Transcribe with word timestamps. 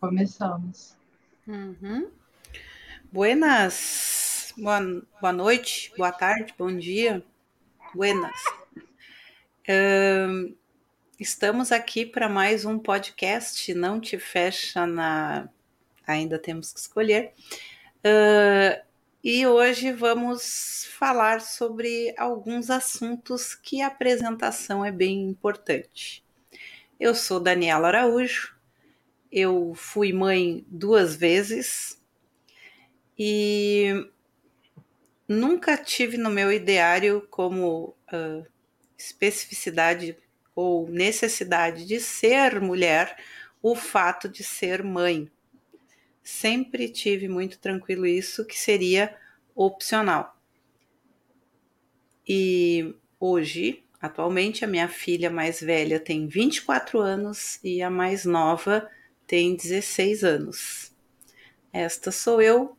Começamos. 0.00 0.96
Uhum. 1.46 2.08
Buenas, 3.10 4.54
boa, 4.56 4.80
boa 5.20 5.32
noite, 5.32 5.92
boa 5.96 6.12
tarde, 6.12 6.54
bom 6.56 6.76
dia. 6.76 7.24
Buenas. 7.92 8.40
Estamos 11.18 11.72
aqui 11.72 12.06
para 12.06 12.28
mais 12.28 12.64
um 12.64 12.78
podcast. 12.78 13.74
Não 13.74 14.00
te 14.00 14.18
fecha 14.18 14.86
na. 14.86 15.48
Ainda 16.06 16.38
temos 16.38 16.72
que 16.72 16.78
escolher. 16.78 17.32
Uh, 17.98 18.80
e 19.22 19.44
hoje 19.48 19.90
vamos 19.90 20.88
falar 20.96 21.40
sobre 21.40 22.14
alguns 22.16 22.70
assuntos 22.70 23.54
que 23.54 23.82
a 23.82 23.88
apresentação 23.88 24.84
é 24.84 24.92
bem 24.92 25.24
importante. 25.24 26.24
Eu 27.00 27.16
sou 27.16 27.40
Daniela 27.40 27.88
Araújo, 27.88 28.57
eu 29.30 29.74
fui 29.74 30.12
mãe 30.12 30.64
duas 30.68 31.14
vezes 31.14 32.00
e 33.18 34.08
nunca 35.26 35.76
tive 35.76 36.16
no 36.16 36.30
meu 36.30 36.52
ideário 36.52 37.26
como 37.30 37.94
uh, 38.12 38.46
especificidade 38.96 40.16
ou 40.54 40.88
necessidade 40.88 41.84
de 41.84 42.00
ser 42.00 42.60
mulher 42.60 43.16
o 43.62 43.74
fato 43.74 44.28
de 44.28 44.42
ser 44.42 44.82
mãe. 44.82 45.30
Sempre 46.22 46.88
tive 46.88 47.28
muito 47.28 47.58
tranquilo 47.58 48.06
isso, 48.06 48.44
que 48.44 48.58
seria 48.58 49.16
opcional. 49.54 50.36
E 52.26 52.94
hoje, 53.18 53.82
atualmente, 54.00 54.64
a 54.64 54.68
minha 54.68 54.88
filha 54.88 55.30
mais 55.30 55.60
velha 55.60 55.98
tem 55.98 56.26
24 56.26 57.00
anos 57.00 57.58
e 57.64 57.82
a 57.82 57.90
mais 57.90 58.24
nova 58.24 58.88
tem 59.28 59.54
16 59.54 60.24
anos. 60.24 60.90
Esta 61.70 62.10
sou 62.10 62.40
eu, 62.40 62.74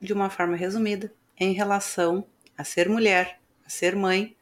de 0.00 0.14
uma 0.14 0.30
forma 0.30 0.56
resumida, 0.56 1.12
em 1.38 1.52
relação 1.52 2.24
a 2.56 2.64
ser 2.64 2.88
mulher, 2.88 3.38
a 3.64 3.68
ser 3.68 3.94
mãe, 3.94 4.34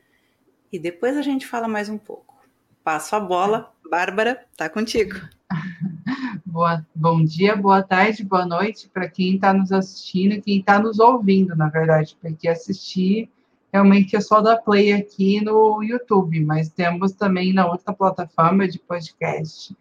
e 0.73 0.79
depois 0.79 1.17
a 1.17 1.23
gente 1.23 1.48
fala 1.48 1.67
mais 1.67 1.89
um 1.89 1.98
pouco. 1.98 2.37
Passo 2.84 3.17
a 3.17 3.20
bola, 3.20 3.75
Bárbara, 3.91 4.47
tá 4.57 4.69
contigo. 4.70 5.17
Boa, 6.47 6.84
bom 6.92 7.25
dia, 7.25 7.55
boa 7.55 7.81
tarde, 7.81 8.25
boa 8.25 8.45
noite 8.45 8.89
para 8.89 9.09
quem 9.09 9.37
está 9.37 9.53
nos 9.53 9.70
assistindo 9.70 10.33
e 10.33 10.42
quem 10.42 10.59
está 10.59 10.81
nos 10.81 10.98
ouvindo, 10.98 11.55
na 11.55 11.69
verdade, 11.69 12.17
porque 12.20 12.48
assistir 12.48 13.31
realmente 13.73 14.17
é 14.17 14.20
só 14.20 14.41
da 14.41 14.57
play 14.57 14.92
aqui 14.92 15.41
no 15.41 15.81
YouTube, 15.81 16.41
mas 16.41 16.69
temos 16.69 17.12
também 17.12 17.53
na 17.53 17.67
outra 17.67 17.92
plataforma 17.92 18.67
de 18.67 18.81
podcast. 18.81 19.77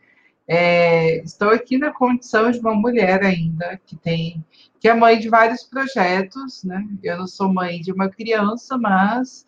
É, 0.52 1.22
estou 1.22 1.50
aqui 1.52 1.78
na 1.78 1.94
condição 1.94 2.50
de 2.50 2.58
uma 2.58 2.74
mulher 2.74 3.24
ainda 3.24 3.80
que 3.86 3.96
tem 3.96 4.44
que 4.80 4.88
é 4.88 4.94
mãe 4.96 5.20
de 5.20 5.30
vários 5.30 5.64
projetos, 5.64 6.64
né? 6.64 6.88
Eu 7.04 7.20
não 7.20 7.28
sou 7.28 7.54
mãe 7.54 7.80
de 7.82 7.92
uma 7.92 8.10
criança, 8.10 8.78
mas 8.78 9.46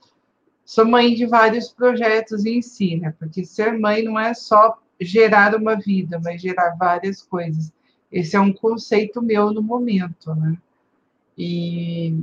sou 0.63 0.85
mãe 0.85 1.15
de 1.15 1.25
vários 1.25 1.69
projetos 1.69 2.45
em 2.45 2.61
si, 2.61 2.97
né? 2.97 3.15
Porque 3.17 3.43
ser 3.43 3.79
mãe 3.79 4.03
não 4.03 4.19
é 4.19 4.33
só 4.35 4.77
gerar 4.99 5.55
uma 5.55 5.75
vida, 5.75 6.21
mas 6.23 6.39
gerar 6.39 6.75
várias 6.77 7.23
coisas. 7.23 7.71
Esse 8.11 8.35
é 8.35 8.39
um 8.39 8.53
conceito 8.53 9.23
meu 9.23 9.51
no 9.51 9.63
momento, 9.63 10.35
né? 10.35 10.55
E 11.35 12.13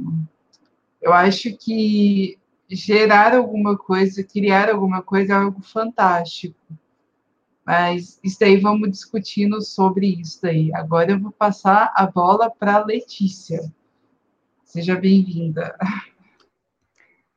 eu 1.03 1.13
acho 1.13 1.57
que 1.57 2.39
gerar 2.71 3.35
alguma 3.35 3.77
coisa, 3.77 4.23
criar 4.23 4.71
alguma 4.71 5.03
coisa 5.03 5.33
é 5.33 5.37
algo 5.37 5.63
fantástico. 5.63 6.55
Mas 7.69 8.19
isso 8.25 8.43
aí 8.43 8.57
vamos 8.57 8.91
discutindo 8.91 9.61
sobre 9.61 10.07
isso 10.07 10.47
aí. 10.47 10.75
Agora 10.75 11.11
eu 11.11 11.21
vou 11.21 11.31
passar 11.31 11.93
a 11.95 12.07
bola 12.07 12.51
para 12.51 12.83
Letícia. 12.83 13.61
Seja 14.65 14.97
bem-vinda. 14.97 15.77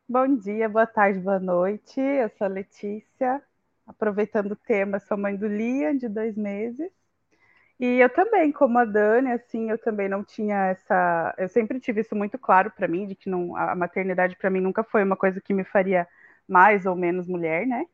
Bom 0.08 0.38
dia, 0.38 0.70
boa 0.70 0.88
tarde, 0.88 1.20
boa 1.20 1.38
noite. 1.38 2.00
Eu 2.00 2.30
sou 2.38 2.46
a 2.46 2.50
Letícia. 2.50 3.44
Aproveitando 3.86 4.54
o 4.54 4.56
tema, 4.56 5.02
sou 5.02 5.18
mãe 5.18 5.36
do 5.36 5.50
Liam, 5.50 5.98
de 5.98 6.08
dois 6.08 6.38
meses. 6.38 6.90
E 7.78 8.00
eu 8.00 8.08
também, 8.08 8.54
como 8.54 8.80
a 8.80 8.86
Dani, 8.86 9.34
assim, 9.34 9.70
eu 9.70 9.78
também 9.78 10.08
não 10.08 10.24
tinha 10.24 10.68
essa. 10.68 11.36
Eu 11.38 11.50
sempre 11.50 11.78
tive 11.78 12.00
isso 12.00 12.16
muito 12.16 12.40
claro 12.40 12.72
para 12.72 12.88
mim, 12.88 13.06
de 13.06 13.16
que 13.16 13.30
não, 13.30 13.54
a 13.58 13.76
maternidade 13.76 14.38
para 14.38 14.50
mim 14.50 14.62
nunca 14.62 14.82
foi 14.82 15.04
uma 15.04 15.18
coisa 15.18 15.42
que 15.42 15.54
me 15.54 15.66
faria 15.66 16.08
mais 16.48 16.86
ou 16.86 16.96
menos 16.96 17.28
mulher, 17.28 17.68
né? 17.68 17.86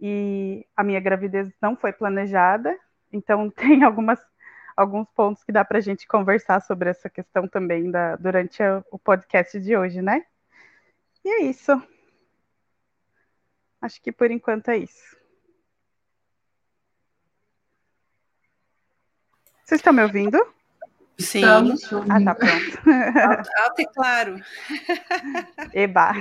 E 0.00 0.66
a 0.76 0.82
minha 0.82 1.00
gravidez 1.00 1.52
não 1.60 1.76
foi 1.76 1.92
planejada, 1.92 2.78
então 3.12 3.50
tem 3.50 3.82
algumas, 3.82 4.18
alguns 4.76 5.08
pontos 5.10 5.44
que 5.44 5.52
dá 5.52 5.64
para 5.64 5.78
a 5.78 5.80
gente 5.80 6.06
conversar 6.06 6.60
sobre 6.60 6.90
essa 6.90 7.08
questão 7.08 7.48
também 7.48 7.90
da, 7.90 8.16
durante 8.16 8.62
a, 8.62 8.84
o 8.90 8.98
podcast 8.98 9.58
de 9.60 9.76
hoje, 9.76 10.02
né? 10.02 10.24
E 11.24 11.28
é 11.28 11.42
isso. 11.42 11.80
Acho 13.80 14.00
que 14.00 14.12
por 14.12 14.30
enquanto 14.30 14.68
é 14.70 14.78
isso. 14.78 15.16
Vocês 19.64 19.78
estão 19.78 19.92
me 19.92 20.02
ouvindo? 20.02 20.38
Sim. 21.18 21.44
Ah, 21.44 22.22
tá 22.22 22.34
pronto. 22.34 22.78
Alto, 23.28 23.50
alto 23.56 23.80
e 23.80 23.86
claro. 23.86 24.36
Eba. 25.72 26.12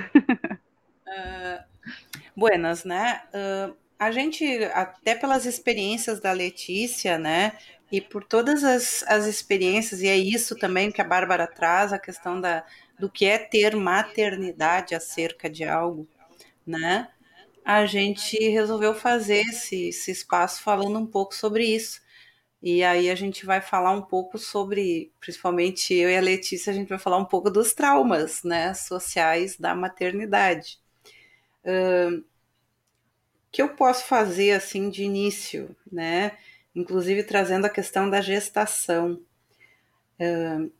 Uh, 1.08 1.64
Buenas, 2.36 2.84
né? 2.84 3.22
Uh, 3.34 3.76
a 4.00 4.12
gente, 4.12 4.46
até 4.74 5.16
pelas 5.16 5.46
experiências 5.46 6.20
da 6.20 6.32
Letícia, 6.32 7.18
né? 7.18 7.58
E 7.92 8.02
por 8.02 8.24
todas 8.24 8.64
as, 8.64 9.04
as 9.08 9.26
experiências, 9.28 10.02
e 10.02 10.08
é 10.08 10.18
isso 10.18 10.58
também 10.58 10.92
que 10.92 11.02
a 11.02 11.06
Bárbara 11.06 11.48
traz, 11.48 11.94
a 11.94 12.00
questão 12.00 12.42
da, 12.42 12.66
do 13.00 13.10
que 13.10 13.26
é 13.26 13.38
ter 13.38 13.76
maternidade 13.76 14.96
acerca 14.96 15.50
de 15.50 15.64
algo, 15.64 16.08
né? 16.66 17.08
A 17.66 17.86
gente 17.86 18.38
resolveu 18.50 18.96
fazer 18.96 19.42
esse, 19.42 19.90
esse 19.90 20.12
espaço 20.12 20.62
falando 20.64 21.00
um 21.00 21.06
pouco 21.08 21.36
sobre 21.36 21.66
isso. 21.66 22.02
E 22.62 22.84
aí 22.84 23.10
a 23.10 23.16
gente 23.16 23.46
vai 23.46 23.62
falar 23.62 23.92
um 23.92 24.02
pouco 24.02 24.38
sobre, 24.40 25.12
principalmente 25.20 25.94
eu 25.94 26.10
e 26.10 26.18
a 26.18 26.22
Letícia, 26.22 26.72
a 26.72 26.76
gente 26.76 26.90
vai 26.90 27.00
falar 27.00 27.18
um 27.18 27.26
pouco 27.26 27.50
dos 27.52 27.74
traumas, 27.74 28.44
né, 28.44 28.74
sociais 28.74 29.58
da 29.58 29.76
maternidade 29.76 30.83
que 33.53 33.62
eu 33.62 33.69
posso 33.69 34.06
fazer 34.06 34.51
assim 34.53 34.90
de 34.90 35.03
início, 35.03 35.75
né? 35.91 36.31
Inclusive 36.75 37.24
trazendo 37.24 37.66
a 37.66 37.69
questão 37.69 38.09
da 38.09 38.19
gestação 38.19 39.22
uh, 40.19 40.72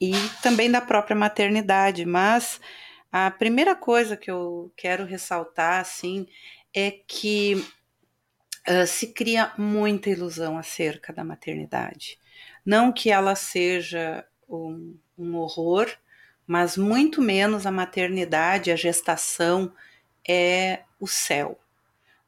e 0.00 0.12
também 0.40 0.70
da 0.70 0.80
própria 0.80 1.16
maternidade. 1.16 2.06
Mas 2.06 2.60
a 3.10 3.32
primeira 3.32 3.74
coisa 3.74 4.16
que 4.16 4.30
eu 4.30 4.72
quero 4.76 5.04
ressaltar 5.04 5.80
assim 5.80 6.28
é 6.72 6.92
que 6.92 7.66
uh, 8.68 8.86
se 8.86 9.08
cria 9.08 9.52
muita 9.58 10.08
ilusão 10.08 10.56
acerca 10.56 11.12
da 11.12 11.24
maternidade. 11.24 12.16
Não 12.64 12.92
que 12.92 13.10
ela 13.10 13.34
seja 13.34 14.24
um, 14.48 14.96
um 15.18 15.34
horror, 15.34 15.90
mas 16.46 16.76
muito 16.76 17.20
menos 17.20 17.66
a 17.66 17.72
maternidade, 17.72 18.70
a 18.70 18.76
gestação 18.76 19.72
é 20.26 20.84
o 20.98 21.06
céu. 21.06 21.58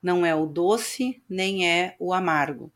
Não 0.03 0.27
é 0.27 0.35
o 0.35 0.47
doce, 0.47 1.23
nem 1.29 1.69
é 1.69 1.97
o 1.99 2.13
amargo. 2.13 2.73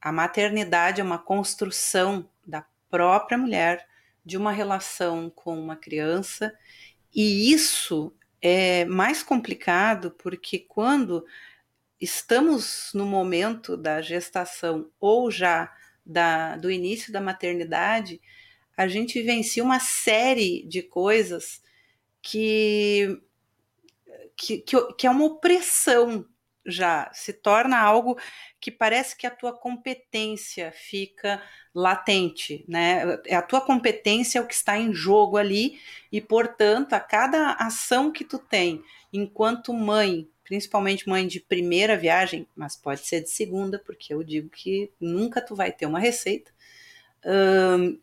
A 0.00 0.12
maternidade 0.12 1.00
é 1.00 1.04
uma 1.04 1.18
construção 1.18 2.28
da 2.46 2.64
própria 2.90 3.38
mulher, 3.38 3.86
de 4.24 4.36
uma 4.36 4.52
relação 4.52 5.30
com 5.30 5.58
uma 5.58 5.76
criança, 5.76 6.52
e 7.14 7.52
isso 7.52 8.14
é 8.40 8.84
mais 8.84 9.22
complicado 9.22 10.10
porque 10.12 10.58
quando 10.58 11.24
estamos 12.00 12.90
no 12.94 13.04
momento 13.06 13.76
da 13.76 14.00
gestação 14.00 14.90
ou 15.00 15.30
já 15.30 15.72
da, 16.04 16.56
do 16.56 16.70
início 16.70 17.12
da 17.12 17.20
maternidade, 17.20 18.20
a 18.76 18.86
gente 18.86 19.18
vivencia 19.18 19.64
uma 19.64 19.80
série 19.80 20.64
de 20.68 20.82
coisas 20.82 21.60
que 22.22 23.20
que, 24.38 24.58
que, 24.58 24.92
que 24.94 25.06
é 25.06 25.10
uma 25.10 25.24
opressão 25.24 26.24
já, 26.64 27.10
se 27.14 27.32
torna 27.32 27.78
algo 27.78 28.18
que 28.60 28.70
parece 28.70 29.16
que 29.16 29.26
a 29.26 29.30
tua 29.30 29.52
competência 29.52 30.70
fica 30.72 31.42
latente, 31.74 32.64
né? 32.68 33.18
É 33.26 33.34
a 33.34 33.42
tua 33.42 33.60
competência 33.60 34.38
é 34.38 34.42
o 34.42 34.46
que 34.46 34.54
está 34.54 34.78
em 34.78 34.92
jogo 34.92 35.38
ali 35.38 35.80
e, 36.12 36.20
portanto, 36.20 36.92
a 36.92 37.00
cada 37.00 37.52
ação 37.54 38.12
que 38.12 38.24
tu 38.24 38.38
tem 38.38 38.82
enquanto 39.12 39.72
mãe, 39.72 40.28
principalmente 40.44 41.08
mãe 41.08 41.26
de 41.26 41.40
primeira 41.40 41.96
viagem, 41.96 42.46
mas 42.54 42.76
pode 42.76 43.06
ser 43.06 43.22
de 43.22 43.30
segunda, 43.30 43.78
porque 43.78 44.12
eu 44.12 44.22
digo 44.22 44.50
que 44.50 44.92
nunca 45.00 45.40
tu 45.40 45.54
vai 45.56 45.72
ter 45.72 45.86
uma 45.86 45.98
receita. 45.98 46.52
Hum, 47.24 47.98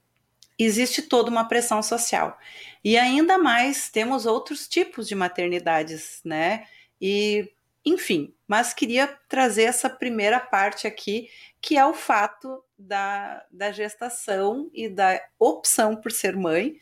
existe 0.58 1.02
toda 1.02 1.30
uma 1.30 1.48
pressão 1.48 1.84
social. 1.84 2.38
E 2.84 2.98
ainda 2.98 3.38
mais 3.38 3.90
temos 3.90 4.26
outros 4.26 4.68
tipos 4.68 5.08
de 5.08 5.16
maternidades, 5.16 6.22
né? 6.24 6.66
E 7.02 7.52
enfim, 7.86 8.34
mas 8.48 8.74
queria 8.74 9.08
trazer 9.30 9.64
essa 9.64 9.88
primeira 9.90 10.40
parte 10.40 10.88
aqui, 10.88 11.30
que 11.62 11.78
é 11.78 11.86
o 11.86 11.94
fato 11.94 12.64
da, 12.78 13.46
da 13.52 13.72
gestação 13.72 14.72
e 14.74 14.90
da 14.90 15.22
opção 15.38 15.96
por 15.96 16.12
ser 16.12 16.36
mãe, 16.36 16.80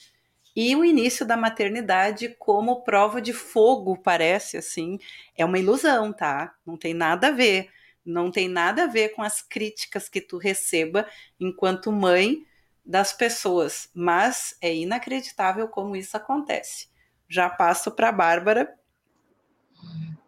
e 0.55 0.75
o 0.75 0.85
início 0.85 1.25
da 1.25 1.35
maternidade 1.35 2.29
como 2.39 2.83
prova 2.83 3.21
de 3.21 3.33
fogo, 3.33 3.97
parece 3.97 4.55
assim, 4.55 4.99
é 5.35 5.43
uma 5.43 5.57
ilusão, 5.59 6.13
tá? 6.13 6.53
Não 6.65 6.77
tem 6.77 6.93
nada 6.93 7.27
a 7.29 7.31
ver. 7.31 7.69
Não 8.05 8.29
tem 8.29 8.47
nada 8.47 8.83
a 8.83 8.87
ver 8.87 9.09
com 9.09 9.21
as 9.23 9.41
críticas 9.41 10.07
que 10.09 10.21
tu 10.21 10.37
receba 10.37 11.07
enquanto 11.39 11.91
mãe 11.91 12.45
das 12.85 13.13
pessoas, 13.13 13.89
mas 13.93 14.57
é 14.61 14.75
inacreditável 14.75 15.67
como 15.67 15.95
isso 15.95 16.17
acontece. 16.17 16.87
Já 17.27 17.49
passo 17.49 17.91
para 17.91 18.09
a 18.09 18.11
Bárbara. 18.11 18.73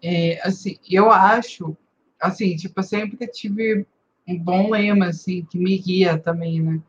É, 0.02 0.40
assim, 0.42 0.78
eu 0.90 1.12
acho, 1.12 1.75
assim, 2.19 2.56
tipo, 2.56 2.80
eu 2.80 2.84
sempre 2.84 3.28
tive 3.28 3.86
um 4.28 4.38
bom 4.38 4.69
lema, 4.72 5.07
assim, 5.07 5.46
que 5.46 5.57
me 5.57 5.78
guia 5.78 6.18
também, 6.18 6.62
né? 6.62 6.81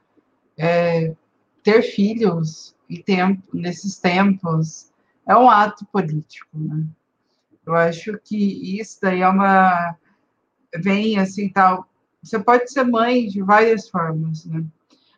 É, 0.56 1.14
ter 1.62 1.82
filhos 1.82 2.74
e 2.88 3.02
tempo, 3.02 3.42
nesses 3.52 3.98
tempos 3.98 4.92
é 5.26 5.36
um 5.36 5.50
ato 5.50 5.84
político, 5.86 6.48
né? 6.54 6.86
Eu 7.66 7.74
acho 7.74 8.16
que 8.22 8.78
isso 8.80 8.98
daí 9.02 9.22
é 9.22 9.28
uma 9.28 9.96
vem 10.76 11.18
assim 11.18 11.48
tal. 11.48 11.88
Você 12.22 12.38
pode 12.38 12.70
ser 12.70 12.84
mãe 12.84 13.26
de 13.26 13.42
várias 13.42 13.88
formas, 13.88 14.44
né? 14.46 14.64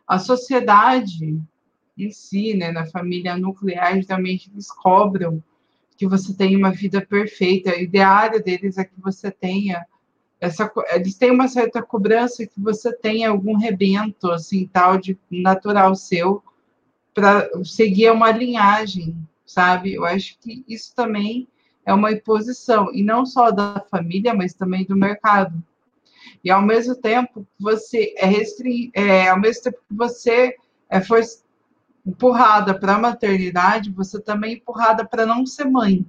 A 0.09 0.17
sociedade 0.17 1.39
em 1.95 2.09
si, 2.09 2.55
né, 2.55 2.71
na 2.71 2.87
família 2.87 3.37
nuclear, 3.37 4.01
geralmente 4.01 4.49
eles 4.51 4.71
cobram 4.71 5.43
que 5.95 6.07
você 6.07 6.33
tenha 6.33 6.57
uma 6.57 6.71
vida 6.71 6.99
perfeita. 6.99 7.69
O 7.71 7.79
ideário 7.79 8.43
deles 8.43 8.79
é 8.79 8.83
que 8.83 8.99
você 8.99 9.29
tenha 9.29 9.85
essa, 10.41 10.71
eles 10.93 11.15
têm 11.15 11.29
uma 11.29 11.47
certa 11.47 11.83
cobrança 11.83 12.47
que 12.47 12.59
você 12.59 12.91
tenha 12.91 13.29
algum 13.29 13.55
rebento 13.55 14.31
assim 14.31 14.65
tal 14.65 14.97
de 14.97 15.15
natural 15.29 15.93
seu 15.95 16.41
para 17.13 17.47
seguir 17.63 18.11
uma 18.11 18.31
linhagem, 18.31 19.15
sabe? 19.45 19.93
Eu 19.93 20.05
acho 20.05 20.39
que 20.39 20.63
isso 20.67 20.95
também 20.95 21.47
é 21.85 21.93
uma 21.93 22.11
imposição, 22.11 22.89
e 22.93 23.03
não 23.03 23.25
só 23.25 23.51
da 23.51 23.83
família, 23.91 24.33
mas 24.33 24.53
também 24.53 24.85
do 24.85 24.95
mercado. 24.95 25.61
E 26.43 26.49
ao 26.49 26.61
mesmo 26.61 26.95
tempo, 26.95 27.45
você 27.59 28.13
é, 28.17 28.25
restring... 28.25 28.91
é 28.93 29.29
ao 29.29 29.39
mesmo 29.39 29.63
tempo 29.63 29.77
que 29.87 29.95
você 29.95 30.55
é 30.89 31.01
for... 31.01 31.21
empurrada 32.05 32.77
para 32.77 32.95
a 32.95 32.99
maternidade, 32.99 33.91
você 33.91 34.19
também 34.19 34.53
é 34.53 34.55
empurrada 34.55 35.05
para 35.05 35.25
não 35.25 35.45
ser 35.45 35.65
mãe. 35.65 36.05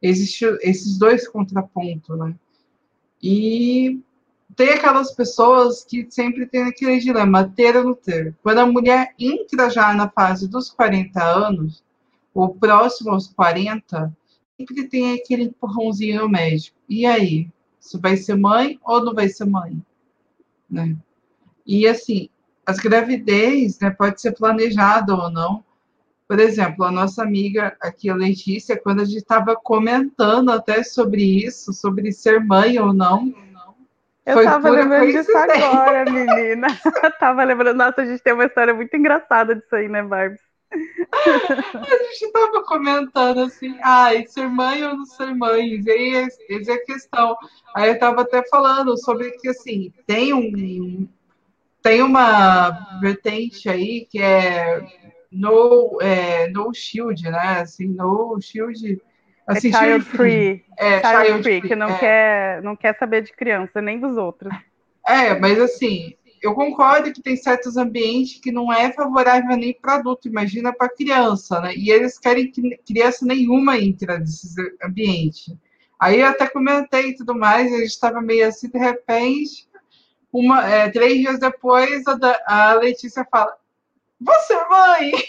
Existem 0.00 0.56
esses 0.62 0.98
dois 0.98 1.28
contrapontos, 1.28 2.18
né? 2.18 2.34
E 3.22 4.00
tem 4.56 4.70
aquelas 4.70 5.12
pessoas 5.12 5.84
que 5.84 6.06
sempre 6.10 6.46
tem 6.46 6.64
aquele 6.64 6.98
dilema, 6.98 7.48
ter 7.48 7.76
ou 7.76 7.84
não 7.84 7.94
ter. 7.94 8.36
Quando 8.42 8.58
a 8.58 8.66
mulher 8.66 9.14
entra 9.18 9.70
já 9.70 9.94
na 9.94 10.10
fase 10.10 10.48
dos 10.48 10.70
40 10.70 11.22
anos, 11.22 11.82
ou 12.34 12.54
próximo 12.54 13.10
aos 13.10 13.28
40, 13.28 14.12
sempre 14.56 14.88
tem 14.88 15.14
aquele 15.14 15.44
empurrãozinho 15.44 16.28
médico. 16.28 16.76
E 16.88 17.06
aí? 17.06 17.48
Você 17.82 17.98
vai 17.98 18.16
ser 18.16 18.36
mãe 18.36 18.78
ou 18.84 19.04
não 19.04 19.12
vai 19.12 19.28
ser 19.28 19.44
mãe? 19.44 19.76
Né? 20.70 20.96
E 21.66 21.86
assim, 21.86 22.28
as 22.64 22.78
gravidez 22.78 23.80
né, 23.80 23.90
pode 23.90 24.20
ser 24.20 24.32
planejada 24.32 25.12
ou 25.12 25.28
não. 25.28 25.64
Por 26.28 26.38
exemplo, 26.38 26.84
a 26.84 26.92
nossa 26.92 27.22
amiga 27.22 27.76
aqui, 27.80 28.08
a 28.08 28.14
Letícia, 28.14 28.80
quando 28.80 29.00
a 29.00 29.04
gente 29.04 29.18
estava 29.18 29.56
comentando 29.56 30.50
até 30.50 30.82
sobre 30.84 31.44
isso, 31.44 31.72
sobre 31.72 32.12
ser 32.12 32.40
mãe 32.40 32.78
ou 32.78 32.94
não, 32.94 33.34
eu 34.24 34.34
Foi 34.34 34.44
tava 34.44 34.70
lembrando 34.70 35.10
disso 35.10 35.36
agora, 35.36 36.04
menina. 36.04 36.68
tava 37.18 37.42
lembrando, 37.42 37.76
nossa, 37.76 38.02
a 38.02 38.04
gente 38.04 38.22
tem 38.22 38.32
uma 38.32 38.44
história 38.44 38.72
muito 38.72 38.96
engraçada 38.96 39.56
disso 39.56 39.74
aí, 39.74 39.88
né, 39.88 40.00
Barbie? 40.00 40.38
a 41.12 42.12
gente 42.12 42.32
tava 42.32 42.62
comentando 42.64 43.40
assim, 43.40 43.78
ai, 43.82 44.26
ser 44.26 44.48
mãe 44.48 44.82
ou 44.84 44.96
não 44.96 45.04
ser 45.04 45.34
mãe, 45.34 45.80
essa 46.14 46.72
é 46.72 46.74
a 46.74 46.84
questão. 46.84 47.36
Aí 47.74 47.90
eu 47.90 47.98
tava 47.98 48.22
até 48.22 48.42
falando 48.48 48.96
sobre 48.96 49.30
que 49.32 49.48
assim, 49.48 49.92
tem 50.06 50.32
um 50.32 51.08
tem 51.82 52.00
uma 52.00 52.98
vertente 53.00 53.68
aí 53.68 54.06
que 54.08 54.22
é 54.22 54.80
no, 55.30 55.98
é, 56.00 56.48
no 56.48 56.72
shield, 56.72 57.22
né? 57.24 57.60
Assim, 57.60 57.88
no 57.88 58.38
shield 58.40 59.00
é 59.48 59.60
child 59.60 60.04
free. 60.04 60.64
É, 60.78 61.00
child, 61.00 61.26
child 61.26 61.42
free, 61.42 61.60
que 61.62 61.74
não, 61.74 61.88
é. 61.88 61.98
quer, 61.98 62.62
não 62.62 62.76
quer 62.76 62.96
saber 62.96 63.22
de 63.22 63.32
criança, 63.32 63.82
nem 63.82 63.98
dos 63.98 64.16
outros. 64.16 64.54
É, 65.06 65.36
mas 65.38 65.60
assim, 65.60 66.14
eu 66.42 66.54
concordo 66.54 67.12
que 67.12 67.22
tem 67.22 67.36
certos 67.36 67.76
ambientes 67.76 68.40
que 68.40 68.50
não 68.50 68.72
é 68.72 68.92
favorável 68.92 69.56
nem 69.56 69.72
para 69.72 69.94
adulto, 69.94 70.26
imagina 70.26 70.72
para 70.72 70.88
criança, 70.88 71.60
né? 71.60 71.72
E 71.76 71.90
eles 71.90 72.18
querem 72.18 72.50
que 72.50 72.76
criança 72.78 73.24
nenhuma 73.24 73.78
entre 73.78 74.18
nesses 74.18 74.56
ambientes. 74.84 75.54
Aí 76.00 76.20
eu 76.20 76.26
até 76.26 76.48
comentei 76.48 77.10
e 77.10 77.14
tudo 77.14 77.34
mais, 77.34 77.72
a 77.72 77.76
gente 77.76 77.90
estava 77.90 78.20
meio 78.20 78.48
assim, 78.48 78.68
de 78.68 78.76
repente, 78.76 79.68
uma, 80.32 80.66
é, 80.68 80.90
três 80.90 81.20
dias 81.20 81.38
depois, 81.38 82.02
a, 82.08 82.70
a 82.70 82.74
Letícia 82.74 83.24
fala: 83.30 83.56
Você, 84.20 84.54
mãe! 84.68 85.12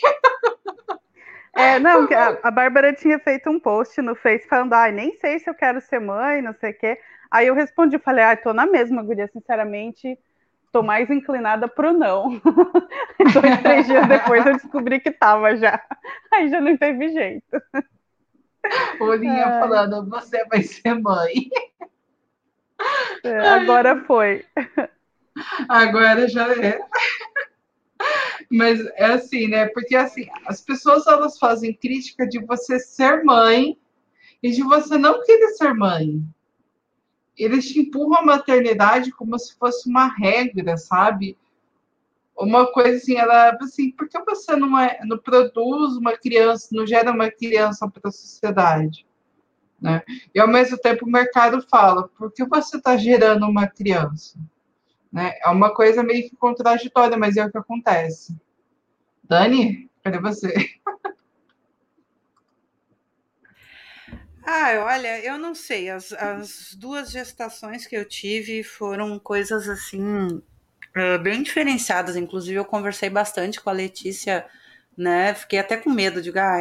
É, 1.55 1.77
não, 1.77 2.05
a, 2.05 2.47
a 2.47 2.49
Bárbara 2.49 2.91
tinha 2.93 3.19
feito 3.19 3.47
um 3.47 3.59
post 3.59 4.01
no 4.01 4.15
Face 4.15 4.47
falando, 4.47 4.73
ai, 4.73 4.91
nem 4.91 5.15
sei 5.19 5.37
se 5.37 5.47
eu 5.47 5.53
quero 5.53 5.79
ser 5.81 5.99
mãe, 5.99 6.41
não 6.41 6.51
sei 6.55 6.71
o 6.71 6.73
quê. 6.73 6.99
Aí 7.29 7.45
eu 7.45 7.53
respondi, 7.53 7.99
falei, 7.99 8.23
ai, 8.23 8.37
tô 8.37 8.53
na 8.53 8.65
mesma, 8.65 9.03
guria, 9.03 9.27
sinceramente, 9.27 10.17
tô 10.73 10.81
mais 10.81 11.09
inclinada 11.09 11.67
pro 11.67 11.93
não. 11.93 12.41
Dois, 13.31 13.61
três 13.61 13.85
dias 13.85 14.07
depois 14.07 14.45
eu 14.45 14.53
descobri 14.53 14.99
que 14.99 15.11
tava 15.11 15.55
já. 15.55 15.79
Aí 16.33 16.49
já 16.49 16.59
não 16.59 16.75
teve 16.75 17.09
jeito. 17.09 17.61
Olhinha 18.99 19.43
é. 19.43 19.59
falando, 19.59 20.09
você 20.09 20.43
vai 20.45 20.63
ser 20.63 20.95
mãe. 20.95 21.49
É, 23.23 23.47
agora 23.49 24.03
foi. 24.03 24.45
Agora 25.69 26.27
já 26.27 26.51
é. 26.53 26.79
Mas 28.51 28.83
é 28.95 29.05
assim, 29.05 29.47
né? 29.47 29.67
Porque 29.67 29.95
assim, 29.95 30.27
as 30.45 30.59
pessoas 30.59 31.05
elas 31.07 31.37
fazem 31.37 31.73
crítica 31.73 32.27
de 32.27 32.39
você 32.39 32.79
ser 32.79 33.23
mãe 33.23 33.77
e 34.41 34.51
de 34.51 34.63
você 34.63 34.97
não 34.97 35.23
querer 35.23 35.49
ser 35.49 35.73
mãe. 35.73 36.21
Eles 37.37 37.65
te 37.65 37.79
empurram 37.79 38.19
a 38.19 38.25
maternidade 38.25 39.11
como 39.11 39.37
se 39.37 39.55
fosse 39.57 39.89
uma 39.89 40.07
regra, 40.07 40.77
sabe? 40.77 41.37
Uma 42.35 42.71
coisa 42.71 42.97
assim, 42.97 43.15
ela 43.15 43.57
assim, 43.61 43.91
por 43.91 44.07
que 44.07 44.19
você 44.23 44.55
não, 44.55 44.77
é, 44.77 44.99
não 45.05 45.17
produz 45.17 45.95
uma 45.97 46.17
criança, 46.17 46.69
não 46.71 46.85
gera 46.85 47.11
uma 47.11 47.29
criança 47.29 47.87
para 47.89 48.09
a 48.09 48.11
sociedade? 48.11 49.05
Né? 49.79 50.01
E 50.33 50.39
ao 50.39 50.47
mesmo 50.47 50.77
tempo 50.77 51.05
o 51.05 51.11
mercado 51.11 51.61
fala, 51.69 52.07
por 52.07 52.31
que 52.31 52.45
você 52.45 52.77
está 52.77 52.95
gerando 52.97 53.45
uma 53.47 53.67
criança? 53.67 54.39
Né? 55.11 55.33
É 55.43 55.49
uma 55.49 55.73
coisa 55.73 56.01
meio 56.01 56.29
que 56.29 56.35
contraditória, 56.35 57.17
mas 57.17 57.37
é 57.37 57.45
o 57.45 57.51
que 57.51 57.57
acontece. 57.57 58.35
Dani, 59.23 59.89
cadê 60.03 60.19
você? 60.19 60.53
Ah, 64.45 64.83
olha, 64.85 65.19
eu 65.23 65.37
não 65.37 65.55
sei. 65.55 65.89
As, 65.89 66.11
as 66.13 66.73
duas 66.75 67.11
gestações 67.11 67.85
que 67.87 67.95
eu 67.95 68.05
tive 68.05 68.63
foram 68.63 69.17
coisas 69.19 69.67
assim 69.69 70.41
bem 71.21 71.41
diferenciadas. 71.43 72.15
Inclusive, 72.15 72.57
eu 72.57 72.65
conversei 72.65 73.09
bastante 73.09 73.59
com 73.59 73.69
a 73.69 73.73
Letícia, 73.73 74.45
né? 74.97 75.33
Fiquei 75.33 75.59
até 75.59 75.77
com 75.77 75.89
medo 75.89 76.21
de 76.21 76.31
ah, 76.37 76.59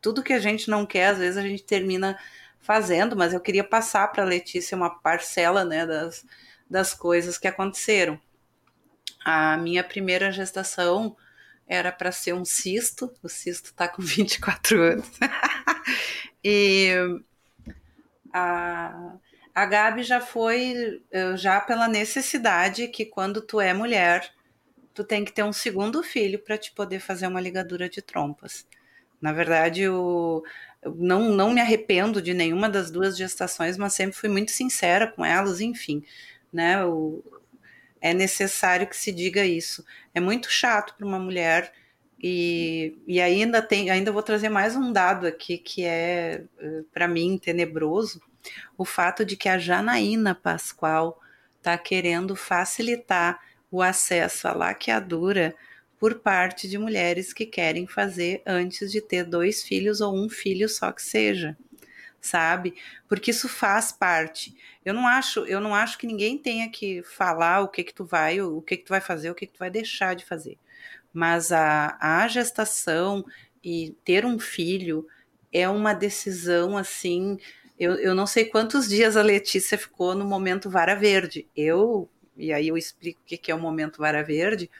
tudo 0.00 0.22
que 0.22 0.32
a 0.32 0.38
gente 0.38 0.68
não 0.70 0.86
quer, 0.86 1.08
às 1.08 1.18
vezes 1.18 1.36
a 1.36 1.42
gente 1.42 1.64
termina 1.64 2.18
fazendo, 2.60 3.16
mas 3.16 3.32
eu 3.32 3.40
queria 3.40 3.64
passar 3.64 4.08
para 4.08 4.22
a 4.22 4.26
Letícia 4.26 4.76
uma 4.76 4.90
parcela, 5.00 5.64
né, 5.64 5.86
das, 5.86 6.24
das 6.68 6.94
coisas 6.94 7.38
que 7.38 7.46
aconteceram. 7.46 8.18
A 9.24 9.56
minha 9.56 9.84
primeira 9.84 10.32
gestação 10.32 11.16
era 11.66 11.90
para 11.90 12.12
ser 12.12 12.34
um 12.34 12.44
cisto, 12.44 13.12
o 13.22 13.28
cisto 13.28 13.70
está 13.70 13.88
com 13.88 14.00
24 14.02 14.80
anos. 14.80 15.10
e 16.42 16.90
a, 18.32 19.14
a 19.54 19.66
Gabi 19.66 20.02
já 20.02 20.20
foi 20.20 21.02
eh, 21.10 21.36
já 21.36 21.60
pela 21.60 21.88
necessidade 21.88 22.88
que 22.88 23.06
quando 23.06 23.40
tu 23.40 23.60
é 23.60 23.72
mulher, 23.72 24.30
tu 24.92 25.04
tem 25.04 25.24
que 25.24 25.32
ter 25.32 25.42
um 25.42 25.52
segundo 25.52 26.02
filho 26.02 26.38
para 26.38 26.58
te 26.58 26.72
poder 26.72 27.00
fazer 27.00 27.26
uma 27.26 27.40
ligadura 27.40 27.88
de 27.88 28.02
trompas. 28.02 28.66
Na 29.20 29.32
verdade, 29.32 29.82
eu, 29.82 30.42
não, 30.96 31.30
não 31.30 31.52
me 31.52 31.60
arrependo 31.60 32.20
de 32.20 32.34
nenhuma 32.34 32.68
das 32.68 32.90
duas 32.90 33.16
gestações, 33.16 33.78
mas 33.78 33.94
sempre 33.94 34.16
fui 34.16 34.28
muito 34.28 34.50
sincera 34.50 35.06
com 35.06 35.24
elas, 35.24 35.60
enfim 35.60 36.04
né? 36.54 36.76
É 38.04 38.12
necessário 38.12 38.86
que 38.86 38.94
se 38.98 39.10
diga 39.10 39.46
isso. 39.46 39.82
É 40.14 40.20
muito 40.20 40.50
chato 40.50 40.94
para 40.94 41.06
uma 41.06 41.18
mulher 41.18 41.72
e, 42.22 42.98
e 43.06 43.18
ainda 43.18 43.62
tem, 43.62 43.88
ainda 43.88 44.12
vou 44.12 44.22
trazer 44.22 44.50
mais 44.50 44.76
um 44.76 44.92
dado 44.92 45.26
aqui 45.26 45.56
que 45.56 45.84
é 45.86 46.44
eh, 46.60 46.82
para 46.92 47.08
mim 47.08 47.38
tenebroso. 47.38 48.20
o 48.76 48.84
fato 48.84 49.24
de 49.24 49.38
que 49.38 49.48
a 49.48 49.56
Janaína 49.56 50.34
Pascoal 50.34 51.18
está 51.56 51.78
querendo 51.78 52.36
facilitar 52.36 53.40
o 53.70 53.80
acesso 53.80 54.48
à 54.48 54.52
laqueadura 54.52 55.54
por 55.98 56.16
parte 56.16 56.68
de 56.68 56.76
mulheres 56.76 57.32
que 57.32 57.46
querem 57.46 57.86
fazer 57.86 58.42
antes 58.44 58.92
de 58.92 59.00
ter 59.00 59.24
dois 59.24 59.62
filhos 59.62 60.02
ou 60.02 60.14
um 60.14 60.28
filho 60.28 60.68
só 60.68 60.92
que 60.92 61.02
seja, 61.02 61.56
sabe? 62.24 62.74
Porque 63.08 63.30
isso 63.30 63.48
faz 63.48 63.92
parte. 63.92 64.56
Eu 64.84 64.94
não 64.94 65.06
acho, 65.06 65.40
eu 65.40 65.60
não 65.60 65.74
acho 65.74 65.98
que 65.98 66.06
ninguém 66.06 66.38
tenha 66.38 66.70
que 66.70 67.02
falar 67.02 67.60
o 67.60 67.68
que 67.68 67.84
que 67.84 67.94
tu 67.94 68.04
vai, 68.04 68.40
o 68.40 68.62
que 68.62 68.76
que 68.78 68.84
tu 68.84 68.90
vai 68.90 69.00
fazer, 69.00 69.30
o 69.30 69.34
que 69.34 69.46
que 69.46 69.52
tu 69.52 69.58
vai 69.58 69.70
deixar 69.70 70.14
de 70.14 70.24
fazer. 70.24 70.58
Mas 71.12 71.52
a, 71.52 71.96
a 72.00 72.26
gestação 72.28 73.24
e 73.62 73.96
ter 74.04 74.24
um 74.24 74.38
filho 74.38 75.06
é 75.52 75.68
uma 75.68 75.94
decisão 75.94 76.76
assim. 76.76 77.38
Eu, 77.78 77.94
eu 77.96 78.14
não 78.14 78.26
sei 78.26 78.46
quantos 78.46 78.88
dias 78.88 79.16
a 79.16 79.22
Letícia 79.22 79.76
ficou 79.76 80.14
no 80.14 80.24
momento 80.24 80.70
vara 80.70 80.94
verde. 80.94 81.46
Eu, 81.56 82.08
e 82.36 82.52
aí 82.52 82.68
eu 82.68 82.76
explico 82.76 83.20
o 83.20 83.24
que, 83.24 83.36
que 83.36 83.50
é 83.50 83.54
o 83.54 83.60
momento 83.60 83.98
vara 83.98 84.22
verde, 84.22 84.70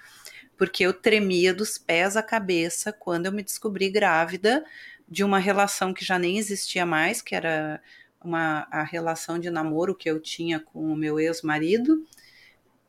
porque 0.56 0.84
eu 0.84 0.92
tremia 0.92 1.52
dos 1.52 1.78
pés 1.78 2.16
à 2.16 2.22
cabeça 2.22 2.92
quando 2.92 3.26
eu 3.26 3.32
me 3.32 3.42
descobri 3.42 3.90
grávida 3.90 4.64
de 5.08 5.23
uma 5.23 5.38
relação 5.38 5.92
que 5.92 6.04
já 6.04 6.18
nem 6.18 6.38
existia 6.38 6.87
mais, 6.87 7.20
que 7.23 7.34
era 7.34 7.80
uma, 8.23 8.66
a 8.70 8.82
relação 8.82 9.38
de 9.38 9.50
namoro 9.50 9.94
que 9.94 10.08
eu 10.08 10.18
tinha 10.20 10.58
com 10.58 10.92
o 10.92 10.96
meu 10.96 11.20
ex-marido. 11.20 12.06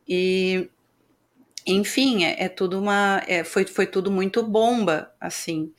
E, 0.07 0.69
enfim, 1.65 2.24
é, 2.24 2.45
é 2.45 2.50
tudo 2.50 2.79
uma. 2.79 3.22
É, 3.27 3.43
foi, 3.43 3.65
foi 3.65 3.86
tudo 3.86 4.12
muito 4.12 4.41
bomba, 4.43 5.13
assim, 5.19 5.74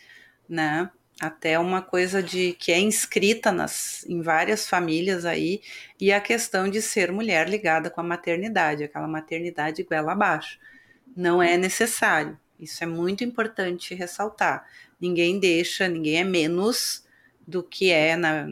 né? 0.48 0.90
Até 1.20 1.58
uma 1.58 1.80
coisa 1.80 2.22
de 2.22 2.52
que 2.54 2.70
é 2.70 2.78
inscrita 2.78 3.50
nas, 3.50 4.04
em 4.06 4.20
várias 4.20 4.68
famílias 4.68 5.24
aí, 5.24 5.62
e 5.98 6.12
a 6.12 6.20
questão 6.20 6.68
de 6.68 6.82
ser 6.82 7.10
mulher 7.10 7.48
ligada 7.48 7.88
com 7.88 8.00
a 8.02 8.04
maternidade, 8.04 8.84
aquela 8.84 9.08
maternidade 9.08 9.82
goela 9.82 10.12
abaixo. 10.12 10.58
Não 11.16 11.42
é 11.42 11.56
necessário. 11.56 12.38
Isso 12.58 12.82
é 12.82 12.86
muito 12.86 13.22
importante 13.22 13.94
ressaltar. 13.94 14.66
Ninguém 15.00 15.38
deixa, 15.38 15.88
ninguém 15.88 16.18
é 16.18 16.24
menos 16.24 17.04
do 17.46 17.62
que 17.62 17.90
é 17.90 18.16
na, 18.16 18.48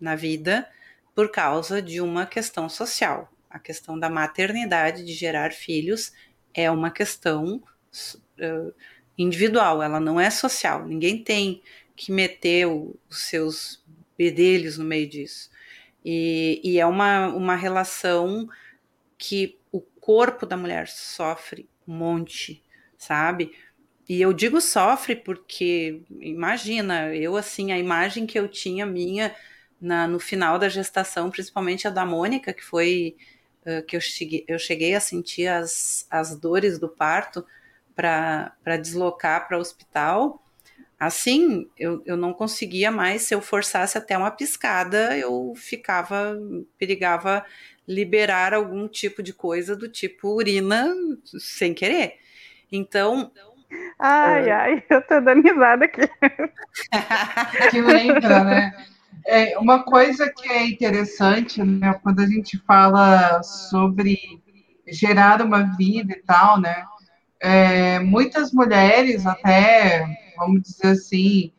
na, 0.00 0.16
vida 0.16 0.68
por 1.14 1.30
causa 1.30 1.82
de 1.82 2.00
uma 2.00 2.26
questão 2.26 2.68
social. 2.68 3.30
A 3.48 3.58
questão 3.58 3.98
da 3.98 4.08
maternidade, 4.08 5.04
de 5.04 5.12
gerar 5.12 5.52
filhos, 5.52 6.12
é 6.54 6.70
uma 6.70 6.90
questão 6.90 7.62
uh, 8.38 8.74
individual, 9.18 9.82
ela 9.82 10.00
não 10.00 10.20
é 10.20 10.30
social. 10.30 10.86
Ninguém 10.86 11.22
tem 11.22 11.62
que 11.94 12.12
meter 12.12 12.66
o, 12.66 12.96
os 13.08 13.24
seus 13.24 13.84
bedelhos 14.16 14.78
no 14.78 14.84
meio 14.84 15.08
disso. 15.08 15.50
E, 16.04 16.60
e, 16.64 16.78
é 16.80 16.86
uma, 16.86 17.28
uma 17.28 17.56
relação 17.56 18.48
que 19.18 19.58
o 19.70 19.80
corpo 19.80 20.46
da 20.46 20.56
mulher 20.56 20.88
sofre 20.88 21.68
um 21.86 21.94
monte, 21.94 22.62
sabe? 23.00 23.52
E 24.08 24.20
eu 24.20 24.32
digo 24.32 24.60
sofre 24.60 25.16
porque, 25.16 26.02
imagina, 26.20 27.14
eu 27.14 27.36
assim, 27.36 27.72
a 27.72 27.78
imagem 27.78 28.26
que 28.26 28.38
eu 28.38 28.48
tinha 28.48 28.84
minha 28.86 29.34
na, 29.80 30.06
no 30.06 30.20
final 30.20 30.58
da 30.58 30.68
gestação, 30.68 31.30
principalmente 31.30 31.88
a 31.88 31.90
da 31.90 32.04
Mônica, 32.04 32.52
que 32.52 32.62
foi 32.62 33.16
uh, 33.66 33.84
que 33.86 33.96
eu 33.96 34.00
cheguei, 34.00 34.44
eu 34.46 34.58
cheguei 34.58 34.94
a 34.94 35.00
sentir 35.00 35.46
as, 35.48 36.06
as 36.10 36.36
dores 36.38 36.78
do 36.78 36.88
parto 36.88 37.44
para 37.96 38.76
deslocar 38.80 39.48
para 39.48 39.56
o 39.58 39.60
hospital. 39.60 40.44
Assim, 40.98 41.70
eu, 41.78 42.02
eu 42.04 42.16
não 42.16 42.34
conseguia 42.34 42.90
mais, 42.90 43.22
se 43.22 43.34
eu 43.34 43.40
forçasse 43.40 43.96
até 43.96 44.18
uma 44.18 44.30
piscada, 44.30 45.16
eu 45.16 45.54
ficava, 45.56 46.36
perigava 46.78 47.44
liberar 47.88 48.52
algum 48.54 48.86
tipo 48.86 49.22
de 49.22 49.32
coisa 49.32 49.74
do 49.74 49.88
tipo 49.88 50.28
urina 50.28 50.94
sem 51.38 51.72
querer. 51.72 52.18
Então, 52.70 53.30
Ai, 53.98 54.48
uh... 54.48 54.54
ai, 54.54 54.84
eu 54.88 55.02
tô 55.06 55.20
dando 55.20 55.42
risada 55.42 55.84
aqui. 55.84 56.00
Que 57.70 57.80
lembra, 57.80 58.44
né? 58.44 58.86
É, 59.26 59.58
uma 59.58 59.82
coisa 59.82 60.32
que 60.32 60.48
é 60.48 60.66
interessante, 60.66 61.62
né, 61.62 61.92
quando 62.02 62.20
a 62.20 62.26
gente 62.26 62.58
fala 62.58 63.42
sobre 63.42 64.18
gerar 64.88 65.42
uma 65.42 65.76
vida 65.76 66.14
e 66.14 66.22
tal, 66.22 66.58
né? 66.58 66.84
É, 67.38 67.98
muitas 68.00 68.52
mulheres 68.52 69.26
até, 69.26 70.06
vamos 70.36 70.62
dizer 70.62 70.88
assim, 70.88 71.52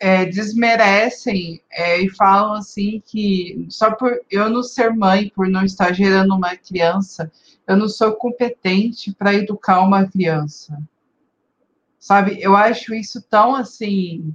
é, 0.00 0.24
desmerecem 0.24 1.62
é, 1.70 2.00
e 2.00 2.08
falam 2.10 2.54
assim 2.54 3.00
que 3.06 3.66
só 3.68 3.92
por 3.92 4.20
eu 4.30 4.50
não 4.50 4.62
ser 4.62 4.90
mãe, 4.90 5.30
por 5.34 5.48
não 5.48 5.64
estar 5.64 5.92
gerando 5.92 6.34
uma 6.34 6.56
criança, 6.56 7.30
eu 7.66 7.76
não 7.76 7.88
sou 7.88 8.12
competente 8.12 9.12
para 9.12 9.34
educar 9.34 9.80
uma 9.80 10.06
criança. 10.06 10.78
Sabe? 11.98 12.40
Eu 12.40 12.56
acho 12.56 12.94
isso 12.94 13.22
tão 13.22 13.54
assim 13.54 14.34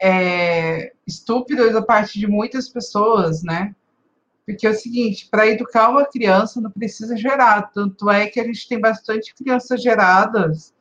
é, 0.00 0.92
estúpido 1.06 1.72
da 1.72 1.82
parte 1.82 2.18
de 2.18 2.26
muitas 2.26 2.68
pessoas, 2.68 3.42
né? 3.42 3.74
Porque 4.46 4.66
é 4.66 4.70
o 4.70 4.74
seguinte, 4.74 5.28
para 5.28 5.48
educar 5.48 5.88
uma 5.88 6.06
criança 6.06 6.60
não 6.60 6.70
precisa 6.70 7.16
gerar, 7.16 7.62
tanto 7.72 8.08
é 8.08 8.28
que 8.28 8.38
a 8.38 8.44
gente 8.44 8.68
tem 8.68 8.80
bastante 8.80 9.34
crianças 9.34 9.82
geradas 9.82 10.72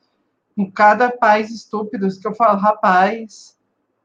com 0.56 0.72
cada 0.72 1.10
pais 1.10 1.50
estúpidos 1.50 2.20
que 2.20 2.28
eu 2.28 2.36
falo, 2.36 2.60
rapaz, 2.60 3.58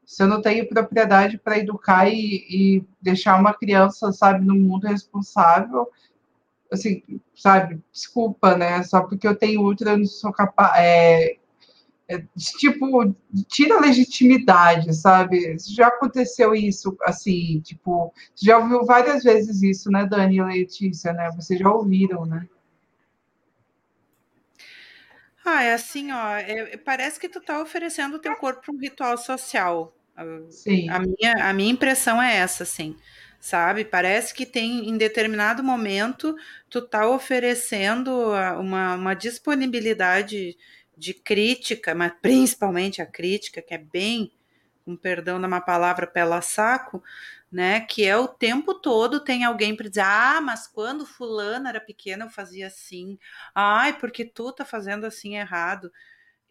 se 0.03 0.21
eu 0.21 0.27
não 0.27 0.41
tenho 0.41 0.67
propriedade 0.67 1.37
para 1.37 1.57
educar 1.57 2.09
e, 2.09 2.45
e, 2.49 2.83
deixar 3.01 3.39
uma 3.39 3.53
criança, 3.53 4.11
sabe, 4.11 4.45
no 4.45 4.55
mundo 4.55 4.87
responsável, 4.87 5.87
assim, 6.71 7.03
sabe, 7.35 7.79
desculpa, 7.91 8.55
né? 8.55 8.81
Só 8.83 9.01
porque 9.01 9.27
eu 9.27 9.35
tenho 9.35 9.63
útero, 9.63 9.91
eu 9.91 9.97
não 9.97 10.05
sou 10.05 10.31
capaz, 10.31 10.71
é, 10.77 11.37
é, 12.07 12.23
tipo, 12.57 13.15
tira 13.47 13.77
a 13.77 13.81
legitimidade, 13.81 14.93
sabe? 14.95 15.55
Já 15.59 15.87
aconteceu 15.87 16.55
isso, 16.55 16.97
assim, 17.03 17.59
tipo, 17.61 18.13
já 18.35 18.57
ouviu 18.57 18.85
várias 18.85 19.23
vezes 19.23 19.61
isso, 19.61 19.91
né, 19.91 20.05
Dani 20.05 20.37
e 20.37 20.43
Letícia, 20.43 21.13
né? 21.13 21.29
Vocês 21.35 21.59
já 21.59 21.69
ouviram, 21.69 22.25
né? 22.25 22.47
Ah, 25.43 25.63
é 25.63 25.73
assim, 25.73 26.11
ó, 26.11 26.35
é, 26.35 26.77
parece 26.77 27.19
que 27.19 27.27
tu 27.27 27.41
tá 27.41 27.61
oferecendo 27.61 28.15
o 28.15 28.19
teu 28.19 28.35
corpo 28.35 28.61
para 28.61 28.73
um 28.73 28.77
ritual 28.77 29.17
social. 29.17 29.95
Sim. 30.49 30.87
A 30.89 30.99
minha, 30.99 31.49
a 31.49 31.53
minha 31.53 31.71
impressão 31.71 32.21
é 32.21 32.35
essa, 32.35 32.63
assim, 32.63 32.95
sabe? 33.41 33.83
Parece 33.83 34.33
que 34.33 34.45
tem, 34.45 34.87
em 34.87 34.97
determinado 34.97 35.63
momento, 35.63 36.35
tu 36.69 36.81
tá 36.81 37.09
oferecendo 37.09 38.11
uma, 38.59 38.95
uma 38.95 39.13
disponibilidade 39.15 40.55
de 40.95 41.13
crítica, 41.15 41.95
mas 41.95 42.13
principalmente 42.21 43.01
a 43.01 43.05
crítica, 43.05 43.61
que 43.61 43.73
é 43.73 43.79
bem, 43.79 44.31
com 44.85 44.91
um 44.93 44.97
perdão 44.97 45.41
da 45.41 45.47
uma 45.47 45.59
palavra, 45.59 46.05
pela 46.05 46.41
saco, 46.41 47.03
né? 47.51 47.81
Que 47.81 48.05
é 48.05 48.15
o 48.15 48.27
tempo 48.27 48.75
todo 48.75 49.19
tem 49.23 49.43
alguém 49.43 49.75
para 49.75 49.89
dizer: 49.89 50.01
ah, 50.01 50.39
mas 50.41 50.67
quando 50.67 51.05
fulano 51.05 51.67
era 51.67 51.81
pequena 51.81 52.25
eu 52.25 52.29
fazia 52.29 52.67
assim, 52.67 53.17
ai, 53.55 53.97
porque 53.99 54.23
tu 54.25 54.51
tá 54.53 54.63
fazendo 54.63 55.05
assim 55.05 55.35
errado. 55.35 55.91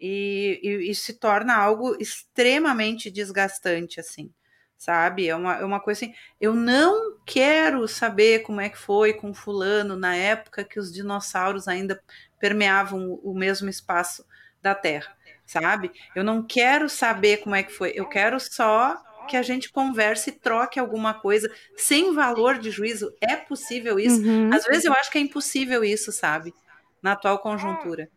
E, 0.01 0.61
e, 0.63 0.91
e 0.91 0.95
se 0.95 1.15
torna 1.15 1.55
algo 1.55 1.97
extremamente 2.01 3.11
desgastante, 3.11 4.01
assim, 4.01 4.33
sabe? 4.81 5.29
É 5.29 5.37
uma, 5.37 5.57
é 5.57 5.65
uma 5.65 5.79
coisa 5.79 6.07
assim. 6.07 6.15
Eu 6.41 6.55
não 6.55 7.19
quero 7.27 7.87
saber 7.87 8.41
como 8.41 8.63
é 8.63 8.71
que 8.71 8.79
foi 8.79 9.13
com 9.13 9.35
fulano 9.35 9.95
na 9.95 10.17
época 10.17 10.65
que 10.65 10.81
os 10.81 10.91
dinossauros 10.91 11.69
ainda 11.69 12.03
permeavam 12.41 13.21
o 13.23 13.35
mesmo 13.35 13.69
espaço 13.69 14.25
da 14.63 14.75
Terra, 14.75 15.15
sabe? 15.45 15.93
Eu 16.17 16.25
não 16.25 16.43
quero 16.43 16.89
saber 16.89 17.39
como 17.39 17.55
é 17.55 17.63
que 17.63 17.71
foi, 17.71 17.93
eu 17.95 18.09
quero 18.09 18.41
só 18.41 18.97
que 19.29 19.37
a 19.37 19.43
gente 19.43 19.71
converse 19.71 20.31
e 20.31 20.33
troque 20.33 20.81
alguma 20.81 21.13
coisa 21.13 21.53
sem 21.77 22.15
valor 22.15 22.59
de 22.59 22.71
juízo. 22.71 23.15
É 23.21 23.37
possível 23.37 24.01
isso? 24.01 24.23
Uhum. 24.23 24.51
Às 24.53 24.65
vezes 24.65 24.87
eu 24.87 24.95
acho 24.95 25.11
que 25.11 25.19
é 25.19 25.21
impossível 25.21 25.85
isso, 25.85 26.11
sabe? 26.11 26.55
Na 27.03 27.13
atual 27.13 27.39
conjuntura. 27.39 28.09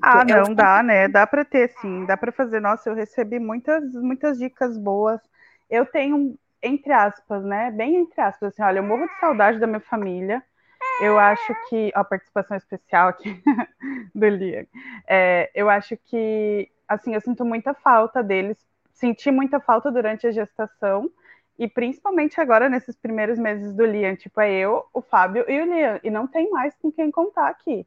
Ah, 0.00 0.22
é 0.22 0.24
não, 0.24 0.54
dá, 0.54 0.80
né? 0.80 1.08
Dá 1.08 1.26
para 1.26 1.44
ter, 1.44 1.72
sim. 1.80 2.06
Dá 2.06 2.16
para 2.16 2.30
fazer. 2.30 2.60
Nossa, 2.60 2.88
eu 2.88 2.94
recebi 2.94 3.40
muitas, 3.40 3.82
muitas 3.94 4.38
dicas 4.38 4.78
boas. 4.78 5.20
Eu 5.70 5.86
tenho, 5.86 6.38
entre 6.62 6.92
aspas, 6.92 7.44
né? 7.44 7.70
Bem 7.70 7.96
entre 7.96 8.20
aspas, 8.20 8.52
assim, 8.52 8.62
olha, 8.62 8.78
eu 8.78 8.82
morro 8.82 9.06
de 9.06 9.20
saudade 9.20 9.58
da 9.58 9.66
minha 9.66 9.80
família. 9.80 10.42
Eu 11.00 11.18
acho 11.18 11.54
que. 11.68 11.92
a 11.94 12.04
participação 12.04 12.56
especial 12.56 13.08
aqui 13.08 13.42
do 14.14 14.28
Liam. 14.28 14.66
É, 15.06 15.50
eu 15.54 15.68
acho 15.70 15.96
que, 15.96 16.70
assim, 16.88 17.14
eu 17.14 17.20
sinto 17.20 17.44
muita 17.44 17.74
falta 17.74 18.22
deles. 18.22 18.56
Senti 18.92 19.30
muita 19.30 19.60
falta 19.60 19.90
durante 19.90 20.26
a 20.26 20.30
gestação. 20.32 21.10
E 21.58 21.68
principalmente 21.68 22.40
agora, 22.40 22.68
nesses 22.68 22.96
primeiros 22.96 23.38
meses 23.38 23.74
do 23.74 23.84
Liam. 23.84 24.16
Tipo, 24.16 24.40
é 24.40 24.52
eu, 24.52 24.84
o 24.92 25.02
Fábio 25.02 25.44
e 25.48 25.60
o 25.60 25.64
Liam. 25.66 26.00
E 26.02 26.10
não 26.10 26.26
tem 26.26 26.50
mais 26.50 26.74
com 26.76 26.90
quem 26.92 27.10
contar 27.10 27.48
aqui. 27.48 27.86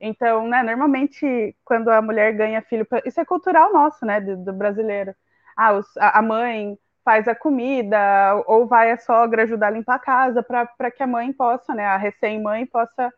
Então, 0.00 0.46
né, 0.48 0.62
normalmente, 0.62 1.56
quando 1.64 1.88
a 1.90 2.00
mulher 2.02 2.32
ganha 2.34 2.62
filho. 2.62 2.86
Isso 3.04 3.20
é 3.20 3.24
cultural 3.24 3.72
nosso, 3.72 4.04
né, 4.06 4.20
do, 4.20 4.36
do 4.36 4.52
brasileiro. 4.52 5.14
Ah, 5.56 5.72
os, 5.74 5.86
a 5.96 6.22
mãe 6.22 6.78
faz 7.08 7.26
a 7.26 7.34
comida, 7.34 7.98
ou 8.46 8.66
vai 8.66 8.90
a 8.90 8.98
sogra 8.98 9.44
ajudar 9.44 9.68
a 9.68 9.70
limpar 9.70 9.94
a 9.94 9.98
casa, 9.98 10.42
para 10.42 10.90
que 10.90 11.02
a 11.02 11.06
mãe 11.06 11.32
possa, 11.32 11.74
né, 11.74 11.86
a 11.86 11.96
recém-mãe 11.96 12.66
possa 12.66 13.10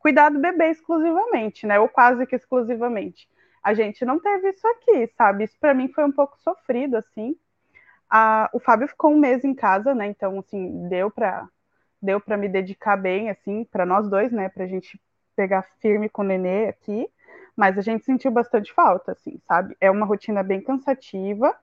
cuidar 0.00 0.30
do 0.30 0.40
bebê 0.40 0.70
exclusivamente, 0.70 1.64
né, 1.64 1.78
ou 1.78 1.88
quase 1.88 2.26
que 2.26 2.34
exclusivamente. 2.34 3.28
A 3.62 3.72
gente 3.72 4.04
não 4.04 4.18
teve 4.18 4.48
isso 4.48 4.66
aqui, 4.66 5.06
sabe? 5.16 5.44
Isso 5.44 5.56
para 5.60 5.72
mim 5.72 5.86
foi 5.92 6.02
um 6.02 6.10
pouco 6.10 6.36
sofrido, 6.42 6.96
assim. 6.96 7.36
A, 8.10 8.50
o 8.52 8.58
Fábio 8.58 8.88
ficou 8.88 9.12
um 9.12 9.18
mês 9.20 9.44
em 9.44 9.54
casa, 9.54 9.94
né? 9.94 10.08
Então, 10.08 10.40
assim, 10.40 10.88
deu 10.88 11.08
para 11.08 11.46
deu 12.02 12.20
para 12.20 12.36
me 12.36 12.48
dedicar 12.48 12.96
bem, 12.96 13.30
assim, 13.30 13.64
para 13.70 13.86
nós 13.86 14.08
dois, 14.08 14.32
né? 14.32 14.48
Para 14.48 14.64
a 14.64 14.66
gente 14.66 15.00
pegar 15.36 15.62
firme 15.80 16.08
com 16.08 16.22
o 16.22 16.24
nenê 16.24 16.66
aqui. 16.68 17.08
Mas 17.54 17.78
a 17.78 17.82
gente 17.82 18.04
sentiu 18.04 18.32
bastante 18.32 18.72
falta, 18.72 19.12
assim, 19.12 19.38
sabe? 19.46 19.76
É 19.80 19.88
uma 19.88 20.06
rotina 20.06 20.42
bem 20.42 20.60
cansativa. 20.60 21.54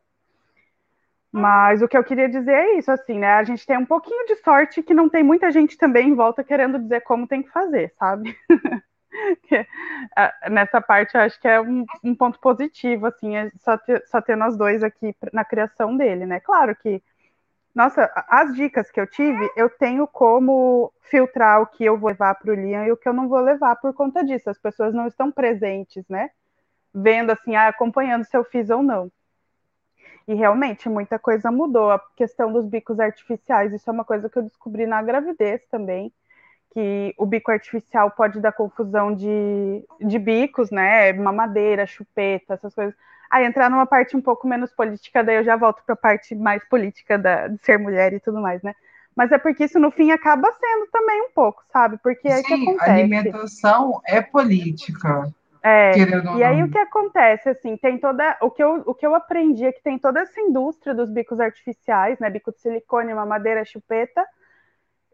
Mas 1.31 1.81
o 1.81 1.87
que 1.87 1.97
eu 1.97 2.03
queria 2.03 2.29
dizer 2.29 2.53
é 2.53 2.77
isso, 2.77 2.91
assim, 2.91 3.19
né? 3.19 3.33
A 3.33 3.43
gente 3.43 3.65
tem 3.65 3.77
um 3.77 3.85
pouquinho 3.85 4.25
de 4.25 4.35
sorte 4.37 4.81
que 4.81 4.93
não 4.93 5.09
tem 5.09 5.23
muita 5.23 5.51
gente 5.51 5.77
também 5.77 6.09
em 6.09 6.15
volta 6.15 6.43
querendo 6.43 6.79
dizer 6.79 7.01
como 7.01 7.27
tem 7.27 7.43
que 7.43 7.49
fazer, 7.51 7.93
sabe? 7.99 8.35
Nessa 10.49 10.81
parte 10.81 11.15
eu 11.15 11.21
acho 11.21 11.39
que 11.39 11.47
é 11.47 11.59
um, 11.59 11.85
um 12.03 12.15
ponto 12.15 12.39
positivo, 12.39 13.07
assim, 13.07 13.35
é 13.35 13.51
só, 13.57 13.77
ter, 13.77 14.05
só 14.07 14.21
ter 14.21 14.35
nós 14.35 14.57
dois 14.57 14.83
aqui 14.83 15.15
na 15.33 15.43
criação 15.43 15.95
dele, 15.97 16.25
né? 16.25 16.39
Claro 16.39 16.75
que, 16.75 17.01
nossa, 17.75 18.09
as 18.29 18.55
dicas 18.55 18.89
que 18.89 18.99
eu 18.99 19.07
tive, 19.07 19.49
eu 19.55 19.69
tenho 19.69 20.07
como 20.07 20.93
filtrar 21.01 21.61
o 21.61 21.67
que 21.67 21.85
eu 21.85 21.97
vou 21.97 22.09
levar 22.09 22.35
para 22.35 22.51
o 22.51 22.55
Liam 22.55 22.85
e 22.85 22.91
o 22.91 22.97
que 22.97 23.07
eu 23.07 23.13
não 23.13 23.27
vou 23.27 23.39
levar 23.39 23.75
por 23.77 23.93
conta 23.93 24.23
disso. 24.23 24.49
As 24.49 24.57
pessoas 24.57 24.93
não 24.93 25.07
estão 25.07 25.31
presentes, 25.31 26.07
né? 26.09 26.29
Vendo 26.93 27.31
assim, 27.31 27.55
ah, 27.55 27.67
acompanhando 27.67 28.23
se 28.23 28.35
eu 28.35 28.43
fiz 28.43 28.69
ou 28.69 28.81
não. 28.81 29.11
E 30.27 30.33
realmente 30.33 30.89
muita 30.89 31.17
coisa 31.17 31.51
mudou. 31.51 31.91
A 31.91 31.99
questão 32.15 32.51
dos 32.51 32.65
bicos 32.65 32.99
artificiais, 32.99 33.73
isso 33.73 33.89
é 33.89 33.93
uma 33.93 34.03
coisa 34.03 34.29
que 34.29 34.37
eu 34.37 34.43
descobri 34.43 34.85
na 34.85 35.01
gravidez 35.01 35.61
também, 35.71 36.11
que 36.73 37.13
o 37.17 37.25
bico 37.25 37.51
artificial 37.51 38.11
pode 38.11 38.39
dar 38.41 38.51
confusão 38.51 39.15
de, 39.15 39.83
de 40.01 40.19
bicos, 40.19 40.69
né? 40.69 41.13
Mamadeira, 41.13 41.87
chupeta, 41.87 42.55
essas 42.55 42.75
coisas. 42.75 42.93
Aí 43.29 43.45
entrar 43.45 43.69
numa 43.69 43.85
parte 43.85 44.15
um 44.15 44.21
pouco 44.21 44.47
menos 44.47 44.71
política, 44.71 45.23
daí 45.23 45.37
eu 45.37 45.43
já 45.43 45.55
volto 45.55 45.81
para 45.85 45.93
a 45.93 45.97
parte 45.97 46.35
mais 46.35 46.63
política 46.69 47.17
da, 47.17 47.47
de 47.47 47.57
ser 47.63 47.77
mulher 47.77 48.13
e 48.13 48.19
tudo 48.19 48.41
mais, 48.41 48.61
né? 48.61 48.73
Mas 49.15 49.31
é 49.31 49.37
porque 49.37 49.65
isso 49.65 49.79
no 49.79 49.91
fim 49.91 50.11
acaba 50.11 50.47
sendo 50.53 50.87
também 50.91 51.21
um 51.23 51.31
pouco, 51.31 51.63
sabe? 51.73 51.97
Porque 52.03 52.27
é 52.27 52.37
Sim, 52.37 52.43
que 52.43 52.53
acontece. 52.53 52.91
alimentação 52.91 53.99
é 54.05 54.21
política. 54.21 55.33
É, 55.63 55.91
e 56.37 56.43
aí 56.43 56.63
o 56.63 56.69
que 56.69 56.77
acontece, 56.77 57.49
assim, 57.49 57.75
tem 57.77 57.97
toda, 57.97 58.37
o 58.41 58.51
que, 58.51 58.63
eu, 58.63 58.83
o 58.85 58.93
que 58.93 59.05
eu 59.05 59.15
aprendi 59.15 59.65
é 59.65 59.71
que 59.71 59.81
tem 59.81 59.97
toda 59.97 60.21
essa 60.21 60.39
indústria 60.39 60.93
dos 60.93 61.09
bicos 61.09 61.39
artificiais, 61.39 62.19
né, 62.19 62.29
bico 62.29 62.51
de 62.51 62.61
silicone, 62.61 63.13
mamadeira, 63.13 63.65
chupeta, 63.65 64.25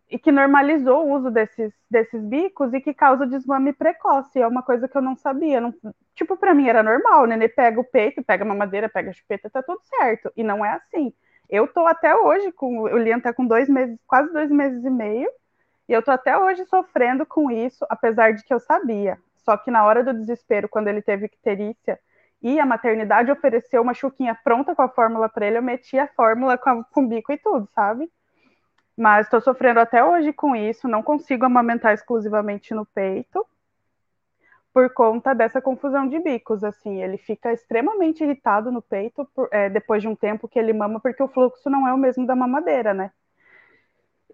e 0.09 0.19
que 0.19 0.31
normalizou 0.31 1.07
o 1.07 1.13
uso 1.13 1.31
desses, 1.31 1.73
desses 1.89 2.21
bicos 2.21 2.73
e 2.73 2.81
que 2.81 2.93
causa 2.93 3.25
desmame 3.25 3.73
precoce, 3.73 4.39
é 4.39 4.47
uma 4.47 4.61
coisa 4.61 4.87
que 4.87 4.97
eu 4.97 5.01
não 5.01 5.15
sabia, 5.15 5.61
não, 5.61 5.73
tipo, 6.15 6.37
para 6.37 6.53
mim 6.53 6.67
era 6.67 6.83
normal, 6.83 7.25
né, 7.25 7.47
pega 7.47 7.79
o 7.79 7.83
peito, 7.83 8.23
pega 8.23 8.43
a 8.43 8.47
mamadeira, 8.47 8.89
pega 8.89 9.09
a 9.09 9.13
chupeta, 9.13 9.49
tá 9.49 9.63
tudo 9.63 9.79
certo, 9.83 10.31
e 10.35 10.43
não 10.43 10.63
é 10.63 10.71
assim. 10.73 11.13
Eu 11.49 11.67
tô 11.67 11.85
até 11.85 12.15
hoje 12.15 12.51
com, 12.51 12.79
o 12.79 12.97
Lian 12.97 13.19
tá 13.19 13.33
com 13.33 13.45
dois 13.45 13.69
meses, 13.69 13.97
quase 14.07 14.31
dois 14.31 14.51
meses 14.51 14.83
e 14.83 14.89
meio, 14.89 15.29
e 15.87 15.93
eu 15.93 16.01
tô 16.01 16.11
até 16.11 16.37
hoje 16.37 16.65
sofrendo 16.65 17.25
com 17.25 17.51
isso, 17.51 17.85
apesar 17.89 18.33
de 18.33 18.43
que 18.43 18.53
eu 18.53 18.59
sabia. 18.59 19.17
Só 19.43 19.57
que 19.57 19.69
na 19.71 19.85
hora 19.85 20.03
do 20.03 20.13
desespero, 20.13 20.69
quando 20.69 20.87
ele 20.87 21.01
teve 21.01 21.25
icterícia 21.25 21.99
e 22.41 22.59
a 22.59 22.65
maternidade 22.65 23.31
ofereceu 23.31 23.81
uma 23.81 23.93
chuquinha 23.93 24.37
pronta 24.43 24.75
com 24.75 24.81
a 24.81 24.89
fórmula 24.89 25.29
para 25.29 25.45
ele, 25.45 25.57
eu 25.57 25.63
meti 25.63 25.97
a 25.97 26.07
fórmula 26.07 26.57
com, 26.57 26.69
a, 26.69 26.83
com 26.83 27.07
bico 27.07 27.31
e 27.31 27.37
tudo, 27.37 27.67
sabe? 27.73 28.11
Mas 28.97 29.25
estou 29.25 29.41
sofrendo 29.41 29.79
até 29.79 30.03
hoje 30.03 30.33
com 30.33 30.55
isso, 30.55 30.87
não 30.87 31.01
consigo 31.01 31.45
amamentar 31.45 31.93
exclusivamente 31.93 32.73
no 32.73 32.85
peito 32.85 33.45
por 34.73 34.91
conta 34.91 35.35
dessa 35.35 35.61
confusão 35.61 36.07
de 36.09 36.19
bicos, 36.19 36.63
assim, 36.63 37.01
ele 37.03 37.17
fica 37.17 37.53
extremamente 37.53 38.23
irritado 38.23 38.71
no 38.71 38.81
peito 38.81 39.23
por, 39.35 39.47
é, 39.51 39.69
depois 39.69 40.01
de 40.01 40.07
um 40.07 40.15
tempo 40.15 40.47
que 40.47 40.57
ele 40.57 40.73
mama, 40.73 40.99
porque 40.99 41.21
o 41.21 41.27
fluxo 41.27 41.69
não 41.69 41.87
é 41.87 41.93
o 41.93 41.97
mesmo 41.97 42.25
da 42.25 42.35
mamadeira, 42.35 42.91
né? 42.91 43.11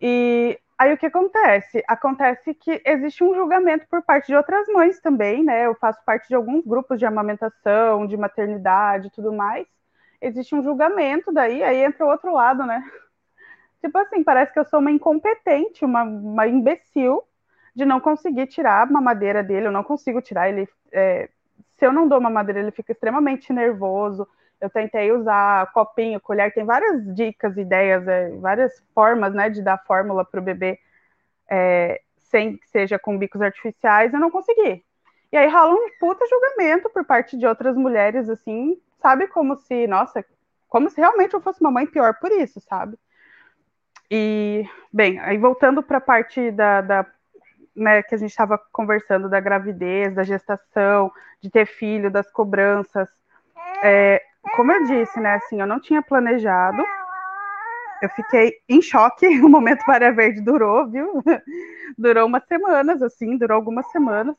E 0.02 0.58
Aí 0.80 0.94
o 0.94 0.98
que 0.98 1.08
acontece? 1.08 1.84
Acontece 1.86 2.54
que 2.54 2.82
existe 2.86 3.22
um 3.22 3.36
julgamento 3.36 3.86
por 3.90 4.02
parte 4.02 4.28
de 4.28 4.36
outras 4.36 4.66
mães 4.70 4.98
também, 5.02 5.44
né? 5.44 5.66
Eu 5.66 5.76
faço 5.76 6.00
parte 6.06 6.30
de 6.30 6.36
alguns 6.36 6.66
grupos 6.66 6.98
de 6.98 7.06
amamentação, 7.06 8.08
de 8.08 8.16
maternidade 8.16 9.08
e 9.08 9.12
tudo 9.12 9.34
mais. 9.34 9.68
Existe 10.22 10.56
um 10.56 10.64
julgamento 10.64 11.34
daí, 11.34 11.62
aí 11.62 11.84
entra 11.84 12.06
o 12.06 12.10
outro 12.10 12.34
lado, 12.34 12.66
né? 12.66 12.82
Tipo 13.84 13.98
assim, 13.98 14.24
parece 14.24 14.54
que 14.54 14.60
eu 14.60 14.64
sou 14.64 14.80
uma 14.80 14.90
incompetente, 14.90 15.84
uma, 15.84 16.04
uma 16.04 16.48
imbecil 16.48 17.24
de 17.76 17.84
não 17.86 18.00
conseguir 18.00 18.48
tirar 18.48 18.84
a 18.84 18.86
mamadeira 18.86 19.44
dele, 19.44 19.68
eu 19.68 19.74
não 19.74 19.84
consigo 19.84 20.22
tirar 20.22 20.48
ele. 20.48 20.66
É, 20.94 21.30
se 21.78 21.86
eu 21.86 21.92
não 21.92 22.08
dou 22.08 22.22
mamadeira, 22.22 22.62
ele 22.62 22.72
fica 22.72 22.94
extremamente 22.94 23.52
nervoso, 23.52 24.26
eu 24.62 24.70
tentei 24.70 25.12
usar 25.12 25.72
copinho, 25.72 26.20
colher, 26.20 26.54
tem 26.54 26.66
várias 26.66 27.04
dicas, 27.16 27.58
ideias, 27.58 28.08
é, 28.08 28.30
várias 28.38 28.84
formas 28.94 29.34
né, 29.34 29.50
de 29.50 29.62
dar 29.62 29.84
fórmula 29.86 30.26
para 30.26 30.40
o 30.40 30.44
bebê 30.44 30.80
é, 31.50 32.02
sem 32.18 32.58
que 32.58 32.68
seja 32.70 33.00
com 33.00 33.18
bicos 33.18 33.42
artificiais, 33.42 34.14
eu 34.14 34.20
não 34.20 34.30
consegui. 34.30 34.84
E 35.32 35.38
aí 35.38 35.48
rola 35.50 35.74
um 35.74 35.90
puta 36.00 36.26
julgamento 36.28 36.90
por 36.90 37.06
parte 37.06 37.38
de 37.38 37.46
outras 37.46 37.76
mulheres, 37.76 38.30
assim, 38.30 38.80
sabe? 39.02 39.28
Como 39.28 39.56
se, 39.56 39.88
nossa, 39.88 40.24
como 40.68 40.90
se 40.90 41.00
realmente 41.00 41.34
eu 41.34 41.42
fosse 41.42 41.62
uma 41.62 41.72
mãe 41.72 41.86
pior 41.86 42.16
por 42.20 42.32
isso, 42.32 42.60
sabe? 42.62 42.98
E, 44.12 44.68
bem, 44.92 45.20
aí 45.20 45.38
voltando 45.38 45.84
para 45.84 45.98
a 46.00 46.02
parte 46.02 46.52
da, 46.52 46.82
da 46.82 47.06
né, 47.76 48.02
que 48.04 48.16
a 48.16 48.18
gente 48.18 48.32
estava 48.32 48.58
conversando 48.72 49.30
da 49.30 49.40
gravidez, 49.40 50.14
da 50.14 50.24
gestação, 50.24 51.12
de 51.42 51.50
ter 51.50 51.66
filho, 51.66 52.12
das 52.12 52.30
cobranças. 52.32 53.08
É, 53.84 54.22
como 54.56 54.72
eu 54.72 54.84
disse, 54.86 55.20
né, 55.20 55.36
assim, 55.36 55.60
eu 55.60 55.68
não 55.68 55.80
tinha 55.80 56.02
planejado. 56.02 56.84
Eu 58.02 58.10
fiquei 58.10 58.54
em 58.68 58.82
choque. 58.82 59.28
O 59.44 59.50
momento 59.50 59.84
Maria 59.88 60.12
Verde 60.12 60.42
durou, 60.42 60.88
viu? 60.88 61.22
durou 61.98 62.26
umas 62.26 62.46
semanas, 62.46 63.02
assim, 63.02 63.38
durou 63.38 63.56
algumas 63.56 63.90
semanas. 63.92 64.36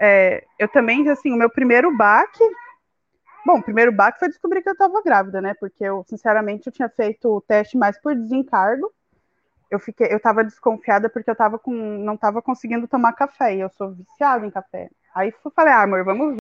É, 0.00 0.44
eu 0.58 0.68
também, 0.68 1.08
assim, 1.08 1.32
o 1.32 1.36
meu 1.36 1.50
primeiro 1.50 1.94
baque. 1.96 2.42
Bom, 3.44 3.58
o 3.58 3.62
primeiro 3.62 3.92
baque 3.92 4.18
foi 4.18 4.28
descobrir 4.28 4.62
que 4.62 4.68
eu 4.68 4.74
estava 4.74 5.02
grávida, 5.02 5.40
né? 5.40 5.54
Porque 5.54 5.84
eu, 5.84 6.04
sinceramente, 6.08 6.66
eu 6.66 6.72
tinha 6.72 6.88
feito 6.88 7.28
o 7.28 7.40
teste 7.40 7.76
mais 7.76 8.00
por 8.00 8.14
desencargo. 8.14 8.92
Eu 9.70 9.78
fiquei, 9.78 10.10
eu 10.10 10.16
estava 10.16 10.42
desconfiada 10.44 11.10
porque 11.10 11.30
eu 11.30 11.36
tava 11.36 11.58
com, 11.58 11.72
não 11.72 12.14
estava 12.14 12.40
conseguindo 12.40 12.88
tomar 12.88 13.12
café. 13.12 13.56
E 13.56 13.60
eu 13.60 13.70
sou 13.70 13.92
viciada 13.92 14.46
em 14.46 14.50
café. 14.50 14.90
Aí 15.14 15.32
eu 15.44 15.50
falei, 15.50 15.72
ah, 15.72 15.82
amor, 15.82 16.04
vamos 16.04 16.36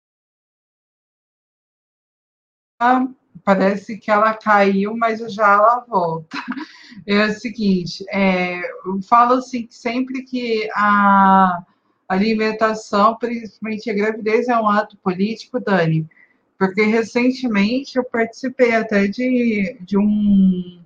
parece 3.44 3.98
que 3.98 4.10
ela 4.10 4.34
caiu, 4.34 4.96
mas 4.96 5.20
já 5.32 5.52
ela 5.52 5.84
volta. 5.88 6.38
É 7.06 7.26
o 7.26 7.34
seguinte, 7.34 8.04
é, 8.08 8.60
eu 8.86 9.02
falo 9.02 9.34
assim 9.34 9.66
que 9.66 9.74
sempre 9.74 10.22
que 10.22 10.70
a 10.74 11.62
alimentação, 12.08 13.16
principalmente 13.18 13.90
a 13.90 13.94
gravidez, 13.94 14.48
é 14.48 14.56
um 14.56 14.68
ato 14.68 14.96
político, 14.98 15.58
Dani, 15.60 16.08
porque 16.56 16.82
recentemente 16.84 17.98
eu 17.98 18.04
participei 18.04 18.74
até 18.74 19.08
de, 19.08 19.76
de 19.80 19.98
um 19.98 20.80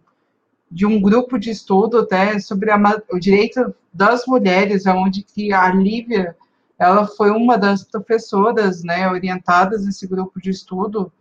de 0.70 0.84
um 0.86 1.00
grupo 1.00 1.38
de 1.38 1.50
estudo 1.50 1.98
até 1.98 2.38
sobre 2.38 2.70
a, 2.70 2.78
o 3.10 3.18
direito 3.18 3.74
das 3.92 4.26
mulheres, 4.26 4.86
onde 4.86 5.22
que 5.22 5.52
a 5.52 5.72
Lívia 5.72 6.36
ela 6.78 7.06
foi 7.06 7.30
uma 7.30 7.58
das 7.58 7.82
professoras, 7.84 8.84
né, 8.84 9.08
orientadas 9.10 9.84
nesse 9.84 10.06
grupo 10.06 10.40
de 10.40 10.50
estudo 10.50 11.12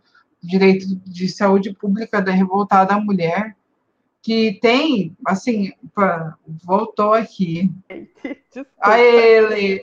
direito 0.42 0.86
de 1.04 1.28
saúde 1.28 1.72
pública 1.74 2.20
da 2.20 2.32
revoltada 2.32 2.98
mulher, 2.98 3.56
que 4.22 4.58
tem, 4.60 5.16
assim, 5.26 5.72
voltou 6.64 7.14
aqui. 7.14 7.70
Desculpa. 7.88 8.70
A 8.80 9.00
ele. 9.00 9.82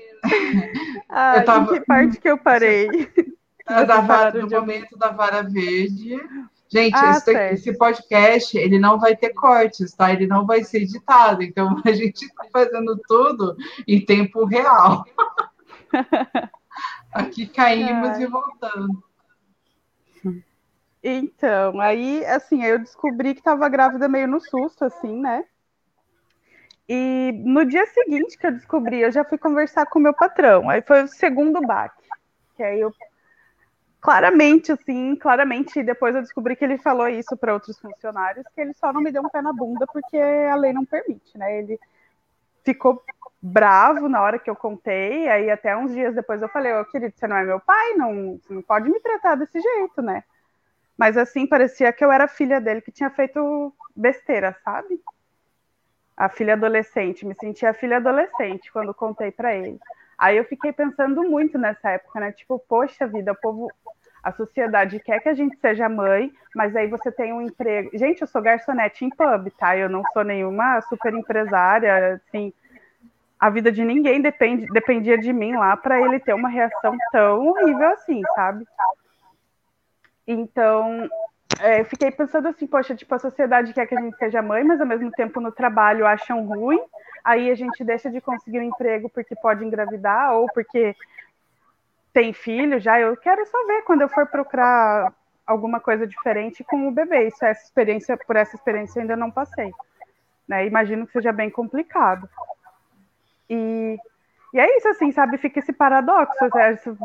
Ah, 1.10 1.38
eu 1.38 1.46
tava, 1.46 1.76
em 1.76 1.80
que 1.80 1.86
parte 1.86 2.20
que 2.20 2.30
eu 2.30 2.38
parei? 2.38 2.88
Da 3.66 4.00
vara, 4.02 4.40
no 4.40 4.48
momento 4.48 4.96
da 4.96 5.10
vara 5.10 5.42
verde. 5.42 6.16
Gente, 6.70 6.96
ah, 6.96 7.18
esse, 7.18 7.32
esse, 7.54 7.78
podcast, 7.78 8.56
ele 8.58 8.78
não 8.78 9.00
vai 9.00 9.16
ter 9.16 9.34
cortes, 9.34 9.94
tá? 9.94 10.12
Ele 10.12 10.28
não 10.28 10.46
vai 10.46 10.64
ser 10.64 10.84
editado. 10.84 11.42
Então, 11.42 11.82
a 11.84 11.92
gente 11.92 12.26
está 12.26 12.46
fazendo 12.52 13.00
tudo 13.08 13.56
em 13.88 14.04
tempo 14.04 14.46
real. 14.46 15.04
Aqui 17.12 17.48
caímos 17.48 18.10
Ai. 18.10 18.24
e 18.24 18.28
voltando. 18.28 19.04
Então, 21.08 21.80
aí, 21.80 22.26
assim, 22.26 22.64
eu 22.64 22.80
descobri 22.80 23.36
que 23.36 23.40
estava 23.40 23.70
grávida 23.70 24.08
meio 24.08 24.28
no 24.28 24.42
susto, 24.42 24.86
assim, 24.86 25.22
né? 25.22 25.46
E 26.90 27.32
no 27.46 27.64
dia 27.64 27.86
seguinte 27.86 28.36
que 28.36 28.48
eu 28.48 28.52
descobri, 28.52 29.02
eu 29.02 29.12
já 29.12 29.24
fui 29.24 29.38
conversar 29.38 29.86
com 29.86 30.00
o 30.00 30.02
meu 30.02 30.16
patrão. 30.16 30.68
Aí 30.68 30.82
foi 30.82 31.04
o 31.04 31.08
segundo 31.08 31.62
baque. 31.62 32.02
Que 32.56 32.64
aí 32.64 32.80
eu 32.80 32.92
claramente, 34.02 34.72
assim, 34.72 35.16
claramente, 35.16 35.84
depois 35.84 36.16
eu 36.16 36.24
descobri 36.24 36.56
que 36.56 36.66
ele 36.66 36.80
falou 36.80 37.08
isso 37.08 37.38
para 37.38 37.54
outros 37.54 37.78
funcionários, 37.80 38.46
que 38.56 38.62
ele 38.62 38.74
só 38.74 38.92
não 38.92 39.02
me 39.02 39.12
deu 39.12 39.22
um 39.22 39.30
pé 39.30 39.44
na 39.44 39.54
bunda 39.54 39.86
porque 39.86 40.18
a 40.18 40.56
lei 40.56 40.74
não 40.74 40.86
permite, 40.86 41.38
né? 41.38 41.60
Ele 41.60 41.80
ficou 42.64 43.04
bravo 43.40 44.10
na 44.10 44.24
hora 44.24 44.40
que 44.40 44.50
eu 44.50 44.56
contei, 44.56 45.28
aí 45.28 45.52
até 45.52 45.78
uns 45.78 45.92
dias 45.92 46.16
depois 46.16 46.42
eu 46.42 46.50
falei, 46.50 46.74
ô 46.74 46.82
oh, 46.82 46.86
querido, 46.86 47.14
você 47.16 47.28
não 47.28 47.38
é 47.38 47.44
meu 47.44 47.60
pai, 47.60 47.94
não, 47.94 48.40
não 48.50 48.62
pode 48.64 48.90
me 48.90 49.00
tratar 49.00 49.36
desse 49.36 49.60
jeito, 49.60 50.02
né? 50.02 50.24
Mas 50.98 51.18
assim, 51.18 51.46
parecia 51.46 51.92
que 51.92 52.04
eu 52.04 52.12
era 52.12 52.28
filha 52.28 52.60
dele 52.62 52.82
que 52.82 52.92
tinha 52.92 53.10
feito 53.10 53.74
besteira, 53.96 54.56
sabe? 54.64 55.00
A 56.16 56.30
filha 56.30 56.54
adolescente, 56.54 57.26
me 57.26 57.36
sentia 57.36 57.74
filha 57.74 57.98
adolescente 57.98 58.72
quando 58.72 58.94
contei 58.94 59.32
para 59.32 59.54
ele. 59.54 59.80
Aí 60.18 60.38
eu 60.38 60.46
fiquei 60.46 60.72
pensando 60.72 61.24
muito 61.24 61.58
nessa 61.58 61.92
época, 61.92 62.20
né? 62.20 62.32
Tipo, 62.32 62.58
poxa 62.58 63.06
vida, 63.06 63.34
o 63.34 63.36
povo, 63.36 63.70
a 64.24 64.32
sociedade 64.32 65.00
quer 65.00 65.20
que 65.20 65.28
a 65.28 65.34
gente 65.34 65.58
seja 65.58 65.90
mãe, 65.90 66.32
mas 66.56 66.74
aí 66.76 66.88
você 66.88 67.12
tem 67.12 67.34
um 67.34 67.42
emprego. 67.42 67.90
Gente, 67.94 68.22
eu 68.22 68.28
sou 68.28 68.42
garçonete 68.42 69.04
em 69.04 69.10
pub, 69.10 69.52
tá? 69.58 69.76
Eu 69.76 69.90
não 69.90 70.04
sou 70.14 70.24
nenhuma 70.24 70.80
super 70.82 71.14
empresária, 71.14 72.14
assim. 72.16 72.54
A 73.38 73.50
vida 73.50 73.70
de 73.70 73.84
ninguém 73.84 74.22
depende, 74.22 74.66
dependia 74.68 75.18
de 75.18 75.34
mim 75.34 75.58
lá 75.58 75.76
para 75.76 76.00
ele 76.00 76.20
ter 76.22 76.34
uma 76.34 76.48
reação 76.48 76.98
tão 77.12 77.48
horrível 77.48 77.90
assim, 77.90 78.22
sabe? 78.34 78.66
Então, 80.28 81.10
é, 81.60 81.82
eu 81.82 81.86
fiquei 81.86 82.12
pensando 82.12 82.48
assim, 82.48 82.68
poxa, 82.68 82.96
tipo, 82.96 83.14
a 83.14 83.20
sociedade 83.20 83.74
quer 83.74 83.86
que 83.86 83.96
a 83.96 84.02
gente 84.02 84.18
seja 84.18 84.42
mãe, 84.42 84.64
mas 84.64 84.82
ao 84.82 84.88
mesmo 84.88 85.12
tempo 85.12 85.40
no 85.40 85.52
trabalho 85.52 86.06
acham 86.06 86.46
ruim, 86.46 86.82
aí 87.24 87.50
a 87.50 87.56
gente 87.56 87.84
deixa 87.84 88.10
de 88.10 88.20
conseguir 88.20 88.60
um 88.60 88.64
emprego 88.64 89.10
porque 89.10 89.36
pode 89.36 89.64
engravidar 89.64 90.34
ou 90.34 90.48
porque 90.54 90.96
tem 92.14 92.34
filho 92.34 92.80
já. 92.80 93.00
Eu 93.00 93.16
quero 93.18 93.46
só 93.46 93.66
ver 93.68 93.84
quando 93.84 94.02
eu 94.02 94.10
for 94.10 94.26
procurar 94.28 95.14
alguma 95.46 95.80
coisa 95.80 96.08
diferente 96.08 96.64
com 96.64 96.88
o 96.88 96.92
bebê. 96.92 97.28
Isso, 97.28 97.44
essa 97.46 97.64
experiência, 97.64 98.18
por 98.18 98.36
essa 98.36 98.56
experiência 98.56 99.00
eu 99.00 99.02
ainda 99.02 99.16
não 99.16 99.30
passei. 99.30 99.72
Né? 100.48 100.66
Imagino 100.66 101.06
que 101.06 101.14
seja 101.14 101.32
bem 101.32 101.50
complicado. 101.50 102.30
E 103.50 103.98
e 104.56 104.60
é 104.60 104.78
isso, 104.78 104.88
assim, 104.88 105.12
sabe? 105.12 105.38
Fica 105.38 105.60
esse 105.60 105.74
paradoxo. 105.74 106.34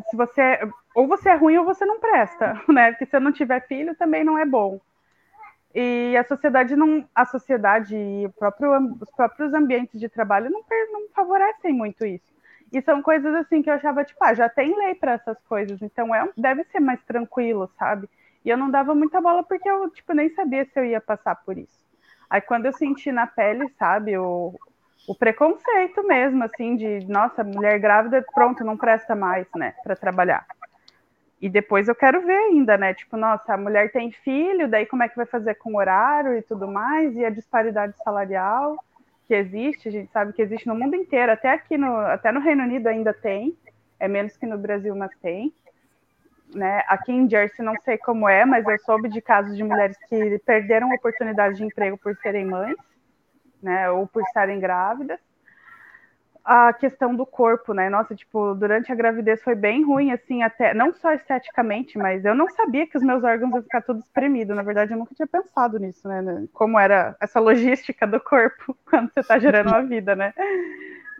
Se 0.08 0.16
você. 0.16 0.60
Ou 0.94 1.08
você 1.08 1.30
é 1.30 1.34
ruim 1.34 1.56
ou 1.56 1.64
você 1.64 1.84
não 1.84 1.98
presta, 1.98 2.54
né? 2.70 2.92
Porque 2.92 3.06
se 3.06 3.16
eu 3.16 3.20
não 3.20 3.32
tiver 3.32 3.66
filho, 3.66 3.92
também 3.96 4.22
não 4.22 4.38
é 4.38 4.44
bom. 4.46 4.80
E 5.74 6.16
a 6.16 6.22
sociedade 6.22 6.76
não. 6.76 7.04
A 7.12 7.26
sociedade 7.26 7.96
e 7.96 8.28
próprio, 8.38 8.96
os 9.00 9.10
próprios 9.10 9.52
ambientes 9.52 9.98
de 9.98 10.08
trabalho 10.08 10.48
não, 10.48 10.62
não 10.92 11.08
favorecem 11.12 11.72
muito 11.72 12.06
isso. 12.06 12.32
E 12.72 12.80
são 12.82 13.02
coisas 13.02 13.34
assim 13.34 13.62
que 13.62 13.68
eu 13.68 13.74
achava, 13.74 14.04
tipo, 14.04 14.22
ah, 14.22 14.32
já 14.32 14.48
tem 14.48 14.76
lei 14.78 14.94
para 14.94 15.14
essas 15.14 15.36
coisas, 15.48 15.82
então 15.82 16.14
é, 16.14 16.28
deve 16.36 16.62
ser 16.66 16.78
mais 16.78 17.02
tranquilo, 17.02 17.68
sabe? 17.76 18.08
E 18.44 18.48
eu 18.48 18.56
não 18.56 18.70
dava 18.70 18.94
muita 18.94 19.20
bola 19.20 19.42
porque 19.42 19.68
eu, 19.68 19.90
tipo, 19.90 20.12
nem 20.14 20.30
sabia 20.30 20.64
se 20.66 20.78
eu 20.78 20.84
ia 20.84 21.00
passar 21.00 21.34
por 21.34 21.58
isso. 21.58 21.84
Aí 22.28 22.40
quando 22.40 22.66
eu 22.66 22.72
senti 22.72 23.10
na 23.10 23.26
pele, 23.26 23.68
sabe, 23.70 24.16
o, 24.16 24.54
o 25.06 25.14
preconceito 25.14 26.06
mesmo, 26.06 26.44
assim, 26.44 26.76
de 26.76 27.06
nossa, 27.08 27.42
mulher 27.42 27.78
grávida, 27.78 28.24
pronto, 28.34 28.64
não 28.64 28.76
presta 28.76 29.14
mais, 29.14 29.46
né, 29.56 29.74
para 29.82 29.96
trabalhar. 29.96 30.46
E 31.40 31.48
depois 31.48 31.88
eu 31.88 31.94
quero 31.94 32.20
ver 32.20 32.36
ainda, 32.36 32.76
né? 32.76 32.92
Tipo, 32.92 33.16
nossa, 33.16 33.54
a 33.54 33.56
mulher 33.56 33.90
tem 33.90 34.12
filho, 34.12 34.68
daí 34.68 34.84
como 34.84 35.02
é 35.02 35.08
que 35.08 35.16
vai 35.16 35.24
fazer 35.24 35.54
com 35.54 35.76
horário 35.76 36.36
e 36.36 36.42
tudo 36.42 36.68
mais, 36.68 37.16
e 37.16 37.24
a 37.24 37.30
disparidade 37.30 37.94
salarial 38.04 38.76
que 39.26 39.34
existe, 39.34 39.88
a 39.88 39.92
gente 39.92 40.10
sabe 40.10 40.32
que 40.32 40.42
existe 40.42 40.66
no 40.66 40.74
mundo 40.74 40.96
inteiro, 40.96 41.32
até 41.32 41.50
aqui 41.50 41.78
no, 41.78 41.96
até 41.96 42.30
no 42.30 42.40
Reino 42.40 42.62
Unido 42.64 42.88
ainda 42.88 43.14
tem, 43.14 43.56
é 43.98 44.06
menos 44.06 44.36
que 44.36 44.44
no 44.44 44.58
Brasil, 44.58 44.94
mas 44.94 45.16
tem. 45.22 45.52
Né? 46.52 46.82
Aqui 46.88 47.12
em 47.12 47.30
Jersey 47.30 47.64
não 47.64 47.76
sei 47.84 47.96
como 47.96 48.28
é, 48.28 48.44
mas 48.44 48.66
eu 48.66 48.78
soube 48.80 49.08
de 49.08 49.20
casos 49.22 49.56
de 49.56 49.62
mulheres 49.62 49.96
que 50.08 50.38
perderam 50.40 50.92
oportunidade 50.92 51.56
de 51.56 51.64
emprego 51.64 51.96
por 51.96 52.16
serem 52.16 52.44
mães 52.44 52.76
né, 53.62 53.90
ou 53.90 54.06
por 54.06 54.22
estarem 54.22 54.60
grávidas. 54.60 55.18
A 56.42 56.72
questão 56.72 57.14
do 57.14 57.26
corpo, 57.26 57.74
né? 57.74 57.90
Nossa, 57.90 58.14
tipo, 58.14 58.54
durante 58.54 58.90
a 58.90 58.94
gravidez 58.94 59.42
foi 59.42 59.54
bem 59.54 59.84
ruim, 59.84 60.10
assim, 60.10 60.42
até 60.42 60.72
não 60.72 60.92
só 60.94 61.12
esteticamente, 61.12 61.98
mas 61.98 62.24
eu 62.24 62.34
não 62.34 62.48
sabia 62.48 62.86
que 62.86 62.96
os 62.96 63.04
meus 63.04 63.22
órgãos 63.22 63.52
iam 63.52 63.62
ficar 63.62 63.82
tudo 63.82 64.00
espremido. 64.00 64.54
Na 64.54 64.62
verdade, 64.62 64.92
eu 64.92 64.98
nunca 64.98 65.14
tinha 65.14 65.28
pensado 65.28 65.78
nisso, 65.78 66.08
né? 66.08 66.46
Como 66.52 66.78
era 66.78 67.14
essa 67.20 67.38
logística 67.38 68.06
do 68.06 68.18
corpo 68.18 68.76
quando 68.88 69.12
você 69.12 69.20
está 69.20 69.38
gerando 69.38 69.68
uma 69.68 69.82
vida, 69.82 70.16
né? 70.16 70.32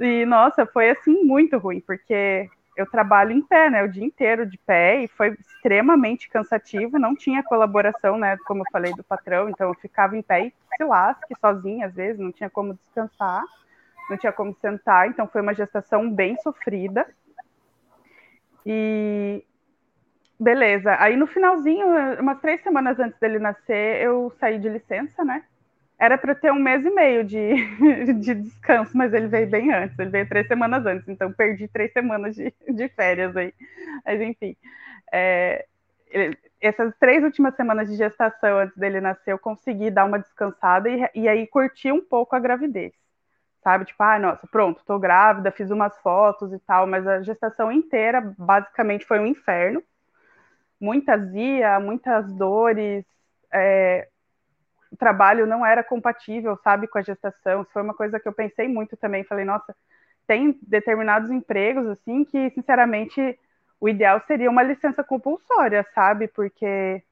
E 0.00 0.24
nossa, 0.24 0.64
foi 0.64 0.90
assim 0.90 1.22
muito 1.22 1.58
ruim, 1.58 1.80
porque 1.80 2.48
eu 2.76 2.86
trabalho 2.86 3.32
em 3.32 3.42
pé, 3.42 3.68
né, 3.68 3.82
o 3.82 3.88
dia 3.88 4.04
inteiro 4.04 4.46
de 4.46 4.56
pé, 4.58 5.02
e 5.02 5.08
foi 5.08 5.36
extremamente 5.38 6.28
cansativo, 6.28 6.98
não 6.98 7.14
tinha 7.14 7.42
colaboração, 7.42 8.16
né, 8.18 8.36
como 8.46 8.62
eu 8.62 8.70
falei, 8.72 8.94
do 8.94 9.04
patrão, 9.04 9.48
então 9.48 9.68
eu 9.68 9.74
ficava 9.74 10.16
em 10.16 10.22
pé 10.22 10.46
e 10.46 10.54
se 10.76 10.84
lasque 10.84 11.34
sozinha, 11.40 11.86
às 11.86 11.94
vezes, 11.94 12.20
não 12.20 12.32
tinha 12.32 12.48
como 12.48 12.74
descansar, 12.74 13.42
não 14.08 14.16
tinha 14.16 14.32
como 14.32 14.56
sentar, 14.60 15.08
então 15.08 15.26
foi 15.26 15.42
uma 15.42 15.54
gestação 15.54 16.10
bem 16.10 16.36
sofrida, 16.38 17.06
e 18.64 19.44
beleza, 20.38 20.96
aí 20.98 21.16
no 21.16 21.26
finalzinho, 21.26 21.86
umas 22.18 22.40
três 22.40 22.62
semanas 22.62 22.98
antes 22.98 23.18
dele 23.18 23.38
nascer, 23.38 24.02
eu 24.02 24.32
saí 24.38 24.58
de 24.58 24.68
licença, 24.68 25.24
né, 25.24 25.42
era 26.00 26.16
para 26.16 26.34
ter 26.34 26.50
um 26.50 26.58
mês 26.58 26.84
e 26.84 26.90
meio 26.90 27.22
de, 27.24 27.54
de 28.20 28.34
descanso, 28.34 28.96
mas 28.96 29.12
ele 29.12 29.28
veio 29.28 29.48
bem 29.48 29.70
antes, 29.72 29.98
ele 29.98 30.10
veio 30.10 30.28
três 30.28 30.46
semanas 30.48 30.86
antes, 30.86 31.06
então 31.08 31.30
perdi 31.32 31.68
três 31.68 31.92
semanas 31.92 32.34
de, 32.34 32.54
de 32.74 32.88
férias 32.88 33.36
aí. 33.36 33.52
Mas 34.04 34.20
enfim, 34.22 34.56
é, 35.12 35.66
essas 36.60 36.94
três 36.98 37.22
últimas 37.22 37.54
semanas 37.54 37.90
de 37.90 37.96
gestação 37.96 38.58
antes 38.58 38.76
dele 38.78 39.00
nascer, 39.00 39.32
eu 39.32 39.38
consegui 39.38 39.90
dar 39.90 40.06
uma 40.06 40.18
descansada 40.18 40.88
e, 40.88 41.10
e 41.14 41.28
aí 41.28 41.46
curti 41.46 41.92
um 41.92 42.02
pouco 42.02 42.34
a 42.34 42.40
gravidez. 42.40 42.92
Sabe, 43.62 43.84
tipo, 43.84 44.02
ah, 44.02 44.18
nossa, 44.18 44.46
pronto, 44.46 44.82
tô 44.86 44.98
grávida, 44.98 45.52
fiz 45.52 45.70
umas 45.70 45.96
fotos 45.98 46.50
e 46.52 46.58
tal, 46.60 46.86
mas 46.86 47.06
a 47.06 47.22
gestação 47.22 47.70
inteira 47.70 48.34
basicamente 48.38 49.04
foi 49.04 49.18
um 49.20 49.26
inferno. 49.26 49.82
Muita 50.80 51.14
azia, 51.14 51.78
muitas 51.78 52.32
dores, 52.34 53.04
é, 53.52 54.08
trabalho 54.96 55.46
não 55.46 55.64
era 55.64 55.82
compatível, 55.84 56.58
sabe, 56.62 56.86
com 56.88 56.98
a 56.98 57.02
gestação. 57.02 57.62
Isso 57.62 57.72
foi 57.72 57.82
uma 57.82 57.94
coisa 57.94 58.18
que 58.18 58.28
eu 58.28 58.32
pensei 58.32 58.68
muito 58.68 58.96
também. 58.96 59.24
Falei, 59.24 59.44
nossa, 59.44 59.74
tem 60.26 60.58
determinados 60.62 61.30
empregos, 61.30 61.86
assim, 61.86 62.24
que, 62.24 62.50
sinceramente, 62.50 63.38
o 63.80 63.88
ideal 63.88 64.20
seria 64.26 64.50
uma 64.50 64.62
licença 64.62 65.02
compulsória, 65.02 65.84
sabe? 65.94 66.28
Porque 66.28 67.02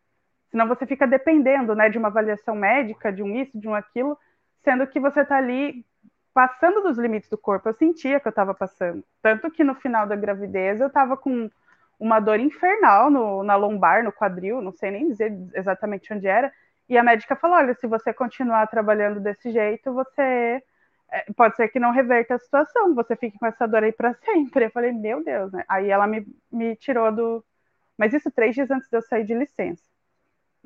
senão 0.50 0.66
você 0.66 0.86
fica 0.86 1.06
dependendo, 1.06 1.74
né, 1.74 1.88
de 1.88 1.98
uma 1.98 2.08
avaliação 2.08 2.54
médica, 2.54 3.12
de 3.12 3.22
um 3.22 3.34
isso, 3.34 3.58
de 3.58 3.68
um 3.68 3.74
aquilo, 3.74 4.18
sendo 4.64 4.86
que 4.86 5.00
você 5.00 5.20
está 5.20 5.36
ali 5.36 5.84
passando 6.34 6.82
dos 6.82 6.98
limites 6.98 7.28
do 7.28 7.38
corpo. 7.38 7.68
Eu 7.68 7.74
sentia 7.74 8.20
que 8.20 8.28
eu 8.28 8.30
estava 8.30 8.54
passando. 8.54 9.04
Tanto 9.22 9.50
que 9.50 9.64
no 9.64 9.74
final 9.74 10.06
da 10.06 10.14
gravidez 10.14 10.80
eu 10.80 10.86
estava 10.86 11.16
com 11.16 11.50
uma 11.98 12.20
dor 12.20 12.38
infernal 12.38 13.10
no, 13.10 13.42
na 13.42 13.56
lombar, 13.56 14.04
no 14.04 14.12
quadril, 14.12 14.62
não 14.62 14.72
sei 14.72 14.90
nem 14.90 15.08
dizer 15.08 15.36
exatamente 15.54 16.12
onde 16.12 16.28
era, 16.28 16.52
e 16.88 16.96
a 16.96 17.02
médica 17.02 17.36
falou: 17.36 17.56
olha, 17.56 17.74
se 17.74 17.86
você 17.86 18.12
continuar 18.12 18.66
trabalhando 18.68 19.20
desse 19.20 19.50
jeito, 19.52 19.92
você 19.92 20.62
é, 21.10 21.32
pode 21.36 21.56
ser 21.56 21.68
que 21.68 21.78
não 21.78 21.90
reverta 21.92 22.34
a 22.34 22.38
situação, 22.38 22.94
você 22.94 23.16
fique 23.16 23.38
com 23.38 23.46
essa 23.46 23.66
dor 23.66 23.84
aí 23.84 23.92
para 23.92 24.14
sempre. 24.24 24.66
Eu 24.66 24.70
falei: 24.70 24.92
meu 24.92 25.22
Deus, 25.22 25.52
né? 25.52 25.64
Aí 25.68 25.90
ela 25.90 26.06
me, 26.06 26.26
me 26.50 26.76
tirou 26.76 27.12
do. 27.12 27.44
Mas 27.96 28.14
isso 28.14 28.30
três 28.30 28.54
dias 28.54 28.70
antes 28.70 28.88
de 28.88 28.96
eu 28.96 29.02
sair 29.02 29.24
de 29.24 29.34
licença. 29.34 29.82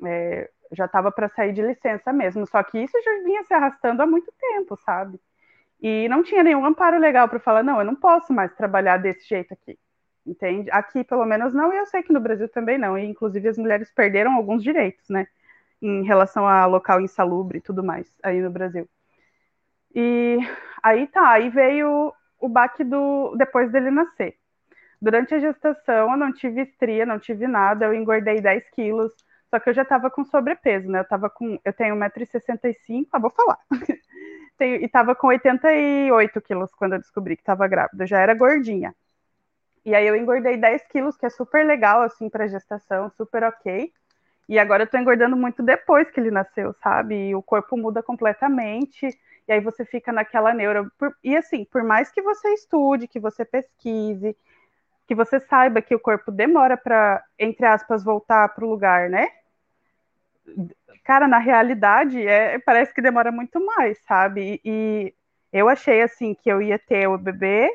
É, 0.05 0.49
já 0.71 0.85
estava 0.85 1.11
para 1.11 1.29
sair 1.29 1.53
de 1.53 1.61
licença 1.61 2.11
mesmo, 2.13 2.45
só 2.47 2.63
que 2.63 2.79
isso 2.79 2.99
já 3.03 3.23
vinha 3.23 3.43
se 3.43 3.53
arrastando 3.53 4.01
há 4.01 4.07
muito 4.07 4.31
tempo, 4.39 4.77
sabe? 4.77 5.19
E 5.81 6.07
não 6.09 6.23
tinha 6.23 6.43
nenhum 6.43 6.65
amparo 6.65 6.97
legal 6.99 7.27
para 7.29 7.39
falar: 7.39 7.63
não, 7.63 7.79
eu 7.79 7.85
não 7.85 7.95
posso 7.95 8.33
mais 8.33 8.53
trabalhar 8.55 8.97
desse 8.97 9.27
jeito 9.27 9.53
aqui. 9.53 9.77
Entende? 10.25 10.71
Aqui, 10.71 11.03
pelo 11.03 11.25
menos, 11.25 11.53
não, 11.53 11.73
e 11.73 11.77
eu 11.77 11.85
sei 11.85 12.01
que 12.01 12.13
no 12.13 12.19
Brasil 12.21 12.47
também 12.49 12.77
não. 12.77 12.97
E, 12.97 13.05
inclusive, 13.05 13.49
as 13.49 13.57
mulheres 13.57 13.91
perderam 13.91 14.33
alguns 14.35 14.63
direitos, 14.63 15.09
né? 15.09 15.27
Em 15.83 16.03
relação 16.03 16.47
a 16.47 16.65
local 16.65 17.01
insalubre 17.01 17.57
e 17.57 17.61
tudo 17.61 17.83
mais 17.83 18.07
aí 18.23 18.41
no 18.41 18.49
Brasil. 18.49 18.89
E 19.93 20.37
aí 20.81 21.07
tá, 21.07 21.29
aí 21.29 21.49
veio 21.49 22.13
o 22.39 22.49
baque 22.49 22.83
do 22.83 23.35
depois 23.37 23.69
dele 23.71 23.91
nascer. 23.91 24.37
Durante 25.01 25.35
a 25.35 25.39
gestação 25.39 26.11
eu 26.11 26.17
não 26.17 26.33
tive 26.33 26.61
estria, 26.61 27.05
não 27.05 27.19
tive 27.19 27.47
nada, 27.47 27.85
eu 27.85 27.93
engordei 27.93 28.39
10 28.39 28.69
quilos, 28.71 29.11
só 29.49 29.59
que 29.59 29.69
eu 29.69 29.73
já 29.73 29.81
estava 29.83 30.09
com 30.09 30.23
sobrepeso, 30.23 30.89
né? 30.89 30.99
Eu 30.99 31.07
tava 31.07 31.29
com, 31.29 31.59
eu 31.63 31.73
tenho 31.73 31.95
1,65m, 31.95 33.07
ah, 33.11 33.19
vou 33.19 33.29
falar. 33.31 33.59
tenho, 34.57 34.75
e 34.81 34.87
tava 34.87 35.13
com 35.13 35.27
88 35.27 36.41
quilos 36.41 36.73
quando 36.75 36.93
eu 36.93 36.99
descobri 36.99 37.35
que 37.35 37.41
estava 37.41 37.67
grávida, 37.67 38.03
eu 38.03 38.07
já 38.07 38.19
era 38.19 38.33
gordinha. 38.33 38.95
E 39.85 39.93
aí 39.93 40.07
eu 40.07 40.15
engordei 40.15 40.55
10 40.57 40.87
quilos, 40.87 41.17
que 41.17 41.25
é 41.25 41.29
super 41.29 41.65
legal, 41.65 42.01
assim, 42.03 42.29
para 42.29 42.47
gestação, 42.47 43.09
super 43.11 43.43
ok. 43.43 43.91
E 44.47 44.59
agora 44.59 44.83
eu 44.83 44.87
tô 44.87 44.97
engordando 44.97 45.37
muito 45.37 45.63
depois 45.63 46.09
que 46.11 46.19
ele 46.19 46.31
nasceu, 46.31 46.73
sabe? 46.81 47.29
E 47.29 47.35
o 47.35 47.41
corpo 47.41 47.77
muda 47.77 48.03
completamente. 48.03 49.07
E 49.47 49.51
aí 49.53 49.59
você 49.59 49.85
fica 49.85 50.11
naquela 50.11 50.53
neura. 50.53 50.85
E 51.23 51.35
assim, 51.35 51.65
por 51.65 51.83
mais 51.83 52.11
que 52.11 52.21
você 52.21 52.53
estude, 52.53 53.07
que 53.07 53.19
você 53.19 53.45
pesquise, 53.45 54.35
que 55.07 55.15
você 55.15 55.39
saiba 55.39 55.81
que 55.81 55.95
o 55.95 55.99
corpo 55.99 56.31
demora 56.31 56.77
para, 56.77 57.23
entre 57.37 57.65
aspas, 57.65 58.03
voltar 58.03 58.49
para 58.49 58.65
o 58.65 58.69
lugar, 58.69 59.09
né? 59.09 59.29
Cara, 61.03 61.27
na 61.27 61.39
realidade, 61.39 62.25
é, 62.25 62.59
parece 62.59 62.93
que 62.93 63.01
demora 63.01 63.31
muito 63.31 63.63
mais, 63.65 63.97
sabe? 64.05 64.61
E, 64.63 65.13
eu 65.51 65.69
achei 65.69 66.01
assim 66.01 66.33
que 66.33 66.49
eu 66.49 66.61
ia 66.61 66.79
ter 66.79 67.07
o 67.07 67.17
bebê, 67.17 67.69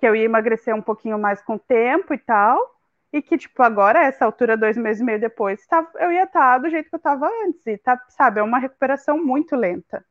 que 0.00 0.06
eu 0.06 0.16
ia 0.16 0.24
emagrecer 0.24 0.74
um 0.74 0.82
pouquinho 0.82 1.18
mais 1.18 1.40
com 1.40 1.54
o 1.54 1.58
tempo 1.58 2.12
e 2.12 2.18
tal, 2.18 2.71
e 3.12 3.20
que, 3.22 3.36
tipo, 3.36 3.62
agora, 3.62 4.02
essa 4.04 4.24
altura, 4.24 4.56
dois 4.56 4.76
meses 4.76 5.02
e 5.02 5.04
meio 5.04 5.20
depois, 5.20 5.66
tá, 5.66 5.86
eu 5.96 6.10
ia 6.12 6.24
estar 6.24 6.54
tá 6.54 6.58
do 6.58 6.70
jeito 6.70 6.88
que 6.88 6.94
eu 6.94 6.98
estava 6.98 7.28
antes, 7.46 7.66
e 7.66 7.76
tá, 7.78 8.00
sabe, 8.08 8.40
é 8.40 8.42
uma 8.42 8.58
recuperação 8.58 9.22
muito 9.22 9.54
lenta. 9.56 10.04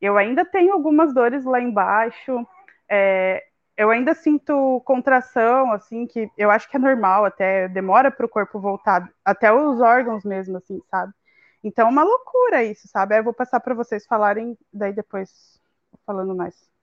Eu 0.00 0.18
ainda 0.18 0.44
tenho 0.44 0.72
algumas 0.72 1.14
dores 1.14 1.44
lá 1.44 1.60
embaixo, 1.60 2.46
é, 2.88 3.44
eu 3.76 3.90
ainda 3.90 4.14
sinto 4.14 4.80
contração, 4.84 5.72
assim, 5.72 6.06
que 6.06 6.30
eu 6.38 6.50
acho 6.50 6.68
que 6.70 6.76
é 6.76 6.80
normal, 6.80 7.24
até 7.24 7.68
demora 7.68 8.10
para 8.10 8.26
o 8.26 8.28
corpo 8.28 8.60
voltar, 8.60 9.08
até 9.24 9.52
os 9.52 9.80
órgãos 9.80 10.24
mesmo, 10.24 10.58
assim, 10.58 10.80
sabe? 10.90 11.12
Então, 11.62 11.88
é 11.88 11.90
uma 11.90 12.04
loucura 12.04 12.62
isso, 12.64 12.86
sabe? 12.88 13.14
Aí 13.14 13.20
eu 13.20 13.24
vou 13.24 13.34
passar 13.34 13.60
para 13.60 13.74
vocês 13.74 14.06
falarem, 14.06 14.56
daí 14.72 14.92
depois 14.92 15.58
falando 16.06 16.34
mais. 16.36 16.73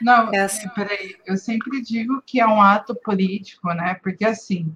Não, 0.00 0.32
é 0.32 0.40
assim. 0.40 0.68
peraí, 0.70 1.16
eu 1.26 1.36
sempre 1.36 1.82
digo 1.82 2.22
que 2.24 2.40
é 2.40 2.46
um 2.46 2.60
ato 2.60 2.94
político, 2.94 3.68
né? 3.72 3.94
Porque 4.02 4.24
assim, 4.24 4.74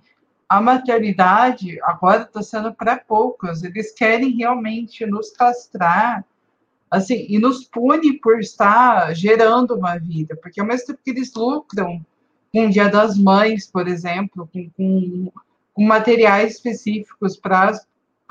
a 0.48 0.60
maternidade 0.60 1.78
agora 1.82 2.22
está 2.22 2.42
sendo 2.42 2.74
para 2.74 2.98
poucos, 2.98 3.62
eles 3.62 3.92
querem 3.92 4.30
realmente 4.30 5.06
nos 5.06 5.30
castrar, 5.30 6.24
assim, 6.90 7.24
e 7.28 7.38
nos 7.38 7.64
pune 7.64 8.14
por 8.14 8.40
estar 8.40 9.14
gerando 9.14 9.76
uma 9.76 9.96
vida, 9.96 10.36
porque 10.36 10.60
ao 10.60 10.66
mesmo 10.66 10.88
tempo 10.88 11.00
que 11.04 11.10
eles 11.10 11.32
lucram 11.34 12.04
com 12.52 12.66
o 12.66 12.70
Dia 12.70 12.88
das 12.88 13.16
Mães, 13.16 13.70
por 13.70 13.86
exemplo, 13.86 14.48
com, 14.52 14.68
com, 14.70 15.32
com 15.72 15.84
materiais 15.84 16.54
específicos 16.54 17.36
para 17.36 17.80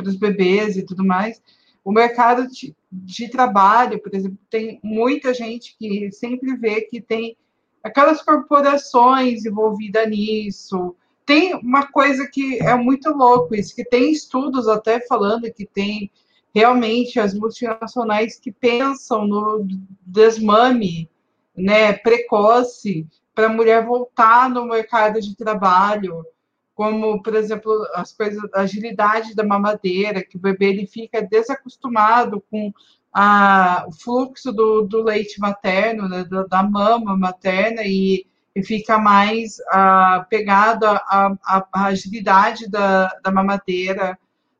os 0.03 0.15
bebês 0.17 0.75
e 0.75 0.83
tudo 0.83 1.05
mais, 1.05 1.41
o 1.83 1.91
mercado 1.91 2.47
de, 2.47 2.75
de, 2.91 3.29
trabalho, 3.29 4.01
por 4.01 4.13
exemplo, 4.13 4.37
tem 4.49 4.79
muita 4.83 5.33
gente 5.33 5.75
que 5.77 6.11
sempre 6.11 6.55
vê 6.55 6.81
que 6.81 7.01
tem 7.01 7.37
aquelas 7.83 8.21
corporações 8.21 9.45
envolvidas 9.45 10.07
nisso. 10.09 10.95
Tem 11.25 11.55
uma 11.55 11.87
coisa 11.87 12.27
que 12.27 12.59
é 12.61 12.75
muito 12.75 13.09
louco 13.11 13.55
isso, 13.55 13.75
que 13.75 13.85
tem 13.85 14.11
estudos 14.11 14.67
até 14.67 14.99
falando 14.99 15.51
que 15.51 15.65
tem 15.65 16.11
realmente 16.53 17.19
as 17.19 17.33
multinacionais 17.33 18.39
que 18.39 18.51
pensam 18.51 19.27
no 19.27 19.65
desmame 20.01 21.09
né, 21.55 21.93
precoce 21.93 23.07
para 23.35 23.45
a 23.45 23.53
mulher 23.53 23.85
voltar 23.85 24.49
no 24.49 24.65
mercado 24.65 25.21
de 25.21 25.35
trabalho 25.35 26.25
como, 26.79 27.21
por 27.21 27.35
exemplo, 27.35 27.85
as 27.93 28.13
coisas, 28.13 28.41
a 28.53 28.61
agilidade 28.61 29.35
da 29.35 29.43
mamadeira, 29.43 30.23
que 30.23 30.37
o 30.37 30.39
bebê 30.39 30.67
ele 30.67 30.87
fica 30.87 31.21
desacostumado 31.21 32.41
com 32.49 32.71
a, 33.13 33.83
o 33.85 33.91
fluxo 33.91 34.53
do, 34.53 34.83
do 34.83 35.03
leite 35.03 35.41
materno, 35.41 36.07
né, 36.07 36.23
da, 36.23 36.43
da, 36.43 36.63
mama 36.63 37.17
materna, 37.17 37.81
e, 37.83 38.25
e 38.55 38.63
fica 38.63 38.97
mais 38.97 39.57
ah, 39.73 40.25
pegado 40.29 40.85
à, 40.85 41.35
agilidade 41.73 42.69
da, 42.69 43.13
da 43.21 43.29
mamadeira. 43.29 44.17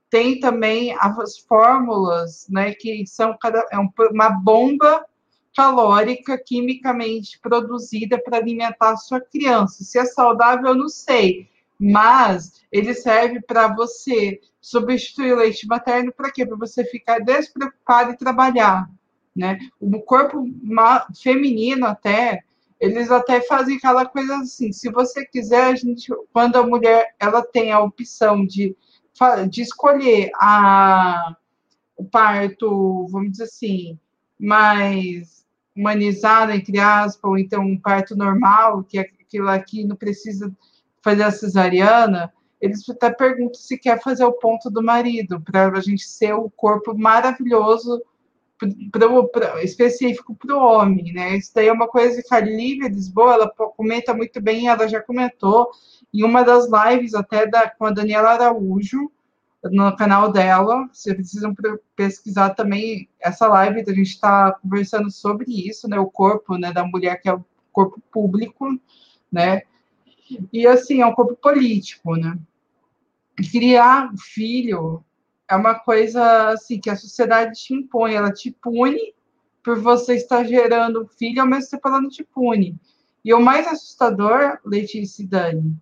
Tem 0.09 0.41
também 0.41 0.93
as 0.99 1.39
fórmulas, 1.39 2.47
né, 2.49 2.73
que 2.73 3.07
são 3.07 3.37
cada, 3.39 3.65
é 3.71 3.79
um, 3.79 3.89
uma 4.11 4.29
bomba 4.29 5.05
calórica 5.55 6.37
quimicamente 6.37 7.39
produzida 7.39 8.21
para 8.21 8.39
alimentar 8.39 8.91
a 8.91 8.97
sua 8.97 9.21
criança. 9.21 9.85
Se 9.85 9.97
é 9.97 10.03
saudável, 10.03 10.67
eu 10.67 10.75
não 10.75 10.89
sei 10.89 11.48
mas 11.79 12.61
ele 12.71 12.93
serve 12.93 13.41
para 13.41 13.67
você 13.67 14.41
substituir 14.59 15.33
o 15.33 15.37
leite 15.37 15.65
materno 15.65 16.11
para 16.11 16.31
quê? 16.31 16.45
Para 16.45 16.57
você 16.57 16.83
ficar 16.83 17.19
despreocupado 17.19 18.11
e 18.11 18.17
trabalhar, 18.17 18.89
né? 19.35 19.57
O 19.79 20.01
corpo 20.01 20.45
feminino 21.21 21.85
até 21.85 22.43
eles 22.79 23.11
até 23.11 23.41
fazem 23.41 23.75
aquela 23.75 24.05
coisa 24.05 24.37
assim, 24.37 24.71
se 24.71 24.89
você 24.89 25.25
quiser, 25.25 25.65
a 25.65 25.75
gente, 25.75 26.09
quando 26.31 26.55
a 26.55 26.65
mulher 26.65 27.13
ela 27.19 27.43
tem 27.43 27.73
a 27.73 27.81
opção 27.81 28.45
de, 28.45 28.75
de 29.49 29.61
escolher 29.61 30.31
a, 30.35 31.35
o 31.97 32.05
parto, 32.05 33.05
vamos 33.09 33.31
dizer 33.31 33.43
assim, 33.43 33.99
mais 34.39 35.45
humanizado, 35.75 36.53
entre 36.53 36.79
aspas, 36.79 37.23
ou 37.23 37.37
então 37.37 37.61
um 37.61 37.77
parto 37.77 38.15
normal, 38.15 38.83
que 38.83 38.97
é 38.97 39.01
aquilo 39.01 39.49
aqui 39.49 39.83
não 39.83 39.95
precisa 39.95 40.51
fazer 41.01 41.23
a 41.23 41.31
cesariana, 41.31 42.33
eles 42.61 42.87
até 42.89 43.09
perguntam 43.09 43.53
se 43.53 43.77
quer 43.77 44.01
fazer 44.01 44.25
o 44.25 44.33
ponto 44.33 44.69
do 44.69 44.83
marido, 44.83 45.39
para 45.39 45.69
a 45.69 45.81
gente 45.81 46.03
ser 46.07 46.33
o 46.33 46.49
corpo 46.49 46.97
maravilhoso 46.97 48.03
pro, 48.91 49.27
pro, 49.29 49.59
específico 49.59 50.35
para 50.35 50.55
o 50.55 50.59
homem, 50.59 51.13
né? 51.13 51.37
Isso 51.37 51.51
daí 51.55 51.67
é 51.67 51.73
uma 51.73 51.87
coisa 51.87 52.21
que 52.21 52.35
a 52.35 52.39
Lívia 52.39 52.89
Lisboa, 52.89 53.33
ela 53.33 53.49
comenta 53.49 54.13
muito 54.13 54.41
bem, 54.41 54.67
ela 54.67 54.87
já 54.87 55.01
comentou 55.01 55.69
em 56.13 56.23
uma 56.23 56.43
das 56.43 56.67
lives 56.69 57.13
até 57.13 57.47
da, 57.47 57.69
com 57.69 57.85
a 57.85 57.91
Daniela 57.91 58.31
Araújo, 58.31 59.09
no 59.63 59.93
canal 59.95 60.31
dela, 60.31 60.87
vocês 60.91 61.15
precisam 61.15 61.53
pesquisar 61.95 62.51
também 62.51 63.09
essa 63.19 63.45
live, 63.47 63.81
a 63.81 63.93
gente 63.93 64.11
está 64.11 64.53
conversando 64.53 65.11
sobre 65.11 65.51
isso, 65.67 65.87
né? 65.87 65.99
O 65.99 66.09
corpo 66.09 66.57
né, 66.57 66.71
da 66.71 66.85
mulher, 66.85 67.21
que 67.21 67.27
é 67.27 67.33
o 67.33 67.43
corpo 67.71 68.01
público, 68.11 68.79
né? 69.31 69.63
E 70.51 70.67
assim, 70.67 71.01
é 71.01 71.05
um 71.05 71.13
corpo 71.13 71.35
político, 71.35 72.15
né? 72.15 72.37
Criar 73.51 74.11
filho 74.17 75.03
é 75.49 75.55
uma 75.55 75.75
coisa 75.75 76.49
assim 76.49 76.79
que 76.79 76.89
a 76.89 76.95
sociedade 76.95 77.59
te 77.59 77.73
impõe, 77.73 78.13
ela 78.13 78.31
te 78.31 78.51
pune 78.51 79.13
por 79.63 79.79
você 79.79 80.15
estar 80.15 80.43
gerando 80.43 81.07
filho, 81.17 81.41
ao 81.41 81.47
mesmo 81.47 81.71
tempo 81.71 81.87
ela 81.87 82.01
não 82.01 82.09
te 82.09 82.23
pune. 82.23 82.79
E 83.23 83.33
o 83.33 83.41
mais 83.41 83.67
assustador, 83.67 84.59
Letícia 84.65 85.23
e 85.23 85.27
Dani, 85.27 85.77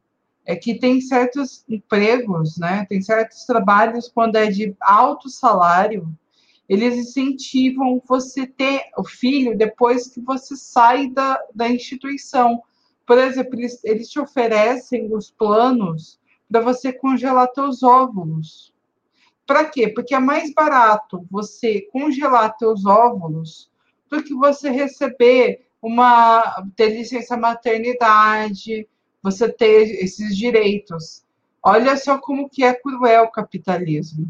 é 0.46 0.56
que 0.56 0.80
tem 0.80 1.02
certos 1.02 1.64
empregos, 1.68 2.58
né? 2.58 2.86
Tem 2.88 3.02
certos 3.02 3.46
trabalhos 3.46 4.08
quando 4.08 4.38
é 4.38 4.48
de 4.48 4.76
alto 4.80 5.30
salário, 5.30 6.08
eles 6.68 6.96
incentivam 6.96 8.02
você 8.06 8.46
ter 8.46 8.84
o 8.98 9.04
filho 9.04 9.58
depois 9.58 10.08
que 10.08 10.22
você 10.22 10.56
sai 10.56 11.10
da, 11.10 11.40
da 11.54 11.70
instituição. 11.70 12.62
Por 13.08 13.18
exemplo, 13.18 13.58
eles, 13.58 13.82
eles 13.86 14.10
te 14.10 14.20
oferecem 14.20 15.16
os 15.16 15.32
planos 15.32 16.20
para 16.52 16.60
você 16.60 16.92
congelar 16.92 17.48
teus 17.48 17.82
óvulos. 17.82 18.74
Para 19.46 19.64
quê? 19.64 19.88
Porque 19.88 20.14
é 20.14 20.20
mais 20.20 20.54
barato 20.54 21.26
você 21.32 21.88
congelar 21.94 22.58
teus 22.58 22.86
óvulos 22.86 23.72
do 24.10 24.22
que 24.22 24.34
você 24.34 24.70
receber 24.70 25.66
uma 25.82 26.66
ter 26.76 26.90
licença 26.90 27.38
maternidade, 27.38 28.86
você 29.24 29.48
ter 29.48 30.04
esses 30.04 30.36
direitos. 30.36 31.24
Olha 31.64 31.96
só 31.96 32.18
como 32.18 32.50
que 32.50 32.62
é 32.62 32.74
cruel 32.74 33.24
o 33.24 33.32
capitalismo. 33.32 34.28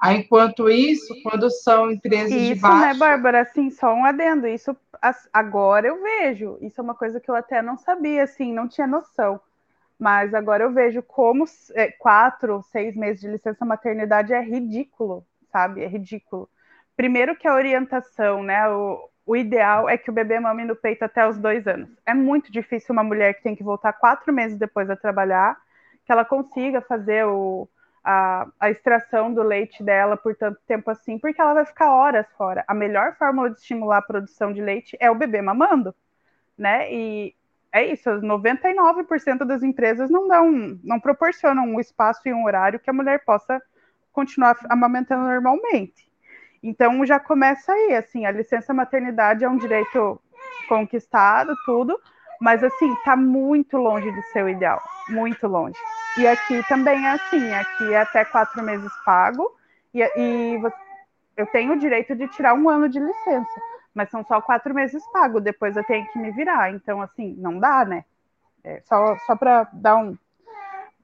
Aí, 0.00 0.18
enquanto 0.18 0.68
isso, 0.68 1.14
quando 1.22 1.50
são 1.50 1.90
empresas 1.90 2.32
isso, 2.32 2.54
de 2.54 2.60
baixo... 2.60 2.80
né, 2.80 2.94
Bárbara? 2.94 3.40
Assim, 3.40 3.70
só 3.70 3.92
um 3.94 4.04
adendo. 4.04 4.46
Isso 4.46 4.76
agora 5.32 5.88
eu 5.88 6.02
vejo. 6.02 6.58
Isso 6.60 6.80
é 6.80 6.84
uma 6.84 6.94
coisa 6.94 7.20
que 7.20 7.30
eu 7.30 7.34
até 7.34 7.60
não 7.60 7.76
sabia, 7.76 8.22
assim, 8.22 8.52
não 8.52 8.68
tinha 8.68 8.86
noção. 8.86 9.40
Mas 9.98 10.34
agora 10.34 10.64
eu 10.64 10.72
vejo 10.72 11.02
como 11.02 11.44
é, 11.74 11.92
quatro, 11.92 12.62
seis 12.70 12.96
meses 12.96 13.20
de 13.20 13.28
licença 13.28 13.64
maternidade 13.64 14.32
é 14.32 14.40
ridículo, 14.40 15.24
sabe? 15.50 15.82
É 15.82 15.86
ridículo. 15.86 16.48
Primeiro 16.96 17.36
que 17.36 17.46
a 17.46 17.54
orientação, 17.54 18.42
né? 18.42 18.68
O, 18.68 19.08
o 19.24 19.36
ideal 19.36 19.88
é 19.88 19.96
que 19.96 20.10
o 20.10 20.12
bebê 20.12 20.40
mame 20.40 20.64
no 20.64 20.74
peito 20.74 21.04
até 21.04 21.26
os 21.28 21.38
dois 21.38 21.66
anos. 21.66 21.88
É 22.04 22.14
muito 22.14 22.50
difícil 22.50 22.92
uma 22.92 23.04
mulher 23.04 23.34
que 23.34 23.42
tem 23.42 23.54
que 23.54 23.62
voltar 23.62 23.92
quatro 23.92 24.32
meses 24.32 24.58
depois 24.58 24.90
a 24.90 24.96
trabalhar, 24.96 25.56
que 26.04 26.10
ela 26.10 26.24
consiga 26.24 26.80
fazer 26.80 27.24
o, 27.26 27.68
a, 28.04 28.46
a, 28.58 28.70
extração 28.70 29.32
do 29.32 29.42
leite 29.42 29.82
dela 29.82 30.16
por 30.16 30.34
tanto 30.34 30.60
tempo 30.66 30.90
assim, 30.90 31.18
porque 31.18 31.40
ela 31.40 31.54
vai 31.54 31.64
ficar 31.64 31.92
horas 31.92 32.26
fora. 32.36 32.64
A 32.66 32.74
melhor 32.74 33.16
fórmula 33.16 33.50
de 33.50 33.58
estimular 33.58 33.98
a 33.98 34.02
produção 34.02 34.52
de 34.52 34.60
leite 34.60 34.96
é 35.00 35.10
o 35.10 35.14
bebê 35.14 35.40
mamando, 35.40 35.94
né? 36.58 36.92
E 36.92 37.34
é 37.72 37.86
isso, 37.86 38.10
99% 38.10 39.44
das 39.44 39.62
empresas 39.62 40.10
não 40.10 40.28
dão, 40.28 40.78
não 40.82 41.00
proporcionam 41.00 41.64
um 41.64 41.80
espaço 41.80 42.20
e 42.26 42.32
um 42.32 42.44
horário 42.44 42.80
que 42.80 42.90
a 42.90 42.92
mulher 42.92 43.24
possa 43.24 43.62
continuar 44.12 44.56
amamentando 44.68 45.24
normalmente. 45.24 46.10
Então 46.62 47.04
já 47.06 47.18
começa 47.18 47.72
aí, 47.72 47.94
assim, 47.94 48.26
a 48.26 48.30
licença 48.30 48.74
maternidade 48.74 49.44
é 49.44 49.48
um 49.48 49.56
direito 49.56 50.20
conquistado, 50.68 51.54
tudo, 51.64 51.98
mas 52.42 52.62
assim, 52.64 52.92
tá 53.04 53.16
muito 53.16 53.76
longe 53.76 54.10
de 54.10 54.22
ser 54.32 54.42
o 54.44 54.48
ideal, 54.48 54.82
muito 55.08 55.46
longe. 55.46 55.78
E 56.18 56.26
aqui 56.26 56.60
também 56.68 57.06
é 57.06 57.12
assim, 57.12 57.54
aqui 57.54 57.92
é 57.92 57.98
até 58.00 58.24
quatro 58.24 58.62
meses 58.64 58.90
pago, 59.04 59.48
e, 59.94 60.02
e 60.02 60.60
eu 61.36 61.46
tenho 61.46 61.72
o 61.74 61.78
direito 61.78 62.16
de 62.16 62.26
tirar 62.28 62.54
um 62.54 62.68
ano 62.68 62.88
de 62.88 62.98
licença. 62.98 63.60
mas 63.94 64.10
são 64.10 64.24
só 64.24 64.40
quatro 64.40 64.74
meses 64.74 65.02
pago, 65.12 65.40
depois 65.40 65.76
eu 65.76 65.84
tenho 65.84 66.06
que 66.08 66.18
me 66.18 66.32
virar. 66.32 66.72
Então, 66.72 67.00
assim, 67.00 67.36
não 67.38 67.60
dá, 67.60 67.84
né? 67.84 68.04
É, 68.64 68.80
só 68.86 69.16
só 69.26 69.36
para 69.36 69.68
dar 69.72 69.96
um. 69.96 70.18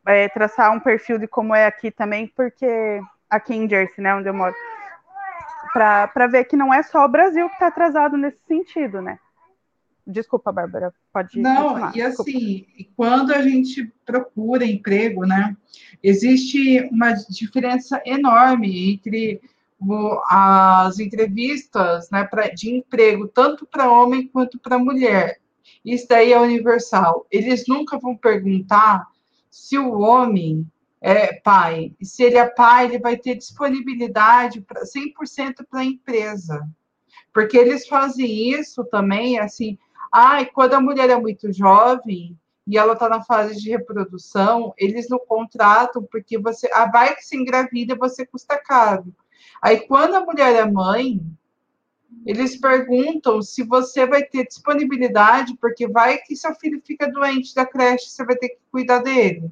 É, 0.07 0.29
traçar 0.29 0.73
um 0.73 0.81
perfil 0.81 1.19
de 1.19 1.29
como 1.29 1.55
é 1.55 1.67
aqui 1.67 1.91
também, 1.91 2.27
porque 2.29 3.01
aqui 3.31 3.55
em 3.55 3.69
Jersey, 3.69 4.03
né, 4.03 4.15
onde 4.15 4.29
eu 4.29 4.35
moro, 4.35 4.55
para 5.73 6.27
ver 6.27 6.45
que 6.45 6.57
não 6.57 6.73
é 6.73 6.83
só 6.83 7.05
o 7.05 7.09
Brasil 7.09 7.47
que 7.49 7.55
está 7.55 7.69
atrasado 7.69 8.17
nesse 8.17 8.41
sentido, 8.47 9.01
né? 9.03 9.19
Desculpa, 10.11 10.51
Bárbara, 10.51 10.95
pode 11.13 11.39
Não, 11.39 11.69
continuar. 11.69 11.97
e 11.97 12.01
assim, 12.01 12.67
quando 12.97 13.31
a 13.31 13.43
gente 13.43 13.93
procura 14.07 14.65
emprego, 14.65 15.27
né, 15.27 15.55
existe 16.03 16.81
uma 16.91 17.13
diferença 17.13 18.01
enorme 18.07 18.91
entre 18.91 19.39
as 20.31 20.99
entrevistas 20.99 22.09
né, 22.11 22.25
pra, 22.25 22.49
de 22.49 22.71
emprego, 22.71 23.29
tanto 23.29 23.67
para 23.67 23.93
homem 23.93 24.27
quanto 24.27 24.59
para 24.59 24.79
mulher. 24.79 25.39
Isso 25.85 26.07
daí 26.09 26.33
é 26.33 26.41
universal. 26.41 27.27
Eles 27.31 27.67
nunca 27.69 27.99
vão 27.99 28.17
perguntar 28.17 29.07
se 29.51 29.79
o 29.79 30.01
homem 30.01 30.67
é 31.01 31.35
pai. 31.35 31.93
E 32.01 32.07
se 32.07 32.23
ele 32.23 32.39
é 32.39 32.47
pai, 32.49 32.87
ele 32.87 32.99
vai 32.99 33.17
ter 33.17 33.37
disponibilidade 33.37 34.63
para 34.63 34.83
100% 34.83 35.67
para 35.71 35.81
a 35.81 35.85
empresa. 35.85 36.67
Porque 37.33 37.57
eles 37.57 37.87
fazem 37.87 38.51
isso 38.51 38.85
também, 38.85 39.39
assim, 39.39 39.79
ai, 40.13 40.47
quando 40.47 40.75
a 40.75 40.81
mulher 40.81 41.11
é 41.11 41.17
muito 41.17 41.53
jovem 41.53 42.39
e 42.67 42.77
ela 42.77 42.93
está 42.93 43.09
na 43.09 43.23
fase 43.23 43.61
de 43.61 43.71
reprodução, 43.71 44.75
eles 44.77 45.09
não 45.09 45.19
contratam 45.19 46.03
porque 46.03 46.39
você, 46.39 46.71
a 46.73 46.91
vai 46.91 47.15
que 47.15 47.25
se 47.25 47.37
engravida, 47.37 47.95
você 47.95 48.27
custa 48.27 48.59
caro. 48.59 49.15
Aí, 49.63 49.81
quando 49.81 50.15
a 50.15 50.21
mulher 50.21 50.55
é 50.55 50.71
mãe, 50.71 51.21
eles 52.27 52.61
perguntam 52.61 53.41
se 53.41 53.63
você 53.63 54.07
vai 54.07 54.23
ter 54.23 54.47
disponibilidade, 54.47 55.57
porque 55.57 55.89
vai 55.89 56.19
que 56.19 56.37
seu 56.37 56.55
filho 56.55 56.81
fica 56.85 57.11
doente 57.11 57.55
da 57.55 57.65
creche, 57.65 58.11
você 58.11 58.25
vai 58.25 58.37
ter 58.37 58.51
que 58.51 58.59
cuidar 58.71 58.99
dele. 58.99 59.51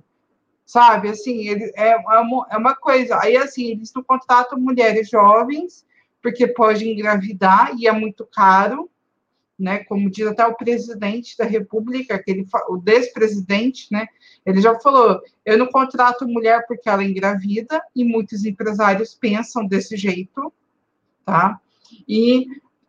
Sabe, 0.64 1.08
assim, 1.08 1.46
ele, 1.48 1.72
é, 1.76 1.90
é, 1.90 1.96
uma, 1.96 2.46
é 2.50 2.56
uma 2.56 2.74
coisa. 2.74 3.18
Aí, 3.22 3.36
assim, 3.36 3.70
eles 3.70 3.92
não 3.94 4.02
contratam 4.02 4.58
mulheres 4.58 5.08
jovens, 5.08 5.86
porque 6.20 6.46
pode 6.46 6.88
engravidar 6.88 7.72
e 7.78 7.86
é 7.86 7.92
muito 7.92 8.26
caro, 8.26 8.90
né? 9.58 9.84
Como 9.84 10.10
diz 10.10 10.26
até 10.26 10.46
o 10.46 10.56
presidente 10.56 11.36
da 11.36 11.44
República, 11.44 12.14
aquele, 12.14 12.46
o 12.68 12.76
despresidente, 12.76 13.88
né? 13.90 14.06
Ele 14.44 14.60
já 14.60 14.78
falou: 14.80 15.20
eu 15.44 15.58
não 15.58 15.66
contrato 15.66 16.28
mulher 16.28 16.66
porque 16.66 16.88
ela 16.88 17.02
é 17.02 17.06
engravida, 17.06 17.82
e 17.94 18.04
muitos 18.04 18.44
empresários 18.44 19.14
pensam 19.14 19.66
desse 19.66 19.96
jeito, 19.96 20.52
tá? 21.24 21.60
E 22.08 22.46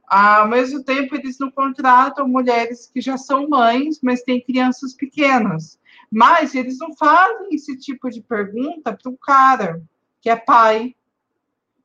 ao 0.07 0.47
mesmo 0.47 0.83
tempo 0.83 1.15
eles 1.15 1.37
não 1.37 1.51
contratam 1.51 2.27
mulheres 2.27 2.89
que 2.93 3.01
já 3.01 3.17
são 3.17 3.49
mães, 3.49 3.99
mas 4.01 4.21
têm 4.21 4.41
crianças 4.41 4.93
pequenas. 4.93 5.77
Mas 6.09 6.55
eles 6.55 6.77
não 6.77 6.95
fazem 6.95 7.53
esse 7.53 7.77
tipo 7.77 8.09
de 8.09 8.21
pergunta 8.21 8.93
para 8.93 9.11
o 9.11 9.17
cara 9.17 9.81
que 10.21 10.29
é 10.29 10.35
pai. 10.35 10.95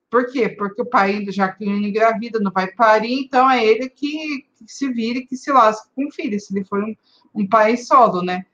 Por 0.09 0.31
quê? 0.31 0.49
Porque 0.49 0.83
o 0.83 0.87
pai, 0.87 1.25
já 1.31 1.51
que 1.51 1.64
engravida, 1.64 2.38
não 2.38 2.53
vai 2.53 2.71
parir, 2.71 3.25
então 3.25 3.51
é 3.51 3.64
ele 3.64 3.88
que, 3.88 4.47
que 4.62 4.72
se 4.72 4.88
vire, 4.88 5.27
que 5.27 5.37
se 5.37 5.51
lasque 5.53 5.88
com 5.94 6.07
o 6.07 6.12
filho, 6.12 6.38
se 6.40 6.57
ele 6.57 6.64
for 6.64 6.83
um, 6.83 6.94
um 7.35 7.48
pai 7.48 7.77
solo, 7.77 8.22
né? 8.22 8.44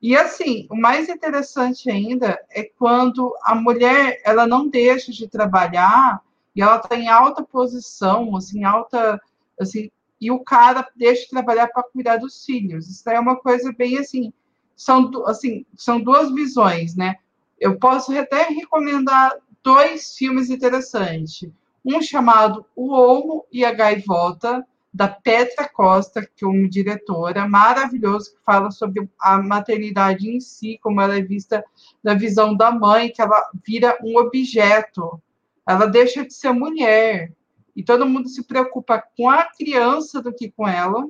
E 0.00 0.14
assim, 0.16 0.66
o 0.70 0.76
mais 0.76 1.08
interessante 1.08 1.90
ainda 1.90 2.38
é 2.50 2.64
quando 2.64 3.34
a 3.42 3.54
mulher 3.54 4.20
ela 4.24 4.46
não 4.46 4.68
deixa 4.68 5.10
de 5.10 5.26
trabalhar 5.26 6.20
e 6.54 6.60
ela 6.60 6.76
está 6.76 6.94
em 6.94 7.08
alta 7.08 7.42
posição, 7.42 8.36
assim, 8.36 8.64
alta, 8.64 9.18
assim, 9.58 9.90
e 10.20 10.30
o 10.30 10.40
cara 10.40 10.86
deixa 10.94 11.22
de 11.22 11.30
trabalhar 11.30 11.68
para 11.68 11.82
cuidar 11.82 12.18
dos 12.18 12.44
filhos. 12.44 12.88
Isso 12.88 13.08
é 13.08 13.18
uma 13.18 13.36
coisa 13.36 13.72
bem 13.72 13.98
assim, 13.98 14.32
são 14.76 15.10
assim, 15.26 15.64
são 15.74 16.00
duas 16.00 16.32
visões, 16.32 16.94
né? 16.94 17.16
Eu 17.58 17.78
posso 17.78 18.16
até 18.16 18.42
recomendar 18.44 19.38
dois 19.62 20.14
filmes 20.16 20.50
interessantes. 20.50 21.48
Um 21.84 22.02
chamado 22.02 22.66
O 22.76 22.92
Olmo 22.92 23.46
e 23.50 23.64
a 23.64 23.72
Gaivota, 23.72 24.66
da 24.94 25.08
Petra 25.08 25.68
Costa, 25.68 26.24
que 26.36 26.44
é 26.44 26.48
uma 26.48 26.68
diretora 26.68 27.48
maravilhosa 27.48 28.30
que 28.30 28.44
fala 28.46 28.70
sobre 28.70 29.10
a 29.20 29.42
maternidade 29.42 30.30
em 30.30 30.38
si, 30.38 30.78
como 30.80 31.00
ela 31.00 31.16
é 31.16 31.20
vista 31.20 31.64
da 32.00 32.14
visão 32.14 32.56
da 32.56 32.70
mãe, 32.70 33.10
que 33.10 33.20
ela 33.20 33.50
vira 33.66 33.98
um 34.04 34.16
objeto, 34.16 35.20
ela 35.66 35.86
deixa 35.86 36.24
de 36.24 36.32
ser 36.32 36.52
mulher. 36.52 37.32
E 37.74 37.82
todo 37.82 38.06
mundo 38.06 38.28
se 38.28 38.44
preocupa 38.44 39.02
com 39.16 39.28
a 39.28 39.42
criança 39.42 40.22
do 40.22 40.32
que 40.32 40.48
com 40.52 40.68
ela. 40.68 41.08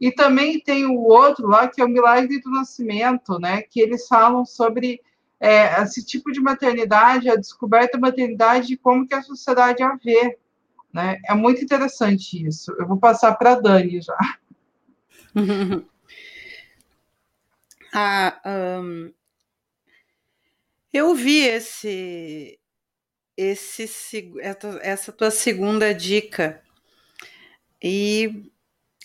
E 0.00 0.10
também 0.10 0.58
tem 0.58 0.86
o 0.86 1.02
outro 1.02 1.46
lá, 1.46 1.68
que 1.68 1.82
é 1.82 1.84
o 1.84 1.88
Milagre 1.88 2.40
do 2.40 2.50
Nascimento, 2.50 3.38
né? 3.38 3.60
Que 3.60 3.78
eles 3.78 4.08
falam 4.08 4.46
sobre 4.46 5.02
é, 5.38 5.82
esse 5.82 6.02
tipo 6.02 6.32
de 6.32 6.40
maternidade, 6.40 7.28
a 7.28 7.36
descoberta 7.36 7.98
da 7.98 8.08
maternidade 8.08 8.72
e 8.72 8.76
como 8.78 9.06
que 9.06 9.14
a 9.14 9.22
sociedade 9.22 9.82
a 9.82 9.96
vê. 9.96 10.38
Né? 10.92 11.20
É 11.26 11.34
muito 11.34 11.62
interessante 11.62 12.46
isso. 12.46 12.72
Eu 12.78 12.86
vou 12.86 12.98
passar 12.98 13.34
para 13.36 13.52
a 13.52 13.60
Dani 13.60 14.00
já. 14.02 14.16
ah, 17.94 18.40
um, 18.82 19.12
eu 20.92 21.14
vi 21.14 21.38
esse, 21.40 22.60
esse 23.36 23.90
essa 24.82 25.10
tua 25.12 25.30
segunda 25.30 25.94
dica 25.94 26.62
e 27.82 28.50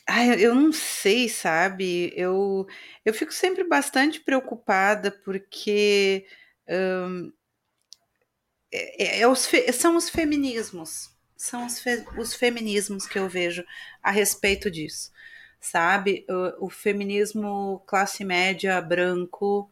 ai, 0.05 0.43
eu 0.45 0.53
não 0.53 0.71
sei, 0.73 1.29
sabe? 1.29 2.11
Eu, 2.15 2.67
eu 3.05 3.13
fico 3.13 3.33
sempre 3.33 3.63
bastante 3.63 4.19
preocupada 4.19 5.11
porque 5.11 6.27
um, 6.69 7.31
é, 8.71 9.21
é 9.21 9.27
os, 9.27 9.49
são 9.73 9.95
os 9.95 10.09
feminismos 10.09 11.16
são 11.37 11.65
os, 11.65 11.79
fe 11.79 12.03
os 12.17 12.33
feminismos 12.33 13.05
que 13.05 13.17
eu 13.19 13.29
vejo 13.29 13.63
a 14.01 14.11
respeito 14.11 14.69
disso, 14.69 15.11
sabe? 15.59 16.25
O, 16.59 16.65
o 16.65 16.69
feminismo 16.69 17.81
classe 17.85 18.25
média 18.25 18.81
branco 18.81 19.71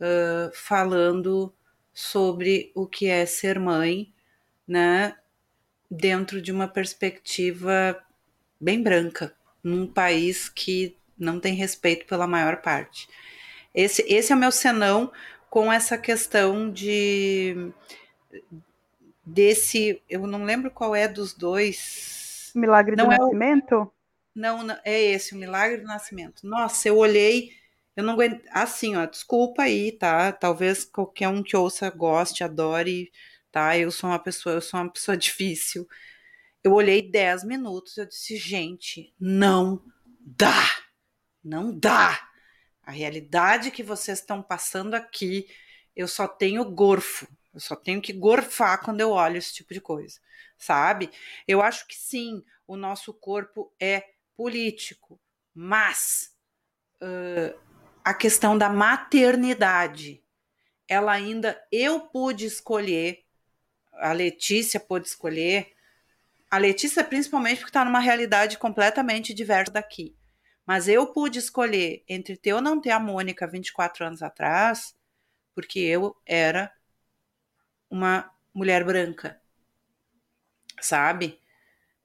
uh, 0.00 0.50
falando 0.52 1.54
sobre 1.94 2.72
o 2.74 2.86
que 2.86 3.06
é 3.06 3.24
ser 3.24 3.58
mãe, 3.58 4.12
né? 4.66 5.16
Dentro 5.90 6.42
de 6.42 6.50
uma 6.50 6.66
perspectiva 6.66 8.02
bem 8.60 8.82
branca, 8.82 9.34
num 9.62 9.86
país 9.86 10.48
que 10.48 10.96
não 11.16 11.38
tem 11.40 11.54
respeito 11.54 12.06
pela 12.06 12.26
maior 12.26 12.60
parte. 12.60 13.08
Esse, 13.74 14.02
esse 14.08 14.32
é 14.32 14.36
o 14.36 14.38
meu 14.38 14.50
senão 14.50 15.12
com 15.48 15.72
essa 15.72 15.96
questão 15.96 16.70
de 16.70 17.72
desse, 19.26 20.00
eu 20.08 20.24
não 20.26 20.44
lembro 20.44 20.70
qual 20.70 20.94
é 20.94 21.08
dos 21.08 21.34
dois. 21.34 22.52
Milagre 22.54 22.94
não 22.94 23.08
do 23.08 23.12
é 23.12 23.18
Nascimento? 23.18 23.72
O, 23.74 23.92
não, 24.34 24.62
não, 24.62 24.78
é 24.84 25.02
esse, 25.02 25.34
o 25.34 25.38
Milagre 25.38 25.78
do 25.78 25.86
Nascimento. 25.86 26.46
Nossa, 26.46 26.88
eu 26.88 26.96
olhei, 26.96 27.50
eu 27.96 28.04
não 28.04 28.12
aguento, 28.12 28.42
assim, 28.52 28.94
ó, 28.96 29.04
desculpa 29.04 29.62
aí, 29.62 29.90
tá? 29.92 30.30
Talvez 30.30 30.84
qualquer 30.84 31.28
um 31.28 31.42
que 31.42 31.56
ouça 31.56 31.90
goste, 31.90 32.44
adore, 32.44 33.10
tá? 33.50 33.76
Eu 33.76 33.90
sou 33.90 34.10
uma 34.10 34.18
pessoa, 34.18 34.54
eu 34.54 34.60
sou 34.60 34.80
uma 34.80 34.92
pessoa 34.92 35.16
difícil. 35.18 35.88
Eu 36.62 36.72
olhei 36.72 37.02
10 37.02 37.44
minutos, 37.44 37.96
eu 37.96 38.06
disse, 38.06 38.36
gente, 38.36 39.12
não 39.18 39.82
dá. 40.20 40.64
Não 41.42 41.76
dá. 41.76 42.28
A 42.82 42.90
realidade 42.90 43.70
que 43.70 43.82
vocês 43.82 44.18
estão 44.20 44.42
passando 44.42 44.94
aqui, 44.94 45.46
eu 45.94 46.06
só 46.06 46.28
tenho 46.28 46.64
gorfo. 46.64 47.26
Eu 47.56 47.60
só 47.60 47.74
tenho 47.74 48.02
que 48.02 48.12
gorfar 48.12 48.84
quando 48.84 49.00
eu 49.00 49.12
olho 49.12 49.38
esse 49.38 49.54
tipo 49.54 49.72
de 49.72 49.80
coisa, 49.80 50.20
sabe? 50.58 51.10
Eu 51.48 51.62
acho 51.62 51.88
que 51.88 51.96
sim, 51.96 52.44
o 52.66 52.76
nosso 52.76 53.14
corpo 53.14 53.72
é 53.80 54.10
político, 54.36 55.18
mas 55.54 56.36
uh, 57.00 57.58
a 58.04 58.12
questão 58.12 58.58
da 58.58 58.68
maternidade, 58.68 60.22
ela 60.86 61.12
ainda 61.12 61.58
eu 61.72 62.00
pude 62.00 62.44
escolher, 62.44 63.24
a 63.94 64.12
Letícia 64.12 64.78
pôde 64.78 65.08
escolher, 65.08 65.72
a 66.50 66.58
Letícia 66.58 67.02
principalmente 67.02 67.60
porque 67.60 67.70
está 67.70 67.86
numa 67.86 68.00
realidade 68.00 68.58
completamente 68.58 69.32
diversa 69.32 69.72
daqui. 69.72 70.14
Mas 70.66 70.88
eu 70.88 71.06
pude 71.06 71.38
escolher 71.38 72.04
entre 72.06 72.36
ter 72.36 72.52
ou 72.52 72.60
não 72.60 72.78
ter 72.78 72.90
a 72.90 73.00
Mônica 73.00 73.46
24 73.46 74.04
anos 74.04 74.22
atrás, 74.22 74.94
porque 75.54 75.78
eu 75.78 76.14
era 76.26 76.70
uma 77.90 78.30
mulher 78.54 78.84
branca, 78.84 79.40
sabe? 80.80 81.40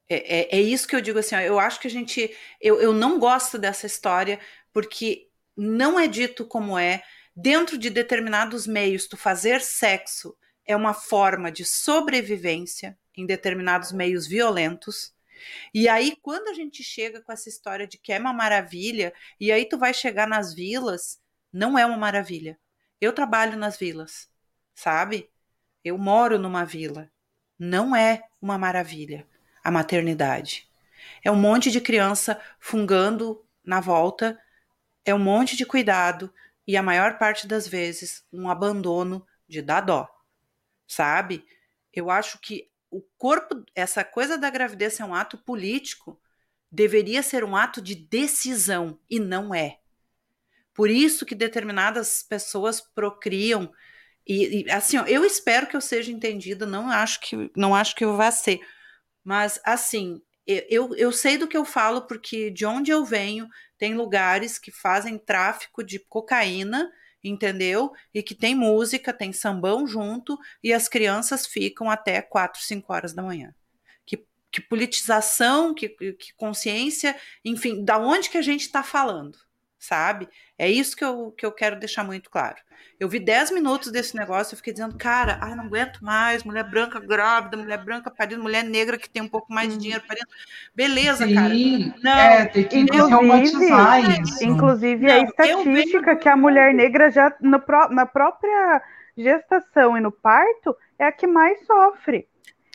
É, 0.09 0.39
é, 0.41 0.57
é, 0.57 0.61
isso 0.61 0.87
que 0.87 0.95
eu 0.95 1.01
digo 1.01 1.19
assim, 1.19 1.35
ó, 1.35 1.39
eu 1.39 1.59
acho 1.59 1.79
que 1.79 1.87
a 1.87 1.91
gente, 1.91 2.35
eu, 2.59 2.81
eu 2.81 2.93
não 2.93 3.19
gosto 3.19 3.57
dessa 3.57 3.87
história 3.87 4.39
porque 4.73 5.29
não 5.55 5.99
é 5.99 6.07
dito 6.07 6.45
como 6.45 6.77
é, 6.77 7.03
dentro 7.35 7.77
de 7.77 7.89
determinados 7.89 8.67
meios, 8.67 9.07
tu 9.07 9.17
fazer 9.17 9.61
sexo 9.61 10.37
é 10.65 10.75
uma 10.75 10.93
forma 10.93 11.51
de 11.51 11.65
sobrevivência 11.65 12.97
em 13.15 13.25
determinados 13.25 13.91
meios 13.91 14.27
violentos, 14.27 15.13
E 15.73 15.87
aí, 15.89 16.15
quando 16.21 16.49
a 16.49 16.53
gente 16.53 16.83
chega 16.83 17.21
com 17.21 17.31
essa 17.31 17.49
história 17.49 17.87
de 17.87 17.97
que 17.97 18.13
é 18.13 18.19
uma 18.19 18.33
maravilha, 18.33 19.13
e 19.39 19.51
aí 19.51 19.65
tu 19.65 19.77
vai 19.77 19.93
chegar 19.93 20.27
nas 20.27 20.53
vilas, 20.53 21.19
não 21.51 21.77
é 21.77 21.85
uma 21.85 21.97
maravilha. 21.97 22.59
Eu 22.99 23.13
trabalho 23.13 23.57
nas 23.57 23.77
vilas, 23.77 24.29
sabe? 24.75 25.29
Eu 25.83 25.97
moro 25.97 26.37
numa 26.37 26.65
vila. 26.65 27.09
Não 27.57 27.95
é 27.95 28.23
uma 28.41 28.57
maravilha 28.57 29.27
a 29.63 29.71
maternidade. 29.71 30.67
É 31.23 31.31
um 31.31 31.35
monte 31.35 31.71
de 31.71 31.79
criança 31.79 32.39
fungando 32.59 33.43
na 33.63 33.79
volta, 33.79 34.39
é 35.05 35.13
um 35.13 35.19
monte 35.19 35.55
de 35.55 35.65
cuidado 35.65 36.33
e 36.67 36.75
a 36.75 36.83
maior 36.83 37.17
parte 37.17 37.47
das 37.47 37.67
vezes 37.67 38.25
um 38.31 38.49
abandono 38.49 39.25
de 39.47 39.61
dar 39.61 39.81
dó, 39.81 40.07
sabe? 40.87 41.45
Eu 41.93 42.09
acho 42.09 42.39
que 42.39 42.69
o 42.89 43.01
corpo, 43.17 43.63
essa 43.75 44.03
coisa 44.03 44.37
da 44.37 44.49
gravidez 44.49 44.99
é 44.99 45.05
um 45.05 45.15
ato 45.15 45.37
político, 45.37 46.19
deveria 46.71 47.23
ser 47.23 47.43
um 47.43 47.55
ato 47.55 47.81
de 47.81 47.95
decisão 47.95 48.99
e 49.09 49.19
não 49.19 49.53
é. 49.53 49.79
Por 50.73 50.89
isso 50.89 51.25
que 51.25 51.35
determinadas 51.35 52.23
pessoas 52.23 52.79
procriam 52.79 53.71
e, 54.31 54.63
e 54.63 54.71
assim, 54.71 54.97
ó, 54.97 55.03
eu 55.05 55.25
espero 55.25 55.67
que 55.67 55.75
eu 55.75 55.81
seja 55.81 56.11
entendida, 56.11 56.65
não 56.65 56.89
acho 56.89 57.19
que 57.19 57.51
não 57.55 57.75
acho 57.75 57.93
que 57.93 58.05
eu 58.05 58.15
vá 58.15 58.31
ser, 58.31 58.61
mas 59.23 59.59
assim, 59.65 60.21
eu, 60.47 60.95
eu 60.95 61.11
sei 61.11 61.37
do 61.37 61.47
que 61.47 61.57
eu 61.57 61.65
falo 61.65 62.03
porque 62.03 62.49
de 62.49 62.65
onde 62.65 62.91
eu 62.91 63.03
venho 63.03 63.47
tem 63.77 63.93
lugares 63.93 64.57
que 64.57 64.71
fazem 64.71 65.17
tráfico 65.17 65.83
de 65.83 65.99
cocaína, 65.99 66.89
entendeu? 67.21 67.91
E 68.13 68.23
que 68.23 68.33
tem 68.33 68.55
música, 68.55 69.11
tem 69.11 69.33
sambão 69.33 69.85
junto 69.85 70.37
e 70.63 70.71
as 70.71 70.87
crianças 70.87 71.45
ficam 71.45 71.89
até 71.89 72.21
4, 72.21 72.61
5 72.61 72.93
horas 72.93 73.13
da 73.13 73.21
manhã. 73.21 73.53
Que, 74.05 74.25
que 74.49 74.61
politização, 74.61 75.73
que, 75.73 75.89
que 75.89 76.33
consciência, 76.37 77.15
enfim, 77.43 77.83
da 77.83 77.97
onde 77.97 78.29
que 78.29 78.37
a 78.37 78.41
gente 78.41 78.61
está 78.61 78.81
falando? 78.81 79.37
Sabe? 79.81 80.29
É 80.57 80.69
isso 80.69 80.95
que 80.95 81.03
eu, 81.03 81.33
que 81.35 81.45
eu 81.45 81.51
quero 81.51 81.79
deixar 81.79 82.03
muito 82.03 82.29
claro. 82.29 82.57
Eu 82.99 83.09
vi 83.09 83.19
10 83.19 83.51
minutos 83.51 83.91
desse 83.91 84.15
negócio, 84.15 84.53
eu 84.53 84.57
fiquei 84.57 84.71
dizendo, 84.71 84.95
cara, 84.95 85.39
ai, 85.41 85.55
não 85.55 85.65
aguento 85.65 85.99
mais, 86.01 86.43
mulher 86.43 86.63
branca 86.63 86.99
grávida, 86.99 87.57
mulher 87.57 87.83
branca 87.83 88.11
parindo, 88.11 88.43
mulher 88.43 88.63
negra 88.63 88.97
que 88.97 89.09
tem 89.09 89.23
um 89.23 89.27
pouco 89.27 89.51
mais 89.51 89.69
de 89.69 89.77
dinheiro 89.77 90.03
parindo. 90.07 90.27
Beleza, 90.73 91.25
Sim, 91.25 91.33
cara. 91.33 91.53
Não, 92.03 92.11
é, 92.11 92.45
tem 92.45 92.63
que 92.63 92.77
inclusive, 92.77 94.21
isso. 94.21 94.43
Inclusive, 94.45 95.07
não, 95.07 95.13
a 95.13 95.23
estatística 95.23 96.15
que 96.15 96.29
a 96.29 96.37
mulher 96.37 96.73
negra 96.75 97.09
já 97.09 97.35
no, 97.41 97.59
na 97.89 98.05
própria 98.05 98.81
gestação 99.17 99.97
e 99.97 100.01
no 100.01 100.11
parto 100.11 100.75
é 100.99 101.05
a 101.05 101.11
que 101.11 101.25
mais 101.25 101.65
sofre. 101.65 102.27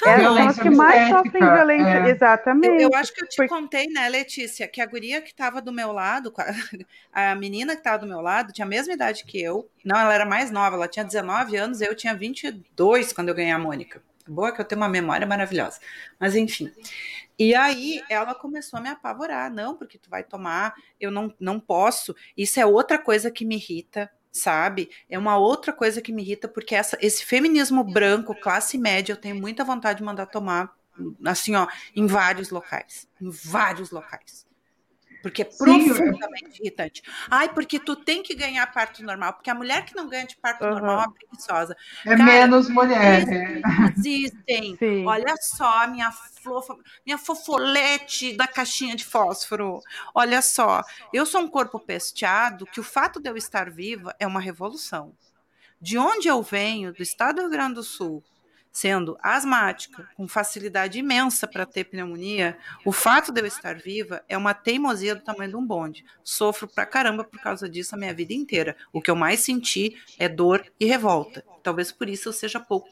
É, 0.04 0.20
são 0.20 0.48
as 0.48 0.58
que 0.58 0.68
mais 0.68 1.08
sofrem 1.08 1.42
violência, 1.42 1.88
é. 1.88 2.10
exatamente. 2.10 2.82
Eu, 2.82 2.90
eu, 2.90 2.94
acho 2.94 3.14
que 3.14 3.24
eu 3.24 3.28
te 3.28 3.36
Porque... 3.36 3.48
contei, 3.48 3.86
né, 3.86 4.08
Letícia, 4.08 4.68
que 4.68 4.80
a 4.80 4.86
guria 4.86 5.22
que 5.22 5.30
estava 5.30 5.62
do 5.62 5.72
meu 5.72 5.90
lado, 5.90 6.32
a 7.12 7.34
menina 7.34 7.72
que 7.72 7.80
estava 7.80 7.98
do 7.98 8.06
meu 8.06 8.20
lado, 8.20 8.52
tinha 8.52 8.66
a 8.66 8.68
mesma 8.68 8.92
idade 8.92 9.24
que 9.24 9.40
eu. 9.40 9.70
Não, 9.82 9.98
ela 9.98 10.12
era 10.12 10.26
mais 10.26 10.50
nova, 10.50 10.76
ela 10.76 10.88
tinha 10.88 11.04
19 11.04 11.56
anos, 11.56 11.80
eu 11.80 11.94
tinha 11.94 12.14
22 12.14 13.12
quando 13.12 13.30
eu 13.30 13.34
ganhei 13.34 13.52
a 13.52 13.58
Mônica. 13.58 14.02
Boa 14.28 14.52
que 14.52 14.60
eu 14.60 14.64
tenho 14.64 14.80
uma 14.80 14.88
memória 14.88 15.26
maravilhosa. 15.26 15.78
Mas 16.18 16.34
enfim. 16.34 16.70
E 17.38 17.54
aí 17.54 18.02
ela 18.08 18.34
começou 18.34 18.78
a 18.78 18.82
me 18.82 18.88
apavorar. 18.88 19.50
Não, 19.50 19.76
porque 19.76 19.98
tu 19.98 20.10
vai 20.10 20.24
tomar, 20.24 20.74
eu 21.00 21.10
não, 21.10 21.32
não 21.38 21.60
posso. 21.60 22.14
Isso 22.36 22.58
é 22.58 22.66
outra 22.66 22.98
coisa 22.98 23.30
que 23.30 23.44
me 23.44 23.56
irrita 23.56 24.10
sabe? 24.36 24.90
É 25.08 25.18
uma 25.18 25.36
outra 25.36 25.72
coisa 25.72 26.00
que 26.00 26.12
me 26.12 26.22
irrita, 26.22 26.46
porque 26.48 26.74
essa, 26.74 26.96
esse 27.00 27.24
feminismo 27.24 27.82
branco, 27.82 28.34
classe 28.34 28.78
média, 28.78 29.12
eu 29.12 29.16
tenho 29.16 29.36
muita 29.36 29.64
vontade 29.64 29.98
de 29.98 30.04
mandar 30.04 30.26
tomar, 30.26 30.74
assim, 31.24 31.54
ó, 31.54 31.66
em 31.94 32.06
vários 32.06 32.50
locais. 32.50 33.08
Em 33.20 33.30
vários 33.30 33.90
locais. 33.90 34.46
Porque 35.26 35.42
é 35.42 35.44
profundamente 35.44 36.52
Sim. 36.52 36.62
irritante. 36.62 37.02
Ai, 37.28 37.52
porque 37.52 37.80
tu 37.80 37.96
tem 37.96 38.22
que 38.22 38.32
ganhar 38.32 38.64
parto 38.72 39.02
normal. 39.02 39.32
Porque 39.32 39.50
a 39.50 39.54
mulher 39.56 39.84
que 39.84 39.96
não 39.96 40.08
ganha 40.08 40.24
de 40.24 40.36
parto 40.36 40.64
uhum. 40.64 40.70
normal 40.70 41.00
é 41.00 41.18
preguiçosa. 41.18 41.76
É 42.04 42.16
Cara, 42.16 42.24
menos 42.24 42.68
mulher. 42.68 43.24
Existem. 43.98 44.76
Sim. 44.76 45.04
Olha 45.04 45.34
só, 45.40 45.84
minha 45.88 46.12
flor, 46.12 46.64
minha 47.04 47.18
fofolete 47.18 48.36
da 48.36 48.46
caixinha 48.46 48.94
de 48.94 49.04
fósforo. 49.04 49.80
Olha 50.14 50.40
só, 50.40 50.84
eu 51.12 51.26
sou 51.26 51.40
um 51.40 51.48
corpo 51.48 51.80
pesteado 51.80 52.64
que 52.64 52.78
o 52.78 52.84
fato 52.84 53.20
de 53.20 53.28
eu 53.28 53.36
estar 53.36 53.68
viva 53.68 54.14
é 54.20 54.28
uma 54.28 54.38
revolução. 54.38 55.12
De 55.80 55.98
onde 55.98 56.28
eu 56.28 56.40
venho, 56.40 56.92
do 56.92 57.02
estado 57.02 57.34
do 57.34 57.40
Rio 57.42 57.50
Grande 57.50 57.74
do 57.74 57.82
Sul, 57.82 58.22
sendo 58.76 59.16
asmática, 59.22 60.06
com 60.14 60.28
facilidade 60.28 60.98
imensa 60.98 61.46
para 61.46 61.64
ter 61.64 61.84
pneumonia, 61.84 62.58
o 62.84 62.92
fato 62.92 63.32
de 63.32 63.40
eu 63.40 63.46
estar 63.46 63.74
viva 63.78 64.22
é 64.28 64.36
uma 64.36 64.52
teimosia 64.52 65.14
do 65.14 65.22
tamanho 65.22 65.48
de 65.48 65.56
um 65.56 65.66
bonde. 65.66 66.04
Sofro 66.22 66.68
pra 66.68 66.84
caramba 66.84 67.24
por 67.24 67.40
causa 67.40 67.70
disso 67.70 67.94
a 67.94 67.98
minha 67.98 68.12
vida 68.12 68.34
inteira. 68.34 68.76
O 68.92 69.00
que 69.00 69.10
eu 69.10 69.16
mais 69.16 69.40
senti 69.40 69.96
é 70.18 70.28
dor 70.28 70.62
e 70.78 70.84
revolta. 70.84 71.42
Talvez 71.62 71.90
por 71.90 72.06
isso 72.06 72.28
eu 72.28 72.34
seja 72.34 72.60
pouco, 72.60 72.90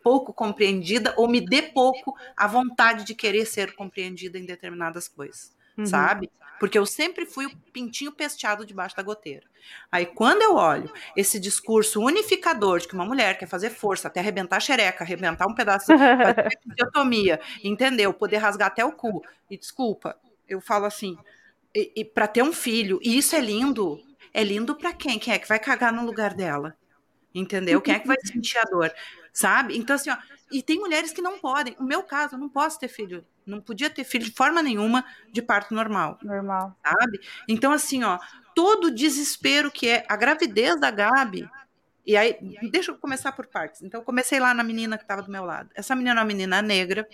pouco 0.00 0.32
compreendida 0.32 1.12
ou 1.16 1.26
me 1.26 1.40
dê 1.40 1.60
pouco 1.60 2.16
a 2.36 2.46
vontade 2.46 3.04
de 3.04 3.16
querer 3.16 3.46
ser 3.46 3.74
compreendida 3.74 4.38
em 4.38 4.46
determinadas 4.46 5.08
coisas 5.08 5.57
uhum. 5.78 5.86
sabe? 5.86 6.30
Porque 6.58 6.76
eu 6.76 6.84
sempre 6.84 7.24
fui 7.24 7.46
o 7.46 7.56
pintinho 7.72 8.10
pesteado 8.10 8.66
debaixo 8.66 8.96
da 8.96 9.02
goteira. 9.02 9.46
Aí, 9.92 10.06
quando 10.06 10.42
eu 10.42 10.56
olho 10.56 10.92
esse 11.16 11.38
discurso 11.38 12.02
unificador 12.02 12.80
de 12.80 12.88
que 12.88 12.94
uma 12.94 13.04
mulher 13.04 13.38
quer 13.38 13.46
fazer 13.46 13.70
força 13.70 14.08
até 14.08 14.20
arrebentar 14.20 14.56
a 14.56 14.60
xereca, 14.60 15.04
arrebentar 15.04 15.46
um 15.46 15.54
pedaço, 15.54 15.86
fazer 15.86 16.58
fisiotomia, 16.68 17.40
entendeu? 17.62 18.12
Poder 18.12 18.38
rasgar 18.38 18.68
até 18.68 18.84
o 18.84 18.92
cu. 18.92 19.22
E 19.48 19.56
desculpa, 19.56 20.18
eu 20.48 20.60
falo 20.60 20.86
assim, 20.86 21.16
e, 21.74 21.92
e 21.96 22.04
para 22.04 22.26
ter 22.26 22.42
um 22.42 22.52
filho, 22.52 22.98
e 23.02 23.16
isso 23.16 23.36
é 23.36 23.40
lindo. 23.40 24.02
É 24.34 24.42
lindo 24.42 24.74
para 24.74 24.92
quem? 24.92 25.18
Quem 25.18 25.34
é 25.34 25.38
que 25.38 25.48
vai 25.48 25.58
cagar 25.58 25.92
no 25.92 26.04
lugar 26.04 26.34
dela? 26.34 26.76
Entendeu? 27.34 27.80
Quem 27.80 27.94
é 27.94 27.98
que 28.00 28.06
vai 28.06 28.16
sentir 28.24 28.58
a 28.58 28.62
dor? 28.62 28.92
Sabe? 29.32 29.76
Então, 29.76 29.94
assim, 29.94 30.10
ó, 30.10 30.16
e 30.50 30.62
tem 30.62 30.78
mulheres 30.78 31.12
que 31.12 31.22
não 31.22 31.38
podem. 31.38 31.76
No 31.78 31.86
meu 31.86 32.02
caso, 32.02 32.34
eu 32.34 32.38
não 32.38 32.48
posso 32.48 32.78
ter 32.78 32.88
filho. 32.88 33.24
Não 33.46 33.60
podia 33.60 33.88
ter 33.90 34.04
filho 34.04 34.24
de 34.24 34.32
forma 34.32 34.62
nenhuma 34.62 35.04
de 35.32 35.42
parto 35.42 35.74
normal. 35.74 36.18
Normal. 36.22 36.76
Sabe? 36.84 37.20
Então, 37.48 37.72
assim, 37.72 38.04
ó, 38.04 38.18
todo 38.54 38.86
o 38.86 38.90
desespero 38.90 39.70
que 39.70 39.88
é 39.88 40.04
a 40.08 40.16
gravidez 40.16 40.78
da 40.80 40.90
Gabi. 40.90 41.48
E 42.06 42.16
aí, 42.16 42.36
deixa 42.70 42.90
eu 42.90 42.98
começar 42.98 43.32
por 43.32 43.46
partes. 43.46 43.82
Então, 43.82 44.00
eu 44.00 44.04
comecei 44.04 44.40
lá 44.40 44.54
na 44.54 44.64
menina 44.64 44.96
que 44.96 45.04
estava 45.04 45.22
do 45.22 45.30
meu 45.30 45.44
lado. 45.44 45.70
Essa 45.74 45.94
menina 45.94 46.20
é 46.20 46.20
uma 46.20 46.26
menina 46.26 46.62
negra, 46.62 47.06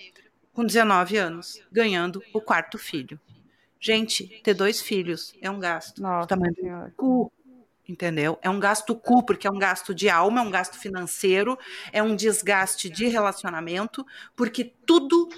com 0.52 0.64
19 0.64 1.16
anos, 1.16 1.60
ganhando 1.70 2.22
o 2.32 2.40
quarto 2.40 2.78
filho. 2.78 3.20
Gente, 3.80 4.40
ter 4.42 4.54
dois 4.54 4.80
filhos 4.80 5.36
é 5.42 5.50
um 5.50 5.58
gasto 5.58 6.00
Nossa, 6.00 6.26
do 6.26 6.28
tamanho 6.28 6.54
do 6.54 6.92
cu 6.96 7.32
entendeu? 7.88 8.38
É 8.42 8.48
um 8.48 8.58
gasto 8.58 8.94
cu, 8.94 9.24
porque 9.24 9.46
é 9.46 9.50
um 9.50 9.58
gasto 9.58 9.94
de 9.94 10.08
alma, 10.08 10.40
é 10.40 10.42
um 10.42 10.50
gasto 10.50 10.78
financeiro, 10.78 11.58
é 11.92 12.02
um 12.02 12.16
desgaste 12.16 12.88
de 12.88 13.06
relacionamento, 13.06 14.04
porque 14.34 14.72
tudo 14.86 15.28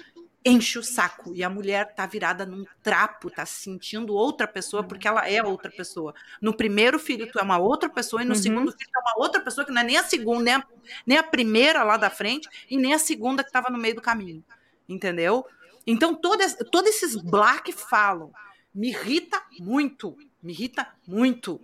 enche 0.45 0.79
o 0.79 0.83
saco 0.83 1.33
e 1.35 1.43
a 1.43 1.49
mulher 1.49 1.93
tá 1.93 2.05
virada 2.05 2.45
num 2.45 2.65
trapo, 2.81 3.29
tá 3.29 3.45
se 3.45 3.63
sentindo 3.63 4.13
outra 4.13 4.47
pessoa 4.47 4.81
porque 4.81 5.05
ela 5.05 5.29
é 5.29 5.43
outra 5.43 5.69
pessoa. 5.69 6.13
No 6.41 6.55
primeiro 6.55 6.97
filho 6.97 7.29
tu 7.29 7.37
é 7.37 7.43
uma 7.43 7.57
outra 7.57 7.89
pessoa 7.89 8.21
e 8.21 8.25
no 8.25 8.33
uhum. 8.33 8.41
segundo 8.41 8.71
filho 8.71 8.89
tu 8.89 8.97
é 8.97 9.01
uma 9.01 9.25
outra 9.25 9.41
pessoa 9.41 9.65
que 9.65 9.73
não 9.73 9.81
é 9.81 9.83
nem 9.83 9.97
a 9.97 10.03
segunda, 10.03 10.43
nem 10.43 10.53
a, 10.53 10.63
nem 11.05 11.17
a 11.17 11.23
primeira 11.23 11.83
lá 11.83 11.97
da 11.97 12.09
frente 12.09 12.47
e 12.69 12.77
nem 12.77 12.93
a 12.93 12.99
segunda 12.99 13.43
que 13.43 13.49
estava 13.49 13.69
no 13.69 13.77
meio 13.77 13.95
do 13.95 14.01
caminho, 14.01 14.41
entendeu? 14.87 15.45
Então 15.85 16.15
todos 16.15 16.55
todos 16.71 16.91
esses 16.91 17.15
black 17.17 17.73
falam 17.73 18.31
me 18.73 18.89
irrita 18.89 19.41
muito, 19.59 20.15
me 20.41 20.53
irrita 20.53 20.87
muito 21.05 21.59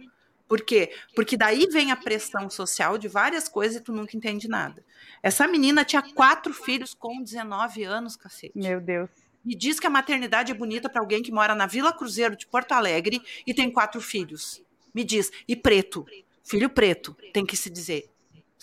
por 0.53 0.61
quê? 0.61 0.91
Porque 1.15 1.35
daí 1.35 1.65
vem 1.65 1.89
a 1.89 1.95
pressão 1.95 2.47
social 2.47 2.95
de 2.95 3.07
várias 3.07 3.49
coisas 3.49 3.77
e 3.77 3.81
tu 3.81 3.91
nunca 3.91 4.15
entende 4.15 4.47
nada. 4.47 4.85
Essa 5.23 5.47
menina 5.47 5.83
tinha 5.83 6.03
quatro 6.13 6.53
filhos 6.53 6.93
com 6.93 7.23
19 7.23 7.83
anos, 7.83 8.15
cacete. 8.15 8.51
Meu 8.55 8.79
Deus. 8.79 9.09
Me 9.43 9.55
diz 9.55 9.79
que 9.79 9.87
a 9.87 9.89
maternidade 9.89 10.51
é 10.51 10.55
bonita 10.55 10.87
para 10.87 11.01
alguém 11.01 11.23
que 11.23 11.31
mora 11.31 11.55
na 11.55 11.65
Vila 11.65 11.91
Cruzeiro 11.91 12.35
de 12.35 12.45
Porto 12.45 12.73
Alegre 12.73 13.19
e 13.47 13.51
tem 13.51 13.71
quatro 13.71 13.99
filhos. 13.99 14.61
Me 14.93 15.03
diz. 15.03 15.31
E 15.47 15.55
preto. 15.55 16.05
Filho 16.43 16.69
preto, 16.69 17.17
tem 17.33 17.43
que 17.43 17.57
se 17.57 17.67
dizer 17.67 18.12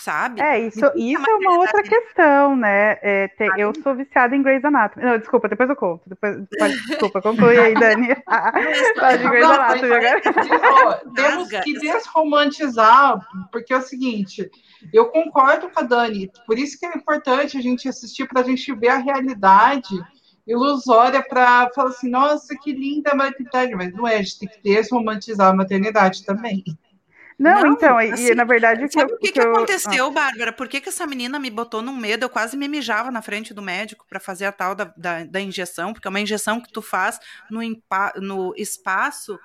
sabe? 0.00 0.40
É, 0.40 0.66
isso, 0.66 0.80
isso 0.96 1.30
é 1.30 1.34
uma 1.34 1.58
outra 1.58 1.82
questão, 1.82 2.56
né? 2.56 2.98
É, 3.02 3.28
te, 3.28 3.48
eu 3.58 3.72
sou 3.82 3.94
viciada 3.94 4.34
em 4.34 4.42
Grey's 4.42 4.64
Anatomy. 4.64 5.04
Não, 5.04 5.18
desculpa, 5.18 5.48
depois 5.48 5.68
eu 5.68 5.76
conto. 5.76 6.02
Depois, 6.06 6.36
pode, 6.58 6.86
desculpa, 6.86 7.22
conclui 7.22 7.58
aí, 7.58 7.74
Dani. 7.78 8.08
Fala 8.24 9.18
de 9.18 9.28
Grey's 9.28 9.44
Anatomy 9.44 9.92
agora. 9.92 10.20
Temos 11.14 11.48
que 11.48 11.72
desromantizar, 11.78 13.20
porque 13.52 13.72
é 13.72 13.76
o 13.76 13.82
seguinte, 13.82 14.50
eu 14.92 15.06
concordo 15.06 15.68
com 15.70 15.80
a 15.80 15.82
Dani, 15.82 16.30
por 16.46 16.58
isso 16.58 16.78
que 16.78 16.86
é 16.86 16.96
importante 16.96 17.58
a 17.58 17.60
gente 17.60 17.88
assistir 17.88 18.26
para 18.26 18.40
a 18.40 18.44
gente 18.44 18.74
ver 18.74 18.88
a 18.88 18.96
realidade 18.96 19.94
ilusória 20.46 21.22
para 21.22 21.70
falar 21.74 21.90
assim, 21.90 22.10
nossa, 22.10 22.56
que 22.56 22.72
linda 22.72 23.10
a 23.10 23.14
maternidade, 23.14 23.74
mas 23.74 23.92
não 23.92 24.06
é, 24.06 24.16
a 24.16 24.22
gente 24.22 24.40
tem 24.40 24.48
que 24.48 24.62
desromantizar 24.62 25.50
a 25.50 25.56
maternidade 25.56 26.24
também. 26.24 26.64
Não, 27.40 27.62
não 27.62 27.72
então, 27.72 27.96
assim, 27.96 28.32
e 28.32 28.34
na 28.34 28.44
verdade... 28.44 28.86
Sabe 28.92 29.14
o 29.14 29.18
que, 29.18 29.28
que, 29.28 29.32
que 29.32 29.40
eu... 29.40 29.50
aconteceu, 29.50 30.06
ah. 30.08 30.10
Bárbara? 30.10 30.52
Por 30.52 30.68
que, 30.68 30.78
que 30.78 30.90
essa 30.90 31.06
menina 31.06 31.38
me 31.38 31.48
botou 31.48 31.80
num 31.80 31.96
medo? 31.96 32.26
Eu 32.26 32.28
quase 32.28 32.54
me 32.54 32.68
mijava 32.68 33.10
na 33.10 33.22
frente 33.22 33.54
do 33.54 33.62
médico 33.62 34.04
para 34.06 34.20
fazer 34.20 34.44
a 34.44 34.52
tal 34.52 34.74
da, 34.74 34.92
da, 34.94 35.24
da, 35.24 35.40
injeção, 35.40 35.94
porque 35.94 36.06
é 36.06 36.10
uma 36.10 36.20
injeção 36.20 36.60
que 36.60 36.70
tu 36.70 36.82
faz 36.82 37.18
no, 37.50 37.62
no 38.16 38.54
espaço 38.58 39.40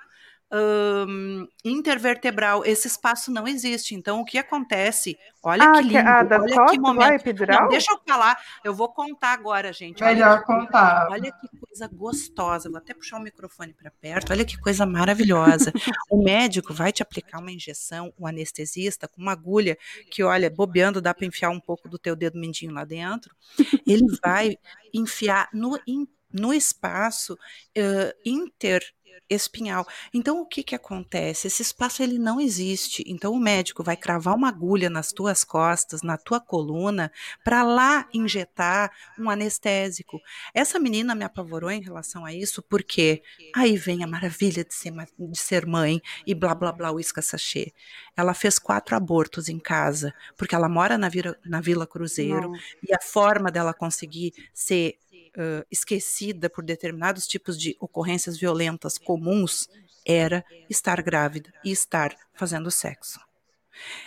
um, 0.52 1.46
intervertebral, 1.64 2.64
esse 2.64 2.86
espaço 2.86 3.30
não 3.32 3.46
existe. 3.48 3.94
Então, 3.94 4.20
o 4.20 4.24
que 4.24 4.38
acontece? 4.38 5.18
Olha 5.42 5.64
ah, 5.64 5.72
que 5.72 5.82
lindo, 5.82 5.98
ah, 5.98 6.22
da 6.22 6.40
olha 6.40 6.54
costas, 6.54 6.70
que 6.70 6.80
momento. 6.80 7.46
Não, 7.48 7.68
deixa 7.68 7.92
eu 7.92 8.00
falar, 8.06 8.38
eu 8.64 8.74
vou 8.74 8.88
contar 8.92 9.32
agora, 9.32 9.72
gente. 9.72 10.02
Melhor 10.02 10.38
olha 10.38 10.42
contar. 10.42 11.08
olha 11.10 11.32
que 11.32 11.48
coisa 11.58 11.88
gostosa. 11.92 12.68
Vou 12.68 12.78
até 12.78 12.94
puxar 12.94 13.18
o 13.18 13.22
microfone 13.22 13.74
para 13.74 13.90
perto. 13.90 14.32
Olha 14.32 14.44
que 14.44 14.58
coisa 14.58 14.86
maravilhosa. 14.86 15.72
o 16.10 16.22
médico 16.22 16.72
vai 16.72 16.92
te 16.92 17.02
aplicar 17.02 17.38
uma 17.38 17.52
injeção, 17.52 18.12
o 18.16 18.24
um 18.24 18.26
anestesista 18.26 19.08
com 19.08 19.20
uma 19.20 19.32
agulha 19.32 19.76
que, 20.10 20.22
olha, 20.22 20.50
bobeando 20.50 21.00
dá 21.00 21.12
para 21.12 21.26
enfiar 21.26 21.50
um 21.50 21.60
pouco 21.60 21.88
do 21.88 21.98
teu 21.98 22.14
dedo 22.14 22.38
mindinho 22.38 22.72
lá 22.72 22.84
dentro. 22.84 23.34
Ele 23.86 24.06
vai 24.22 24.56
enfiar 24.92 25.48
no 25.52 25.76
no 26.32 26.52
espaço 26.52 27.34
uh, 27.34 28.12
inter 28.24 28.82
espinhal. 29.28 29.86
Então 30.12 30.40
o 30.40 30.46
que 30.46 30.62
que 30.62 30.74
acontece? 30.74 31.46
Esse 31.46 31.62
espaço 31.62 32.02
ele 32.02 32.18
não 32.18 32.40
existe. 32.40 33.04
Então 33.06 33.32
o 33.32 33.40
médico 33.40 33.82
vai 33.82 33.96
cravar 33.96 34.34
uma 34.34 34.48
agulha 34.48 34.88
nas 34.90 35.12
tuas 35.12 35.44
costas, 35.44 36.02
na 36.02 36.16
tua 36.16 36.40
coluna, 36.40 37.10
para 37.44 37.62
lá 37.62 38.08
injetar 38.12 38.90
um 39.18 39.28
anestésico. 39.28 40.20
Essa 40.54 40.78
menina 40.78 41.14
me 41.14 41.24
apavorou 41.24 41.70
em 41.70 41.80
relação 41.80 42.24
a 42.24 42.32
isso, 42.32 42.62
porque 42.62 43.22
aí 43.54 43.76
vem 43.76 44.02
a 44.02 44.06
maravilha 44.06 44.64
de 44.64 44.74
ser, 44.74 44.92
de 44.92 45.38
ser 45.38 45.66
mãe 45.66 46.00
e 46.26 46.34
blá 46.34 46.54
blá 46.54 46.72
blá 46.72 46.92
uísca 46.92 47.22
sachê. 47.22 47.72
Ela 48.16 48.34
fez 48.34 48.58
quatro 48.58 48.96
abortos 48.96 49.48
em 49.48 49.58
casa, 49.58 50.14
porque 50.36 50.54
ela 50.54 50.68
mora 50.68 50.96
na, 50.96 51.08
Vila, 51.08 51.36
na 51.44 51.60
Vila 51.60 51.86
Cruzeiro 51.86 52.50
não. 52.50 52.56
e 52.88 52.94
a 52.94 53.00
forma 53.02 53.50
dela 53.50 53.74
conseguir 53.74 54.32
ser 54.54 54.98
uh, 55.36 55.64
esquecida 55.70 56.48
por 56.48 56.64
determinados 56.64 57.26
tipos 57.26 57.58
de 57.58 57.76
ocorrências 57.80 58.38
violentas 58.38 58.98
comuns 58.98 59.68
era 60.04 60.44
estar 60.70 61.02
grávida 61.02 61.52
e 61.64 61.70
estar 61.70 62.16
fazendo 62.34 62.70
sexo. 62.70 63.20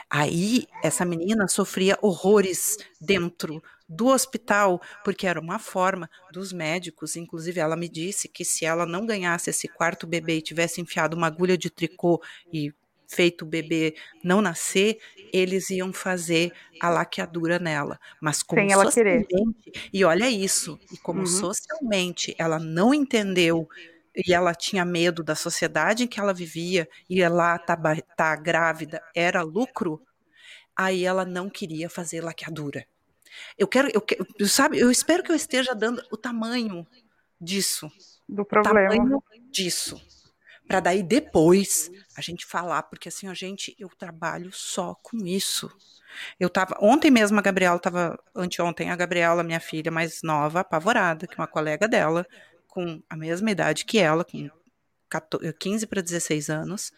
Aí 0.10 0.66
essa 0.84 1.06
menina 1.06 1.48
sofria 1.48 1.98
horrores 2.02 2.78
dentro 3.00 3.62
do 3.88 4.08
hospital, 4.08 4.82
porque 5.04 5.28
era 5.28 5.40
uma 5.40 5.60
forma 5.60 6.10
dos 6.32 6.54
médicos, 6.54 7.16
inclusive 7.16 7.60
ela 7.60 7.76
me 7.76 7.90
disse 7.90 8.28
que 8.28 8.46
se 8.46 8.66
ela 8.66 8.86
não 8.86 9.06
ganhasse 9.06 9.50
esse 9.50 9.68
quarto 9.68 10.08
bebê 10.08 10.38
e 10.38 10.42
tivesse 10.42 10.82
enfiado 10.82 11.16
uma 11.16 11.28
agulha 11.28 11.58
de 11.58 11.70
tricô 11.70 12.22
e 12.52 12.74
feito 13.10 13.42
o 13.42 13.48
bebê 13.48 13.96
não 14.24 14.42
nascer, 14.42 15.00
eles 15.34 15.70
iam 15.72 15.92
fazer 15.92 16.54
a 16.80 16.90
laqueadura 16.90 17.60
nela. 17.60 18.00
Mas 18.22 18.44
como 18.44 18.62
Sem 18.62 18.72
ela 18.72 18.92
querer. 18.92 19.28
E 19.92 20.06
olha 20.06 20.30
isso, 20.30 20.80
e 20.92 20.98
como 20.98 21.22
uhum. 21.22 21.26
socialmente 21.26 22.36
ela 22.38 22.60
não 22.60 22.94
entendeu 22.94 23.68
e 24.16 24.34
ela 24.34 24.54
tinha 24.54 24.86
medo 24.86 25.24
da 25.24 25.36
sociedade 25.36 26.04
em 26.04 26.08
que 26.08 26.20
ela 26.20 26.34
vivia 26.34 26.88
e 27.10 27.22
ela 27.22 27.58
tá, 27.58 27.78
tá 28.16 28.36
grávida 28.36 29.02
era 29.16 29.42
lucro, 29.42 30.02
aí 30.76 31.04
ela 31.04 31.26
não 31.26 31.50
queria 31.50 31.90
fazer 31.90 32.22
laqueadura. 32.22 32.86
Eu 33.58 33.68
quero, 33.68 33.90
eu, 33.94 34.48
sabe, 34.48 34.80
eu 34.80 34.92
espero 34.92 35.24
que 35.24 35.32
eu 35.32 35.36
esteja 35.36 35.74
dando 35.74 36.04
o 36.12 36.18
tamanho 36.18 36.86
disso. 37.40 37.90
Do 38.28 38.44
problema. 38.44 38.94
O 38.94 38.98
tamanho 38.98 39.24
disso 39.52 40.02
para 40.70 40.80
daí 40.80 41.02
depois 41.02 41.92
a 42.20 42.22
gente 42.22 42.46
falar, 42.46 42.84
porque 42.84 43.10
assim, 43.10 43.28
a 43.28 43.34
gente, 43.34 43.76
eu 43.80 43.90
trabalho 43.90 44.52
só 44.52 44.96
com 45.02 45.18
isso. 45.26 45.72
Eu 46.40 46.50
tava, 46.50 46.76
ontem 46.82 47.10
mesmo 47.10 47.40
a 47.40 47.42
Gabriela 47.42 47.80
tava, 47.80 48.20
anteontem 48.36 48.90
a 48.90 48.96
Gabriela, 48.96 49.44
minha 49.44 49.60
filha 49.60 49.92
mais 49.92 50.22
nova, 50.22 50.60
apavorada, 50.60 51.28
que 51.28 51.36
uma 51.36 51.48
colega 51.48 51.88
dela, 51.88 52.26
com 52.68 53.02
a 53.10 53.16
mesma 53.16 53.50
idade 53.52 53.86
que 53.86 53.98
ela, 53.98 54.24
com 54.24 54.50
14, 55.10 55.54
15 55.54 55.88
para 55.88 56.02
16 56.02 56.50
anos, 56.50 56.92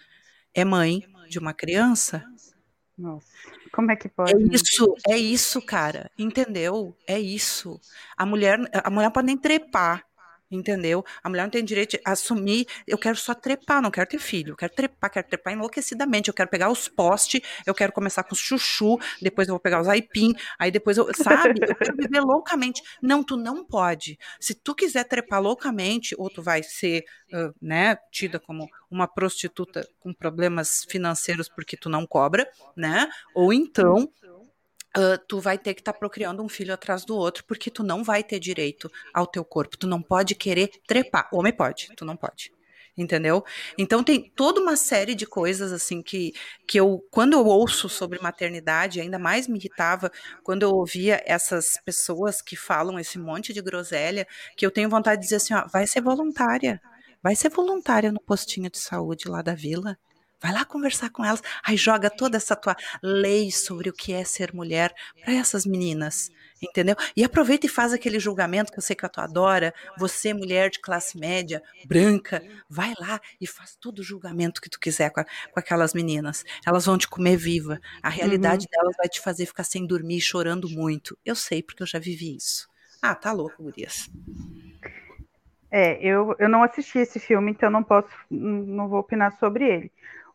é 0.53 0.65
mãe 0.65 1.03
de 1.30 1.39
uma 1.39 1.53
criança. 1.53 2.24
Nossa, 2.97 3.28
como 3.72 3.91
é 3.91 3.95
que 3.95 4.09
pode? 4.09 4.34
É 4.34 4.55
isso, 4.55 4.95
é 5.09 5.17
isso, 5.17 5.61
cara, 5.61 6.11
entendeu? 6.17 6.95
É 7.07 7.19
isso. 7.19 7.80
A 8.17 8.26
mulher, 8.26 8.59
a 8.74 8.89
mulher 8.89 9.09
pode 9.11 9.28
nem 9.28 9.38
trepar, 9.38 10.05
entendeu? 10.52 11.04
A 11.24 11.30
mulher 11.30 11.43
não 11.43 11.49
tem 11.49 11.64
direito 11.64 11.91
de 11.91 12.02
assumir, 12.06 12.68
eu 12.86 12.97
quero 12.97 13.16
só 13.16 13.34
trepar, 13.34 13.82
não 13.82 13.89
quero 13.89 14.10
ter 14.10 14.20
filho, 14.20 14.52
eu 14.52 14.56
quero 14.56 14.74
trepar, 14.74 15.10
quero 15.10 15.28
trepar 15.28 15.54
enlouquecidamente, 15.54 16.28
eu 16.28 16.34
quero 16.34 16.49
pegar 16.49 16.70
os 16.70 16.88
postes, 16.88 17.41
eu 17.66 17.74
quero 17.74 17.91
começar 17.91 18.24
com 18.24 18.34
os 18.34 18.39
chuchu, 18.39 18.99
depois 19.22 19.47
eu 19.47 19.54
vou 19.54 19.60
pegar 19.60 19.82
os 19.82 19.88
aipim, 19.88 20.34
aí 20.60 20.72
depois 20.72 20.97
eu, 20.97 21.10
sabe, 21.16 21.62
eu 21.62 21.76
quero 21.76 21.95
viver 21.95 22.20
loucamente. 22.22 22.82
Não, 23.02 23.24
tu 23.24 23.38
não 23.38 23.64
pode. 23.66 24.18
Se 24.39 24.54
tu 24.54 24.76
quiser 24.76 25.06
trepar 25.06 25.41
loucamente, 25.41 26.16
ou 26.18 26.30
tu 26.30 26.41
vai 26.41 26.62
ser, 26.64 27.04
uh, 27.34 27.54
né, 27.62 27.97
tida 28.12 28.39
como 28.39 28.68
uma 28.89 29.08
prostituta 29.08 29.88
com 29.99 30.14
problemas 30.14 30.86
financeiros 30.89 31.47
porque 31.47 31.78
tu 31.78 31.89
não 31.89 32.06
cobra, 32.06 32.47
né? 32.76 33.10
Ou 33.34 33.54
então 33.54 34.12
Uh, 34.97 35.17
tu 35.27 35.39
vai 35.39 35.57
ter 35.57 35.73
que 35.73 35.81
estar 35.81 35.93
tá 35.93 35.99
procriando 35.99 36.43
um 36.43 36.49
filho 36.49 36.73
atrás 36.73 37.05
do 37.05 37.15
outro, 37.15 37.45
porque 37.45 37.71
tu 37.71 37.81
não 37.81 38.03
vai 38.03 38.23
ter 38.23 38.39
direito 38.39 38.91
ao 39.13 39.25
teu 39.25 39.45
corpo. 39.45 39.77
Tu 39.77 39.87
não 39.87 40.01
pode 40.01 40.35
querer 40.35 40.69
trepar. 40.85 41.29
Homem 41.31 41.53
pode, 41.53 41.89
tu 41.95 42.03
não 42.03 42.17
pode. 42.17 42.51
Entendeu? 42.97 43.43
Então 43.77 44.03
tem 44.03 44.29
toda 44.35 44.59
uma 44.59 44.75
série 44.75 45.15
de 45.15 45.25
coisas 45.25 45.71
assim 45.71 46.01
que, 46.01 46.33
que 46.67 46.77
eu, 46.77 47.01
quando 47.09 47.33
eu 47.33 47.45
ouço 47.45 47.87
sobre 47.87 48.19
maternidade, 48.21 48.99
ainda 48.99 49.17
mais 49.17 49.47
me 49.47 49.57
irritava 49.57 50.11
quando 50.43 50.63
eu 50.63 50.71
ouvia 50.71 51.23
essas 51.25 51.77
pessoas 51.85 52.41
que 52.41 52.57
falam 52.57 52.99
esse 52.99 53.17
monte 53.17 53.53
de 53.53 53.61
groselha, 53.61 54.27
que 54.57 54.65
eu 54.65 54.71
tenho 54.71 54.89
vontade 54.89 55.21
de 55.21 55.27
dizer 55.27 55.37
assim: 55.37 55.53
ó, 55.53 55.65
vai 55.67 55.87
ser 55.87 56.01
voluntária. 56.01 56.81
Vai 57.23 57.35
ser 57.35 57.49
voluntária 57.49 58.11
no 58.11 58.19
postinho 58.19 58.69
de 58.69 58.79
saúde 58.79 59.29
lá 59.29 59.41
da 59.41 59.53
vila 59.53 59.97
Vai 60.41 60.51
lá 60.51 60.65
conversar 60.65 61.09
com 61.09 61.23
elas. 61.23 61.41
Aí 61.63 61.77
joga 61.77 62.09
toda 62.09 62.37
essa 62.37 62.55
tua 62.55 62.75
lei 63.01 63.51
sobre 63.51 63.89
o 63.89 63.93
que 63.93 64.11
é 64.11 64.23
ser 64.23 64.53
mulher 64.53 64.93
para 65.23 65.33
essas 65.33 65.65
meninas, 65.65 66.31
entendeu? 66.61 66.95
E 67.15 67.23
aproveita 67.23 67.67
e 67.67 67.69
faz 67.69 67.93
aquele 67.93 68.19
julgamento 68.19 68.71
que 68.71 68.79
eu 68.79 68.83
sei 68.83 68.95
que 68.95 69.07
tu 69.07 69.21
adora. 69.21 69.73
Você, 69.97 70.33
mulher 70.33 70.69
de 70.71 70.79
classe 70.79 71.17
média, 71.17 71.61
branca, 71.85 72.41
vai 72.67 72.93
lá 72.99 73.19
e 73.39 73.45
faz 73.45 73.75
todo 73.75 73.99
o 73.99 74.03
julgamento 74.03 74.61
que 74.61 74.69
tu 74.69 74.79
quiser 74.79 75.11
com, 75.11 75.19
a, 75.19 75.25
com 75.25 75.59
aquelas 75.59 75.93
meninas. 75.93 76.43
Elas 76.65 76.85
vão 76.85 76.97
te 76.97 77.07
comer 77.07 77.37
viva. 77.37 77.79
A 78.01 78.09
realidade 78.09 78.65
uhum. 78.65 78.79
delas 78.79 78.95
vai 78.97 79.07
te 79.07 79.21
fazer 79.21 79.45
ficar 79.45 79.63
sem 79.63 79.85
dormir, 79.85 80.21
chorando 80.21 80.67
muito. 80.67 81.17
Eu 81.23 81.35
sei 81.35 81.61
porque 81.61 81.83
eu 81.83 81.87
já 81.87 81.99
vivi 81.99 82.35
isso. 82.35 82.67
Ah, 83.01 83.15
tá 83.15 83.31
louco, 83.31 83.63
Gurias. 83.63 84.09
É, 85.71 85.97
eu, 86.05 86.35
eu 86.37 86.49
não 86.49 86.63
assisti 86.63 86.99
esse 86.99 87.17
filme, 87.17 87.51
então 87.51 87.69
não 87.69 87.81
posso, 87.81 88.09
não 88.29 88.89
vou 88.89 88.99
opinar 88.99 89.31
sobre 89.39 89.65
ele. 89.65 89.91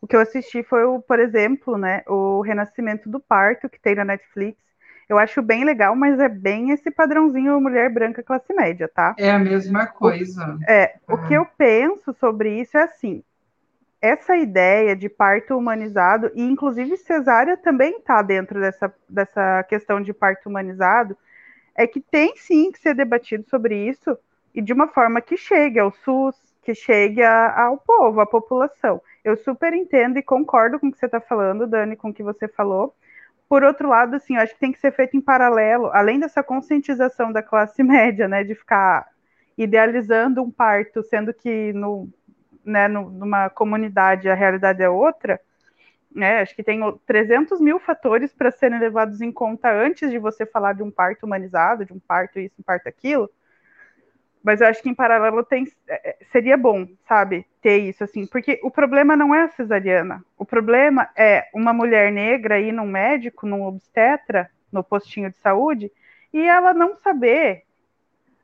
O 0.07 0.09
que 0.09 0.15
eu 0.15 0.21
assisti 0.21 0.63
foi, 0.63 0.85
o, 0.85 1.01
por 1.01 1.19
exemplo, 1.19 1.77
né, 1.77 2.01
o 2.07 2.39
Renascimento 2.39 3.09
do 3.09 3.19
Parto, 3.19 3.67
que 3.67 3.77
tem 3.77 3.93
na 3.93 4.05
Netflix. 4.05 4.57
Eu 5.09 5.17
acho 5.17 5.41
bem 5.41 5.65
legal, 5.65 5.97
mas 5.97 6.17
é 6.17 6.29
bem 6.29 6.71
esse 6.71 6.89
padrãozinho 6.89 7.59
mulher 7.59 7.91
branca 7.91 8.23
classe 8.23 8.53
média, 8.53 8.87
tá? 8.87 9.13
É 9.17 9.29
a 9.29 9.37
mesma 9.37 9.85
coisa. 9.85 10.57
O, 10.61 10.71
é, 10.71 10.95
o 11.09 11.17
que 11.27 11.33
eu 11.33 11.45
penso 11.57 12.13
sobre 12.13 12.57
isso 12.57 12.77
é 12.77 12.83
assim, 12.83 13.21
essa 14.01 14.37
ideia 14.37 14.95
de 14.95 15.09
parto 15.09 15.57
humanizado, 15.57 16.31
e 16.33 16.41
inclusive 16.41 16.95
cesárea 16.95 17.57
também 17.57 17.97
está 17.97 18.21
dentro 18.21 18.61
dessa, 18.61 18.93
dessa 19.09 19.61
questão 19.63 19.99
de 19.99 20.13
parto 20.13 20.47
humanizado, 20.47 21.17
é 21.75 21.85
que 21.85 21.99
tem 21.99 22.33
sim 22.37 22.71
que 22.71 22.79
ser 22.79 22.93
debatido 22.93 23.43
sobre 23.49 23.75
isso, 23.75 24.17
e 24.55 24.61
de 24.61 24.71
uma 24.71 24.87
forma 24.87 25.19
que 25.19 25.35
chegue 25.35 25.79
ao 25.79 25.91
SUS, 25.91 26.46
que 26.67 26.75
chegue 26.75 27.23
a, 27.23 27.63
ao 27.63 27.77
povo, 27.77 28.19
à 28.19 28.25
população. 28.25 29.01
Eu 29.23 29.37
super 29.37 29.73
entendo 29.73 30.17
e 30.17 30.21
concordo 30.21 30.77
com 30.77 30.87
o 30.87 30.91
que 30.91 30.97
você 30.97 31.05
está 31.05 31.21
falando, 31.21 31.65
Dani, 31.65 31.95
com 31.95 32.09
o 32.09 32.13
que 32.13 32.21
você 32.21 32.45
falou. 32.45 32.93
Por 33.47 33.63
outro 33.63 33.87
lado, 33.87 34.17
assim, 34.17 34.35
eu 34.35 34.41
acho 34.41 34.53
que 34.53 34.59
tem 34.59 34.73
que 34.73 34.79
ser 34.79 34.91
feito 34.91 35.15
em 35.15 35.21
paralelo, 35.21 35.89
além 35.93 36.19
dessa 36.19 36.43
conscientização 36.43 37.31
da 37.31 37.41
classe 37.41 37.81
média, 37.83 38.27
né, 38.27 38.43
de 38.43 38.53
ficar 38.53 39.07
idealizando 39.57 40.43
um 40.43 40.51
parto, 40.51 41.01
sendo 41.03 41.33
que 41.33 41.71
no, 41.71 42.09
né, 42.65 42.89
no, 42.89 43.09
numa 43.11 43.49
comunidade 43.49 44.27
a 44.27 44.35
realidade 44.35 44.83
é 44.83 44.89
outra, 44.89 45.39
né, 46.13 46.41
acho 46.41 46.53
que 46.53 46.63
tem 46.63 46.81
300 47.05 47.61
mil 47.61 47.79
fatores 47.79 48.33
para 48.33 48.51
serem 48.51 48.77
levados 48.77 49.21
em 49.21 49.31
conta 49.31 49.71
antes 49.71 50.11
de 50.11 50.19
você 50.19 50.45
falar 50.45 50.73
de 50.73 50.83
um 50.83 50.91
parto 50.91 51.25
humanizado, 51.25 51.85
de 51.85 51.93
um 51.93 51.99
parto 51.99 52.41
isso, 52.41 52.55
um 52.59 52.63
parto 52.63 52.89
aquilo, 52.89 53.29
mas 54.47 54.61
eu 54.61 54.67
acho 54.67 54.81
que 54.81 54.87
em 54.87 54.95
paralelo 54.95 55.43
tem, 55.43 55.65
é, 55.89 56.11
é, 56.11 56.17
seria 56.31 56.55
bom, 56.55 56.87
sabe, 57.05 57.45
ter 57.61 57.79
isso 57.79 58.01
assim, 58.01 58.25
porque 58.25 58.57
o 58.63 58.71
problema 58.71 59.13
não 59.13 59.35
é 59.35 59.43
a 59.43 59.49
cesariana. 59.49 60.23
O 60.37 60.45
problema 60.45 61.09
é 61.17 61.49
uma 61.53 61.73
mulher 61.73 62.13
negra 62.13 62.57
ir 62.57 62.71
num 62.71 62.85
médico, 62.85 63.45
num 63.45 63.65
obstetra, 63.65 64.49
no 64.71 64.81
postinho 64.81 65.29
de 65.29 65.37
saúde, 65.39 65.91
e 66.31 66.41
ela 66.41 66.73
não 66.73 66.95
saber. 66.95 67.63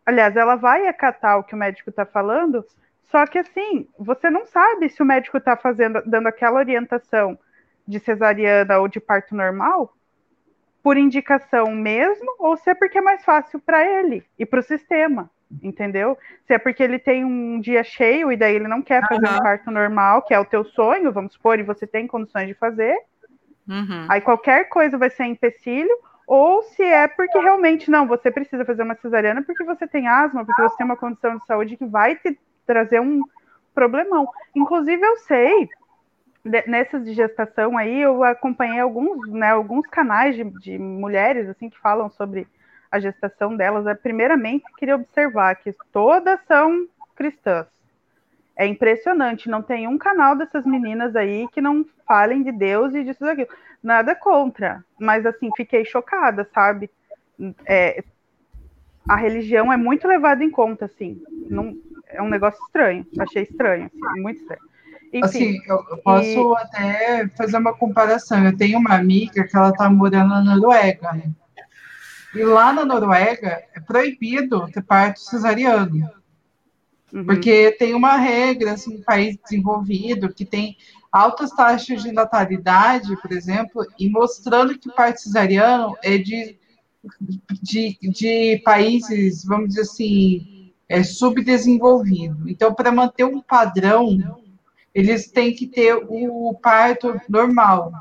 Aliás, 0.05 0.35
ela 0.35 0.57
vai 0.57 0.87
acatar 0.87 1.39
o 1.39 1.43
que 1.45 1.55
o 1.55 1.57
médico 1.57 1.89
está 1.89 2.05
falando, 2.05 2.65
só 3.03 3.25
que 3.25 3.39
assim, 3.39 3.87
você 3.97 4.29
não 4.29 4.45
sabe 4.45 4.89
se 4.89 5.01
o 5.01 5.05
médico 5.05 5.37
está 5.37 5.55
fazendo, 5.55 6.03
dando 6.05 6.27
aquela 6.27 6.59
orientação 6.59 7.39
de 7.87 7.97
cesariana 8.01 8.77
ou 8.77 8.89
de 8.89 8.99
parto 8.99 9.33
normal 9.33 9.95
por 10.83 10.97
indicação 10.97 11.71
mesmo, 11.71 12.35
ou 12.37 12.57
se 12.57 12.71
é 12.71 12.75
porque 12.75 12.97
é 12.97 13.01
mais 13.01 13.23
fácil 13.23 13.57
para 13.57 13.85
ele 13.85 14.21
e 14.37 14.45
para 14.45 14.59
o 14.59 14.63
sistema, 14.63 15.31
entendeu? 15.61 16.17
Se 16.47 16.53
é 16.53 16.57
porque 16.57 16.81
ele 16.81 16.97
tem 16.97 17.23
um 17.23 17.59
dia 17.59 17.83
cheio 17.83 18.31
e 18.31 18.37
daí 18.37 18.55
ele 18.55 18.67
não 18.67 18.81
quer 18.81 19.07
fazer 19.07 19.27
uhum. 19.27 19.35
um 19.35 19.39
parto 19.39 19.71
normal, 19.71 20.21
que 20.21 20.33
é 20.33 20.39
o 20.39 20.45
teu 20.45 20.63
sonho, 20.65 21.11
vamos 21.11 21.33
supor, 21.33 21.59
e 21.59 21.63
você 21.63 21.85
tem 21.85 22.07
condições 22.07 22.47
de 22.47 22.53
fazer, 22.53 22.95
uhum. 23.67 24.05
aí 24.09 24.21
qualquer 24.21 24.69
coisa 24.69 24.97
vai 24.97 25.09
ser 25.09 25.25
empecilho, 25.25 25.95
ou 26.25 26.63
se 26.63 26.81
é 26.81 27.07
porque 27.07 27.37
realmente 27.37 27.91
não, 27.91 28.07
você 28.07 28.31
precisa 28.31 28.63
fazer 28.65 28.83
uma 28.83 28.95
cesariana 28.95 29.43
porque 29.43 29.63
você 29.63 29.85
tem 29.85 30.07
asma, 30.07 30.45
porque 30.45 30.61
você 30.61 30.77
tem 30.77 30.85
uma 30.85 30.95
condição 30.95 31.37
de 31.37 31.45
saúde 31.45 31.77
que 31.77 31.85
vai 31.85 32.15
te 32.15 32.39
trazer 32.65 33.01
um 33.01 33.21
problemão. 33.75 34.29
Inclusive, 34.55 35.03
eu 35.05 35.17
sei, 35.17 35.69
nessas 36.67 37.03
de 37.03 37.13
gestação 37.13 37.77
aí, 37.77 38.01
eu 38.01 38.23
acompanhei 38.23 38.79
alguns, 38.79 39.29
né, 39.31 39.51
alguns 39.51 39.85
canais 39.87 40.35
de, 40.35 40.43
de 40.43 40.77
mulheres 40.77 41.49
assim 41.49 41.69
que 41.69 41.79
falam 41.79 42.09
sobre 42.09 42.47
a 42.93 42.99
gestação 42.99 43.57
delas. 43.57 43.87
É, 43.87 43.95
primeiramente, 43.95 44.63
queria 44.77 44.95
observar 44.95 45.55
que 45.55 45.73
todas 45.91 46.39
são 46.47 46.87
cristãs. 47.15 47.65
É 48.55 48.67
impressionante, 48.67 49.49
não 49.49 49.63
tem 49.63 49.87
um 49.87 49.97
canal 49.97 50.35
dessas 50.35 50.63
meninas 50.63 51.15
aí 51.15 51.47
que 51.51 51.59
não 51.59 51.83
falem 52.07 52.43
de 52.43 52.51
Deus 52.51 52.93
e 52.93 53.03
disso 53.03 53.25
daquilo. 53.25 53.47
Nada 53.81 54.15
contra, 54.15 54.85
mas 54.99 55.25
assim, 55.25 55.49
fiquei 55.57 55.83
chocada, 55.83 56.47
sabe? 56.53 56.87
É, 57.65 58.03
a 59.09 59.15
religião 59.15 59.73
é 59.73 59.75
muito 59.75 60.07
levada 60.07 60.43
em 60.43 60.51
conta, 60.51 60.85
assim. 60.85 61.19
Não, 61.49 61.75
é 62.07 62.21
um 62.21 62.29
negócio 62.29 62.63
estranho. 62.63 63.03
Achei 63.17 63.41
estranho, 63.41 63.85
assim, 63.85 64.21
muito 64.21 64.39
estranho. 64.39 64.61
Enfim, 65.11 65.25
assim, 65.25 65.61
eu, 65.67 65.97
posso 65.97 66.53
e... 66.53 66.57
até 66.61 67.27
fazer 67.29 67.57
uma 67.57 67.73
comparação. 67.73 68.45
Eu 68.45 68.55
tenho 68.55 68.77
uma 68.77 68.95
amiga 68.95 69.43
que 69.47 69.57
ela 69.57 69.69
está 69.69 69.89
morando 69.89 70.29
na 70.29 70.55
Noruega, 70.55 71.11
né? 71.13 71.31
E 72.35 72.43
lá 72.43 72.73
na 72.73 72.85
Noruega 72.85 73.63
é 73.73 73.79
proibido 73.79 74.67
ter 74.71 74.81
parto 74.81 75.19
cesariano. 75.19 76.09
Uhum. 77.13 77.25
Porque 77.25 77.71
tem 77.77 77.93
uma 77.93 78.17
regra, 78.17 78.71
assim, 78.71 78.97
um 78.97 79.03
país 79.03 79.37
desenvolvido, 79.37 80.33
que 80.33 80.43
tem 80.43 80.75
altas 81.11 81.51
taxas 81.51 82.01
de 82.01 82.11
natalidade, 82.11 83.15
por 83.21 83.31
exemplo, 83.31 83.85
e 83.99 84.09
mostrando 84.09 84.77
que 84.79 84.89
o 84.89 84.95
parto 84.95 85.21
cesariano 85.21 85.95
é 86.01 86.17
de, 86.17 86.57
de, 87.61 87.97
de 88.01 88.61
países, 88.65 89.45
vamos 89.45 89.69
dizer 89.69 89.81
assim, 89.81 90.73
é 90.89 91.03
subdesenvolvido. 91.03 92.49
Então, 92.49 92.73
para 92.73 92.91
manter 92.91 93.25
um 93.25 93.39
padrão, 93.39 94.41
eles 94.93 95.29
têm 95.29 95.53
que 95.53 95.67
ter 95.67 95.93
o 95.93 96.57
parto 96.61 97.19
normal. 97.29 97.91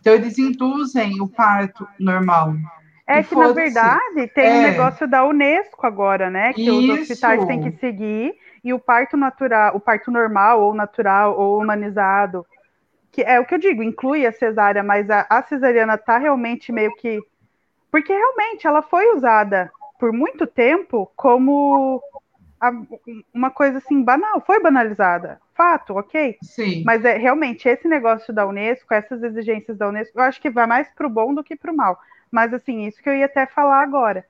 Então, 0.00 0.12
eles 0.12 0.38
induzem 0.38 1.20
o 1.20 1.28
parto 1.28 1.86
normal. 2.00 2.54
É 3.10 3.22
que, 3.24 3.34
na 3.34 3.52
verdade, 3.52 4.28
tem 4.28 4.46
é. 4.46 4.58
um 4.58 4.62
negócio 4.62 5.08
da 5.08 5.26
Unesco 5.26 5.84
agora, 5.86 6.30
né? 6.30 6.52
Que 6.52 6.62
Isso. 6.62 6.92
os 6.92 7.00
hospitais 7.00 7.44
têm 7.44 7.60
que 7.60 7.72
seguir, 7.78 8.36
e 8.62 8.72
o 8.72 8.78
parto 8.78 9.16
natural, 9.16 9.74
o 9.74 9.80
parto 9.80 10.10
normal, 10.10 10.62
ou 10.62 10.74
natural, 10.74 11.36
ou 11.36 11.60
humanizado, 11.60 12.46
que 13.10 13.22
é 13.22 13.40
o 13.40 13.44
que 13.44 13.54
eu 13.54 13.58
digo, 13.58 13.82
inclui 13.82 14.24
a 14.24 14.32
cesárea, 14.32 14.82
mas 14.82 15.10
a, 15.10 15.26
a 15.28 15.42
cesariana 15.42 15.98
tá 15.98 16.18
realmente 16.18 16.70
meio 16.70 16.94
que. 16.96 17.20
Porque 17.90 18.12
realmente 18.12 18.66
ela 18.66 18.82
foi 18.82 19.12
usada 19.16 19.72
por 19.98 20.12
muito 20.12 20.46
tempo 20.46 21.10
como 21.16 22.00
a, 22.60 22.70
uma 23.34 23.50
coisa 23.50 23.78
assim 23.78 24.02
banal, 24.02 24.40
foi 24.40 24.60
banalizada. 24.60 25.40
Fato, 25.54 25.94
ok? 25.94 26.36
Sim. 26.42 26.84
Mas 26.84 27.04
é 27.04 27.16
realmente 27.16 27.68
esse 27.68 27.88
negócio 27.88 28.32
da 28.32 28.46
Unesco, 28.46 28.94
essas 28.94 29.22
exigências 29.22 29.76
da 29.76 29.88
Unesco, 29.88 30.18
eu 30.18 30.22
acho 30.22 30.40
que 30.40 30.48
vai 30.48 30.66
mais 30.66 30.88
para 30.94 31.06
o 31.06 31.10
bom 31.10 31.34
do 31.34 31.42
que 31.42 31.56
para 31.56 31.72
o 31.72 31.76
mal. 31.76 31.98
Mas, 32.30 32.54
assim, 32.54 32.86
isso 32.86 33.02
que 33.02 33.08
eu 33.08 33.14
ia 33.14 33.26
até 33.26 33.46
falar 33.46 33.82
agora. 33.82 34.24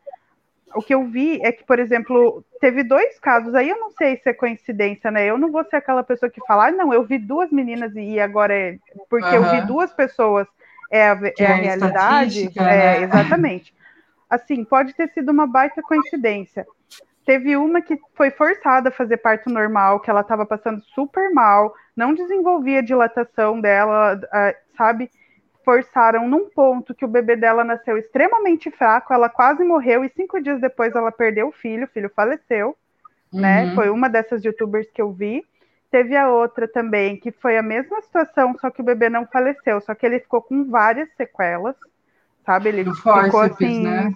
O 0.74 0.80
que 0.80 0.94
eu 0.94 1.04
vi 1.04 1.40
é 1.42 1.50
que, 1.50 1.64
por 1.64 1.78
exemplo, 1.78 2.44
teve 2.60 2.84
dois 2.84 3.18
casos, 3.18 3.54
aí 3.54 3.68
eu 3.68 3.78
não 3.78 3.90
sei 3.90 4.16
se 4.18 4.28
é 4.28 4.32
coincidência, 4.32 5.10
né? 5.10 5.26
Eu 5.26 5.36
não 5.36 5.50
vou 5.50 5.64
ser 5.64 5.76
aquela 5.76 6.04
pessoa 6.04 6.30
que 6.30 6.40
fala, 6.46 6.68
ah, 6.68 6.70
não, 6.70 6.94
eu 6.94 7.02
vi 7.02 7.18
duas 7.18 7.50
meninas 7.50 7.92
e 7.96 8.20
agora 8.20 8.54
é. 8.54 8.78
Porque 9.08 9.36
uhum. 9.36 9.44
eu 9.44 9.50
vi 9.50 9.66
duas 9.66 9.92
pessoas, 9.92 10.46
é 10.90 11.08
a, 11.08 11.18
é 11.38 11.46
a 11.46 11.50
é 11.50 11.54
realidade. 11.54 12.50
É, 12.56 12.62
né? 12.62 13.02
exatamente. 13.02 13.74
Assim, 14.28 14.64
pode 14.64 14.94
ter 14.94 15.08
sido 15.08 15.30
uma 15.32 15.46
baita 15.46 15.82
coincidência. 15.82 16.64
Teve 17.26 17.56
uma 17.56 17.82
que 17.82 17.98
foi 18.14 18.30
forçada 18.30 18.88
a 18.88 18.92
fazer 18.92 19.16
parto 19.16 19.50
normal, 19.50 20.00
que 20.00 20.08
ela 20.08 20.20
estava 20.20 20.46
passando 20.46 20.80
super 20.94 21.32
mal, 21.32 21.74
não 21.96 22.14
desenvolvia 22.14 22.78
a 22.78 22.82
dilatação 22.82 23.60
dela, 23.60 24.20
sabe? 24.76 25.10
Forçaram 25.70 26.28
num 26.28 26.50
ponto 26.50 26.92
que 26.92 27.04
o 27.04 27.08
bebê 27.08 27.36
dela 27.36 27.62
nasceu 27.62 27.96
extremamente 27.96 28.72
fraco, 28.72 29.14
ela 29.14 29.28
quase 29.28 29.62
morreu 29.62 30.04
e 30.04 30.08
cinco 30.08 30.42
dias 30.42 30.60
depois 30.60 30.92
ela 30.96 31.12
perdeu 31.12 31.46
o 31.46 31.52
filho, 31.52 31.84
o 31.84 31.88
filho 31.88 32.10
faleceu, 32.10 32.76
né? 33.32 33.62
uhum. 33.62 33.68
né? 33.68 33.74
Foi 33.76 33.88
uma 33.88 34.08
dessas 34.08 34.44
youtubers 34.44 34.90
que 34.90 35.00
eu 35.00 35.12
vi. 35.12 35.44
Teve 35.88 36.16
a 36.16 36.28
outra 36.28 36.66
também, 36.66 37.16
que 37.16 37.30
foi 37.30 37.56
a 37.56 37.62
mesma 37.62 38.00
situação, 38.02 38.56
só 38.58 38.68
que 38.68 38.80
o 38.80 38.84
bebê 38.84 39.08
não 39.08 39.26
faleceu, 39.26 39.80
só 39.80 39.94
que 39.94 40.04
ele 40.04 40.18
ficou 40.18 40.42
com 40.42 40.68
várias 40.68 41.08
sequelas, 41.16 41.76
sabe? 42.44 42.70
Ele 42.70 42.82
Do 42.82 42.94
ficou 42.96 43.40
assim. 43.40 43.84
Né? 43.84 44.12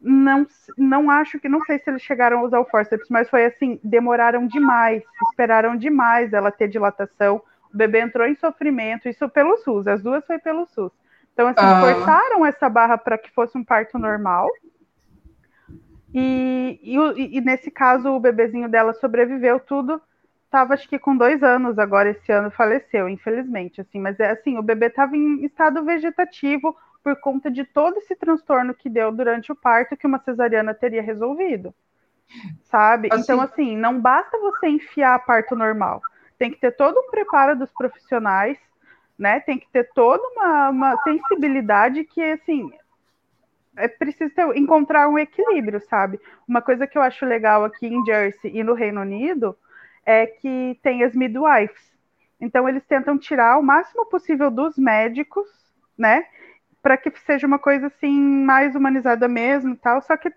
Não, 0.00 0.46
não 0.78 1.10
acho 1.10 1.40
que, 1.40 1.48
não 1.48 1.60
sei 1.62 1.80
se 1.80 1.90
eles 1.90 2.02
chegaram 2.02 2.38
a 2.38 2.42
usar 2.42 2.60
o 2.60 2.64
forceps, 2.64 3.08
mas 3.08 3.28
foi 3.28 3.46
assim, 3.46 3.80
demoraram 3.82 4.46
demais, 4.46 5.02
esperaram 5.30 5.76
demais 5.76 6.32
ela 6.32 6.52
ter 6.52 6.68
dilatação 6.68 7.42
o 7.72 7.76
bebê 7.76 8.00
entrou 8.00 8.26
em 8.26 8.36
sofrimento, 8.36 9.08
isso 9.08 9.28
pelo 9.28 9.56
SUS, 9.58 9.86
as 9.86 10.02
duas 10.02 10.24
foi 10.26 10.38
pelo 10.38 10.66
SUS. 10.66 10.92
Então, 11.32 11.48
assim, 11.48 11.64
ah. 11.64 11.80
forçaram 11.80 12.44
essa 12.44 12.68
barra 12.68 12.98
para 12.98 13.16
que 13.16 13.30
fosse 13.30 13.56
um 13.56 13.64
parto 13.64 13.98
normal. 13.98 14.48
E, 16.14 16.78
e, 16.82 17.38
e, 17.38 17.40
nesse 17.40 17.70
caso, 17.70 18.10
o 18.10 18.20
bebezinho 18.20 18.68
dela 18.68 18.92
sobreviveu 18.92 19.58
tudo. 19.58 20.00
Tava, 20.50 20.74
acho 20.74 20.86
que 20.86 20.98
com 20.98 21.16
dois 21.16 21.42
anos 21.42 21.78
agora, 21.78 22.10
esse 22.10 22.30
ano 22.30 22.50
faleceu, 22.50 23.08
infelizmente. 23.08 23.80
Assim, 23.80 23.98
mas 23.98 24.20
é 24.20 24.30
assim, 24.32 24.58
o 24.58 24.62
bebê 24.62 24.86
estava 24.86 25.16
em 25.16 25.42
estado 25.44 25.82
vegetativo 25.82 26.76
por 27.02 27.16
conta 27.16 27.50
de 27.50 27.64
todo 27.64 27.96
esse 27.96 28.14
transtorno 28.14 28.74
que 28.74 28.90
deu 28.90 29.10
durante 29.10 29.50
o 29.50 29.56
parto 29.56 29.96
que 29.96 30.06
uma 30.06 30.18
cesariana 30.18 30.74
teria 30.74 31.00
resolvido. 31.00 31.74
Sabe? 32.64 33.08
Assim, 33.10 33.22
então, 33.22 33.40
assim, 33.40 33.76
não 33.76 33.98
basta 33.98 34.38
você 34.38 34.68
enfiar 34.68 35.24
parto 35.24 35.56
normal 35.56 36.02
tem 36.42 36.50
que 36.50 36.58
ter 36.58 36.72
todo 36.72 36.98
um 36.98 37.08
preparo 37.08 37.56
dos 37.56 37.70
profissionais, 37.70 38.58
né? 39.16 39.38
Tem 39.38 39.56
que 39.56 39.70
ter 39.70 39.88
toda 39.94 40.20
uma, 40.30 40.70
uma 40.70 40.96
sensibilidade 41.04 42.02
que, 42.02 42.20
assim, 42.20 42.68
é 43.76 43.86
preciso 43.86 44.34
ter, 44.34 44.44
encontrar 44.56 45.08
um 45.08 45.16
equilíbrio, 45.16 45.80
sabe? 45.82 46.18
Uma 46.48 46.60
coisa 46.60 46.84
que 46.84 46.98
eu 46.98 47.02
acho 47.02 47.24
legal 47.24 47.64
aqui 47.64 47.86
em 47.86 48.04
Jersey 48.04 48.50
e 48.56 48.64
no 48.64 48.74
Reino 48.74 49.02
Unido 49.02 49.56
é 50.04 50.26
que 50.26 50.76
tem 50.82 51.04
as 51.04 51.14
midwives. 51.14 51.92
Então, 52.40 52.68
eles 52.68 52.84
tentam 52.86 53.16
tirar 53.16 53.56
o 53.56 53.62
máximo 53.62 54.04
possível 54.06 54.50
dos 54.50 54.76
médicos, 54.76 55.48
né? 55.96 56.26
Para 56.82 56.96
que 56.96 57.16
seja 57.20 57.46
uma 57.46 57.60
coisa 57.60 57.86
assim 57.86 58.20
mais 58.20 58.74
humanizada 58.74 59.28
mesmo, 59.28 59.76
tal. 59.76 60.02
Só 60.02 60.16
que 60.16 60.32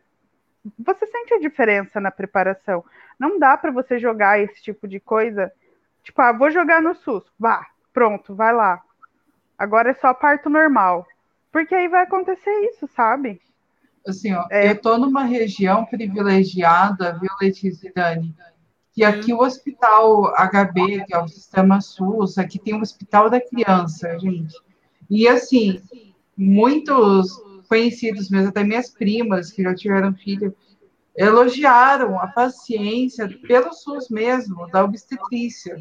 você 0.78 1.08
sente 1.08 1.34
a 1.34 1.40
diferença 1.40 2.00
na 2.00 2.12
preparação. 2.12 2.86
Não 3.18 3.40
dá 3.40 3.58
para 3.58 3.72
você 3.72 3.98
jogar 3.98 4.40
esse 4.40 4.62
tipo 4.62 4.88
de 4.88 5.00
coisa 5.00 5.52
Tipo, 6.06 6.22
ah, 6.22 6.32
vou 6.32 6.52
jogar 6.52 6.82
no 6.82 6.94
SUS. 6.94 7.24
Vá, 7.38 7.66
pronto, 7.92 8.36
vai 8.36 8.54
lá. 8.54 8.82
Agora 9.58 9.90
é 9.90 9.94
só 9.96 10.14
parto 10.14 10.50
normal. 10.50 11.06
Porque 11.52 11.74
aí 11.74 11.88
vai 11.88 12.04
acontecer 12.04 12.52
isso, 12.70 12.88
sabe? 12.88 13.42
Assim, 14.08 14.32
ó, 14.34 14.46
é... 14.52 14.70
eu 14.70 14.80
tô 14.80 14.98
numa 14.98 15.24
região 15.24 15.84
privilegiada, 15.84 17.18
viu, 17.20 17.32
Letícia 17.42 17.90
e 17.90 17.94
Dani? 17.94 18.36
Que 18.94 19.04
aqui 19.04 19.34
o 19.34 19.40
hospital 19.40 20.32
HB, 20.36 21.06
que 21.06 21.14
é 21.14 21.18
o 21.18 21.28
sistema 21.28 21.82
SUS, 21.82 22.38
aqui 22.38 22.60
tem 22.60 22.76
o 22.76 22.82
hospital 22.82 23.30
da 23.30 23.42
criança, 23.42 24.18
gente. 24.20 24.56
E 25.10 25.28
assim, 25.28 25.82
muitos 26.38 27.32
conhecidos 27.68 28.30
mesmo, 28.30 28.50
até 28.50 28.64
minhas 28.64 28.92
primas 28.92 29.52
que 29.52 29.64
já 29.64 29.74
tiveram 29.74 30.14
filho, 30.14 30.56
elogiaram 31.18 32.20
a 32.20 32.28
paciência 32.28 33.28
pelo 33.48 33.74
SUS 33.74 34.10
mesmo, 34.10 34.68
da 34.70 34.84
obstetrícia. 34.84 35.78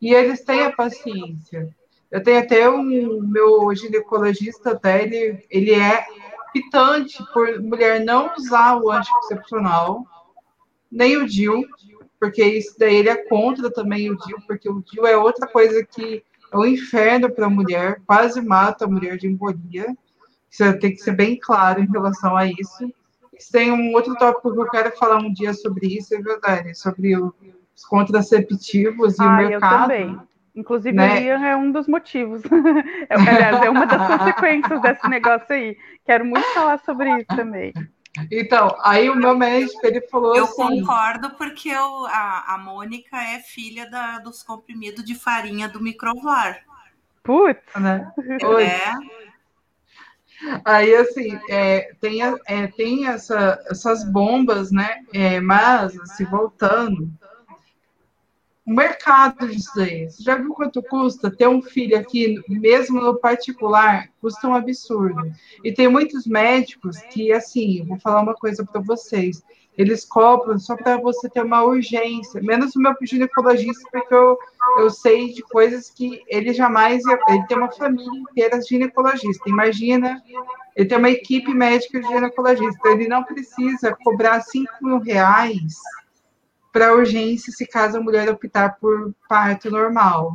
E 0.00 0.14
eles 0.14 0.44
têm 0.44 0.62
a 0.62 0.72
paciência. 0.72 1.68
Eu 2.10 2.22
tenho 2.22 2.38
até 2.38 2.70
um 2.70 3.20
meu 3.22 3.74
ginecologista, 3.74 4.72
até 4.72 5.02
ele, 5.02 5.44
ele 5.50 5.74
é 5.74 6.06
pitante 6.52 7.22
por 7.32 7.60
mulher 7.60 8.04
não 8.04 8.32
usar 8.36 8.76
o 8.76 8.90
anticoncepcional, 8.90 10.04
nem 10.90 11.16
o 11.16 11.26
DIL, 11.26 11.66
porque 12.18 12.42
isso 12.42 12.76
daí 12.78 12.96
ele 12.96 13.08
é 13.08 13.28
contra 13.28 13.70
também 13.70 14.10
o 14.10 14.16
DIL, 14.16 14.38
porque 14.46 14.68
o 14.68 14.82
DIL 14.82 15.06
é 15.06 15.16
outra 15.16 15.46
coisa 15.46 15.84
que 15.84 16.22
é 16.52 16.56
um 16.56 16.64
inferno 16.64 17.30
para 17.30 17.46
a 17.46 17.50
mulher, 17.50 18.00
quase 18.06 18.40
mata 18.40 18.84
a 18.84 18.88
mulher 18.88 19.18
de 19.18 19.26
embolia. 19.26 19.94
Você 20.48 20.72
tem 20.78 20.92
que 20.92 20.98
ser 20.98 21.12
bem 21.12 21.38
claro 21.38 21.82
em 21.82 21.90
relação 21.90 22.36
a 22.36 22.46
isso. 22.46 22.90
Tem 23.52 23.70
um 23.70 23.92
outro 23.92 24.14
tópico 24.16 24.52
que 24.52 24.60
eu 24.60 24.70
quero 24.70 24.96
falar 24.96 25.18
um 25.18 25.32
dia 25.32 25.52
sobre 25.54 25.86
isso, 25.86 26.14
é 26.14 26.20
verdade, 26.20 26.74
sobre 26.74 27.14
os 27.16 27.84
contraceptivos 27.88 29.18
e 29.18 29.22
ah, 29.22 29.26
o 29.26 29.36
mercado. 29.36 30.26
Inclusive, 30.54 30.96
né? 30.96 31.16
o 31.16 31.20
Liam 31.20 31.44
é 31.44 31.54
um 31.54 31.70
dos 31.70 31.86
motivos. 31.86 32.42
é, 33.10 33.14
aliás, 33.14 33.62
é 33.62 33.68
uma 33.68 33.84
das 33.84 34.06
consequências 34.08 34.80
desse 34.80 35.06
negócio 35.08 35.54
aí. 35.54 35.76
Quero 36.04 36.24
muito 36.24 36.46
falar 36.54 36.78
sobre 36.78 37.10
isso 37.18 37.36
também. 37.36 37.74
Então, 38.32 38.74
aí 38.82 39.10
o 39.10 39.14
meu 39.14 39.36
médico 39.36 39.86
ele 39.86 40.00
falou 40.08 40.34
eu 40.34 40.44
assim. 40.44 40.62
Eu 40.62 40.86
concordo 40.86 41.30
porque 41.36 41.68
eu, 41.68 42.06
a, 42.06 42.54
a 42.54 42.58
Mônica 42.58 43.14
é 43.14 43.40
filha 43.40 43.88
da, 43.90 44.18
dos 44.18 44.42
comprimidos 44.42 45.04
de 45.04 45.14
farinha 45.14 45.68
do 45.68 45.82
microvar. 45.82 46.64
Putz! 47.22 47.60
Né? 47.78 48.10
É. 48.60 49.25
Aí, 50.64 50.94
assim, 50.94 51.38
é, 51.48 51.94
tem, 52.00 52.20
é, 52.22 52.66
tem 52.68 53.06
essa, 53.06 53.62
essas 53.70 54.04
bombas, 54.04 54.70
né? 54.70 55.02
É, 55.12 55.40
mas, 55.40 55.98
assim, 56.00 56.24
voltando, 56.24 57.10
o 58.66 58.72
mercado 58.72 59.46
disso 59.48 59.70
daí. 59.76 60.10
Você 60.10 60.22
já 60.24 60.34
viu 60.34 60.52
quanto 60.52 60.82
custa 60.82 61.30
ter 61.30 61.46
um 61.46 61.62
filho 61.62 61.96
aqui, 61.96 62.42
mesmo 62.48 63.00
no 63.00 63.16
particular? 63.16 64.08
Custa 64.20 64.48
um 64.48 64.54
absurdo. 64.54 65.32
E 65.62 65.72
tem 65.72 65.88
muitos 65.88 66.26
médicos 66.26 66.98
que, 67.12 67.32
assim, 67.32 67.84
vou 67.84 67.98
falar 68.00 68.20
uma 68.20 68.34
coisa 68.34 68.64
para 68.64 68.80
vocês. 68.80 69.40
Eles 69.76 70.04
cobram 70.04 70.58
só 70.58 70.74
para 70.74 70.96
você 70.96 71.28
ter 71.28 71.42
uma 71.42 71.62
urgência. 71.62 72.40
Menos 72.42 72.74
o 72.74 72.80
meu 72.80 72.94
ginecologista, 73.02 73.88
porque 73.92 74.14
eu, 74.14 74.38
eu 74.78 74.90
sei 74.90 75.32
de 75.32 75.42
coisas 75.42 75.90
que 75.90 76.22
ele 76.28 76.52
jamais 76.54 77.04
ia. 77.04 77.18
Ele 77.28 77.46
tem 77.46 77.58
uma 77.58 77.70
família 77.70 78.20
inteira 78.20 78.58
de 78.58 78.66
ginecologista. 78.66 79.48
Imagina, 79.48 80.22
ele 80.74 80.88
tem 80.88 80.98
uma 80.98 81.10
equipe 81.10 81.52
médica 81.52 82.00
de 82.00 82.06
ginecologista. 82.08 82.88
Ele 82.88 83.06
não 83.06 83.22
precisa 83.22 83.96
cobrar 84.02 84.40
5 84.40 84.72
mil 84.80 84.98
reais 84.98 85.74
para 86.72 86.94
urgência 86.94 87.52
se 87.52 87.66
caso 87.66 87.98
a 87.98 88.00
mulher 88.02 88.28
optar 88.30 88.76
por 88.78 89.14
parto 89.28 89.70
normal. 89.70 90.34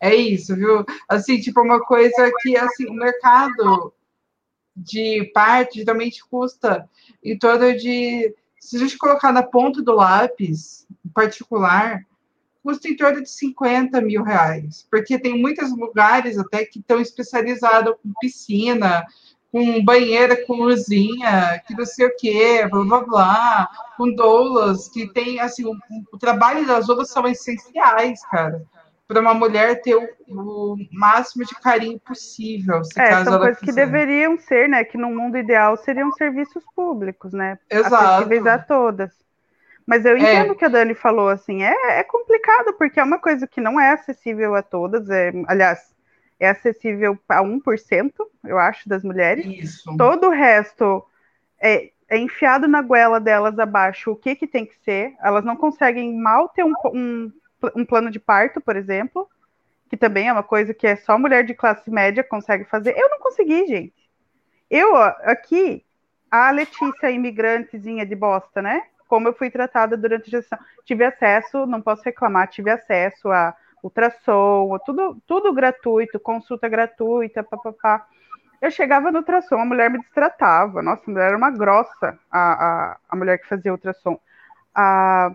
É 0.00 0.14
isso, 0.14 0.56
viu? 0.56 0.84
Assim, 1.08 1.38
tipo, 1.40 1.60
uma 1.60 1.80
coisa 1.80 2.32
que, 2.40 2.56
assim, 2.56 2.86
o 2.86 2.94
mercado 2.94 3.92
de 4.80 5.30
parto 5.34 5.74
geralmente 5.74 6.24
custa. 6.24 6.88
Em 7.22 7.38
torno 7.38 7.76
de, 7.76 8.34
se 8.58 8.76
a 8.76 8.78
gente 8.78 8.98
colocar 8.98 9.32
na 9.32 9.42
ponta 9.42 9.82
do 9.82 9.94
lápis, 9.94 10.86
em 11.04 11.08
particular, 11.10 12.00
custa 12.62 12.88
em 12.88 12.96
torno 12.96 13.22
de 13.22 13.30
50 13.30 14.00
mil 14.00 14.22
reais, 14.22 14.86
porque 14.90 15.18
tem 15.18 15.40
muitos 15.40 15.70
lugares 15.76 16.38
até 16.38 16.64
que 16.64 16.78
estão 16.78 17.00
especializados 17.00 17.94
com 18.02 18.12
piscina, 18.20 19.04
com 19.50 19.84
banheira 19.84 20.46
com 20.46 20.54
luzinha, 20.54 21.60
que 21.66 21.74
não 21.74 21.84
sei 21.84 22.06
o 22.06 22.16
quê, 22.16 22.66
blá 22.70 22.84
blá 22.84 23.00
blá, 23.00 23.70
com 23.96 24.14
doulas, 24.14 24.88
que 24.88 25.08
tem, 25.12 25.40
assim, 25.40 25.64
o, 25.64 25.76
o 26.12 26.18
trabalho 26.18 26.66
das 26.66 26.86
doulas 26.86 27.10
são 27.10 27.26
essenciais, 27.26 28.22
cara, 28.30 28.64
para 29.10 29.20
uma 29.20 29.34
mulher 29.34 29.82
ter 29.82 29.96
o, 29.96 30.08
o, 30.28 30.76
máximo 30.92 31.44
de 31.44 31.52
carinho 31.56 31.98
possível, 31.98 32.84
se 32.84 33.00
é, 33.00 33.08
caso 33.08 33.24
são 33.24 33.32
ela 33.34 33.42
coisas 33.42 33.58
quiser. 33.58 33.72
que 33.72 33.90
deveriam 33.92 34.38
ser, 34.38 34.68
né, 34.68 34.84
que 34.84 34.96
no 34.96 35.10
mundo 35.10 35.36
ideal 35.36 35.76
seriam 35.76 36.12
serviços 36.12 36.62
públicos, 36.76 37.32
né, 37.32 37.58
Exato. 37.68 37.96
acessíveis 37.96 38.46
a 38.46 38.56
todas. 38.56 39.10
Mas 39.84 40.04
eu 40.04 40.16
entendo 40.16 40.50
o 40.50 40.52
é. 40.52 40.54
que 40.54 40.64
a 40.64 40.68
Dani 40.68 40.94
falou, 40.94 41.28
assim, 41.28 41.64
é, 41.64 41.98
é 41.98 42.04
complicado, 42.04 42.72
porque 42.74 43.00
é 43.00 43.02
uma 43.02 43.18
coisa 43.18 43.48
que 43.48 43.60
não 43.60 43.80
é 43.80 43.90
acessível 43.90 44.54
a 44.54 44.62
todas, 44.62 45.10
é, 45.10 45.32
aliás, 45.48 45.92
é 46.38 46.48
acessível 46.48 47.18
a 47.28 47.42
1%, 47.42 48.12
eu 48.44 48.58
acho, 48.60 48.88
das 48.88 49.02
mulheres. 49.02 49.44
Isso. 49.44 49.96
Todo 49.96 50.28
o 50.28 50.30
resto 50.30 51.04
é, 51.60 51.90
é, 52.08 52.16
enfiado 52.16 52.68
na 52.68 52.80
goela 52.80 53.18
delas 53.18 53.58
abaixo 53.58 54.12
o 54.12 54.16
que, 54.16 54.36
que 54.36 54.46
tem 54.46 54.64
que 54.64 54.76
ser. 54.84 55.14
Elas 55.20 55.44
não 55.44 55.56
conseguem 55.56 56.16
mal 56.16 56.48
ter 56.48 56.64
um, 56.64 56.72
um, 56.94 57.32
um 57.74 57.84
plano 57.84 58.10
de 58.10 58.18
parto, 58.18 58.60
por 58.60 58.76
exemplo, 58.76 59.28
que 59.88 59.96
também 59.96 60.28
é 60.28 60.32
uma 60.32 60.42
coisa 60.42 60.72
que 60.72 60.86
é 60.86 60.96
só 60.96 61.18
mulher 61.18 61.44
de 61.44 61.54
classe 61.54 61.90
média 61.90 62.22
consegue 62.22 62.64
fazer. 62.64 62.96
Eu 62.96 63.08
não 63.10 63.18
consegui, 63.18 63.66
gente. 63.66 63.94
Eu, 64.70 64.96
aqui, 64.96 65.84
a 66.30 66.50
Letícia, 66.50 67.10
imigrantezinha 67.10 68.06
de 68.06 68.14
bosta, 68.14 68.62
né? 68.62 68.82
Como 69.08 69.26
eu 69.26 69.32
fui 69.32 69.50
tratada 69.50 69.96
durante 69.96 70.28
a 70.28 70.38
gestão. 70.38 70.58
Tive 70.84 71.04
acesso, 71.04 71.66
não 71.66 71.82
posso 71.82 72.04
reclamar, 72.04 72.48
tive 72.48 72.70
acesso 72.70 73.28
a 73.28 73.54
ultrassom, 73.82 74.78
tudo, 74.84 75.20
tudo 75.26 75.52
gratuito, 75.52 76.20
consulta 76.20 76.68
gratuita, 76.68 77.42
papapá. 77.42 78.06
Eu 78.60 78.70
chegava 78.70 79.10
no 79.10 79.18
ultrassom, 79.18 79.58
a 79.58 79.64
mulher 79.64 79.90
me 79.90 79.98
destratava. 79.98 80.82
Nossa, 80.82 81.02
a 81.06 81.10
mulher 81.10 81.28
era 81.28 81.36
uma 81.36 81.50
grossa, 81.50 82.18
a, 82.30 82.38
a, 82.40 82.96
a 83.08 83.16
mulher 83.16 83.38
que 83.38 83.48
fazia 83.48 83.72
ultrassom. 83.72 84.20
A, 84.74 85.34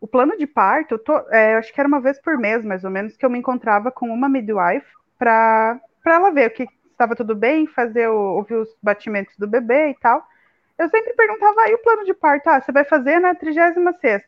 o 0.00 0.06
plano 0.06 0.36
de 0.36 0.46
parto, 0.46 0.98
tô, 0.98 1.16
é, 1.30 1.56
acho 1.56 1.72
que 1.72 1.80
era 1.80 1.88
uma 1.88 2.00
vez 2.00 2.20
por 2.20 2.38
mês, 2.38 2.64
mais 2.64 2.84
ou 2.84 2.90
menos, 2.90 3.16
que 3.16 3.24
eu 3.24 3.30
me 3.30 3.38
encontrava 3.38 3.90
com 3.90 4.08
uma 4.08 4.28
midwife 4.28 4.86
para 5.18 5.80
ela 6.06 6.30
ver 6.30 6.48
o 6.48 6.50
que 6.52 6.68
estava 6.90 7.16
tudo 7.16 7.34
bem, 7.34 7.66
fazer 7.66 8.08
o, 8.08 8.36
ouvir 8.36 8.54
os 8.54 8.76
batimentos 8.82 9.36
do 9.36 9.46
bebê 9.46 9.90
e 9.90 9.94
tal. 9.94 10.26
Eu 10.78 10.88
sempre 10.88 11.12
perguntava, 11.14 11.62
aí 11.62 11.74
o 11.74 11.82
plano 11.82 12.04
de 12.04 12.14
parto, 12.14 12.48
ah, 12.48 12.60
você 12.60 12.70
vai 12.70 12.84
fazer 12.84 13.18
na 13.18 13.34
36 13.34 13.74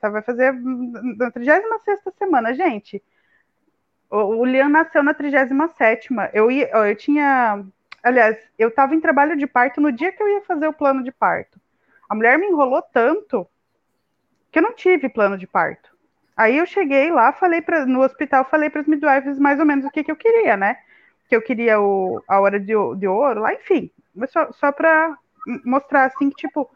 vai 0.02 0.22
fazer 0.22 0.52
na 0.52 1.30
36 1.30 1.64
semana. 2.18 2.52
Gente, 2.52 3.00
o, 4.10 4.44
Liam 4.44 4.68
nasceu 4.68 5.02
na 5.02 5.14
37 5.14 6.08
eu, 6.32 6.50
ia, 6.50 6.68
eu 6.68 6.96
tinha. 6.96 7.64
Aliás, 8.02 8.36
eu 8.58 8.68
estava 8.68 8.94
em 8.94 9.00
trabalho 9.00 9.36
de 9.36 9.46
parto 9.46 9.80
no 9.80 9.92
dia 9.92 10.10
que 10.10 10.22
eu 10.22 10.28
ia 10.28 10.42
fazer 10.42 10.66
o 10.66 10.72
plano 10.72 11.04
de 11.04 11.12
parto. 11.12 11.60
A 12.08 12.14
mulher 12.14 12.36
me 12.38 12.46
enrolou 12.46 12.82
tanto 12.82 13.46
que 14.51 14.59
eu 14.59 14.62
não 14.62 14.72
tive 14.74 15.09
plano 15.09 15.38
de 15.38 15.46
parto. 15.46 15.90
Aí 16.36 16.57
eu 16.57 16.66
cheguei 16.66 17.11
lá, 17.11 17.32
falei 17.32 17.61
pra, 17.61 17.84
no 17.84 18.03
hospital, 18.03 18.44
falei 18.44 18.70
para 18.70 18.80
as 18.80 18.86
midwives 18.86 19.38
mais 19.38 19.59
ou 19.61 19.66
menos 19.66 19.84
o 19.84 19.90
que, 19.90 20.03
que 20.03 20.11
eu 20.11 20.16
queria, 20.16 20.57
né? 20.57 20.78
Que 21.28 21.36
eu 21.36 21.42
queria 21.42 21.80
o, 21.80 22.22
a 22.26 22.40
hora 22.40 22.59
de, 22.59 22.72
de 22.96 23.07
ouro, 23.07 23.40
lá, 23.40 23.53
enfim. 23.53 23.90
Só, 24.28 24.51
só 24.53 24.72
para 24.72 25.16
mostrar 25.64 26.05
assim 26.05 26.30
que, 26.30 26.36
tipo, 26.36 26.70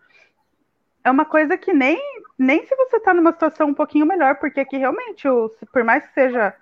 é 1.02 1.10
uma 1.10 1.24
coisa 1.24 1.56
que 1.56 1.72
nem, 1.72 1.98
nem 2.38 2.66
se 2.66 2.74
você 2.76 2.96
está 2.96 3.12
numa 3.14 3.32
situação 3.32 3.68
um 3.68 3.74
pouquinho 3.74 4.06
melhor, 4.06 4.36
porque 4.36 4.60
aqui 4.60 4.76
realmente, 4.76 5.26
o, 5.28 5.50
por 5.72 5.82
mais 5.82 6.06
que 6.06 6.14
seja 6.14 6.54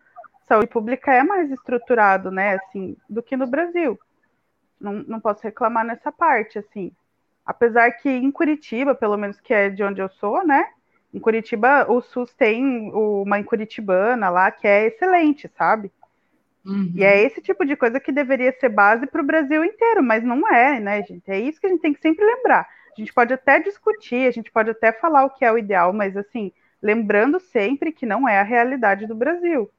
saúde 0.46 0.68
pública 0.68 1.12
é 1.12 1.22
mais 1.22 1.50
estruturado, 1.50 2.30
né, 2.30 2.54
assim, 2.56 2.96
do 3.08 3.22
que 3.22 3.36
no 3.36 3.46
Brasil. 3.46 3.98
Não, 4.80 4.94
não 4.94 5.20
posso 5.20 5.42
reclamar 5.42 5.84
nessa 5.84 6.10
parte, 6.10 6.58
assim. 6.58 6.92
Apesar 7.44 7.90
que 7.92 8.08
em 8.08 8.30
Curitiba, 8.30 8.94
pelo 8.94 9.16
menos 9.16 9.40
que 9.40 9.54
é 9.54 9.70
de 9.70 9.82
onde 9.82 10.00
eu 10.00 10.08
sou, 10.08 10.46
né, 10.46 10.68
em 11.12 11.18
Curitiba 11.18 11.90
o 11.90 12.00
SUS 12.00 12.32
tem 12.32 12.90
uma 12.92 13.38
em 13.38 13.44
Curitibana 13.44 14.30
lá 14.30 14.50
que 14.50 14.66
é 14.66 14.86
excelente, 14.86 15.50
sabe? 15.56 15.90
Uhum. 16.64 16.92
E 16.94 17.04
é 17.04 17.20
esse 17.22 17.40
tipo 17.42 17.64
de 17.66 17.76
coisa 17.76 17.98
que 17.98 18.12
deveria 18.12 18.52
ser 18.58 18.68
base 18.68 19.06
para 19.06 19.20
o 19.20 19.26
Brasil 19.26 19.64
inteiro, 19.64 20.02
mas 20.02 20.22
não 20.22 20.48
é, 20.48 20.78
né, 20.80 21.02
gente? 21.02 21.30
É 21.30 21.38
isso 21.38 21.60
que 21.60 21.66
a 21.66 21.70
gente 21.70 21.82
tem 21.82 21.92
que 21.92 22.00
sempre 22.00 22.24
lembrar. 22.24 22.68
A 22.96 23.00
gente 23.00 23.12
pode 23.12 23.32
até 23.32 23.58
discutir, 23.58 24.28
a 24.28 24.30
gente 24.30 24.50
pode 24.50 24.70
até 24.70 24.92
falar 24.92 25.24
o 25.24 25.30
que 25.30 25.44
é 25.44 25.52
o 25.52 25.58
ideal, 25.58 25.92
mas 25.92 26.16
assim, 26.16 26.52
lembrando 26.80 27.40
sempre 27.40 27.92
que 27.92 28.06
não 28.06 28.28
é 28.28 28.38
a 28.38 28.44
realidade 28.44 29.06
do 29.06 29.14
Brasil. 29.14 29.70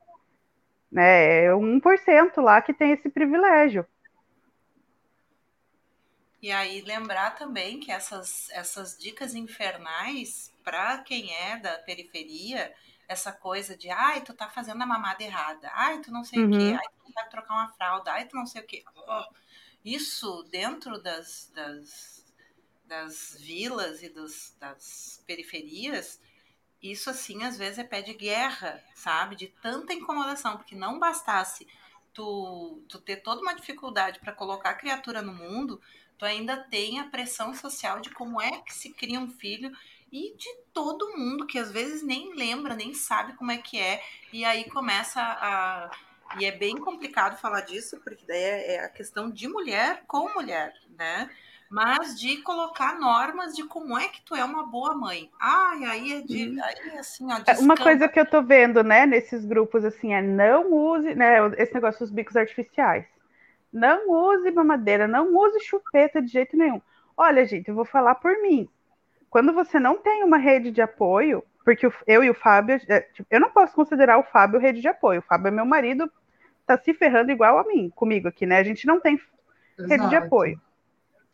Né? 0.92 1.46
É 1.46 1.52
1% 1.52 2.42
lá 2.42 2.62
que 2.62 2.74
tem 2.74 2.92
esse 2.92 3.10
privilégio. 3.10 3.86
E 6.42 6.52
aí 6.52 6.82
lembrar 6.82 7.32
também 7.36 7.80
que 7.80 7.92
essas, 7.92 8.50
essas 8.52 8.98
dicas 8.98 9.34
infernais, 9.34 10.53
para 10.64 11.00
quem 11.00 11.34
é 11.36 11.58
da 11.58 11.78
periferia, 11.80 12.74
essa 13.08 13.32
coisa 13.32 13.76
de 13.76 13.90
ai, 13.90 14.22
tu 14.22 14.34
tá 14.34 14.50
fazendo 14.50 14.82
a 14.82 14.86
mamada 14.86 15.24
errada, 15.24 15.70
ai, 15.74 16.00
tu 16.00 16.12
não 16.12 16.24
sei 16.24 16.40
uhum. 16.40 16.50
o 16.50 16.58
quê, 16.58 16.78
ai, 16.80 16.88
tu 16.98 17.14
vai 17.14 17.30
trocar 17.30 17.54
uma 17.54 17.74
fralda, 17.74 18.12
ai, 18.12 18.26
tu 18.26 18.36
não 18.36 18.46
sei 18.46 18.62
o 18.62 18.66
quê. 18.66 18.84
Isso 19.84 20.44
dentro 20.50 21.02
das, 21.02 21.52
das, 21.54 22.34
das 22.86 23.38
vilas 23.40 24.02
e 24.02 24.10
dos, 24.10 24.56
das 24.60 25.22
periferias 25.28 26.20
isso, 26.84 27.10
assim, 27.10 27.44
às 27.44 27.58
vezes 27.58 27.80
é 27.80 27.84
pé 27.86 28.02
de 28.02 28.14
guerra, 28.14 28.84
sabe? 28.94 29.38
De 29.38 29.48
tanta 29.48 29.94
incomodação, 29.94 30.58
porque 30.58 30.76
não 30.76 31.00
bastasse 31.00 31.66
tu, 32.14 32.84
tu 32.90 33.00
ter 33.00 33.18
toda 33.18 33.42
uma 33.42 33.56
dificuldade 33.56 34.20
para 34.20 34.34
colocar 34.34 34.72
a 34.72 34.76
criatura 34.76 35.22
no 35.22 35.34
mundo, 35.34 35.82
tu 36.18 36.26
ainda 36.26 36.58
tem 36.58 37.00
a 37.00 37.06
pressão 37.06 37.54
social 37.54 38.02
de 38.02 38.10
como 38.10 38.42
é 38.42 38.60
que 38.60 38.74
se 38.74 38.94
cria 38.94 39.18
um 39.18 39.30
filho 39.30 39.72
e 40.14 40.36
de 40.38 40.48
todo 40.72 41.18
mundo 41.18 41.48
que 41.48 41.58
às 41.58 41.72
vezes 41.72 42.04
nem 42.04 42.36
lembra, 42.36 42.76
nem 42.76 42.94
sabe 42.94 43.34
como 43.34 43.52
é 43.52 43.58
que 43.58 43.80
é, 43.80 44.00
e 44.32 44.46
aí 44.46 44.70
começa 44.70 45.20
a. 45.20 45.90
E 46.40 46.46
é 46.46 46.52
bem 46.52 46.78
complicado 46.78 47.40
falar 47.40 47.62
disso, 47.62 48.00
porque 48.04 48.24
daí 48.26 48.42
é, 48.42 48.76
é 48.76 48.86
a 48.86 48.90
questão 48.90 49.30
de 49.30 49.48
mulher 49.48 50.04
com 50.08 50.34
mulher, 50.34 50.74
né? 50.98 51.30
mas 51.70 52.20
de 52.20 52.38
colocar 52.44 53.00
normas 53.00 53.56
de 53.56 53.64
como 53.64 53.98
é 53.98 54.08
que 54.08 54.22
tu 54.22 54.36
é 54.36 54.46
uma 54.46 54.64
boa 54.64 54.94
mãe. 54.94 55.32
Ai, 55.40 55.84
aí 55.86 56.14
é 56.14 56.22
de, 56.22 56.50
uhum. 56.50 56.64
aí 56.64 57.00
assim, 57.00 57.26
ó, 57.34 57.40
é, 57.48 57.58
Uma 57.58 57.76
coisa 57.76 58.08
que 58.08 58.20
eu 58.20 58.28
tô 58.28 58.44
vendo, 58.44 58.84
né, 58.84 59.08
nesses 59.08 59.44
grupos 59.44 59.84
assim, 59.84 60.14
é 60.14 60.22
não 60.22 60.72
use, 60.72 61.16
né, 61.16 61.38
esse 61.58 61.74
negócio 61.74 62.02
dos 62.02 62.12
bicos 62.12 62.36
artificiais. 62.36 63.06
Não 63.72 64.08
use 64.08 64.52
mamadeira, 64.52 65.08
não 65.08 65.36
use 65.36 65.60
chupeta 65.62 66.22
de 66.22 66.28
jeito 66.28 66.56
nenhum. 66.56 66.80
Olha, 67.18 67.44
gente, 67.44 67.70
eu 67.70 67.76
vou 67.76 67.86
falar 67.86 68.16
por 68.16 68.40
mim. 68.40 68.70
Quando 69.34 69.52
você 69.52 69.80
não 69.80 69.98
tem 69.98 70.24
uma 70.24 70.38
rede 70.38 70.70
de 70.70 70.80
apoio, 70.80 71.44
porque 71.66 71.90
eu 72.06 72.24
e 72.24 72.30
o 72.30 72.36
Fábio, 72.36 72.80
é, 72.88 73.00
tipo, 73.00 73.28
eu 73.32 73.40
não 73.40 73.50
posso 73.50 73.74
considerar 73.74 74.20
o 74.20 74.24
Fábio 74.24 74.60
rede 74.60 74.80
de 74.80 74.88
apoio. 74.88 75.22
O 75.22 75.24
Fábio 75.24 75.48
é 75.48 75.52
meu 75.52 75.66
marido, 75.66 76.08
tá 76.68 76.78
se 76.78 76.94
ferrando 76.94 77.32
igual 77.32 77.58
a 77.58 77.64
mim, 77.64 77.90
comigo 77.96 78.28
aqui, 78.28 78.46
né? 78.46 78.60
A 78.60 78.64
gente 78.64 78.86
não 78.86 79.00
tem 79.00 79.16
Exato. 79.16 79.90
rede 79.90 80.08
de 80.08 80.16
apoio. 80.18 80.62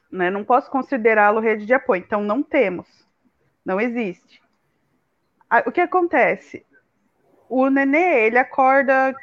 Né? 0.10 0.30
Não 0.30 0.46
posso 0.46 0.72
considerá-lo 0.72 1.42
rede 1.42 1.66
de 1.66 1.74
apoio. 1.74 2.02
Então, 2.02 2.24
não 2.24 2.42
temos. 2.42 2.88
Não 3.66 3.82
existe. 3.82 4.42
O 5.66 5.70
que 5.70 5.82
acontece? 5.82 6.66
O 7.50 7.70
nenê, 7.70 8.28
ele 8.28 8.38
acorda. 8.38 9.14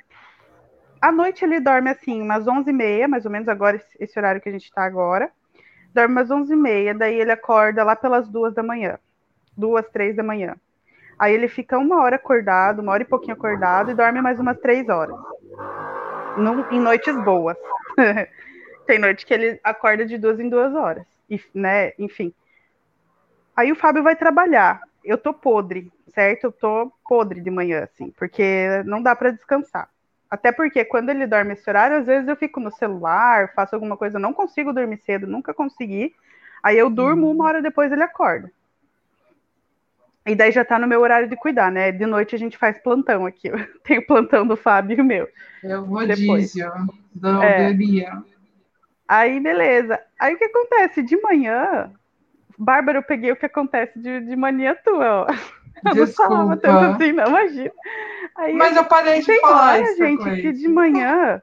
À 1.01 1.11
noite 1.11 1.47
ele 1.47 1.61
dorme 1.61 1.89
assim, 1.89 2.21
umas 2.21 2.45
11h30, 2.45 3.09
mais 3.09 3.25
ou 3.25 3.31
menos, 3.31 3.49
agora, 3.49 3.83
esse 3.99 4.19
horário 4.19 4.43
que 4.43 4.51
a 4.51 4.53
gente 4.53 4.65
está 4.65 4.85
agora. 4.85 5.33
Dorme 5.97 6.13
umas 6.13 6.29
11h30, 6.29 6.99
daí 6.99 7.19
ele 7.19 7.33
acorda 7.33 7.83
lá 7.83 7.97
pelas 7.97 8.29
duas 8.29 8.53
da 8.53 8.63
manhã. 8.63 8.99
Duas, 9.57 9.89
três 9.89 10.15
da 10.15 10.23
manhã. 10.23 10.55
Aí 11.19 11.33
ele 11.33 11.49
fica 11.49 11.79
uma 11.79 12.03
hora 12.03 12.17
acordado, 12.17 12.81
uma 12.81 12.93
hora 12.93 13.03
e 13.03 13.07
pouquinho 13.07 13.33
acordado, 13.33 13.91
e 13.91 13.95
dorme 13.95 14.21
mais 14.21 14.39
umas 14.39 14.59
três 14.59 14.87
horas. 14.91 15.17
Num, 16.37 16.71
em 16.71 16.79
noites 16.79 17.17
boas. 17.25 17.57
Tem 18.87 18.99
noite 18.99 19.25
que 19.25 19.33
ele 19.33 19.59
acorda 19.65 20.05
de 20.05 20.19
duas 20.19 20.39
em 20.39 20.51
duas 20.51 20.75
horas. 20.75 21.07
E, 21.31 21.41
né, 21.55 21.95
enfim. 21.99 22.31
Aí 23.57 23.73
o 23.73 23.77
Fábio 23.77 24.03
vai 24.03 24.15
trabalhar. 24.15 24.83
Eu 25.03 25.17
tô 25.17 25.33
podre, 25.33 25.91
certo? 26.09 26.45
Eu 26.45 26.53
tô 26.53 26.93
podre 27.09 27.41
de 27.41 27.51
manhã, 27.51 27.85
assim, 27.85 28.11
porque 28.11 28.83
não 28.85 29.03
dá 29.03 29.17
para 29.17 29.31
descansar. 29.31 29.89
Até 30.31 30.51
porque 30.51 30.85
quando 30.85 31.11
ele 31.11 31.27
dorme 31.27 31.53
esse 31.53 31.69
horário, 31.69 31.99
às 31.99 32.07
vezes 32.07 32.29
eu 32.29 32.37
fico 32.37 32.59
no 32.59 32.71
celular, 32.71 33.53
faço 33.55 33.75
alguma 33.75 33.97
coisa, 33.97 34.19
não 34.19 34.33
consigo 34.33 34.73
dormir 34.73 34.99
cedo, 34.99 35.27
nunca 35.27 35.55
consegui. 35.55 36.15
Aí 36.63 36.77
eu 36.77 36.91
durmo, 36.91 37.31
uma 37.31 37.45
hora 37.45 37.63
depois 37.63 37.93
ele 37.93 38.03
acorda. 38.03 38.51
E 40.27 40.35
daí 40.35 40.51
já 40.51 40.65
tá 40.65 40.77
no 40.79 40.89
meu 40.89 41.01
horário 41.01 41.29
de 41.29 41.37
cuidar, 41.37 41.71
né? 41.71 41.93
De 41.93 42.05
noite 42.05 42.35
a 42.35 42.39
gente 42.39 42.59
faz 42.59 42.77
plantão 42.79 43.25
aqui. 43.25 43.49
Tem 43.85 43.99
o 43.99 44.07
plantão 44.07 44.45
do 44.45 44.57
Fábio 44.57 44.99
e 44.99 45.01
o 45.01 45.05
meu. 45.05 45.29
É 45.63 45.79
o 45.79 45.85
rodízio 45.85 46.69
da 47.15 47.45
é. 47.45 47.77
Aí, 49.07 49.39
beleza. 49.39 50.01
Aí 50.19 50.35
o 50.35 50.39
que 50.39 50.45
acontece? 50.45 51.01
De 51.01 51.17
manhã, 51.23 51.93
Bárbara, 52.59 52.99
eu 52.99 53.03
peguei 53.03 53.31
o 53.31 53.37
que 53.37 53.47
acontece 53.47 53.97
de, 53.99 54.21
de 54.21 54.35
mania 54.35 54.75
tua, 54.75 55.23
ó. 55.23 55.27
Eu 55.85 55.95
não 55.95 56.07
falava 56.07 56.57
tanto 56.57 56.85
assim, 56.85 57.13
não, 57.13 57.29
imagina. 57.29 57.73
Aí, 58.37 58.55
Mas 58.55 58.77
eu 58.77 58.85
parei 58.85 59.21
de 59.21 59.41
falar 59.41 59.81
isso 59.81 59.97
gente, 59.97 60.43
que 60.43 60.53
de 60.53 60.69
manhã, 60.69 61.41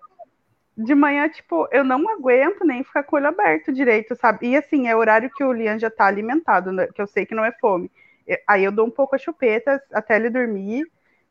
de 0.78 0.96
manhã, 0.96 1.28
tipo, 1.30 1.68
eu 1.72 1.84
não 1.84 2.10
aguento 2.10 2.66
nem 2.66 2.84
ficar 2.84 3.04
com 3.04 3.16
o 3.16 3.20
olho 3.20 3.28
aberto 3.28 3.72
direito, 3.72 4.16
sabe? 4.16 4.50
E 4.50 4.56
assim, 4.56 4.88
é 4.88 4.96
o 4.96 5.00
horário 5.00 5.30
que 5.36 5.44
o 5.44 5.52
Lian 5.52 5.78
já 5.78 5.90
tá 5.90 6.06
alimentado, 6.06 6.72
né? 6.72 6.88
que 6.88 7.02
eu 7.02 7.08
sei 7.08 7.26
que 7.26 7.36
não 7.36 7.46
é 7.46 7.52
fome. 7.52 7.92
Aí 8.48 8.64
eu 8.64 8.72
dou 8.72 8.86
um 8.86 8.92
pouco 8.92 9.16
a 9.16 9.20
chupeta 9.20 9.82
até 9.92 10.16
ele 10.16 10.30
dormir, 10.30 10.86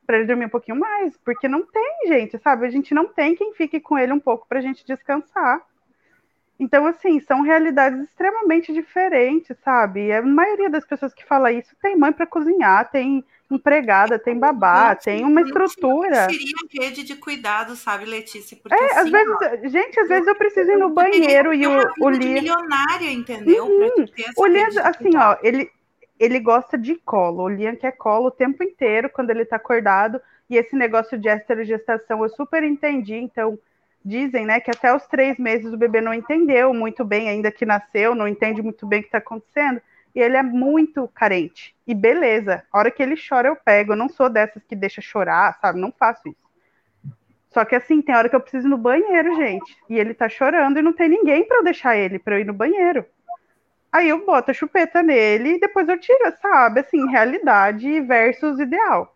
para 0.06 0.18
ele 0.18 0.26
dormir 0.26 0.46
um 0.46 0.50
pouquinho 0.50 0.78
mais, 0.78 1.16
porque 1.18 1.48
não 1.48 1.64
tem, 1.64 2.06
gente, 2.06 2.38
sabe? 2.38 2.66
A 2.66 2.70
gente 2.70 2.92
não 2.92 3.08
tem 3.08 3.34
quem 3.34 3.54
fique 3.54 3.80
com 3.80 3.98
ele 3.98 4.12
um 4.12 4.20
pouco 4.20 4.46
pra 4.48 4.60
gente 4.60 4.84
descansar. 4.84 5.60
Então, 6.62 6.86
assim, 6.86 7.18
são 7.18 7.42
realidades 7.42 8.00
extremamente 8.04 8.72
diferentes, 8.72 9.56
sabe? 9.64 10.12
A 10.12 10.22
maioria 10.22 10.70
das 10.70 10.86
pessoas 10.86 11.12
que 11.12 11.26
fala 11.26 11.50
isso 11.50 11.74
tem 11.82 11.96
mãe 11.96 12.12
para 12.12 12.24
cozinhar, 12.24 12.88
tem 12.88 13.24
empregada, 13.50 14.16
tem 14.16 14.38
babá, 14.38 14.94
tem 14.94 15.24
uma 15.24 15.42
estrutura. 15.42 16.28
Seria 16.30 16.54
rede 16.80 17.02
de 17.02 17.16
cuidado, 17.16 17.74
sabe, 17.74 18.04
Letícia? 18.04 18.56
Porque, 18.62 18.76
é, 18.76 19.00
às 19.00 19.10
vezes, 19.10 19.28
ó, 19.28 19.68
gente, 19.68 19.98
às 19.98 20.08
vezes 20.08 20.28
eu 20.28 20.36
preciso 20.36 20.70
ir 20.70 20.78
no 20.78 20.90
banheiro 20.90 21.52
e 21.52 21.66
o, 21.66 21.92
o 22.00 22.08
Lia... 22.08 22.34
milionária, 22.34 23.10
entendeu? 23.10 23.66
Uhum. 23.66 24.04
O 24.36 24.46
Lia, 24.46 24.68
assim, 24.84 25.16
ó, 25.16 25.36
ele, 25.42 25.68
ele 26.16 26.38
gosta 26.38 26.78
de 26.78 26.94
colo. 26.94 27.42
O 27.42 27.48
Liam 27.48 27.74
quer 27.74 27.96
colo 27.96 28.28
o 28.28 28.30
tempo 28.30 28.62
inteiro 28.62 29.10
quando 29.10 29.30
ele 29.30 29.44
tá 29.44 29.56
acordado. 29.56 30.20
E 30.48 30.56
esse 30.56 30.76
negócio 30.76 31.18
de 31.18 31.28
esterogestação 31.28 32.22
eu 32.22 32.28
super 32.28 32.62
entendi, 32.62 33.16
então 33.16 33.58
dizem, 34.04 34.44
né, 34.44 34.60
que 34.60 34.70
até 34.70 34.94
os 34.94 35.06
três 35.06 35.38
meses 35.38 35.72
o 35.72 35.76
bebê 35.76 36.00
não 36.00 36.12
entendeu 36.12 36.74
muito 36.74 37.04
bem, 37.04 37.28
ainda 37.28 37.50
que 37.50 37.64
nasceu, 37.64 38.14
não 38.14 38.26
entende 38.26 38.62
muito 38.62 38.86
bem 38.86 39.00
o 39.00 39.02
que 39.02 39.08
está 39.08 39.18
acontecendo, 39.18 39.80
e 40.14 40.20
ele 40.20 40.36
é 40.36 40.42
muito 40.42 41.08
carente. 41.08 41.74
E 41.86 41.94
beleza, 41.94 42.64
a 42.72 42.78
hora 42.78 42.90
que 42.90 43.02
ele 43.02 43.16
chora 43.16 43.48
eu 43.48 43.56
pego, 43.56 43.92
eu 43.92 43.96
não 43.96 44.08
sou 44.08 44.28
dessas 44.28 44.62
que 44.64 44.76
deixa 44.76 45.00
chorar, 45.00 45.58
sabe, 45.60 45.80
não 45.80 45.92
faço 45.92 46.28
isso. 46.28 46.42
Só 47.50 47.64
que 47.64 47.74
assim, 47.74 48.00
tem 48.00 48.14
hora 48.14 48.28
que 48.28 48.36
eu 48.36 48.40
preciso 48.40 48.66
ir 48.66 48.70
no 48.70 48.78
banheiro, 48.78 49.36
gente, 49.36 49.76
e 49.88 49.98
ele 49.98 50.14
tá 50.14 50.28
chorando 50.28 50.78
e 50.78 50.82
não 50.82 50.92
tem 50.92 51.08
ninguém 51.08 51.46
para 51.46 51.58
eu 51.58 51.64
deixar 51.64 51.96
ele 51.96 52.18
para 52.18 52.36
eu 52.36 52.40
ir 52.40 52.46
no 52.46 52.54
banheiro. 52.54 53.04
Aí 53.90 54.08
eu 54.08 54.24
boto 54.24 54.50
a 54.50 54.54
chupeta 54.54 55.02
nele 55.02 55.56
e 55.56 55.60
depois 55.60 55.86
eu 55.86 56.00
tiro, 56.00 56.32
sabe, 56.40 56.80
assim, 56.80 57.10
realidade 57.10 58.00
versus 58.00 58.58
ideal, 58.58 59.14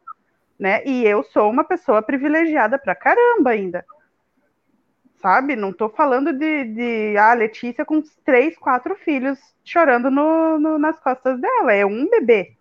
né? 0.59 0.83
E 0.85 1.03
eu 1.07 1.25
sou 1.25 1.51
uma 1.51 1.65
pessoa 1.65 2.03
privilegiada 2.03 2.79
pra 2.79 2.95
caramba 2.95 3.51
ainda 3.51 3.87
sabe? 5.21 5.57
Não 5.57 5.73
tô 5.73 5.89
falando 5.89 6.33
de, 6.33 6.65
de 6.65 7.17
ah, 7.17 7.35
Letícia 7.35 7.85
com 7.85 8.03
três, 8.25 8.57
quatro 8.57 8.95
filhos 8.97 9.39
chorando 9.65 10.11
no, 10.11 10.59
no, 10.59 10.79
nas 10.79 10.99
costas 11.01 11.41
dela. 11.41 11.73
É 11.73 11.85
um 11.85 12.09
bebê. 12.09 12.57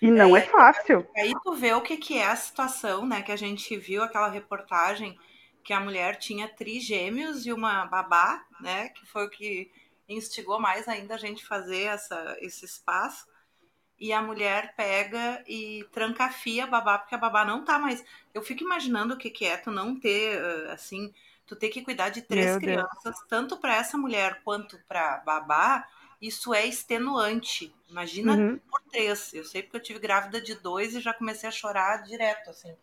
E 0.00 0.10
não 0.10 0.36
é, 0.36 0.40
é 0.40 0.42
fácil. 0.42 1.06
Aí 1.16 1.32
tu 1.42 1.54
vê 1.54 1.72
o 1.72 1.80
que, 1.80 1.96
que 1.96 2.18
é 2.18 2.26
a 2.26 2.36
situação, 2.36 3.06
né? 3.06 3.22
Que 3.22 3.32
a 3.32 3.36
gente 3.36 3.76
viu 3.76 4.02
aquela 4.02 4.28
reportagem 4.28 5.18
que 5.64 5.72
a 5.72 5.80
mulher 5.80 6.16
tinha 6.16 6.46
trigêmeos 6.48 7.46
e 7.46 7.52
uma 7.52 7.86
babá, 7.86 8.44
né? 8.60 8.90
Que 8.90 9.06
foi 9.06 9.26
o 9.26 9.30
que 9.30 9.70
instigou 10.08 10.60
mais 10.60 10.86
ainda 10.86 11.14
a 11.14 11.18
gente 11.18 11.44
fazer 11.44 11.84
essa, 11.84 12.36
esse 12.40 12.64
espaço 12.64 13.26
e 13.98 14.12
a 14.12 14.20
mulher 14.20 14.74
pega 14.76 15.42
e 15.46 15.86
trancafia 15.92 16.64
a 16.64 16.66
babá, 16.66 16.98
porque 16.98 17.14
a 17.14 17.18
babá 17.18 17.44
não 17.44 17.64
tá 17.64 17.78
mais. 17.78 18.04
Eu 18.34 18.42
fico 18.42 18.62
imaginando 18.62 19.14
o 19.14 19.16
que, 19.16 19.30
que 19.30 19.44
é 19.44 19.56
tu 19.56 19.70
não 19.70 19.98
ter, 19.98 20.38
assim, 20.70 21.12
tu 21.46 21.56
ter 21.56 21.70
que 21.70 21.82
cuidar 21.82 22.10
de 22.10 22.22
três 22.22 22.52
Meu 22.52 22.60
crianças, 22.60 23.02
Deus. 23.04 23.24
tanto 23.28 23.56
para 23.56 23.76
essa 23.76 23.96
mulher 23.96 24.42
quanto 24.44 24.78
para 24.86 25.18
babá, 25.18 25.88
isso 26.20 26.52
é 26.52 26.66
extenuante. 26.66 27.74
Imagina 27.88 28.34
uhum. 28.34 28.58
por 28.58 28.82
três. 28.90 29.32
Eu 29.32 29.44
sei 29.44 29.62
porque 29.62 29.76
eu 29.76 29.82
tive 29.82 29.98
grávida 29.98 30.40
de 30.40 30.54
dois 30.54 30.94
e 30.94 31.00
já 31.00 31.14
comecei 31.14 31.48
a 31.48 31.52
chorar 31.52 32.02
direto, 32.02 32.50
assim, 32.50 32.76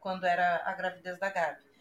quando 0.00 0.24
era 0.24 0.62
a 0.64 0.72
gravidez 0.72 1.18
da 1.18 1.30
Gabi. 1.30 1.72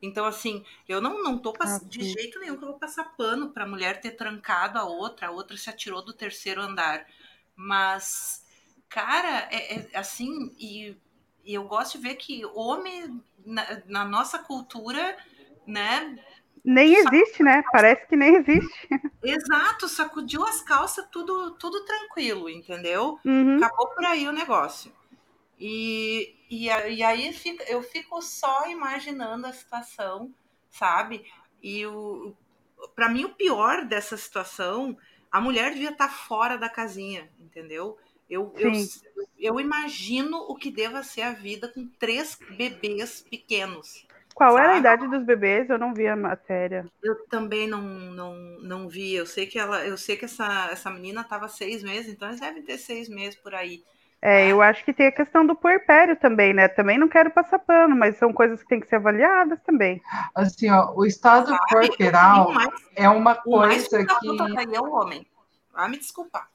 Então, 0.00 0.24
assim, 0.24 0.64
eu 0.88 1.00
não, 1.00 1.22
não 1.22 1.38
tô 1.38 1.54
ah, 1.60 1.80
de 1.84 2.02
jeito 2.02 2.40
nenhum 2.40 2.56
que 2.56 2.64
eu 2.64 2.70
vou 2.70 2.78
passar 2.78 3.04
pano 3.16 3.50
pra 3.50 3.64
mulher 3.64 4.00
ter 4.00 4.12
trancado 4.12 4.76
a 4.76 4.84
outra, 4.84 5.28
a 5.28 5.30
outra 5.30 5.56
se 5.56 5.70
atirou 5.70 6.04
do 6.04 6.12
terceiro 6.12 6.60
andar. 6.60 7.06
Mas, 7.54 8.44
cara, 8.88 9.48
é, 9.50 9.74
é 9.74 9.98
assim, 9.98 10.54
e, 10.58 10.96
e, 11.44 11.54
eu 11.54 11.64
gosto 11.64 11.98
de 11.98 12.08
ver 12.08 12.16
que 12.16 12.44
homem, 12.46 13.22
na, 13.44 13.82
na 13.86 14.04
nossa 14.04 14.38
cultura, 14.38 15.16
né? 15.66 16.18
Nem 16.64 16.94
existe, 16.94 17.42
né? 17.42 17.62
Parece 17.72 18.06
que 18.06 18.16
nem 18.16 18.36
existe. 18.36 18.88
Exato, 19.22 19.88
sacudiu 19.88 20.44
as 20.44 20.62
calças, 20.62 21.06
tudo, 21.10 21.52
tudo 21.52 21.84
tranquilo, 21.84 22.48
entendeu? 22.48 23.18
Uhum. 23.24 23.56
Acabou 23.56 23.88
por 23.88 24.04
aí 24.04 24.28
o 24.28 24.32
negócio. 24.32 24.92
E, 25.58 26.36
e, 26.50 26.66
e 26.66 27.02
aí 27.02 27.32
fica, 27.32 27.64
eu 27.64 27.82
fico 27.82 28.20
só 28.20 28.68
imaginando 28.68 29.46
a 29.46 29.52
situação, 29.52 30.32
sabe? 30.70 31.24
E 31.62 31.84
para 32.94 33.08
mim, 33.08 33.24
o 33.24 33.34
pior 33.34 33.84
dessa 33.84 34.16
situação 34.16 34.96
a 35.32 35.40
mulher 35.40 35.72
devia 35.72 35.90
estar 35.90 36.08
tá 36.08 36.12
fora 36.12 36.58
da 36.58 36.68
casinha, 36.68 37.28
entendeu? 37.40 37.96
Eu, 38.28 38.54
eu, 38.56 38.72
eu, 39.38 39.60
imagino 39.60 40.38
o 40.38 40.54
que 40.54 40.70
deva 40.70 41.02
ser 41.02 41.22
a 41.22 41.32
vida 41.32 41.68
com 41.68 41.86
três 41.98 42.38
bebês 42.56 43.22
pequenos. 43.28 44.06
Qual 44.34 44.52
sabe? 44.52 44.62
era 44.62 44.74
a 44.74 44.78
idade 44.78 45.08
dos 45.08 45.22
bebês? 45.24 45.68
Eu 45.68 45.78
não 45.78 45.92
vi 45.92 46.06
a 46.06 46.16
matéria. 46.16 46.86
Eu 47.02 47.26
também 47.26 47.66
não, 47.66 47.82
não, 47.82 48.34
não 48.60 48.88
vi. 48.88 49.14
Eu 49.14 49.26
sei 49.26 49.46
que 49.46 49.58
ela, 49.58 49.84
eu 49.84 49.98
sei 49.98 50.16
que 50.16 50.24
essa, 50.24 50.68
essa 50.70 50.90
menina 50.90 51.20
estava 51.20 51.48
seis 51.48 51.82
meses, 51.82 52.12
então 52.12 52.28
eles 52.28 52.40
devem 52.40 52.62
ter 52.62 52.78
seis 52.78 53.08
meses 53.08 53.38
por 53.38 53.54
aí. 53.54 53.82
É, 54.24 54.46
eu 54.46 54.62
acho 54.62 54.84
que 54.84 54.92
tem 54.92 55.08
a 55.08 55.12
questão 55.12 55.44
do 55.44 55.56
puerpério 55.56 56.14
também, 56.14 56.54
né? 56.54 56.68
Também 56.68 56.96
não 56.96 57.08
quero 57.08 57.28
passar 57.32 57.58
pano, 57.58 57.96
mas 57.96 58.16
são 58.18 58.32
coisas 58.32 58.62
que 58.62 58.68
têm 58.68 58.78
que 58.78 58.86
ser 58.86 58.96
avaliadas 58.96 59.60
também. 59.62 60.00
Assim, 60.32 60.70
ó, 60.70 60.94
o 60.94 61.04
estado 61.04 61.48
Sabe? 61.48 61.68
corporal 61.68 62.52
mais, 62.52 62.70
é 62.94 63.08
uma 63.08 63.34
coisa 63.34 64.06
que. 64.06 64.76
é 64.76 64.80
o 64.80 64.92
homem. 64.92 65.26
Vai 65.72 65.88
me 65.88 65.98
desculpar. 65.98 66.48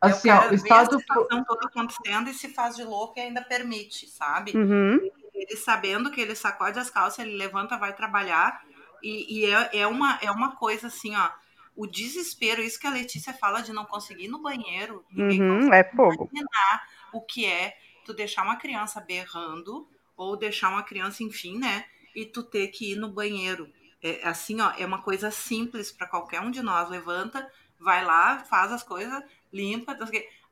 Assim, 0.00 0.30
ó, 0.30 0.50
o 0.50 0.54
estado. 0.54 0.96
A 0.96 0.98
situação 0.98 1.44
toda 1.44 1.68
acontecendo 1.68 2.28
e 2.28 2.34
se 2.34 2.48
faz 2.48 2.74
de 2.74 2.82
louco 2.82 3.14
e 3.18 3.22
ainda 3.22 3.40
permite, 3.40 4.08
sabe? 4.08 4.50
Uhum. 4.56 4.98
Ele 5.32 5.56
sabendo 5.56 6.10
que 6.10 6.20
ele 6.20 6.34
sacode 6.34 6.76
as 6.76 6.90
calças, 6.90 7.20
ele 7.20 7.36
levanta, 7.36 7.78
vai 7.78 7.92
trabalhar. 7.92 8.62
E, 9.00 9.42
e 9.42 9.46
é, 9.46 9.70
é, 9.78 9.86
uma, 9.86 10.18
é 10.20 10.30
uma 10.30 10.56
coisa 10.56 10.88
assim, 10.88 11.14
ó 11.14 11.30
o 11.74 11.86
desespero, 11.86 12.62
isso 12.62 12.78
que 12.78 12.86
a 12.86 12.90
Letícia 12.90 13.32
fala 13.32 13.60
de 13.62 13.72
não 13.72 13.84
conseguir 13.84 14.24
ir 14.24 14.28
no 14.28 14.42
banheiro, 14.42 15.04
uhum, 15.16 15.72
é 15.72 15.84
fogo. 15.84 16.28
imaginar 16.30 16.88
o 17.12 17.20
que 17.20 17.46
é 17.46 17.76
tu 18.04 18.12
deixar 18.12 18.42
uma 18.42 18.56
criança 18.56 19.00
berrando 19.00 19.88
ou 20.16 20.36
deixar 20.36 20.68
uma 20.68 20.82
criança, 20.82 21.22
enfim, 21.22 21.58
né, 21.58 21.84
e 22.14 22.26
tu 22.26 22.42
ter 22.42 22.68
que 22.68 22.92
ir 22.92 22.96
no 22.96 23.10
banheiro. 23.10 23.72
É, 24.02 24.26
assim, 24.26 24.60
ó, 24.60 24.72
é 24.76 24.84
uma 24.84 25.00
coisa 25.00 25.30
simples 25.30 25.92
para 25.92 26.08
qualquer 26.08 26.40
um 26.40 26.50
de 26.50 26.60
nós. 26.60 26.90
Levanta, 26.90 27.48
vai 27.78 28.04
lá, 28.04 28.40
faz 28.40 28.72
as 28.72 28.82
coisas, 28.82 29.22
limpa. 29.52 29.96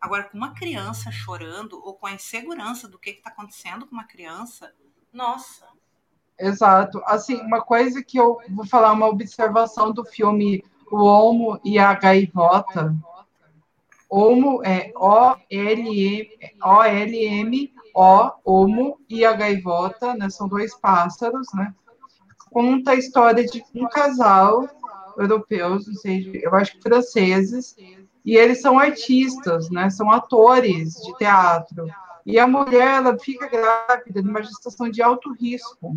Agora, 0.01 0.25
com 0.25 0.39
uma 0.39 0.55
criança 0.55 1.11
chorando 1.11 1.81
ou 1.85 1.95
com 1.95 2.07
a 2.07 2.13
insegurança 2.13 2.89
do 2.89 2.99
que 2.99 3.11
está 3.11 3.31
acontecendo 3.31 3.87
com 3.87 3.93
uma 3.93 4.05
criança, 4.05 4.73
nossa. 5.13 5.67
Exato. 6.39 7.03
Assim, 7.05 7.35
uma 7.41 7.61
coisa 7.61 8.03
que 8.03 8.19
eu 8.19 8.39
vou 8.51 8.67
falar, 8.67 8.93
uma 8.93 9.09
observação 9.09 9.93
do 9.93 10.05
filme 10.05 10.65
O 10.91 11.05
Homo 11.05 11.61
e 11.65 11.79
a 11.79 11.95
Gaivota. 11.95 12.95
Homo 14.09 14.61
é 14.65 14.93
O-L-M, 14.97 16.29
O, 17.95 18.31
Homo 18.45 18.99
e 19.09 19.25
a 19.25 19.33
Gaivota, 19.33 20.15
né? 20.15 20.29
São 20.29 20.49
dois 20.49 20.75
pássaros, 20.75 21.47
né? 21.55 21.73
Conta 22.51 22.91
a 22.91 22.97
história 22.97 23.47
de 23.47 23.65
um 23.75 23.89
casal 23.89 24.69
europeus, 25.17 25.87
não 25.87 25.95
sei, 25.95 26.41
eu 26.43 26.55
acho 26.55 26.73
que 26.73 26.83
franceses, 26.83 27.77
e 28.25 28.37
eles 28.37 28.61
são 28.61 28.79
artistas, 28.79 29.71
né? 29.71 29.89
São 29.91 30.11
atores 30.11 30.95
de 30.95 31.17
teatro. 31.17 31.87
E 32.27 32.39
a 32.39 32.47
mulher 32.47 32.97
ela 32.97 33.19
fica 33.19 33.47
grávida 33.49 34.23
de 34.23 34.29
uma 34.29 34.43
gestação 34.43 34.91
de 34.91 35.01
alto 35.03 35.33
risco. 35.33 35.97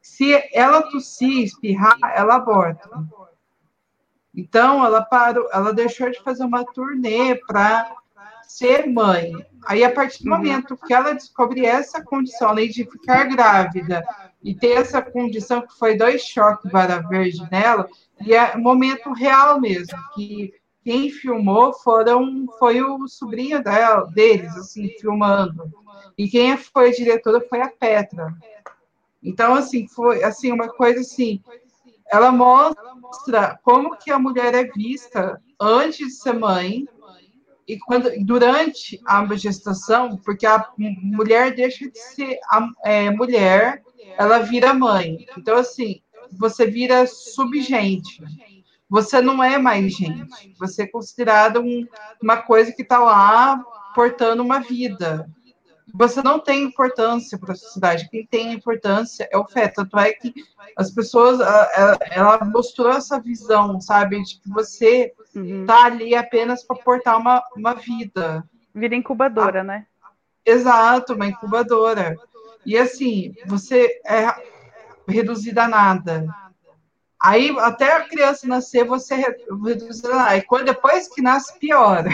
Se 0.00 0.34
ela 0.52 0.82
tossir, 0.82 1.44
espirrar, 1.44 1.98
ela 2.14 2.36
aborta. 2.36 2.88
Então 4.36 4.84
ela 4.84 5.02
parou, 5.02 5.48
ela 5.52 5.72
deixou 5.72 6.10
de 6.10 6.20
fazer 6.22 6.44
uma 6.44 6.64
turnê 6.64 7.34
para 7.46 7.94
ser 8.48 8.86
mãe. 8.86 9.32
Aí 9.66 9.82
a 9.84 9.90
partir 9.90 10.22
do 10.22 10.30
uhum. 10.30 10.36
momento 10.36 10.76
que 10.76 10.92
ela 10.92 11.14
descobre 11.14 11.64
essa 11.64 12.02
condição, 12.02 12.48
além 12.48 12.68
de 12.68 12.84
ficar 12.84 13.24
grávida 13.24 14.04
e 14.42 14.54
ter 14.54 14.72
essa 14.72 15.00
condição 15.00 15.62
que 15.62 15.78
foi 15.78 15.96
dois 15.96 16.22
choques 16.22 16.70
vara 16.70 17.00
verde 17.00 17.46
nela, 17.50 17.88
e 18.20 18.34
é 18.34 18.56
momento 18.56 19.12
real 19.12 19.60
mesmo 19.60 19.98
que 20.14 20.52
quem 20.84 21.08
filmou 21.10 21.72
foram 21.72 22.46
foi 22.58 22.82
o 22.82 23.08
sobrinho 23.08 23.62
dela, 23.62 24.06
deles, 24.12 24.54
assim, 24.54 24.88
filmando. 25.00 25.72
E 26.16 26.28
quem 26.28 26.56
foi 26.58 26.90
a 26.90 26.92
diretora 26.92 27.40
foi 27.48 27.62
a 27.62 27.68
Petra. 27.68 28.34
Então, 29.22 29.54
assim, 29.54 29.88
foi 29.88 30.22
assim 30.22 30.52
uma 30.52 30.68
coisa 30.68 31.00
assim. 31.00 31.42
Ela 32.10 32.30
mostra 32.30 33.58
como 33.62 33.96
que 33.96 34.10
a 34.10 34.18
mulher 34.18 34.54
é 34.54 34.64
vista 34.64 35.40
antes 35.60 35.98
de 35.98 36.10
ser 36.10 36.34
mãe 36.34 36.86
e 37.66 37.78
quando 37.78 38.10
durante 38.24 39.00
a 39.06 39.24
gestação, 39.34 40.18
porque 40.18 40.46
a 40.46 40.64
mulher 40.76 41.54
deixa 41.54 41.90
de 41.90 41.98
ser 41.98 42.38
a, 42.50 42.68
é, 42.84 43.10
mulher, 43.10 43.82
ela 44.18 44.40
vira 44.40 44.74
mãe. 44.74 45.26
Então, 45.36 45.56
assim, 45.56 46.02
você 46.38 46.66
vira 46.66 47.06
subgente 47.06 48.22
você 48.94 49.20
não 49.20 49.42
é 49.42 49.58
mais 49.58 49.92
gente. 49.92 50.54
Você 50.56 50.82
é 50.82 50.86
considerado 50.86 51.60
um, 51.60 51.84
uma 52.22 52.36
coisa 52.36 52.70
que 52.70 52.82
está 52.82 52.98
lá 52.98 53.60
portando 53.92 54.40
uma 54.40 54.60
vida. 54.60 55.28
Você 55.92 56.22
não 56.22 56.40
tem 56.40 56.62
importância 56.62 57.38
para 57.38 57.52
a 57.52 57.56
sociedade. 57.56 58.08
Quem 58.10 58.26
tem 58.26 58.52
importância 58.52 59.28
é 59.30 59.36
o 59.36 59.44
feto. 59.44 59.76
Tanto 59.76 59.98
é 59.98 60.12
que 60.12 60.32
as 60.76 60.90
pessoas, 60.90 61.40
ela, 61.40 61.98
ela 62.10 62.44
mostrou 62.44 62.90
essa 62.90 63.20
visão, 63.20 63.80
sabe, 63.80 64.22
de 64.22 64.40
que 64.40 64.48
você 64.48 65.12
uhum. 65.34 65.66
Tá 65.66 65.84
ali 65.84 66.14
apenas 66.14 66.62
para 66.62 66.76
portar 66.76 67.18
uma, 67.18 67.42
uma 67.56 67.74
vida. 67.74 68.44
Vira 68.74 68.94
incubadora, 68.94 69.60
ah, 69.60 69.64
né? 69.64 69.86
Exato, 70.44 71.14
uma 71.14 71.26
incubadora. 71.26 72.16
E 72.64 72.76
assim, 72.76 73.34
você 73.46 74.00
é 74.06 74.34
reduzida 75.06 75.64
a 75.64 75.68
nada 75.68 76.26
Aí, 77.24 77.56
até 77.58 77.90
a 77.90 78.06
criança 78.06 78.46
nascer, 78.46 78.84
você 78.84 79.14
reduz 79.14 80.02
lá. 80.02 80.36
E 80.36 80.42
quando, 80.42 80.66
depois 80.66 81.08
que 81.08 81.22
nasce, 81.22 81.58
piora. 81.58 82.10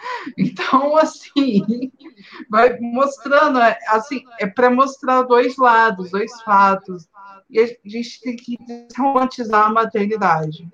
Então, 0.36 0.96
assim, 0.96 1.90
vai 2.48 2.78
mostrando, 2.78 3.58
é, 3.58 3.78
assim, 3.88 4.22
é 4.38 4.46
para 4.46 4.70
mostrar 4.70 5.22
dois 5.22 5.56
lados, 5.56 6.10
dois 6.10 6.40
fatos. 6.42 7.08
E 7.48 7.60
a 7.60 7.66
gente 7.84 8.20
tem 8.20 8.36
que 8.36 8.58
romantizar 8.96 9.66
a 9.66 9.72
maternidade. 9.72 10.68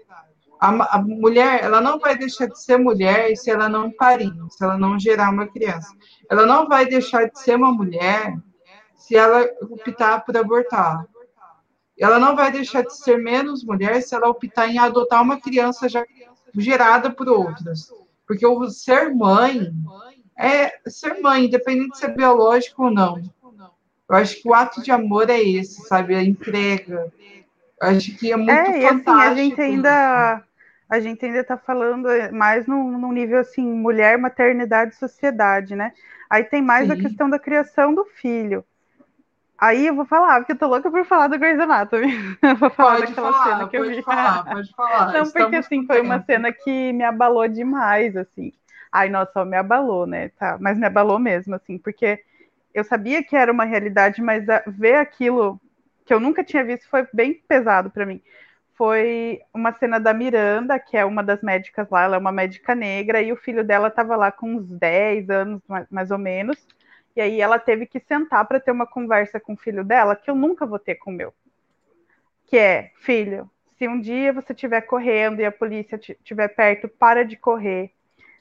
A, 0.61 0.97
a, 0.97 1.03
mulher, 1.03 1.63
ela 1.63 1.81
não 1.81 1.99
vai 1.99 2.17
deixar 2.17 2.47
de 2.47 2.61
ser 2.63 2.79
mulher 2.79 3.37
se 3.37 3.51
ela 3.51 3.69
não 3.69 3.91
parir, 3.91 4.33
se 4.51 4.65
ela 4.65 4.79
não 4.79 4.99
gerar 4.99 5.31
uma 5.31 5.47
criança. 5.47 5.95
Ela 6.31 6.47
não 6.47 6.69
vai 6.69 6.87
deixar 6.87 7.29
de 7.29 7.39
ser 7.39 7.57
uma 7.57 7.73
mulher 7.73 8.37
se 8.95 9.17
ela 9.17 9.45
optar 9.71 10.25
por 10.25 10.37
abortar 10.37 11.07
ela 11.99 12.19
não 12.19 12.37
vai 12.37 12.53
deixar 12.53 12.83
de 12.83 12.95
ser 12.95 13.17
menos 13.17 13.65
mulher 13.65 14.03
se 14.03 14.15
ela 14.15 14.29
optar 14.29 14.69
em 14.69 14.79
adotar 14.79 15.23
uma 15.23 15.41
criança 15.41 15.89
já 15.89 16.05
gerada 16.55 17.11
por 17.11 17.29
outras. 17.29 17.91
Porque 18.27 18.47
o 18.47 18.69
ser 18.69 19.15
mãe 19.15 19.73
é 20.39 20.73
ser 20.89 21.21
mãe, 21.21 21.45
independente 21.45 21.93
de 21.93 21.99
ser 21.99 22.15
biológico 22.15 22.85
ou 22.85 22.91
não. 22.91 23.23
Eu 24.09 24.17
acho 24.17 24.41
que 24.41 24.49
o 24.49 24.55
ato 24.55 24.83
de 24.83 24.91
amor 24.91 25.29
é 25.31 25.41
esse, 25.41 25.83
sabe? 25.89 26.15
A 26.15 26.23
entrega. 26.23 27.13
Eu 27.81 27.89
acho 27.89 28.17
que 28.17 28.33
é 28.33 28.37
muito 28.37 28.51
é, 28.51 28.89
fantástico. 28.89 29.11
Assim, 29.11 29.23
a 29.23 29.35
gente 29.35 29.61
ainda 29.61 30.43
a 30.89 31.01
gente 31.01 31.25
ainda 31.27 31.41
está 31.41 31.57
falando 31.57 32.09
mais 32.33 32.67
num, 32.67 32.97
num, 32.97 33.11
nível 33.11 33.41
assim, 33.41 33.65
mulher, 33.65 34.17
maternidade, 34.19 34.95
sociedade, 34.95 35.75
né? 35.75 35.93
Aí 36.31 36.45
tem 36.45 36.63
mais 36.63 36.87
Sim. 36.87 36.93
a 36.93 36.97
questão 36.97 37.29
da 37.29 37.39
criação 37.39 37.93
do 37.93 38.05
filho. 38.05 38.65
Aí 39.59 39.87
eu 39.87 39.95
vou 39.95 40.05
falar, 40.05 40.39
porque 40.39 40.53
eu 40.53 40.59
tô 40.59 40.67
louca 40.67 40.91
por 40.91 41.05
falar 41.07 41.29
do 41.29 41.39
Grey's 41.39 41.59
Anatomy. 41.59 42.13
Eu 42.43 42.57
vou 42.57 42.69
falar 42.71 42.99
pode 42.99 43.07
daquela 43.07 43.33
falar, 43.33 43.45
cena 43.45 43.69
que 43.69 43.77
eu 43.77 43.89
vi. 43.89 44.03
Falar, 44.03 44.45
pode 44.45 44.73
falar. 44.75 45.13
Não, 45.13 45.31
porque 45.31 45.57
assim, 45.57 45.87
foi 45.87 46.01
uma 46.01 46.23
cena 46.23 46.53
que 46.53 46.93
me 46.93 47.05
abalou 47.05 47.49
demais, 47.49 48.17
assim. 48.17 48.53
Ai, 48.93 49.09
nossa, 49.09 49.45
me 49.45 49.57
abalou, 49.57 50.07
né? 50.07 50.29
Tá, 50.31 50.59
mas 50.61 50.79
me 50.79 50.87
abalou 50.87 51.19
mesmo, 51.19 51.55
assim, 51.55 51.79
porque 51.79 52.23
eu 52.75 52.85
sabia 52.85 53.23
que 53.23 53.35
era 53.35 53.51
uma 53.51 53.65
realidade, 53.65 54.21
mas 54.21 54.45
ver 54.67 54.97
aquilo 54.97 55.59
que 56.05 56.13
eu 56.13 56.21
nunca 56.21 56.45
tinha 56.45 56.63
visto 56.63 56.89
foi 56.89 57.07
bem 57.13 57.35
pesado 57.49 57.91
para 57.91 58.05
mim. 58.05 58.21
Foi 58.75 59.41
uma 59.55 59.73
cena 59.73 59.99
da 59.99 60.13
Miranda, 60.13 60.79
que 60.79 60.99
é 60.99 61.05
uma 61.05 61.23
das 61.23 61.41
médicas 61.41 61.89
lá, 61.89 62.03
ela 62.05 62.17
é 62.17 62.19
uma 62.19 62.31
médica 62.31 62.75
negra, 62.75 63.23
e 63.23 63.33
o 63.33 63.37
filho 63.37 63.65
dela 63.65 63.89
estava 63.89 64.17
lá 64.17 64.31
com 64.31 64.55
uns 64.55 64.69
10 64.69 65.31
anos, 65.31 65.63
mais 65.91 66.11
ou 66.11 66.19
menos 66.19 66.59
e 67.17 67.21
aí 67.21 67.41
ela 67.41 67.59
teve 67.59 67.87
que 67.87 67.99
sentar 67.99 68.47
para 68.47 68.61
ter 68.61 68.71
uma 68.71 68.87
conversa 68.87 69.41
com 69.41 69.55
o 69.55 69.57
filho 69.57 69.83
dela 69.83 70.15
que 70.15 70.31
eu 70.31 70.35
nunca 70.35 70.67
vou 70.67 70.79
ter 70.79 70.97
com 70.97 71.11
o 71.11 71.15
meu. 71.15 71.33
Que 72.45 72.59
é, 72.59 72.93
filho, 73.01 73.51
se 73.79 73.89
um 73.89 73.99
dia 73.99 74.35
você 74.35 74.53
estiver 74.53 74.83
correndo 74.83 75.41
e 75.41 75.45
a 75.47 75.51
polícia 75.51 75.97
estiver 75.97 76.49
perto, 76.49 76.89
para 76.89 77.25
de 77.25 77.37
correr. 77.37 77.91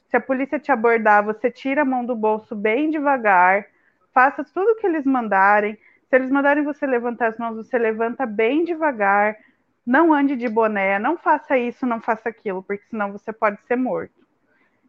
Se 0.09 0.17
a 0.17 0.21
polícia 0.21 0.59
te 0.59 0.71
abordar, 0.71 1.23
você 1.23 1.49
tira 1.49 1.81
a 1.81 1.85
mão 1.85 2.05
do 2.05 2.15
bolso 2.15 2.53
bem 2.53 2.89
devagar, 2.89 3.65
faça 4.13 4.43
tudo 4.43 4.71
o 4.71 4.75
que 4.75 4.85
eles 4.85 5.05
mandarem. 5.05 5.77
Se 6.09 6.15
eles 6.15 6.29
mandarem 6.29 6.63
você 6.63 6.85
levantar 6.85 7.27
as 7.27 7.37
mãos, 7.37 7.55
você 7.55 7.77
levanta 7.77 8.25
bem 8.25 8.65
devagar. 8.65 9.37
Não 9.85 10.13
ande 10.13 10.35
de 10.35 10.49
boné, 10.49 10.99
não 10.99 11.17
faça 11.17 11.57
isso, 11.57 11.85
não 11.85 12.01
faça 12.01 12.29
aquilo, 12.29 12.61
porque 12.61 12.83
senão 12.89 13.11
você 13.11 13.31
pode 13.31 13.61
ser 13.67 13.75
morto. 13.77 14.13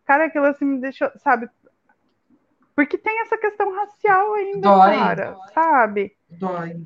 Cara, 0.05 0.27
aquilo 0.27 0.47
assim 0.47 0.65
me 0.65 0.81
deixou, 0.81 1.11
sabe, 1.17 1.49
porque 2.77 2.99
tem 2.99 3.23
essa 3.23 3.39
questão 3.39 3.75
racial 3.75 4.35
ainda, 4.35 4.69
Dói. 4.69 4.97
cara, 4.97 5.37
sabe? 5.55 6.15
Dói. 6.29 6.77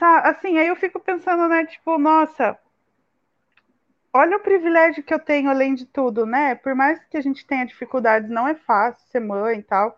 Assim, 0.00 0.58
aí 0.58 0.66
eu 0.66 0.74
fico 0.74 0.98
pensando, 0.98 1.48
né, 1.48 1.64
tipo, 1.64 1.96
nossa, 1.96 2.58
olha 4.12 4.36
o 4.36 4.40
privilégio 4.40 5.04
que 5.04 5.14
eu 5.14 5.20
tenho 5.20 5.48
além 5.48 5.74
de 5.74 5.86
tudo, 5.86 6.26
né? 6.26 6.56
Por 6.56 6.74
mais 6.74 7.02
que 7.04 7.16
a 7.16 7.20
gente 7.20 7.46
tenha 7.46 7.64
dificuldades, 7.64 8.28
não 8.28 8.48
é 8.48 8.56
fácil 8.56 9.06
ser 9.08 9.20
mãe 9.20 9.60
e 9.60 9.62
tal. 9.62 9.96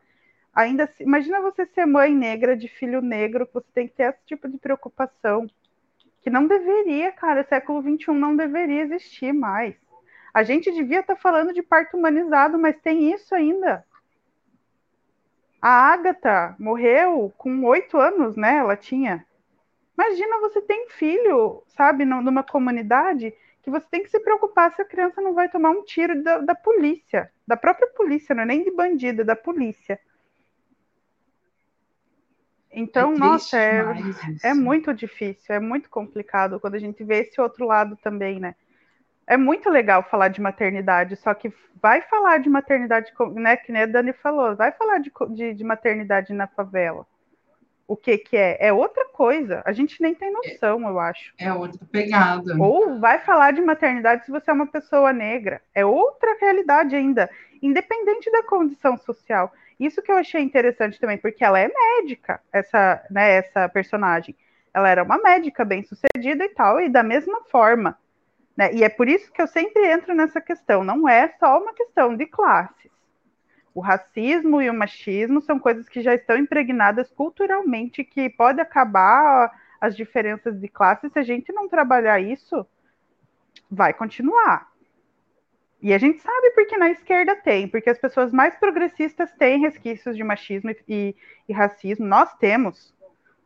Ainda 0.54 0.88
imagina 1.00 1.40
você 1.40 1.64
ser 1.66 1.86
mãe 1.86 2.14
negra 2.14 2.54
de 2.54 2.68
filho 2.68 3.00
negro, 3.00 3.46
que 3.46 3.54
você 3.54 3.66
tem 3.74 3.88
que 3.88 3.94
ter 3.94 4.10
esse 4.10 4.24
tipo 4.26 4.46
de 4.48 4.58
preocupação. 4.58 5.48
Que 6.22 6.28
não 6.28 6.46
deveria, 6.46 7.10
cara, 7.10 7.42
século 7.42 7.80
XXI 7.80 8.12
não 8.12 8.36
deveria 8.36 8.82
existir 8.82 9.32
mais. 9.32 9.74
A 10.32 10.42
gente 10.42 10.70
devia 10.70 11.00
estar 11.00 11.14
tá 11.14 11.20
falando 11.20 11.54
de 11.54 11.62
parto 11.62 11.96
humanizado, 11.96 12.58
mas 12.58 12.76
tem 12.80 13.12
isso 13.12 13.34
ainda. 13.34 13.84
A 15.68 15.94
Agatha 15.94 16.54
morreu 16.60 17.34
com 17.36 17.64
oito 17.64 17.98
anos, 17.98 18.36
né? 18.36 18.58
Ela 18.58 18.76
tinha. 18.76 19.26
Imagina 19.98 20.38
você 20.38 20.60
tem 20.60 20.88
filho, 20.90 21.64
sabe, 21.66 22.04
numa 22.04 22.44
comunidade 22.44 23.34
que 23.64 23.68
você 23.68 23.84
tem 23.90 24.04
que 24.04 24.08
se 24.08 24.20
preocupar 24.20 24.72
se 24.72 24.80
a 24.80 24.84
criança 24.84 25.20
não 25.20 25.34
vai 25.34 25.48
tomar 25.48 25.70
um 25.70 25.82
tiro 25.82 26.22
da, 26.22 26.38
da 26.38 26.54
polícia, 26.54 27.32
da 27.44 27.56
própria 27.56 27.88
polícia, 27.88 28.32
não 28.32 28.44
é 28.44 28.46
nem 28.46 28.62
de 28.62 28.70
bandido, 28.70 29.22
é 29.22 29.24
da 29.24 29.34
polícia. 29.34 29.98
Então, 32.70 33.14
é 33.14 33.18
nossa, 33.18 33.58
é, 33.58 33.82
é 34.44 34.54
muito 34.54 34.94
difícil, 34.94 35.52
é 35.52 35.58
muito 35.58 35.90
complicado 35.90 36.60
quando 36.60 36.76
a 36.76 36.78
gente 36.78 37.02
vê 37.02 37.22
esse 37.22 37.40
outro 37.40 37.66
lado 37.66 37.96
também, 37.96 38.38
né? 38.38 38.54
É 39.26 39.36
muito 39.36 39.68
legal 39.70 40.02
falar 40.04 40.28
de 40.28 40.40
maternidade, 40.40 41.16
só 41.16 41.34
que 41.34 41.52
vai 41.82 42.00
falar 42.02 42.38
de 42.38 42.48
maternidade, 42.48 43.12
né? 43.34 43.56
Que 43.56 43.72
nem 43.72 43.82
a 43.82 43.86
Dani 43.86 44.12
falou, 44.12 44.56
vai 44.56 44.72
falar 44.72 44.98
de, 44.98 45.12
de, 45.30 45.54
de 45.54 45.64
maternidade 45.64 46.32
na 46.32 46.46
favela. 46.46 47.06
o 47.88 47.96
que 47.96 48.18
que 48.18 48.36
é. 48.36 48.56
É 48.60 48.72
outra 48.72 49.06
coisa. 49.10 49.62
A 49.64 49.72
gente 49.72 50.00
nem 50.02 50.14
tem 50.14 50.32
noção, 50.32 50.80
eu 50.88 50.98
acho. 50.98 51.32
É 51.38 51.52
outra 51.52 51.80
pegada. 51.90 52.56
Ou 52.58 52.98
vai 52.98 53.20
falar 53.20 53.52
de 53.52 53.60
maternidade 53.62 54.24
se 54.24 54.30
você 54.30 54.50
é 54.50 54.54
uma 54.54 54.66
pessoa 54.66 55.12
negra. 55.12 55.60
É 55.74 55.84
outra 55.84 56.36
realidade 56.40 56.96
ainda, 56.96 57.30
independente 57.62 58.30
da 58.30 58.42
condição 58.42 58.96
social. 58.96 59.52
Isso 59.78 60.02
que 60.02 60.10
eu 60.10 60.16
achei 60.16 60.40
interessante 60.42 60.98
também, 60.98 61.18
porque 61.18 61.44
ela 61.44 61.60
é 61.60 61.68
médica, 61.68 62.40
essa, 62.52 63.04
né, 63.10 63.34
essa 63.36 63.68
personagem. 63.68 64.34
Ela 64.74 64.88
era 64.88 65.02
uma 65.04 65.18
médica 65.18 65.64
bem 65.64 65.84
sucedida 65.84 66.44
e 66.44 66.48
tal, 66.50 66.80
e 66.80 66.88
da 66.88 67.02
mesma 67.02 67.42
forma. 67.50 67.96
Né? 68.56 68.72
E 68.74 68.84
é 68.84 68.88
por 68.88 69.08
isso 69.08 69.30
que 69.32 69.42
eu 69.42 69.46
sempre 69.46 69.86
entro 69.86 70.14
nessa 70.14 70.40
questão. 70.40 70.82
Não 70.82 71.08
é 71.08 71.28
só 71.38 71.60
uma 71.60 71.74
questão 71.74 72.16
de 72.16 72.26
classes. 72.26 72.90
O 73.74 73.80
racismo 73.80 74.62
e 74.62 74.70
o 74.70 74.74
machismo 74.74 75.42
são 75.42 75.58
coisas 75.58 75.86
que 75.88 76.00
já 76.00 76.14
estão 76.14 76.38
impregnadas 76.38 77.10
culturalmente, 77.12 78.02
que 78.02 78.30
pode 78.30 78.60
acabar 78.60 79.52
as 79.78 79.94
diferenças 79.94 80.58
de 80.58 80.66
classe. 80.66 81.10
Se 81.10 81.18
a 81.18 81.22
gente 81.22 81.52
não 81.52 81.68
trabalhar 81.68 82.18
isso, 82.18 82.66
vai 83.70 83.92
continuar. 83.92 84.72
E 85.82 85.92
a 85.92 85.98
gente 85.98 86.22
sabe 86.22 86.50
porque 86.52 86.76
na 86.78 86.90
esquerda 86.90 87.36
tem, 87.36 87.68
porque 87.68 87.90
as 87.90 87.98
pessoas 87.98 88.32
mais 88.32 88.56
progressistas 88.56 89.30
têm 89.32 89.60
resquícios 89.60 90.16
de 90.16 90.24
machismo 90.24 90.70
e, 90.88 91.14
e, 91.46 91.52
racismo. 91.52 92.06
Nós 92.06 92.32
temos. 92.38 92.94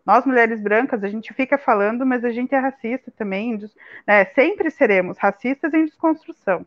Nós, 0.05 0.25
mulheres 0.25 0.61
brancas, 0.61 1.05
a 1.05 1.09
gente 1.09 1.33
fica 1.35 1.59
falando, 1.59 2.07
mas 2.07 2.25
a 2.25 2.31
gente 2.31 2.55
é 2.55 2.59
racista 2.59 3.13
também. 3.17 3.59
Né? 4.07 4.25
Sempre 4.35 4.71
seremos 4.71 5.19
racistas 5.19 5.73
em 5.75 5.85
desconstrução. 5.85 6.67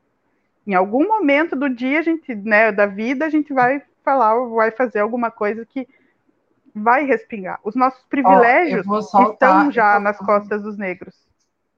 Em 0.65 0.73
algum 0.73 1.07
momento 1.07 1.55
do 1.55 1.69
dia, 1.69 1.99
a 1.99 2.03
gente, 2.03 2.33
né, 2.35 2.71
da 2.71 2.85
vida, 2.85 3.25
a 3.25 3.29
gente 3.29 3.53
vai 3.53 3.81
falar, 4.03 4.35
vai 4.47 4.71
fazer 4.71 4.99
alguma 4.99 5.29
coisa 5.29 5.65
que 5.65 5.87
vai 6.73 7.05
respingar. 7.05 7.59
Os 7.63 7.75
nossos 7.75 8.03
privilégios 8.05 8.87
oh, 8.87 9.01
soltar, 9.01 9.33
estão 9.33 9.71
já 9.71 9.99
nas 9.99 10.17
costas 10.17 10.63
dos 10.63 10.77
negros 10.77 11.23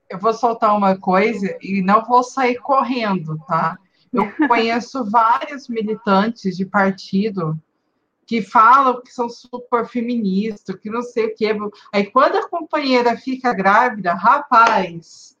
eu 0.08 0.18
vou 0.18 0.32
soltar 0.32 0.76
uma 0.76 0.96
coisa 0.96 1.56
e 1.60 1.82
não 1.82 2.04
vou 2.04 2.22
sair 2.22 2.56
correndo, 2.56 3.38
tá? 3.46 3.76
Eu 4.12 4.32
conheço 4.48 5.08
vários 5.10 5.68
militantes 5.68 6.56
de 6.56 6.64
partido 6.64 7.58
que 8.26 8.42
falam 8.42 9.00
que 9.00 9.12
são 9.12 9.28
super 9.28 9.86
feministas, 9.86 10.76
que 10.76 10.90
não 10.90 11.02
sei 11.02 11.26
o 11.26 11.34
quê. 11.34 11.56
Aí 11.92 12.10
quando 12.10 12.36
a 12.36 12.48
companheira 12.48 13.16
fica 13.16 13.54
grávida, 13.54 14.12
rapaz, 14.14 15.36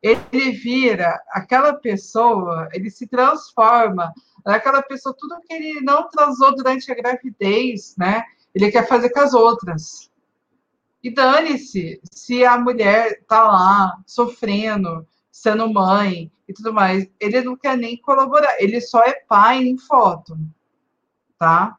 ele 0.00 0.52
vira 0.52 1.20
aquela 1.30 1.74
pessoa, 1.74 2.68
ele 2.72 2.90
se 2.90 3.06
transforma 3.06 4.12
naquela 4.44 4.82
pessoa, 4.82 5.14
tudo 5.18 5.40
que 5.40 5.52
ele 5.52 5.80
não 5.80 6.08
transou 6.08 6.54
durante 6.54 6.90
a 6.90 6.94
gravidez, 6.94 7.94
né? 7.96 8.24
Ele 8.54 8.70
quer 8.70 8.86
fazer 8.86 9.10
com 9.10 9.20
as 9.20 9.34
outras. 9.34 10.10
E 11.02 11.12
dane-se 11.12 12.00
se 12.04 12.44
a 12.44 12.56
mulher 12.58 13.22
tá 13.26 13.42
lá 13.44 13.96
sofrendo, 14.06 15.06
sendo 15.30 15.72
mãe 15.72 16.30
e 16.46 16.52
tudo 16.52 16.72
mais. 16.72 17.08
Ele 17.18 17.40
não 17.42 17.56
quer 17.56 17.76
nem 17.76 17.96
colaborar, 17.96 18.56
ele 18.60 18.80
só 18.80 19.00
é 19.00 19.12
pai 19.12 19.64
em 19.64 19.78
foto, 19.78 20.36
tá? 21.38 21.76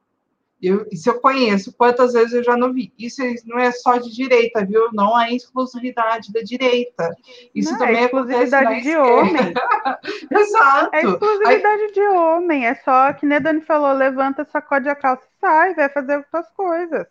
Eu, 0.64 0.88
isso 0.89 1.09
eu 1.09 1.20
conheço, 1.20 1.74
quantas 1.74 2.14
vezes 2.14 2.32
eu 2.32 2.41
já 2.41 2.55
não 2.55 2.72
vi. 2.72 2.93
Isso 2.97 3.22
não 3.45 3.59
é 3.59 3.70
só 3.74 3.97
de 3.97 4.09
direita, 4.09 4.66
viu? 4.66 4.93
Não 4.93 5.14
há 5.14 5.30
exclusividade 5.30 6.32
da 6.32 6.39
direita. 6.39 7.14
Isso 7.53 7.74
não, 7.74 7.80
também 7.80 7.97
é 7.97 8.05
exclusividade 8.05 8.82
de 8.82 8.95
homem. 8.95 9.53
Exato. 10.32 10.95
É 10.95 11.01
exclusividade 11.01 11.82
Aí... 11.82 11.91
de 11.91 12.01
homem. 12.01 12.66
É 12.66 12.76
só 12.76 13.11
que 13.11 13.26
nem 13.26 13.39
a 13.39 13.41
Dani 13.41 13.59
falou: 13.59 13.91
levanta, 13.91 14.45
sacode 14.45 14.88
a 14.88 14.95
calça 14.95 15.24
e 15.26 15.39
sai, 15.41 15.76
vai 15.76 15.89
fazer 15.89 16.16
outras 16.16 16.49
coisas. 16.51 17.07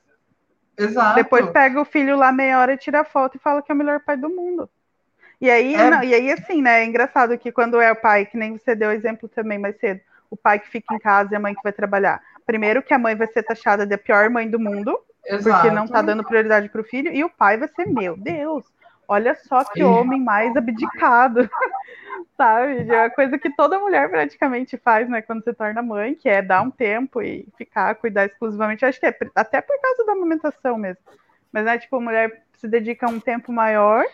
Exato. 0.78 1.16
Depois 1.16 1.50
pega 1.50 1.78
o 1.78 1.84
filho 1.84 2.16
lá 2.16 2.32
meia 2.32 2.58
hora 2.58 2.72
e 2.72 2.78
tira 2.78 3.04
foto 3.04 3.36
e 3.36 3.40
fala 3.40 3.60
que 3.60 3.70
é 3.70 3.74
o 3.74 3.78
melhor 3.78 4.00
pai 4.00 4.16
do 4.16 4.30
mundo. 4.30 4.66
E 5.38 5.50
aí, 5.50 5.74
é... 5.74 5.90
não, 5.90 6.02
e 6.02 6.14
aí 6.14 6.32
assim, 6.32 6.62
né? 6.62 6.80
É 6.80 6.86
engraçado 6.86 7.36
que 7.36 7.52
quando 7.52 7.78
é 7.82 7.92
o 7.92 7.96
pai, 7.96 8.24
que 8.24 8.38
nem 8.38 8.56
você 8.56 8.74
deu 8.74 8.90
exemplo 8.90 9.28
também 9.28 9.58
mais 9.58 9.78
cedo, 9.78 10.00
o 10.30 10.36
pai 10.38 10.58
que 10.58 10.70
fica 10.70 10.94
em 10.94 10.98
casa 10.98 11.34
e 11.34 11.36
a 11.36 11.40
mãe 11.40 11.54
que 11.54 11.62
vai 11.62 11.72
trabalhar. 11.72 12.22
Primeiro 12.46 12.82
que 12.82 12.94
a 12.94 12.98
mãe 12.98 13.14
vai 13.14 13.26
ser 13.28 13.42
taxada 13.42 13.86
de 13.86 13.94
a 13.94 13.98
pior 13.98 14.28
mãe 14.30 14.48
do 14.48 14.58
mundo, 14.58 14.98
Exato. 15.24 15.62
porque 15.62 15.74
não 15.74 15.86
tá 15.86 16.02
dando 16.02 16.24
prioridade 16.24 16.68
para 16.68 16.80
o 16.80 16.84
filho, 16.84 17.12
e 17.12 17.22
o 17.24 17.30
pai 17.30 17.56
vai 17.56 17.68
ser, 17.68 17.86
meu 17.86 18.16
Deus, 18.16 18.64
olha 19.06 19.34
só 19.34 19.64
que 19.64 19.82
homem 19.82 20.20
mais 20.20 20.56
abdicado. 20.56 21.48
sabe? 22.36 22.88
É 22.88 23.02
uma 23.02 23.10
coisa 23.10 23.38
que 23.38 23.50
toda 23.50 23.78
mulher 23.78 24.10
praticamente 24.10 24.76
faz, 24.76 25.08
né, 25.08 25.22
quando 25.22 25.44
se 25.44 25.52
torna 25.52 25.82
mãe, 25.82 26.14
que 26.14 26.28
é 26.28 26.42
dar 26.42 26.62
um 26.62 26.70
tempo 26.70 27.22
e 27.22 27.46
ficar, 27.56 27.94
cuidar 27.94 28.26
exclusivamente. 28.26 28.84
Acho 28.84 28.98
que 28.98 29.06
é 29.06 29.16
até 29.34 29.60
por 29.60 29.80
causa 29.80 30.04
da 30.04 30.12
amamentação 30.12 30.76
mesmo. 30.76 31.02
Mas, 31.52 31.64
né, 31.64 31.78
tipo, 31.78 31.96
a 31.96 32.00
mulher 32.00 32.44
se 32.54 32.66
dedica 32.66 33.08
um 33.08 33.20
tempo 33.20 33.52
maior, 33.52 34.04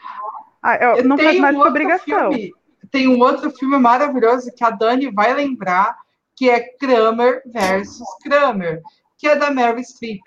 ah, 0.63 1.03
não 1.05 1.17
faz 1.17 1.39
mais 1.39 1.57
um 1.57 1.61
obrigação. 1.61 2.33
Filme, 2.33 2.53
tem 2.91 3.09
um 3.09 3.19
outro 3.21 3.51
filme 3.51 3.79
maravilhoso 3.79 4.53
que 4.55 4.65
a 4.65 4.71
Dani 4.71 5.11
vai 5.11 5.33
lembrar, 5.33 5.97
que 6.39 6.49
é 6.49 6.61
Kramer 6.61 7.43
versus 7.47 8.07
Kramer, 8.23 8.81
que 9.17 9.27
é 9.27 9.35
da 9.35 9.51
Mary 9.51 9.83
Streep. 9.83 10.23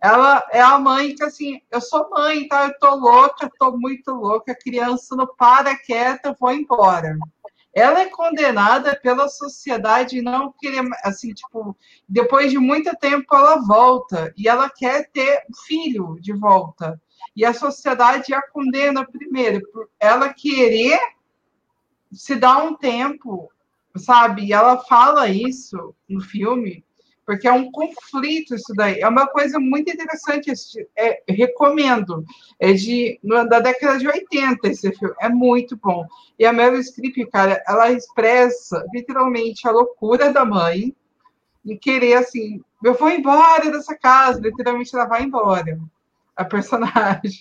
Ela 0.00 0.42
é 0.50 0.60
a 0.60 0.78
mãe 0.78 1.14
que, 1.14 1.22
assim, 1.22 1.60
eu 1.70 1.82
sou 1.82 2.08
mãe, 2.08 2.48
tá? 2.48 2.64
Eu 2.64 2.78
tô 2.78 2.94
louca, 2.94 3.50
tô 3.58 3.76
muito 3.76 4.10
louca, 4.10 4.52
a 4.52 4.58
criança 4.58 5.14
não 5.14 5.26
para 5.36 5.76
quieta, 5.76 6.34
vou 6.40 6.50
embora. 6.50 7.18
Ela 7.74 8.00
é 8.00 8.06
condenada 8.06 8.98
pela 9.02 9.28
sociedade 9.28 10.22
não 10.22 10.50
querer, 10.58 10.82
assim, 11.02 11.34
tipo, 11.34 11.76
depois 12.08 12.50
de 12.50 12.58
muito 12.58 12.96
tempo 12.96 13.34
ela 13.34 13.56
volta 13.56 14.32
e 14.38 14.48
ela 14.48 14.70
quer 14.70 15.10
ter 15.10 15.44
filho 15.66 16.16
de 16.20 16.32
volta. 16.32 16.98
E 17.36 17.44
a 17.44 17.52
sociedade 17.52 18.32
a 18.32 18.40
condena 18.40 19.06
primeiro 19.06 19.60
por 19.70 19.90
ela 20.00 20.32
querer 20.32 20.98
se 22.12 22.34
dar 22.34 22.62
um 22.62 22.74
tempo, 22.74 23.50
sabe? 23.96 24.46
E 24.46 24.52
ela 24.52 24.78
fala 24.78 25.28
isso 25.28 25.94
no 26.08 26.20
filme 26.20 26.84
porque 27.26 27.48
é 27.48 27.52
um 27.52 27.70
conflito 27.70 28.54
isso 28.54 28.72
daí. 28.74 29.00
É 29.00 29.08
uma 29.08 29.26
coisa 29.26 29.58
muito 29.58 29.90
interessante, 29.90 30.52
é, 30.96 31.22
recomendo. 31.28 32.24
É 32.58 32.72
de 32.72 33.18
da 33.22 33.60
década 33.60 33.98
de 33.98 34.06
80 34.06 34.68
esse 34.68 34.92
filme, 34.92 35.14
é 35.20 35.28
muito 35.28 35.76
bom. 35.76 36.06
E 36.38 36.44
a 36.44 36.52
Meryl 36.52 36.82
Streep, 36.82 37.16
cara, 37.30 37.62
ela 37.66 37.90
expressa 37.90 38.84
literalmente 38.92 39.66
a 39.66 39.70
loucura 39.70 40.32
da 40.32 40.44
mãe 40.44 40.94
e 41.64 41.76
querer 41.76 42.14
assim, 42.14 42.60
eu 42.82 42.94
vou 42.94 43.08
embora 43.10 43.70
dessa 43.70 43.96
casa, 43.96 44.40
literalmente 44.40 44.94
ela 44.94 45.06
vai 45.06 45.22
embora. 45.22 45.78
A 46.36 46.44
personagem. 46.44 47.40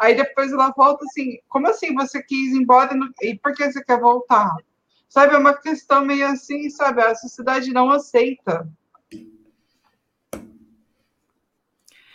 Aí 0.00 0.14
depois 0.14 0.52
ela 0.52 0.72
volta 0.76 1.04
assim, 1.04 1.38
como 1.48 1.66
assim 1.66 1.92
você 1.92 2.22
quis 2.22 2.54
ir 2.54 2.62
embora 2.62 2.96
e 3.20 3.36
por 3.36 3.52
que 3.52 3.70
você 3.70 3.82
quer 3.82 3.98
voltar? 3.98 4.54
Sabe, 5.08 5.34
é 5.34 5.38
uma 5.38 5.54
questão 5.54 6.04
meio 6.04 6.26
assim, 6.26 6.68
sabe? 6.70 7.00
A 7.02 7.14
sociedade 7.14 7.72
não 7.72 7.90
aceita. 7.90 8.68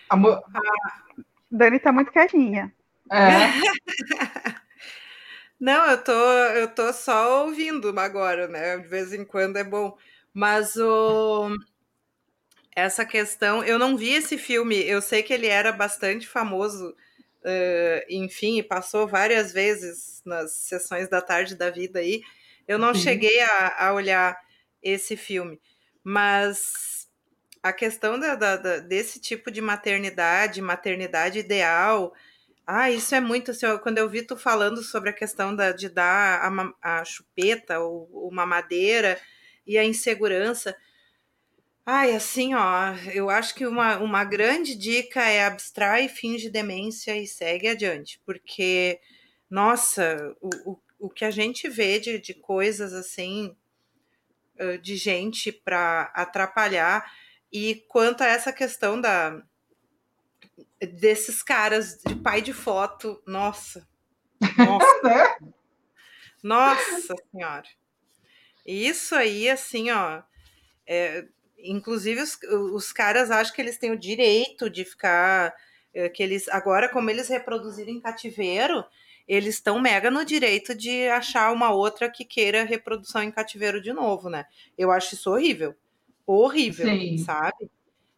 A 0.10 0.16
Dani 1.50 1.80
tá 1.80 1.92
muito 1.92 2.12
quietinha. 2.12 2.74
É. 3.12 3.28
Não, 5.60 5.86
eu 5.92 6.04
tô, 6.04 6.12
eu 6.12 6.68
tô 6.68 6.92
só 6.92 7.46
ouvindo 7.46 7.98
agora, 7.98 8.50
né? 8.50 8.78
De 8.78 8.88
vez 8.88 9.14
em 9.14 9.24
quando 9.24 9.56
é 9.56 9.64
bom. 9.64 9.98
Mas 10.34 10.76
o 10.76 11.56
essa 12.76 13.06
questão, 13.06 13.64
eu 13.64 13.78
não 13.78 13.96
vi 13.96 14.14
esse 14.14 14.38
filme, 14.38 14.76
eu 14.76 15.02
sei 15.02 15.22
que 15.22 15.32
ele 15.32 15.48
era 15.48 15.72
bastante 15.72 16.28
famoso, 16.28 16.90
uh, 16.90 18.06
enfim, 18.10 18.64
passou 18.64 19.08
várias 19.08 19.54
vezes 19.54 20.22
nas 20.26 20.52
sessões 20.54 21.08
da 21.08 21.22
tarde 21.22 21.56
da 21.56 21.70
vida 21.70 22.00
aí. 22.00 22.22
Eu 22.68 22.78
não 22.78 22.94
Sim. 22.94 23.02
cheguei 23.02 23.40
a, 23.42 23.88
a 23.88 23.94
olhar 23.94 24.38
esse 24.82 25.16
filme, 25.16 25.60
mas 26.04 27.08
a 27.62 27.72
questão 27.72 28.20
da, 28.20 28.36
da, 28.36 28.58
da, 28.58 28.80
desse 28.80 29.20
tipo 29.20 29.50
de 29.50 29.62
maternidade, 29.62 30.62
maternidade 30.62 31.40
ideal, 31.40 32.14
ah, 32.66 32.90
isso 32.92 33.14
é 33.16 33.22
muito 33.22 33.52
assim, 33.52 33.66
quando 33.82 33.98
eu 33.98 34.10
vi 34.10 34.22
tu 34.22 34.38
falando 34.38 34.82
sobre 34.84 35.10
a 35.10 35.14
questão 35.14 35.56
da, 35.56 35.72
de 35.72 35.90
dar 35.90 36.42
a, 36.82 37.00
a 37.00 37.06
chupeta 37.06 37.80
ou 37.80 38.10
uma 38.30 38.46
madeira 38.46 39.20
e 39.66 39.78
a 39.78 39.84
insegurança. 39.84 40.76
Ai, 41.86 42.16
assim, 42.16 42.54
ó, 42.54 42.94
eu 43.14 43.30
acho 43.30 43.54
que 43.56 43.66
uma, 43.68 43.98
uma 43.98 44.24
grande 44.24 44.76
dica 44.76 45.22
é 45.22 45.46
abstrai, 45.46 46.08
finge 46.08 46.50
demência 46.50 47.18
e 47.18 47.28
segue 47.28 47.68
adiante, 47.68 48.22
porque, 48.26 49.00
nossa, 49.50 50.18
o, 50.42 50.72
o, 50.72 50.80
o 51.04 51.10
que 51.10 51.26
a 51.26 51.32
gente 51.32 51.68
vê 51.68 52.00
de, 52.00 52.18
de 52.18 52.34
coisas 52.34 52.94
assim, 52.94 53.54
de 54.82 54.96
gente 54.96 55.52
para 55.52 56.04
atrapalhar, 56.16 57.12
e 57.52 57.84
quanto 57.90 58.22
a 58.22 58.28
essa 58.28 58.54
questão 58.54 59.02
da 59.02 59.44
desses 60.80 61.44
caras 61.44 62.02
de 62.06 62.16
pai 62.16 62.42
de 62.42 62.54
foto, 62.54 63.22
nossa. 63.28 63.86
Nossa, 64.58 65.02
né? 65.04 65.38
nossa 66.42 67.16
senhora. 67.32 67.68
Isso 68.66 69.14
aí, 69.14 69.50
assim, 69.50 69.92
ó. 69.92 70.24
É, 70.88 71.26
inclusive, 71.58 72.22
os, 72.22 72.38
os 72.74 72.94
caras 72.94 73.30
acham 73.30 73.54
que 73.54 73.62
eles 73.62 73.78
têm 73.78 73.92
o 73.92 74.00
direito 74.00 74.70
de 74.70 74.86
ficar 74.86 75.54
É, 75.94 76.10
que 76.10 76.24
eles 76.24 76.48
agora, 76.50 76.90
como 76.90 77.10
eles 77.10 77.30
reproduzirem 77.30 77.98
em 77.98 78.02
cativeiro, 78.02 78.84
eles 79.28 79.56
estão 79.56 79.80
mega 79.80 80.12
no 80.12 80.26
direito 80.26 80.76
de 80.76 81.08
achar 81.08 81.52
uma 81.52 81.72
outra 81.72 82.10
que 82.10 82.26
queira 82.26 82.64
reprodução 82.64 83.24
em 83.24 83.32
cativeiro 83.32 83.82
de 83.82 83.94
novo, 83.94 84.30
né? 84.30 84.46
Eu 84.78 84.92
acho 84.92 85.16
isso 85.16 85.32
horrível. 85.32 85.76
Horrível, 86.26 86.88
Sim. 86.88 87.18
sabe? 87.18 87.70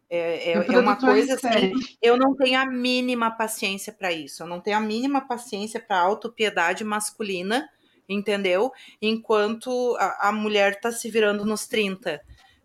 É, 0.08 0.52
é, 0.52 0.66
é 0.72 0.78
uma 0.78 0.96
coisa 0.96 1.34
assim, 1.34 1.72
eu 2.00 2.16
não 2.16 2.36
tenho 2.36 2.60
a 2.60 2.64
mínima 2.64 3.30
paciência 3.30 3.92
para 3.92 4.12
isso. 4.12 4.42
Eu 4.42 4.46
não 4.46 4.60
tenho 4.60 4.76
a 4.76 4.80
mínima 4.80 5.20
paciência 5.20 5.80
para 5.80 5.98
autopiedade 5.98 6.84
masculina, 6.84 7.68
entendeu? 8.08 8.72
Enquanto 9.02 9.96
a, 9.98 10.28
a 10.28 10.32
mulher 10.32 10.80
tá 10.80 10.92
se 10.92 11.10
virando 11.10 11.44
nos 11.44 11.66
30. 11.66 12.20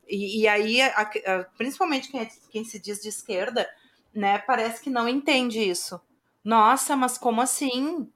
E, 0.07 0.41
e 0.41 0.47
aí, 0.47 0.81
a, 0.81 1.01
a, 1.01 1.43
principalmente 1.57 2.11
quem, 2.11 2.21
é, 2.21 2.29
quem 2.51 2.63
se 2.63 2.79
diz 2.79 3.01
de 3.01 3.09
esquerda, 3.09 3.67
né, 4.13 4.37
parece 4.39 4.81
que 4.81 4.89
não 4.89 5.07
entende 5.07 5.59
isso. 5.59 5.99
Nossa, 6.43 6.95
mas 6.95 7.17
como 7.17 7.41
assim? 7.41 8.07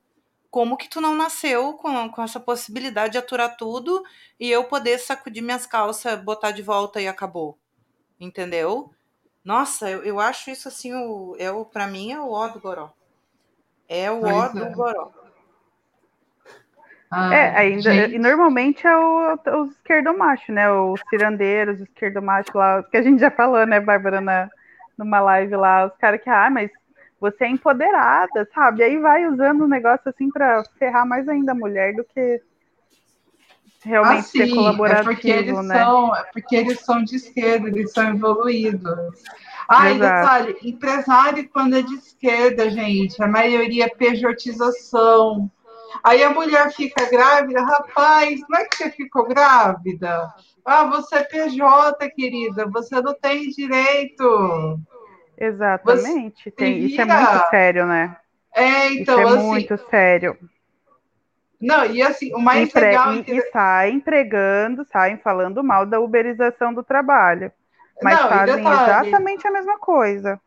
Como 0.56 0.78
que 0.78 0.88
tu 0.88 1.02
não 1.02 1.14
nasceu 1.14 1.74
com, 1.74 2.10
com 2.10 2.24
essa 2.24 2.40
possibilidade 2.40 3.12
de 3.12 3.18
aturar 3.18 3.58
tudo 3.58 4.02
e 4.40 4.50
eu 4.50 4.64
poder 4.64 4.98
sacudir 5.00 5.44
minhas 5.44 5.66
calças, 5.66 6.18
botar 6.24 6.52
de 6.52 6.62
volta 6.62 7.02
e 7.02 7.10
acabou? 7.10 7.60
Entendeu? 8.18 8.90
Nossa, 9.44 9.90
eu, 9.90 10.02
eu 10.06 10.18
acho 10.18 10.50
isso 10.50 10.70
assim, 10.70 10.94
o, 10.94 11.36
é 11.38 11.52
o, 11.52 11.66
pra 11.66 11.88
mim 11.88 12.14
é 12.14 12.22
o 12.22 12.32
ó 12.32 12.48
do 12.48 12.62
goró. 12.62 12.94
É 13.90 14.10
o 14.10 14.24
ó 14.24 14.48
do 14.48 14.64
é. 14.64 14.70
goró. 14.70 15.12
Ah, 17.12 17.36
é, 17.36 17.58
ainda, 17.58 17.94
gente... 17.94 18.16
e 18.16 18.18
normalmente 18.18 18.88
é 18.88 18.96
o, 18.96 19.38
os 19.62 19.72
esquerdomacho, 19.72 20.54
né? 20.54 20.72
Os 20.72 21.02
cirandeiros, 21.10 21.82
os 21.82 21.88
esquerdomacho 21.90 22.58
lá, 22.58 22.82
que 22.82 22.96
a 22.96 23.02
gente 23.02 23.20
já 23.20 23.30
falou, 23.30 23.68
né, 23.68 23.82
Bárbara, 23.82 24.22
na, 24.22 24.50
numa 24.98 25.20
live 25.20 25.58
lá, 25.58 25.88
os 25.88 25.98
caras 25.98 26.22
que, 26.22 26.30
ah, 26.30 26.50
mas 26.50 26.72
você 27.20 27.46
é 27.46 27.50
empoderada, 27.50 28.48
sabe? 28.54 28.84
Aí 28.84 28.98
vai 29.00 29.28
usando 29.28 29.62
o 29.62 29.66
um 29.66 29.70
negócio 29.70 30.10
assim 30.10 30.30
para 30.30 30.64
ferrar 30.78 31.08
mais 31.08 31.28
ainda 31.28 31.54
a 31.54 31.56
mulher 31.56 31.96
do 31.96 32.04
que 32.04 32.42
realmente 33.84 34.20
ah, 34.20 34.24
ser 34.24 34.50
colaborativo, 34.50 35.12
é 35.12 35.14
porque 35.14 35.30
eles 35.30 35.66
né? 35.66 35.80
São, 35.80 36.16
é 36.16 36.24
porque 36.24 36.56
eles 36.56 36.80
são 36.82 37.04
de 37.04 37.16
esquerda, 37.16 37.68
eles 37.68 37.92
são 37.92 38.10
evoluídos. 38.10 39.24
Ah, 39.68 39.92
e 39.92 40.00
detalhe, 40.00 40.58
empresário 40.64 41.50
quando 41.50 41.76
é 41.76 41.82
de 41.82 41.96
esquerda, 41.96 42.70
gente, 42.70 43.22
a 43.22 43.28
maioria 43.28 43.86
é 43.86 43.90
pejotização. 43.90 45.50
Aí 46.04 46.24
a 46.24 46.30
mulher 46.30 46.72
fica 46.74 47.10
grávida, 47.10 47.62
rapaz, 47.64 48.42
não 48.50 48.60
é 48.60 48.66
que 48.66 48.76
você 48.76 48.92
ficou 48.92 49.28
grávida? 49.28 50.34
Ah, 50.64 50.86
você 50.86 51.18
é 51.18 51.24
PJ, 51.24 52.10
querida, 52.10 52.68
você 52.68 53.02
não 53.02 53.14
tem 53.14 53.50
direito. 53.50 54.80
Exatamente. 55.38 56.52
Tem, 56.52 56.80
isso 56.80 57.02
é 57.02 57.06
muito 57.06 57.50
sério, 57.50 57.86
né? 57.86 58.18
É, 58.56 58.94
então, 58.94 59.20
isso 59.20 59.28
é 59.28 59.38
assim, 59.38 59.48
muito 59.48 59.78
sério. 59.90 60.38
Não, 61.60 61.86
e 61.86 62.02
assim, 62.02 62.34
o 62.34 62.40
mais 62.40 62.70
Empre... 62.70 62.82
legal... 62.82 63.14
E, 63.14 63.24
e 63.28 63.42
saem 63.52 64.00
pregando, 64.00 64.86
saem 64.86 65.18
falando 65.18 65.64
mal 65.64 65.86
da 65.86 66.00
uberização 66.00 66.74
do 66.74 66.84
trabalho. 66.84 67.52
Mas 68.02 68.20
Não, 68.20 68.30
fazem 68.30 68.56
detalhe, 68.58 69.08
exatamente 69.08 69.48
a 69.48 69.52
mesma 69.52 69.80
coisa. 69.80 70.40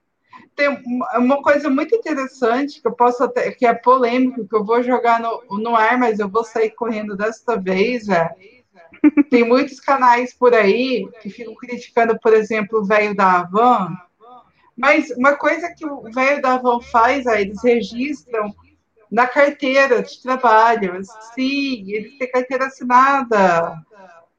Tem 0.55 0.69
uma 1.17 1.43
coisa 1.43 1.71
muito 1.71 1.95
interessante 1.95 2.81
que 2.81 2.87
eu 2.87 2.93
posso 2.93 3.25
até, 3.25 3.51
que 3.51 3.67
é 3.67 3.75
polêmico, 3.75 4.47
que 4.47 4.55
eu 4.55 4.65
vou 4.65 4.83
jogar 4.83 5.21
no, 5.21 5.43
no 5.59 5.75
ar, 5.75 5.99
mas 5.99 6.19
eu 6.19 6.29
vou 6.29 6.45
sair 6.45 6.71
correndo 6.71 7.17
desta 7.17 7.57
vez, 7.57 8.07
velho. 8.07 8.31
Tem 9.31 9.45
muitos 9.45 9.81
canais 9.81 10.35
por 10.35 10.55
aí 10.55 11.09
que 11.21 11.31
ficam 11.31 11.55
criticando, 11.55 12.19
por 12.21 12.33
exemplo, 12.33 12.81
o 12.81 12.85
velho 12.85 13.15
da 13.15 13.41
Havan, 13.41 13.97
mas 14.79 15.11
uma 15.11 15.35
coisa 15.35 15.75
que 15.75 15.85
o 15.85 16.03
velho 16.13 16.41
da 16.41 16.55
Avon 16.55 16.81
faz, 16.81 17.27
é, 17.27 17.41
eles 17.41 17.63
registram 17.63 18.55
na 19.11 19.27
carteira 19.27 20.03
de 20.03 20.23
trabalho. 20.23 21.01
Sim, 21.35 21.91
eles 21.91 22.17
têm 22.17 22.31
carteira 22.31 22.67
assinada. 22.67 23.77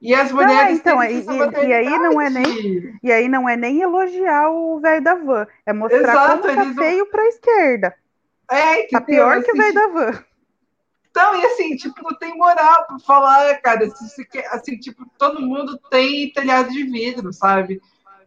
E 0.01 0.13
as 0.15 0.31
mulheres 0.31 0.55
ah, 0.55 0.71
então, 0.71 1.03
e, 1.03 1.67
e, 1.67 1.73
aí 1.73 1.99
não 1.99 2.21
é 2.21 2.29
nem 2.29 2.97
e 3.03 3.11
aí 3.11 3.27
não 3.27 3.49
é 3.49 3.57
nem 3.57 3.81
elogiar 3.81 4.49
o 4.49 4.79
velho 4.79 5.03
da 5.03 5.13
van, 5.13 5.45
é 5.65 5.73
mostrar 5.73 5.99
Exato, 5.99 6.47
como 6.47 6.55
tá 6.55 6.81
feio 6.81 7.05
para 7.07 7.21
a 7.21 7.27
esquerda. 7.27 7.95
É, 8.49 8.83
que 8.83 8.91
tá 8.91 9.01
pior 9.01 9.37
assim, 9.37 9.45
que 9.45 9.51
o 9.51 9.57
velho 9.57 9.73
da 9.73 9.87
van. 9.87 10.23
Então, 11.11 11.41
e 11.41 11.45
assim, 11.47 11.75
tipo, 11.75 12.01
não 12.01 12.17
tem 12.17 12.37
moral 12.37 12.87
para 12.87 12.99
falar, 12.99 13.59
cara, 13.61 13.87
assim, 13.87 14.23
assim, 14.51 14.79
tipo, 14.79 15.05
todo 15.17 15.41
mundo 15.41 15.77
tem 15.89 16.31
telhado 16.31 16.69
de 16.69 16.83
vidro, 16.83 17.33
sabe? 17.33 17.81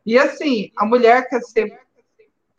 E 0.04 0.18
assim, 0.18 0.70
a 0.76 0.84
mulher 0.84 1.26
quer 1.26 1.40
ser 1.40 1.80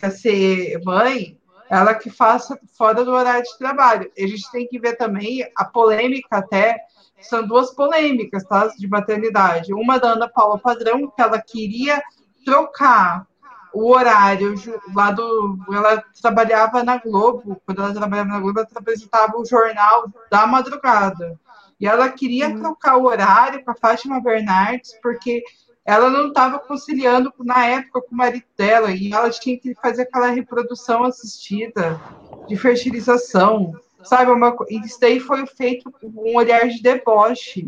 quer 0.04 0.12
ser 0.12 0.82
mãe, 0.84 1.38
ela 1.70 1.94
que 1.94 2.10
faça 2.10 2.60
fora 2.78 3.06
do 3.06 3.12
horário 3.12 3.44
de 3.44 3.58
trabalho. 3.58 4.12
A 4.18 4.28
gente 4.28 4.52
tem 4.52 4.68
que 4.68 4.78
ver 4.78 4.98
também 4.98 5.50
a 5.56 5.64
polêmica 5.64 6.38
até, 6.38 6.78
são 7.22 7.48
duas 7.48 7.74
polêmicas, 7.74 8.44
tá, 8.44 8.68
de 8.68 8.86
maternidade. 8.88 9.74
Uma 9.74 9.98
da 9.98 10.10
Ana 10.10 10.28
Paula 10.28 10.60
Padrão, 10.60 11.10
que 11.10 11.22
ela 11.22 11.42
queria 11.42 12.04
trocar 12.44 13.26
o 13.74 13.92
horário 13.92 14.56
lá 14.94 15.10
do. 15.10 15.58
Ela 15.72 16.04
trabalhava 16.22 16.84
na 16.84 16.98
Globo, 16.98 17.62
quando 17.66 17.82
ela 17.82 17.94
trabalhava 17.94 18.30
na 18.30 18.40
Globo, 18.42 18.60
ela 18.60 18.68
apresentava 18.76 19.38
o 19.38 19.46
jornal 19.46 20.12
da 20.30 20.46
madrugada. 20.46 21.40
E 21.80 21.88
ela 21.88 22.10
queria 22.10 22.50
uhum. 22.50 22.60
trocar 22.60 22.98
o 22.98 23.06
horário 23.06 23.64
com 23.64 23.72
a 23.72 23.76
Fátima 23.76 24.22
Bernardes, 24.22 24.92
porque 25.02 25.42
ela 25.86 26.10
não 26.10 26.30
estava 26.30 26.60
conciliando 26.60 27.34
na 27.40 27.66
época 27.66 28.02
com 28.02 28.16
o 28.16 28.18
marido 28.18 28.46
dela 28.58 28.92
e 28.92 29.12
ela 29.12 29.30
tinha 29.30 29.58
que 29.58 29.76
fazer 29.76 30.04
aquela 30.04 30.28
reprodução 30.30 31.04
assistida 31.04 32.00
de 32.48 32.56
fertilização, 32.56 33.74
sabe? 34.04 34.32
Uma, 34.32 34.56
isso 34.70 35.00
daí 35.00 35.20
foi 35.20 35.46
feito 35.46 35.92
com 35.92 36.08
um 36.08 36.38
olhar 36.38 36.68
de 36.70 36.82
deboche. 36.82 37.68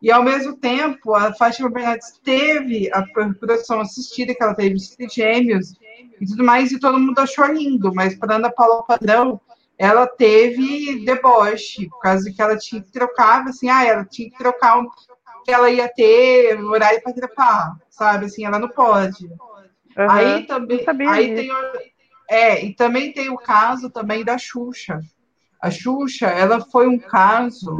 E, 0.00 0.10
ao 0.10 0.22
mesmo 0.22 0.56
tempo, 0.56 1.14
a 1.14 1.32
Fátima 1.32 1.70
Bernardes 1.70 2.18
teve 2.24 2.90
a 2.92 3.04
reprodução 3.22 3.80
assistida, 3.80 4.34
que 4.34 4.42
ela 4.42 4.54
teve 4.54 4.74
os 4.74 4.96
gêmeos 5.12 5.74
e 6.20 6.26
tudo 6.26 6.42
mais, 6.42 6.72
e 6.72 6.80
todo 6.80 6.98
mundo 6.98 7.18
achou 7.20 7.46
lindo, 7.46 7.94
mas 7.94 8.16
para 8.16 8.34
Ana 8.34 8.50
Paula 8.50 8.82
Padrão, 8.82 9.40
ela 9.78 10.06
teve 10.06 11.04
deboche, 11.04 11.88
por 11.88 12.00
causa 12.00 12.24
de 12.24 12.32
que 12.32 12.42
ela 12.42 12.56
tinha 12.56 12.82
que 12.82 12.90
trocar, 12.90 13.46
assim, 13.46 13.68
ah, 13.68 13.84
ela 13.84 14.04
tinha 14.04 14.28
que 14.28 14.36
trocar 14.36 14.80
que 15.44 15.50
ela 15.50 15.70
ia 15.70 15.88
ter 15.88 16.62
horário 16.62 17.02
para 17.02 17.12
trepar, 17.12 17.76
sabe? 17.88 18.26
Assim, 18.26 18.44
ela 18.44 18.58
não 18.58 18.68
pode. 18.68 19.26
Uhum, 19.26 20.10
aí 20.10 20.46
também, 20.46 20.86
aí 21.08 21.34
tem, 21.34 21.50
é, 22.28 22.64
e 22.64 22.74
também 22.74 23.12
tem 23.12 23.28
o 23.28 23.36
caso 23.36 23.90
também 23.90 24.24
da 24.24 24.38
Xuxa. 24.38 25.00
A 25.60 25.70
Xuxa, 25.70 26.26
ela 26.26 26.60
foi 26.60 26.88
um 26.88 26.98
caso 26.98 27.78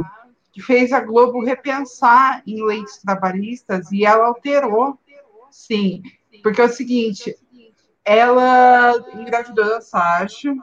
que 0.51 0.61
fez 0.61 0.93
a 0.93 0.99
Globo 1.01 1.43
repensar 1.43 2.43
em 2.45 2.63
leis 2.63 2.97
trabalhistas 2.97 3.91
e 3.91 4.05
ela 4.05 4.27
alterou, 4.27 4.99
sim, 5.49 6.03
porque 6.43 6.61
é 6.61 6.65
o 6.65 6.69
seguinte, 6.69 7.35
ela 8.05 8.93
engravidou 9.15 9.65
da 9.65 9.81
Sasha 9.81 10.55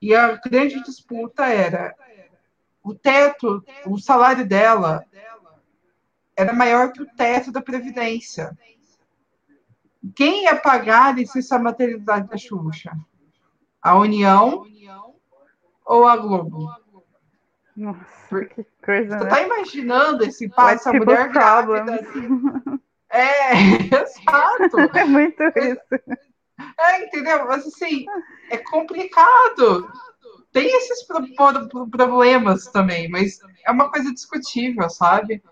e 0.00 0.14
a 0.14 0.32
grande 0.36 0.82
disputa 0.82 1.46
era 1.46 1.94
o 2.82 2.92
teto, 2.92 3.64
o 3.86 3.98
salário 3.98 4.46
dela 4.46 5.04
era 6.42 6.52
maior 6.52 6.92
que 6.92 7.02
o 7.02 7.06
teto 7.06 7.50
da 7.50 7.62
Previdência. 7.62 8.56
Quem 10.14 10.44
ia 10.44 10.56
pagar 10.56 11.06
a 11.06 11.12
licença 11.12 11.58
maternidade 11.58 12.28
da 12.28 12.36
Xuxa? 12.36 12.92
A 13.80 13.96
União 13.96 14.64
ou 15.84 16.06
a 16.06 16.16
Globo? 16.16 16.68
Nossa, 17.76 18.44
que 18.44 18.66
coisa. 18.84 19.18
Você 19.18 19.24
está 19.24 19.36
né? 19.36 19.46
imaginando 19.46 20.24
esse 20.24 20.48
pai, 20.48 20.74
essa 20.74 20.92
mulher 20.92 21.30
grávida? 21.30 21.94
Assim? 21.94 22.80
É, 23.10 23.52
exato. 23.88 24.76
É 24.98 25.04
muito 25.04 25.42
isso. 25.42 26.16
É, 26.78 27.04
entendeu? 27.04 27.46
Mas 27.46 27.66
assim, 27.66 28.04
é 28.50 28.58
complicado. 28.58 29.90
Tem 30.52 30.66
esses 30.76 31.06
problemas 31.90 32.66
também, 32.66 33.08
mas 33.08 33.40
é 33.64 33.70
uma 33.70 33.90
coisa 33.90 34.12
discutível, 34.12 34.88
sabe? 34.90 35.42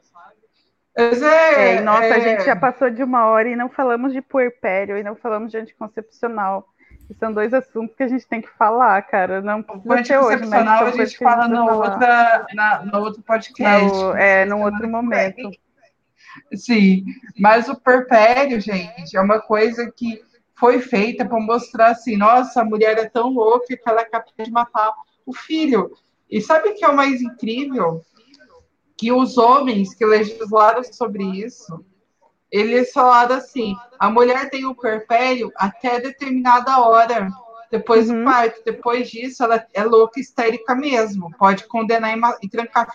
É, 0.96 1.76
é, 1.76 1.80
nossa, 1.80 2.04
é... 2.04 2.12
a 2.12 2.18
gente 2.18 2.44
já 2.44 2.56
passou 2.56 2.90
de 2.90 3.02
uma 3.02 3.26
hora 3.26 3.48
e 3.48 3.56
não 3.56 3.68
falamos 3.68 4.12
de 4.12 4.20
puerpério 4.20 4.96
e 4.98 5.02
não 5.02 5.14
falamos 5.14 5.50
de 5.50 5.58
anticoncepcional. 5.58 6.66
E 7.08 7.14
são 7.14 7.32
dois 7.32 7.52
assuntos 7.52 7.96
que 7.96 8.02
a 8.04 8.08
gente 8.08 8.26
tem 8.26 8.40
que 8.40 8.50
falar, 8.50 9.02
cara. 9.02 9.40
Não 9.40 9.64
ser 10.04 10.18
hoje, 10.18 10.46
né? 10.46 10.58
a 10.58 10.90
gente 10.92 11.18
fala 11.18 11.48
no, 11.48 11.64
outra, 11.64 12.46
na, 12.54 12.84
no 12.84 12.98
outro 13.00 13.20
podcast. 13.22 13.90
No, 13.90 14.16
é, 14.16 14.44
num 14.44 14.62
outro 14.62 14.88
momento. 14.88 15.50
Sim, 16.54 17.04
mas 17.36 17.68
o 17.68 17.74
puerpério, 17.74 18.60
gente, 18.60 19.16
é 19.16 19.20
uma 19.20 19.40
coisa 19.40 19.90
que 19.90 20.22
foi 20.54 20.80
feita 20.80 21.24
para 21.24 21.40
mostrar 21.40 21.88
assim, 21.88 22.16
nossa, 22.16 22.60
a 22.60 22.64
mulher 22.64 22.96
é 22.98 23.08
tão 23.08 23.30
louca 23.30 23.66
que 23.66 23.80
ela 23.84 24.02
é 24.02 24.04
capaz 24.04 24.32
de 24.38 24.50
matar 24.50 24.92
o 25.26 25.34
filho. 25.34 25.90
E 26.30 26.40
sabe 26.40 26.68
o 26.68 26.74
que 26.74 26.84
é 26.84 26.88
o 26.88 26.94
mais 26.94 27.20
incrível? 27.20 28.04
Que 29.00 29.10
os 29.10 29.38
homens 29.38 29.94
que 29.94 30.04
legislaram 30.04 30.84
sobre 30.84 31.24
isso, 31.24 31.82
eles 32.52 32.92
falaram 32.92 33.36
assim: 33.36 33.74
a 33.98 34.10
mulher 34.10 34.50
tem 34.50 34.66
o 34.66 34.74
perpério 34.74 35.50
até 35.56 35.98
determinada 35.98 36.78
hora. 36.78 37.30
depois 37.70 38.10
uhum. 38.10 38.18
do 38.18 38.24
parto. 38.26 38.60
Depois 38.62 39.08
disso, 39.08 39.42
ela 39.42 39.66
é 39.72 39.82
louca 39.82 40.20
histérica 40.20 40.74
mesmo. 40.74 41.34
Pode 41.38 41.66
condenar 41.66 42.14
e, 42.14 42.46
e 42.46 42.50
trancar. 42.50 42.94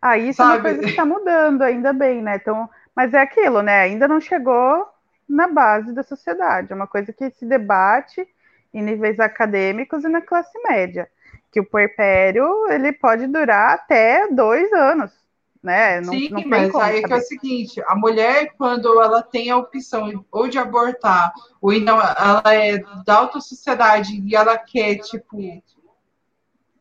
Ah, 0.00 0.18
isso 0.18 0.36
Sabe? 0.36 0.50
é 0.50 0.54
uma 0.54 0.62
coisa 0.62 0.78
que 0.82 0.90
está 0.90 1.04
mudando, 1.04 1.62
ainda 1.62 1.92
bem, 1.92 2.22
né? 2.22 2.36
Então, 2.36 2.70
mas 2.94 3.12
é 3.12 3.22
aquilo, 3.22 3.60
né? 3.60 3.80
Ainda 3.80 4.06
não 4.06 4.20
chegou 4.20 4.86
na 5.28 5.48
base 5.48 5.92
da 5.92 6.04
sociedade. 6.04 6.70
É 6.70 6.76
uma 6.76 6.86
coisa 6.86 7.12
que 7.12 7.28
se 7.30 7.44
debate 7.44 8.24
em 8.72 8.82
níveis 8.82 9.18
acadêmicos 9.18 10.04
e 10.04 10.08
na 10.08 10.20
classe 10.20 10.56
média. 10.62 11.08
Que 11.54 11.60
o 11.60 11.64
puerpério 11.64 12.66
ele 12.68 12.92
pode 12.92 13.26
durar 13.28 13.74
até 13.74 14.28
dois 14.28 14.70
anos 14.72 15.24
né? 15.64 15.98
Não, 16.02 16.12
Sim, 16.12 16.28
não 16.28 16.46
mas 16.46 16.74
aí 16.74 16.98
é 16.98 17.02
que 17.02 17.12
é 17.12 17.16
o 17.16 17.20
seguinte, 17.22 17.82
a 17.86 17.96
mulher, 17.96 18.52
quando 18.58 19.00
ela 19.00 19.22
tem 19.22 19.50
a 19.50 19.56
opção 19.56 20.22
ou 20.30 20.46
de 20.46 20.58
abortar, 20.58 21.32
ou 21.58 21.72
então 21.72 21.98
ela 21.98 22.42
é 22.54 22.78
da 23.06 23.16
alta 23.16 23.40
sociedade 23.40 24.22
e 24.22 24.36
ela 24.36 24.58
quer, 24.58 24.96
tipo, 24.96 25.38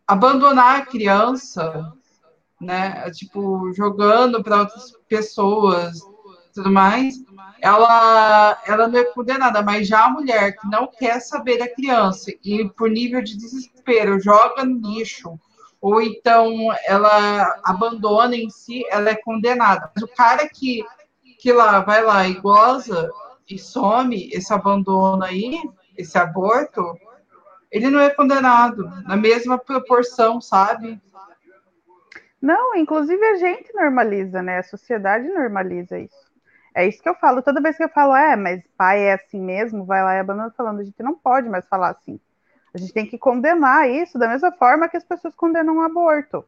abandonar 0.06 0.82
a 0.82 0.86
criança, 0.86 1.94
né? 2.60 3.10
Tipo, 3.12 3.72
jogando 3.74 4.44
para 4.44 4.60
outras 4.60 4.92
pessoas 5.08 6.02
tudo 6.54 6.72
mais, 6.72 7.16
ela, 7.60 8.62
ela 8.68 8.88
não 8.88 9.00
é 9.00 9.06
condenada, 9.06 9.64
mas 9.64 9.88
já 9.88 10.06
a 10.06 10.10
mulher 10.10 10.56
que 10.56 10.68
não 10.68 10.86
quer 10.86 11.20
saber 11.20 11.58
da 11.58 11.68
criança 11.68 12.32
e 12.44 12.70
por 12.70 12.92
nível 12.92 13.24
de 13.24 13.36
desespero 13.36 13.73
joga 14.20 14.66
no 14.66 14.80
lixo 14.80 15.40
ou 15.84 16.02
então 16.02 16.54
ela 16.86 17.60
abandona 17.66 18.38
em 18.38 18.50
si, 18.50 18.86
ela 18.90 19.10
é 19.10 19.16
condenada. 19.16 19.92
Mas 19.94 20.02
o 20.02 20.08
cara 20.08 20.48
que, 20.48 20.82
que 21.38 21.52
lá 21.52 21.82
vai 21.82 22.02
lá 22.02 22.26
e 22.26 22.36
goza 22.36 23.12
e 23.50 23.60
some 23.60 24.30
esse 24.32 24.54
abandono 24.54 25.26
aí, 25.26 25.62
esse 25.98 26.18
aborto, 26.18 26.98
ele 27.70 27.90
não 27.90 28.00
é 28.00 28.10
condenado 28.10 28.86
na 29.06 29.18
mesma 29.18 29.58
proporção, 29.58 30.40
sabe? 30.40 31.02
Não, 32.42 32.76
inclusive 32.78 33.22
a 33.26 33.36
gente 33.36 33.74
normaliza, 33.74 34.42
né? 34.42 34.60
A 34.60 34.64
sociedade 34.64 35.28
normaliza 35.28 36.00
isso. 36.00 36.32
É 36.74 36.88
isso 36.88 37.04
que 37.04 37.10
eu 37.10 37.16
falo. 37.16 37.42
Toda 37.42 37.62
vez 37.62 37.76
que 37.76 37.84
eu 37.84 37.90
falo, 37.90 38.16
é, 38.16 38.38
mas 38.38 38.64
pai 38.78 39.02
é 39.02 39.14
assim 39.16 39.42
mesmo, 39.42 39.84
vai 39.84 40.02
lá 40.02 40.16
e 40.16 40.20
abandona 40.20 40.54
falando, 40.56 40.80
a 40.80 40.84
gente 40.86 41.04
não 41.04 41.14
pode 41.14 41.50
mais 41.50 41.68
falar 41.68 41.90
assim. 41.90 42.18
A 42.74 42.78
gente 42.78 42.94
tem 42.94 43.06
que 43.06 43.18
condenar 43.18 43.90
isso 43.90 44.18
da 44.18 44.28
mesma 44.28 44.52
forma 44.52 44.90
que 44.90 44.98
as 44.98 45.04
pessoas 45.04 45.36
condenam 45.36 45.78
o 45.78 45.82
aborto. 45.82 46.44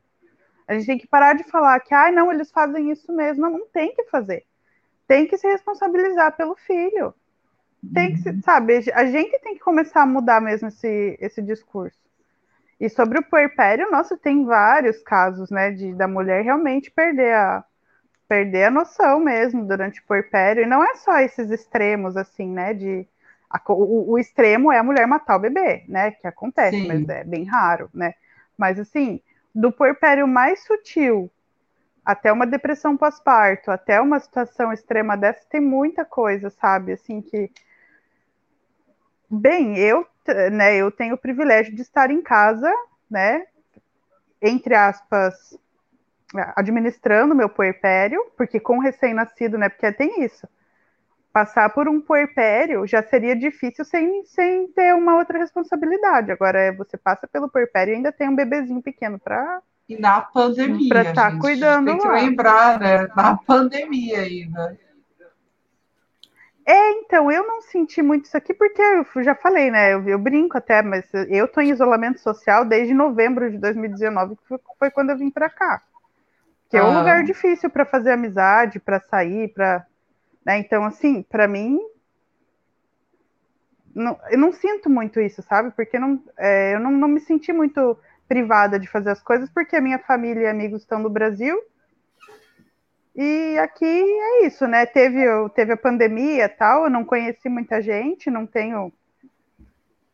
A 0.68 0.74
gente 0.74 0.88
tem 0.88 0.98
que 0.98 1.08
parar 1.08 1.34
de 1.34 1.44
falar 1.44 1.80
que, 1.80 1.94
ah, 1.94 2.12
não, 2.12 2.32
eles 2.32 2.52
fazem 2.52 2.92
isso 2.92 3.14
mesmo. 3.14 3.44
Não, 3.44 3.52
não 3.52 3.68
tem 3.68 3.94
que 3.94 4.06
fazer. 4.06 4.44
Tem 5.08 5.28
que 5.28 5.38
se 5.38 5.48
responsabilizar 5.48 6.36
pelo 6.36 6.56
filho. 6.56 7.14
Tem 7.94 8.16
que, 8.16 8.28
uhum. 8.28 8.42
sabe, 8.42 8.78
a 8.94 9.06
gente 9.06 9.40
tem 9.40 9.54
que 9.54 9.60
começar 9.60 10.02
a 10.02 10.08
mudar 10.08 10.42
mesmo 10.42 10.70
esse, 10.70 11.18
esse 11.22 11.42
discurso. 11.42 12.00
E 12.80 12.90
sobre 12.90 13.20
o 13.20 13.24
puerpério, 13.24 13.92
nossa, 13.92 14.18
tem 14.18 14.44
vários 14.44 15.02
casos, 15.04 15.52
né, 15.52 15.72
de, 15.72 15.94
da 15.94 16.08
mulher 16.08 16.44
realmente 16.44 16.90
perder 16.90 17.34
a, 17.34 17.64
perder 18.28 18.66
a 18.66 18.72
noção 18.72 19.20
mesmo 19.20 19.66
durante 19.66 20.02
o 20.02 20.06
puerpério. 20.06 20.64
E 20.64 20.66
não 20.66 20.84
é 20.84 20.96
só 20.96 21.20
esses 21.20 21.52
extremos, 21.52 22.18
assim, 22.18 22.50
né, 22.50 22.74
de 22.74 23.08
a, 23.56 23.72
o, 23.72 24.12
o, 24.12 24.20
extremo 24.20 24.72
é 24.72 24.78
a 24.78 24.84
mulher 24.84 25.08
matar 25.08 25.38
o 25.38 25.40
bebê, 25.40 25.86
né? 25.88 26.12
Que 26.12 26.28
acontece, 26.28 26.78
Sim. 26.78 26.88
mas 26.88 27.08
é 27.08 27.24
bem 27.24 27.46
raro, 27.46 27.90
né? 27.94 28.14
Mas 28.58 28.80
assim, 28.80 29.22
do 29.54 29.72
puerpério 29.72 30.28
mais 30.28 30.64
sutil 30.66 31.32
até 32.04 32.32
uma 32.32 32.46
depressão 32.46 32.98
pós-parto, 32.98 33.72
até 33.72 34.00
uma 34.00 34.20
situação 34.20 34.72
extrema 34.72 35.18
dessa, 35.18 35.46
tem 35.50 35.62
muita 35.62 36.04
coisa, 36.04 36.50
sabe? 36.50 36.94
Assim 36.94 37.22
que. 37.22 37.50
Bem, 39.30 39.78
eu, 39.78 40.06
né, 40.52 40.76
eu 40.76 40.92
tenho 40.92 41.16
o 41.16 41.18
privilégio 41.18 41.74
de 41.74 41.82
estar 41.82 42.12
em 42.12 42.22
casa, 42.22 42.72
né? 43.10 43.48
Entre 44.42 44.76
aspas, 44.76 45.58
administrando 46.56 47.34
meu 47.34 47.50
puerpério, 47.50 48.22
porque 48.38 48.60
com 48.60 48.80
recém-nascido, 48.80 49.58
né? 49.58 49.70
Porque 49.70 49.92
tem 49.94 50.24
isso 50.24 50.48
passar 51.36 51.70
por 51.72 51.90
um 51.90 52.00
puerpério 52.00 52.88
já 52.88 53.04
seria 53.04 53.36
difícil 53.36 53.84
sem, 53.84 54.24
sem 54.24 54.70
ter 54.70 54.96
uma 54.96 55.18
outra 55.18 55.38
responsabilidade. 55.38 56.32
Agora, 56.32 56.58
é, 56.58 56.72
você 56.72 56.96
passa 56.96 57.28
pelo 57.28 57.50
puerpério 57.50 57.92
e 57.92 57.96
ainda 57.98 58.10
tem 58.10 58.30
um 58.30 58.36
bebezinho 58.38 58.82
pequeno 58.82 59.20
para 59.20 59.62
e 59.88 60.00
na 60.00 60.22
pandemia. 60.22 60.88
Para 60.88 61.02
estar 61.02 61.32
tá 61.34 61.38
cuidando. 61.38 61.88
Tem 61.88 61.98
que 61.98 62.08
lembrar, 62.08 62.80
né? 62.80 63.10
Na 63.14 63.36
pandemia 63.36 64.22
ainda. 64.22 64.80
É, 66.66 66.92
então, 66.92 67.30
eu 67.30 67.46
não 67.46 67.62
senti 67.62 68.02
muito 68.02 68.26
isso 68.26 68.38
aqui, 68.38 68.54
porque 68.54 68.82
eu 68.82 69.06
já 69.22 69.36
falei, 69.36 69.70
né? 69.70 69.94
Eu, 69.94 70.08
eu 70.08 70.18
brinco 70.18 70.58
até, 70.58 70.82
mas 70.82 71.06
eu 71.30 71.46
estou 71.46 71.62
em 71.62 71.70
isolamento 71.70 72.22
social 72.22 72.64
desde 72.64 72.94
novembro 72.94 73.52
de 73.52 73.58
2019, 73.58 74.38
que 74.38 74.58
foi, 74.80 74.90
quando 74.90 75.10
eu 75.10 75.18
vim 75.18 75.30
para 75.30 75.50
cá. 75.50 75.82
Que 76.70 76.78
ah. 76.78 76.80
é 76.80 76.84
um 76.84 76.96
ah. 76.96 77.00
lugar 77.00 77.24
difícil 77.26 77.70
para 77.70 77.86
fazer 77.86 78.12
amizade, 78.12 78.80
para 78.80 79.02
sair, 79.02 79.50
para 79.50 79.86
né? 80.46 80.60
Então, 80.60 80.86
assim, 80.86 81.24
para 81.24 81.48
mim, 81.48 81.80
não, 83.94 84.20
eu 84.30 84.38
não 84.38 84.54
sinto 84.54 84.90
muito 84.90 85.20
isso, 85.20 85.42
sabe? 85.42 85.72
Porque 85.72 85.98
não, 85.98 86.22
é, 86.38 86.76
eu 86.76 86.80
não, 86.80 86.92
não 86.92 87.08
me 87.08 87.20
senti 87.20 87.52
muito 87.52 87.98
privada 88.28 88.80
de 88.80 88.88
fazer 88.88 89.10
as 89.10 89.22
coisas, 89.22 89.50
porque 89.50 89.76
a 89.76 89.82
minha 89.82 90.00
família 90.00 90.44
e 90.44 90.48
amigos 90.48 90.82
estão 90.82 91.00
no 91.00 91.10
Brasil. 91.10 91.58
E 93.16 93.58
aqui 93.60 93.86
é 93.86 94.46
isso, 94.46 94.68
né? 94.68 94.86
Teve, 94.86 95.24
teve 95.56 95.72
a 95.72 95.78
pandemia 95.78 96.50
tal, 96.50 96.84
eu 96.84 96.90
não 96.90 97.06
conheci 97.06 97.48
muita 97.48 97.82
gente, 97.82 98.30
não 98.30 98.46
tenho. 98.46 98.92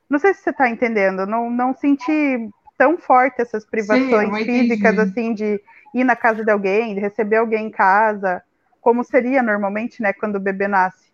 Não 0.07 0.19
sei 0.19 0.33
se 0.33 0.41
você 0.41 0.51
está 0.51 0.69
entendendo, 0.69 1.25
não, 1.25 1.49
não 1.49 1.73
senti 1.73 2.49
tão 2.77 2.97
forte 2.97 3.41
essas 3.41 3.65
privações 3.65 4.37
Sim, 4.37 4.45
físicas, 4.45 4.99
assim, 4.99 5.33
de 5.33 5.59
ir 5.95 6.03
na 6.03 6.15
casa 6.15 6.43
de 6.43 6.51
alguém, 6.51 6.93
de 6.93 6.99
receber 6.99 7.37
alguém 7.37 7.67
em 7.67 7.71
casa 7.71 8.43
como 8.81 9.03
seria 9.03 9.43
normalmente, 9.43 10.01
né, 10.01 10.11
quando 10.11 10.35
o 10.35 10.39
bebê 10.39 10.67
nasce. 10.67 11.11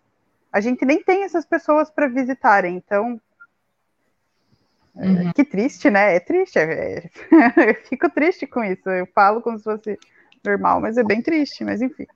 A 0.50 0.60
gente 0.60 0.84
nem 0.84 1.02
tem 1.02 1.24
essas 1.24 1.44
pessoas 1.44 1.90
para 1.90 2.08
visitarem, 2.08 2.76
então. 2.76 3.20
É, 4.96 5.06
uhum. 5.06 5.32
que 5.32 5.44
triste, 5.44 5.90
né? 5.90 6.16
É 6.16 6.20
triste. 6.20 6.58
É... 6.58 7.10
eu 7.68 7.74
fico 7.88 8.10
triste 8.10 8.46
com 8.46 8.64
isso. 8.64 8.88
Eu 8.88 9.06
falo 9.14 9.42
como 9.42 9.58
se 9.58 9.64
fosse 9.64 9.98
normal, 10.44 10.80
mas 10.80 10.96
é 10.96 11.04
bem 11.04 11.22
triste, 11.22 11.62
mas 11.62 11.82
enfim. 11.82 12.06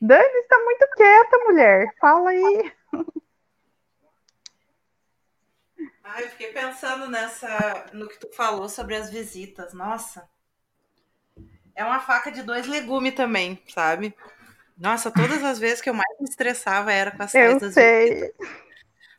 Dani 0.00 0.38
está 0.38 0.58
muito 0.60 0.86
quieta, 0.96 1.38
mulher. 1.44 1.88
Fala 2.00 2.30
aí. 2.30 2.72
Ah, 6.06 6.20
eu 6.20 6.28
fiquei 6.28 6.52
pensando 6.52 7.10
nessa, 7.10 7.86
no 7.94 8.06
que 8.06 8.20
tu 8.20 8.30
falou 8.30 8.68
sobre 8.68 8.94
as 8.94 9.10
visitas. 9.10 9.72
Nossa, 9.72 10.28
é 11.74 11.82
uma 11.82 11.98
faca 11.98 12.30
de 12.30 12.42
dois 12.42 12.66
legumes 12.66 13.14
também, 13.14 13.60
sabe? 13.68 14.14
Nossa, 14.76 15.10
todas 15.10 15.42
as 15.44 15.58
vezes 15.58 15.80
que 15.80 15.88
eu 15.88 15.94
mais 15.94 16.18
me 16.20 16.28
estressava 16.28 16.92
era 16.92 17.10
com 17.10 17.22
as 17.22 17.32
festas. 17.32 17.62
Eu 17.62 17.72
sei. 17.72 18.32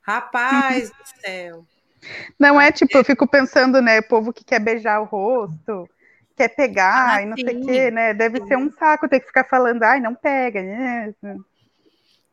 Rapaz 0.02 0.90
do 0.90 1.22
céu. 1.22 1.66
Não 2.40 2.60
é 2.60 2.72
tipo, 2.72 2.98
eu 2.98 3.04
fico 3.04 3.28
pensando, 3.28 3.82
né, 3.82 4.00
o 4.00 4.08
povo 4.08 4.32
que 4.32 4.44
quer 4.44 4.60
beijar 4.60 5.02
o 5.02 5.06
rosto, 5.06 5.90
quer 6.36 6.50
pegar 6.50 7.16
ah, 7.16 7.22
e 7.22 7.26
não 7.26 7.38
sim. 7.38 7.46
sei 7.46 7.58
o 7.58 7.66
quê, 7.66 7.92
né? 7.92 8.14
Deve 8.14 8.40
sim. 8.42 8.48
ser 8.48 8.58
um 8.58 8.72
saco 8.72 9.10
ter 9.10 9.20
que 9.20 9.28
ficar 9.28 9.46
falando, 9.46 9.82
ai, 9.82 10.00
não 10.00 10.14
pega, 10.14 10.62
né? 10.62 11.14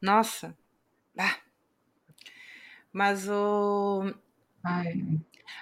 Nossa. 0.01 0.55
Ah. 1.17 1.37
Mas 2.93 3.29
o. 3.29 4.13
Ai. 4.63 5.03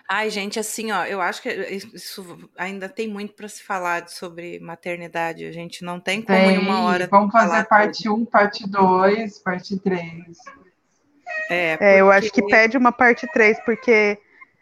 Ai, 0.08 0.28
gente, 0.28 0.58
assim, 0.58 0.90
ó, 0.90 1.04
eu 1.04 1.20
acho 1.20 1.40
que 1.40 1.48
isso 1.94 2.50
ainda 2.58 2.88
tem 2.88 3.06
muito 3.06 3.32
para 3.32 3.48
se 3.48 3.62
falar 3.62 4.08
sobre 4.08 4.58
maternidade. 4.58 5.44
A 5.44 5.52
gente 5.52 5.84
não 5.84 6.00
tem 6.00 6.20
como 6.20 6.36
tem. 6.36 6.56
em 6.56 6.58
uma 6.58 6.82
hora. 6.82 7.06
Vamos 7.08 7.30
fazer 7.30 7.64
parte 7.64 8.08
1, 8.08 8.12
um, 8.12 8.24
parte 8.24 8.68
2, 8.68 9.38
parte 9.38 9.78
3. 9.78 10.10
É, 11.48 11.76
porque... 11.76 11.84
é, 11.84 12.00
eu 12.00 12.10
acho 12.10 12.32
que 12.32 12.44
pede 12.44 12.76
uma 12.76 12.90
parte 12.90 13.26
3, 13.32 13.60
porque 13.64 14.18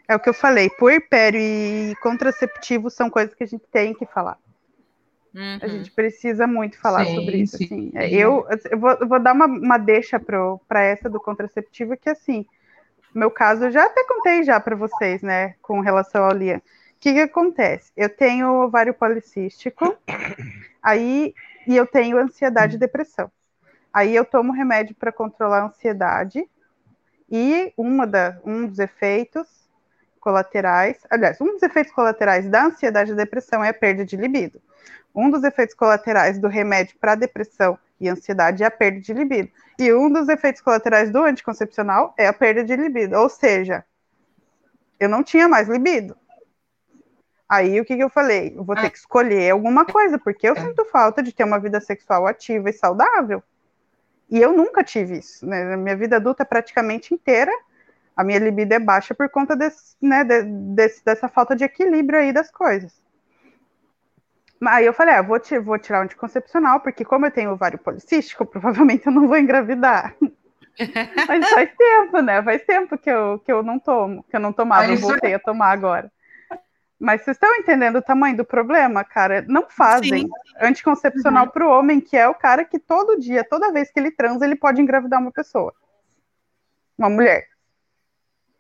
é 0.07 0.15
o 0.15 0.21
que 0.21 0.29
eu 0.29 0.35
falei, 0.35 0.69
puerpério 0.71 1.41
e 1.41 1.95
contraceptivo 2.03 2.91
são 2.91 3.09
coisas 3.09 3.35
que 3.35 3.45
a 3.45 3.47
gente 3.47 3.65
tem 3.73 3.95
que 3.95 4.05
falar. 4.07 4.39
Uhum. 5.35 5.59
A 5.63 5.69
gente 5.69 5.91
precisa 5.91 6.47
muito 6.47 6.79
falar 6.79 7.05
sim, 7.07 7.15
sobre 7.15 7.37
isso. 7.39 7.57
Sim, 7.57 7.65
assim. 7.65 7.91
Sim. 7.91 8.15
Eu, 8.15 8.47
eu, 8.71 8.79
vou, 8.79 8.91
eu 8.91 9.09
vou 9.09 9.21
dar 9.21 9.33
uma, 9.33 9.47
uma 9.47 9.79
deixa 9.79 10.19
para 10.21 10.83
essa 10.83 11.09
do 11.09 11.21
contraceptivo, 11.21 11.97
que 11.97 12.11
assim 12.11 12.45
meu 13.15 13.31
caso, 13.31 13.65
eu 13.65 13.71
já 13.71 13.85
até 13.85 14.05
contei 14.05 14.43
já 14.43 14.61
para 14.61 14.77
vocês, 14.77 15.23
né, 15.23 15.55
com 15.63 15.81
relação 15.81 16.25
ao 16.25 16.33
Lian. 16.33 16.59
O 16.59 16.63
que, 17.01 17.13
que 17.13 17.21
acontece? 17.21 17.93
Eu 17.97 18.09
tenho 18.09 18.65
ovário 18.65 18.93
policístico, 18.93 19.97
aí 20.83 21.35
e 21.67 21.77
eu 21.77 21.87
tenho 21.87 22.19
ansiedade 22.19 22.77
e 22.77 22.79
depressão. 22.79 23.31
Aí 23.93 24.15
eu 24.15 24.25
tomo 24.25 24.53
remédio 24.53 24.95
para 24.95 25.13
controlar 25.13 25.61
a 25.61 25.67
ansiedade 25.67 26.49
e 27.31 27.73
uma 27.77 28.07
da, 28.07 28.39
um 28.45 28.67
dos 28.67 28.79
efeitos 28.79 29.47
colaterais, 30.19 30.99
aliás, 31.11 31.41
um 31.41 31.53
dos 31.53 31.63
efeitos 31.63 31.93
colaterais 31.93 32.49
da 32.49 32.65
ansiedade 32.65 33.13
e 33.13 33.15
depressão 33.15 33.63
é 33.63 33.69
a 33.69 33.75
perda 33.75 34.05
de 34.05 34.17
libido. 34.17 34.61
Um 35.15 35.31
dos 35.31 35.45
efeitos 35.45 35.75
colaterais 35.75 36.39
do 36.39 36.49
remédio 36.49 36.97
para 37.01 37.15
depressão 37.15 37.79
e 38.01 38.09
ansiedade 38.09 38.63
é 38.63 38.67
a 38.67 38.71
perda 38.71 39.01
de 39.01 39.13
libido. 39.13 39.51
E 39.79 39.93
um 39.93 40.11
dos 40.11 40.29
efeitos 40.29 40.61
colaterais 40.61 41.11
do 41.11 41.23
anticoncepcional 41.25 42.15
é 42.17 42.27
a 42.27 42.33
perda 42.33 42.65
de 42.65 42.75
libido. 42.77 43.17
Ou 43.17 43.29
seja, 43.29 43.85
eu 44.99 45.09
não 45.09 45.23
tinha 45.23 45.49
mais 45.49 45.69
libido. 45.69 46.17
Aí 47.49 47.81
o 47.81 47.85
que, 47.85 47.97
que 47.97 48.03
eu 48.03 48.11
falei? 48.11 48.53
Eu 48.57 48.63
vou 48.63 48.77
ter 48.77 48.91
que 48.91 48.99
escolher 48.99 49.51
alguma 49.51 49.87
coisa, 49.87 50.19
porque 50.19 50.49
eu 50.49 50.55
sinto 50.55 50.85
falta 50.85 51.23
de 51.23 51.33
ter 51.33 51.45
uma 51.45 51.59
vida 51.59 51.81
sexual 51.81 52.27
ativa 52.27 52.69
e 52.69 52.73
saudável. 52.73 53.43
E 54.31 54.39
eu 54.39 54.53
nunca 54.53 54.85
tive 54.85 55.19
isso. 55.19 55.47
Né? 55.47 55.65
Na 55.65 55.77
minha 55.77 55.97
vida 55.97 56.17
adulta 56.17 56.45
praticamente 56.45 57.15
inteira, 57.15 57.53
a 58.15 58.23
minha 58.23 58.39
libido 58.39 58.75
é 58.75 58.79
baixa 58.79 59.15
por 59.15 59.31
conta 59.31 59.57
desse, 59.57 59.97
né, 60.03 60.25
de, 60.25 60.43
desse, 60.43 61.03
dessa 61.05 61.29
falta 61.29 61.57
de 61.57 61.65
equilíbrio 61.65 62.19
aí 62.19 62.33
das 62.33 62.51
coisas. 62.51 62.93
Aí 64.67 64.87
eu 64.87 64.93
falei, 64.93 65.15
ah, 65.15 65.23
vou, 65.23 65.41
vou 65.63 65.79
tirar 65.79 66.01
um 66.01 66.03
anticoncepcional, 66.03 66.81
porque 66.81 67.05
como 67.05 67.27
eu 67.27 67.31
tenho 67.31 67.53
ovário 67.53 67.79
policístico, 67.79 68.45
provavelmente 68.47 69.07
eu 69.07 69.13
não 69.13 69.29
vou 69.29 69.37
engravidar. 69.37 70.15
Mas 71.29 71.51
faz 71.51 71.71
tempo, 71.77 72.21
né? 72.21 72.43
Faz 72.43 72.65
tempo 72.65 72.97
que 72.97 73.11
eu, 73.11 73.41
que 73.41 73.53
eu 73.53 73.63
não 73.63 73.79
tomo, 73.79 74.25
que 74.29 74.37
eu 74.37 74.41
não 74.41 74.53
tomava, 74.53 74.91
eu 74.91 74.97
voltei 74.97 75.35
a 75.35 75.39
tomar 75.39 75.71
agora. 75.71 76.11
Mas 76.99 77.23
vocês 77.23 77.37
estão 77.37 77.55
entendendo 77.57 77.97
o 77.97 78.03
tamanho 78.03 78.37
do 78.37 78.45
problema, 78.45 79.05
cara? 79.05 79.45
Não 79.47 79.69
fazem 79.69 80.23
Sim. 80.23 80.31
anticoncepcional 80.61 81.45
uhum. 81.47 81.51
para 81.51 81.67
o 81.67 81.71
homem, 81.71 82.01
que 82.01 82.17
é 82.17 82.27
o 82.27 82.35
cara 82.35 82.65
que 82.65 82.79
todo 82.79 83.19
dia, 83.19 83.45
toda 83.45 83.73
vez 83.73 83.91
que 83.91 84.01
ele 84.01 84.11
transa, 84.11 84.45
ele 84.45 84.57
pode 84.57 84.83
engravidar 84.83 85.21
uma 85.21 85.31
pessoa. 85.31 85.73
Uma 86.97 87.09
mulher. 87.09 87.47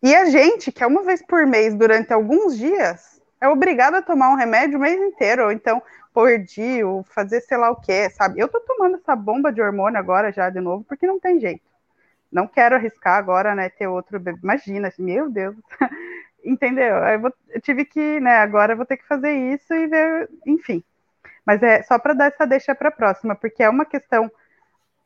E 0.01 0.15
a 0.15 0.27
gente, 0.27 0.70
que 0.70 0.85
é 0.85 0.87
uma 0.87 1.03
vez 1.03 1.20
por 1.20 1.45
mês 1.47 1.75
durante 1.75 2.12
alguns 2.12 2.57
dias, 2.57 3.18
é 3.40 3.48
obrigado 3.48 3.94
a 3.94 4.02
tomar 4.02 4.31
um 4.31 4.36
remédio 4.36 4.78
o 4.78 4.81
mês 4.81 5.01
inteiro, 5.01 5.44
ou 5.44 5.52
então 5.52 5.82
por 6.12 6.39
dia, 6.39 6.86
ou 6.86 7.05
fazer 7.05 7.40
sei 7.43 7.56
lá 7.56 7.70
o 7.70 7.77
que, 7.77 8.10
sabe? 8.10 8.40
Eu 8.40 8.48
tô 8.48 8.60
tomando 8.60 8.97
essa 8.97 9.15
bomba 9.15 9.52
de 9.52 9.62
hormônio 9.62 9.98
agora 9.98 10.32
já 10.32 10.51
de 10.51 10.60
novo, 10.60 10.85
porque 10.85 11.06
não 11.06 11.20
tem 11.20 11.39
jeito. 11.39 11.62
Não 12.31 12.47
quero 12.47 12.74
arriscar 12.74 13.16
agora, 13.16 13.55
né, 13.55 13.69
ter 13.69 13.86
outro 13.86 14.20
bebê. 14.20 14.39
Imagina, 14.43 14.93
meu 14.98 15.31
Deus. 15.31 15.56
Entendeu? 16.44 16.97
Eu, 16.97 17.20
vou, 17.20 17.32
eu, 17.51 17.60
tive 17.60 17.85
que, 17.85 18.20
né, 18.20 18.36
agora 18.39 18.73
eu 18.73 18.77
vou 18.77 18.86
ter 18.86 18.97
que 18.97 19.06
fazer 19.06 19.32
isso 19.32 19.73
e 19.74 19.86
ver, 19.86 20.31
enfim. 20.47 20.82
Mas 21.44 21.62
é 21.62 21.82
só 21.82 21.98
para 21.98 22.15
dar 22.15 22.27
essa 22.27 22.47
deixa 22.47 22.74
para 22.74 22.89
a 22.89 22.93
próxima, 22.93 23.35
porque 23.35 23.62
é 23.62 23.69
uma 23.69 23.85
questão 23.85 24.31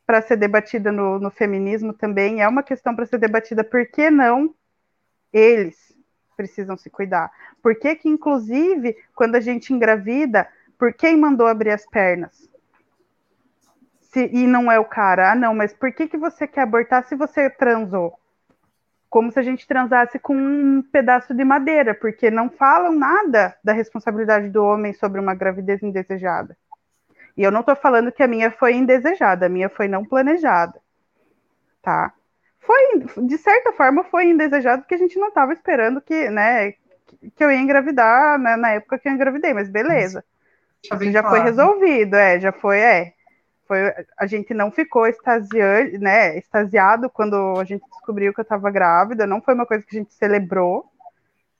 para 0.07 0.21
ser 0.21 0.37
debatida 0.37 0.91
no, 0.91 1.19
no, 1.19 1.31
feminismo 1.31 1.93
também, 1.93 2.43
é 2.43 2.49
uma 2.49 2.63
questão 2.63 2.95
para 2.95 3.07
ser 3.07 3.19
debatida, 3.19 3.63
por 3.63 3.87
que 3.87 4.11
não 4.11 4.55
eles 5.33 5.92
precisam 6.37 6.77
se 6.77 6.91
cuidar? 6.91 7.31
Por 7.63 7.75
que 7.75 7.95
que, 7.97 8.09
inclusive, 8.09 8.97
quando 9.15 9.37
a 9.37 9.41
gente 9.41 9.73
engravida, 9.73 10.49
por 10.79 10.93
quem 10.93 11.17
mandou 11.17 11.47
abrir 11.47 11.71
as 11.71 11.87
pernas? 11.87 12.51
Se, 14.01 14.29
e 14.33 14.47
não 14.47 14.71
é 14.71 14.79
o 14.79 14.85
cara, 14.85 15.33
ah, 15.33 15.35
não, 15.35 15.55
mas 15.55 15.73
por 15.73 15.93
que, 15.93 16.07
que 16.07 16.17
você 16.17 16.47
quer 16.47 16.63
abortar 16.63 17.05
se 17.05 17.15
você 17.15 17.49
transou? 17.49 18.19
Como 19.09 19.31
se 19.31 19.39
a 19.39 19.43
gente 19.43 19.67
transasse 19.67 20.19
com 20.19 20.35
um 20.35 20.83
pedaço 20.83 21.35
de 21.35 21.45
madeira, 21.45 21.95
porque 21.95 22.31
não 22.31 22.51
falam 22.51 22.93
nada 22.93 23.57
da 23.63 23.73
responsabilidade 23.73 24.49
do 24.51 24.65
homem 24.65 24.93
sobre 24.93 25.21
uma 25.21 25.35
gravidez 25.35 25.83
indesejada. 25.83 26.57
E 27.37 27.43
eu 27.43 27.51
não 27.51 27.61
estou 27.61 27.77
falando 27.77 28.13
que 28.13 28.23
a 28.23 28.29
minha 28.29 28.51
foi 28.51 28.75
indesejada, 28.75 29.47
a 29.47 29.49
minha 29.49 29.69
foi 29.69 29.89
não 29.89 30.05
planejada, 30.05 30.81
tá? 31.81 32.13
Foi, 32.73 33.27
de 33.27 33.37
certa 33.37 33.71
forma, 33.73 34.03
foi 34.05 34.31
indesejado 34.31 34.83
porque 34.83 34.95
a 34.95 34.99
gente 34.99 35.19
não 35.19 35.29
estava 35.29 35.53
esperando 35.53 36.01
que, 36.01 36.31
né, 36.31 36.73
que 36.73 37.45
eu 37.45 37.51
ia 37.51 37.61
engravidar 37.61 38.39
né, 38.39 38.57
na 38.57 38.71
época 38.71 38.99
que 38.99 39.07
eu 39.07 39.13
engravidei, 39.13 39.53
mas 39.53 39.69
beleza. 39.69 40.25
Isso 40.83 41.13
já 41.13 41.23
foi 41.23 41.41
resolvido, 41.41 42.17
é, 42.17 42.41
já 42.41 42.51
foi, 42.51 42.79
é. 42.79 43.13
Foi, 43.69 43.79
a 44.19 44.27
gente 44.27 44.55
não 44.55 44.71
ficou 44.71 45.07
extasiado, 45.07 45.99
né, 45.99 46.39
extasiado 46.39 47.11
quando 47.11 47.61
a 47.61 47.65
gente 47.65 47.85
descobriu 47.91 48.33
que 48.33 48.41
eu 48.41 48.43
estava 48.43 48.71
grávida, 48.71 49.27
não 49.27 49.43
foi 49.43 49.53
uma 49.53 49.67
coisa 49.67 49.85
que 49.85 49.95
a 49.95 49.99
gente 49.99 50.15
celebrou, 50.15 50.91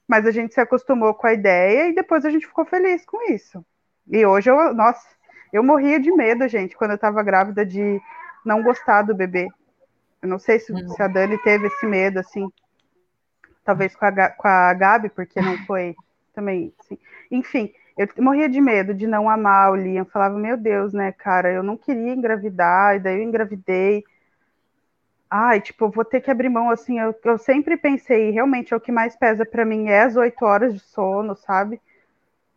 mas 0.07 0.25
a 0.25 0.31
gente 0.31 0.55
se 0.55 0.59
acostumou 0.59 1.13
com 1.13 1.27
a 1.27 1.33
ideia 1.33 1.89
e 1.89 1.95
depois 1.95 2.25
a 2.25 2.31
gente 2.31 2.47
ficou 2.47 2.65
feliz 2.65 3.05
com 3.05 3.31
isso. 3.31 3.63
E 4.07 4.25
hoje 4.25 4.49
eu, 4.49 4.73
nossa, 4.73 5.05
eu 5.51 5.63
morria 5.63 5.99
de 5.99 6.11
medo, 6.11 6.47
gente, 6.47 6.75
quando 6.75 6.91
eu 6.91 6.95
estava 6.95 7.21
grávida 7.21 7.63
de 7.63 8.01
não 8.43 8.63
gostar 8.63 9.03
do 9.03 9.13
bebê. 9.13 9.47
Eu 10.23 10.29
não 10.29 10.39
sei 10.39 10.57
se, 10.57 10.71
uhum. 10.71 10.87
se 10.87 11.03
a 11.03 11.07
Dani 11.09 11.37
teve 11.39 11.67
esse 11.67 11.85
medo, 11.85 12.17
assim, 12.17 12.47
talvez 13.65 13.93
com 13.93 14.05
a, 14.05 14.29
com 14.29 14.47
a 14.47 14.73
Gabi, 14.73 15.09
porque 15.09 15.41
não 15.41 15.57
foi 15.67 15.93
também, 16.33 16.73
assim. 16.79 16.97
Enfim, 17.29 17.73
eu 17.97 18.07
morria 18.19 18.47
de 18.47 18.61
medo 18.61 18.93
de 18.93 19.05
não 19.05 19.29
amar 19.29 19.71
o 19.71 19.75
Liam. 19.75 20.05
Falava, 20.05 20.39
meu 20.39 20.55
Deus, 20.55 20.93
né, 20.93 21.11
cara, 21.11 21.51
eu 21.51 21.61
não 21.61 21.75
queria 21.75 22.13
engravidar, 22.13 22.95
e 22.95 22.99
daí 22.99 23.17
eu 23.17 23.23
engravidei. 23.23 24.05
Ai, 25.29 25.59
tipo, 25.59 25.89
vou 25.89 26.05
ter 26.05 26.21
que 26.21 26.31
abrir 26.31 26.47
mão, 26.47 26.69
assim, 26.69 26.99
eu, 26.99 27.13
eu 27.25 27.37
sempre 27.37 27.75
pensei, 27.75 28.29
realmente, 28.31 28.73
é 28.73 28.77
o 28.77 28.79
que 28.79 28.91
mais 28.93 29.17
pesa 29.17 29.45
para 29.45 29.65
mim 29.65 29.89
é 29.89 30.03
as 30.03 30.15
oito 30.15 30.45
horas 30.45 30.73
de 30.73 30.79
sono, 30.79 31.35
sabe? 31.35 31.81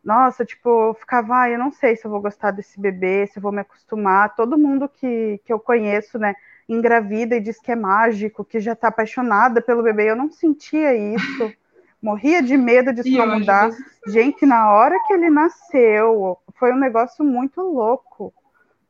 Nossa, 0.05 0.44
tipo, 0.44 0.68
eu 0.90 0.94
ficava, 0.94 1.34
ai, 1.34 1.55
eu 1.55 1.59
não 1.59 1.72
sei 1.72 1.97
se 1.97 2.05
eu 2.06 2.10
vou 2.12 2.20
gostar 2.20 2.52
desse 2.52 2.78
bebê, 2.78 3.26
se 3.26 3.38
eu 3.38 3.43
vou 3.43 3.51
me 3.51 3.60
acostumar. 3.60 4.36
Todo 4.36 4.59
mundo 4.59 4.88
que, 4.88 5.40
que 5.44 5.52
eu 5.52 5.59
conheço, 5.59 6.16
né, 6.16 6.34
engravida 6.68 7.36
e 7.36 7.40
diz 7.40 7.60
que 7.60 7.72
é 7.72 7.76
mágico, 7.76 8.44
que 8.44 8.60
já 8.60 8.74
tá 8.74 8.88
apaixonada 8.88 9.60
pelo 9.60 9.82
bebê. 9.82 10.10
Eu 10.10 10.16
não 10.16 10.30
sentia 10.30 10.94
isso 10.94 11.52
morria 12.02 12.43
de 12.43 12.56
medo 12.56 12.93
de 12.93 13.02
se 13.02 13.18
mudar. 13.18 13.70
Gente, 14.06 14.47
na 14.47 14.72
hora 14.72 14.97
que 15.06 15.12
ele 15.12 15.28
nasceu, 15.28 16.38
foi 16.55 16.72
um 16.72 16.78
negócio 16.78 17.24
muito 17.24 17.60
louco. 17.60 18.32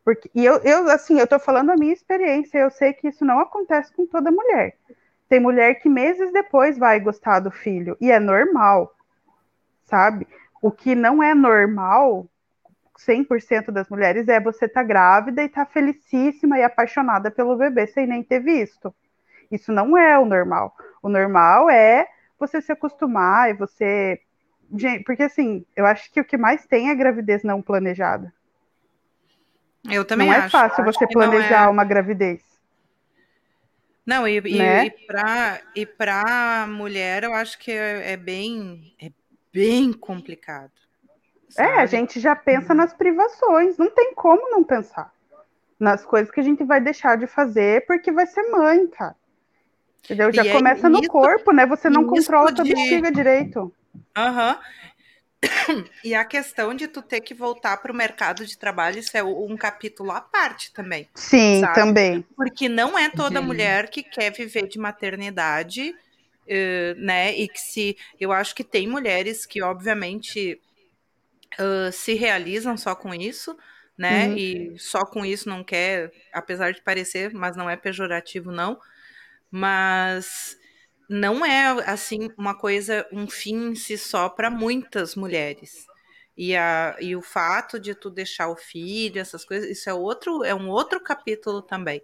Porque, 0.05 0.31
e 0.35 0.45
eu, 0.45 0.59
eu, 0.59 0.89
assim, 0.91 1.19
eu 1.19 1.27
tô 1.27 1.39
falando 1.39 1.71
a 1.71 1.77
minha 1.77 1.93
experiência, 1.93 2.59
eu 2.59 2.71
sei 2.71 2.93
que 2.93 3.09
isso 3.09 3.25
não 3.25 3.41
acontece 3.41 3.93
com 3.93 4.07
toda 4.07 4.31
mulher. 4.31 4.77
Tem 5.29 5.41
mulher 5.41 5.75
que 5.77 5.89
meses 5.89 6.33
depois 6.33 6.79
vai 6.79 7.01
gostar 7.01 7.41
do 7.41 7.51
filho, 7.51 7.97
e 8.01 8.13
é 8.13 8.21
normal, 8.21 8.95
sabe? 9.85 10.29
O 10.63 10.71
que 10.71 10.95
não 10.95 11.21
é 11.21 11.35
normal, 11.35 12.27
100% 12.99 13.71
das 13.71 13.89
mulheres, 13.89 14.29
é 14.29 14.41
você 14.41 14.67
estar 14.67 14.81
tá 14.81 14.87
grávida 14.87 15.43
e 15.43 15.47
estar 15.47 15.67
tá 15.67 15.71
felicíssima 15.71 16.59
e 16.59 16.63
apaixonada 16.63 17.31
pelo 17.31 17.57
bebê 17.57 17.87
sem 17.87 18.07
nem 18.07 18.23
ter 18.23 18.41
visto. 18.41 18.95
Isso 19.51 19.73
não 19.73 19.97
é 19.97 20.19
o 20.19 20.25
normal. 20.25 20.75
O 21.03 21.09
normal 21.09 21.71
é 21.71 22.07
você 22.39 22.61
se 22.61 22.73
acostumar 22.73 23.51
e 23.51 23.55
você. 23.55 24.21
Porque 25.05 25.23
assim, 25.23 25.65
eu 25.77 25.87
acho 25.87 26.13
que 26.13 26.21
o 26.21 26.25
que 26.25 26.37
mais 26.37 26.67
tem 26.67 26.91
é 26.91 26.95
gravidez 26.95 27.43
não 27.45 27.63
planejada. 27.63 28.33
Eu 29.89 30.05
também 30.05 30.29
não 30.29 30.37
acho. 30.37 30.47
é 30.47 30.51
fácil 30.51 30.85
você 30.85 31.07
planejar 31.07 31.67
é... 31.67 31.69
uma 31.69 31.85
gravidez. 31.85 32.43
Não, 34.05 34.27
e, 34.27 34.41
né? 34.41 34.87
e, 34.87 35.81
e 35.81 35.87
para 35.87 36.67
mulher 36.69 37.25
eu 37.25 37.35
acho 37.35 37.59
que 37.59 37.73
é, 37.73 38.13
é, 38.13 38.17
bem 38.17 38.95
é 39.01 39.11
bem 39.53 39.93
complicado. 39.93 40.86
Sabe? 41.49 41.69
É, 41.69 41.81
a 41.81 41.87
gente 41.87 42.21
já 42.21 42.35
pensa 42.35 42.75
nas 42.75 42.93
privações, 42.93 43.79
não 43.79 43.91
tem 43.91 44.15
como 44.15 44.51
não 44.51 44.65
pensar 44.65 45.13
nas 45.79 46.05
coisas 46.05 46.31
que 46.31 46.41
a 46.41 46.43
gente 46.43 46.65
vai 46.65 46.81
deixar 46.81 47.17
de 47.17 47.27
fazer 47.27 47.87
porque 47.87 48.11
vai 48.11 48.27
ser 48.27 48.43
mãe, 48.51 48.87
cara. 48.89 49.15
Entendeu? 50.05 50.33
Já 50.33 50.45
e 50.45 50.53
começa 50.53 50.89
no 50.89 51.07
corpo, 51.07 51.53
né? 51.53 51.67
Você 51.67 51.91
não 51.91 52.07
controla 52.07 52.53
de... 52.53 52.61
a 52.61 52.65
bexiga 52.65 53.11
direito. 53.11 53.73
Aham. 54.17 54.53
Uhum. 54.53 54.57
E 56.03 56.15
a 56.15 56.25
questão 56.25 56.75
de 56.75 56.89
tu 56.89 57.03
ter 57.03 57.21
que 57.21 57.35
voltar 57.35 57.77
para 57.77 57.93
o 57.93 57.95
mercado 57.95 58.45
de 58.45 58.57
trabalho, 58.57 58.99
isso 58.99 59.17
é 59.17 59.23
um 59.23 59.57
capítulo 59.57 60.11
à 60.11 60.21
parte 60.21 60.73
também. 60.73 61.09
Sim, 61.15 61.61
sabe? 61.61 61.75
também. 61.75 62.27
Porque 62.35 62.69
não 62.69 62.99
é 62.99 63.11
toda 63.11 63.41
Sim. 63.41 63.47
mulher 63.47 63.91
que 63.91 64.03
quer 64.03 64.33
viver 64.33 64.67
de 64.67 64.79
maternidade, 64.79 65.91
uh, 65.91 66.95
né? 66.99 67.37
E 67.37 67.49
que 67.49 67.61
se. 67.61 67.97
Eu 68.19 68.33
acho 68.33 68.55
que 68.55 68.65
tem 68.65 68.89
mulheres 68.89 69.45
que, 69.45 69.63
obviamente, 69.63 70.61
uh, 71.59 71.93
se 71.93 72.15
realizam 72.15 72.77
só 72.77 72.95
com 72.95 73.15
isso, 73.15 73.57
né? 73.99 74.29
Uhum. 74.29 74.37
E 74.37 74.79
só 74.79 75.05
com 75.05 75.25
isso 75.25 75.49
não 75.49 75.65
quer, 75.65 76.11
apesar 76.33 76.73
de 76.73 76.83
parecer, 76.83 77.33
mas 77.33 77.57
não 77.57 77.69
é 77.69 77.77
pejorativo, 77.77 78.53
não 78.53 78.79
mas 79.51 80.57
não 81.09 81.45
é 81.45 81.69
assim 81.91 82.29
uma 82.37 82.57
coisa, 82.57 83.07
um 83.13 83.29
fim 83.29 83.71
em 83.71 83.75
si 83.75 83.97
só 83.97 84.29
para 84.29 84.51
muitas 84.51 85.15
mulheres. 85.15 85.87
E, 86.37 86.55
a, 86.55 86.95
e 87.01 87.17
o 87.17 87.23
fato 87.23 87.81
de 87.81 87.95
tu 87.95 88.11
deixar 88.11 88.49
o 88.49 88.57
filho, 88.57 89.19
essas 89.19 89.45
coisas, 89.45 89.71
isso 89.71 89.89
é 89.89 89.95
outro, 89.95 90.45
é 90.45 90.55
um 90.55 90.69
outro 90.69 91.01
capítulo 91.01 91.63
também, 91.63 92.03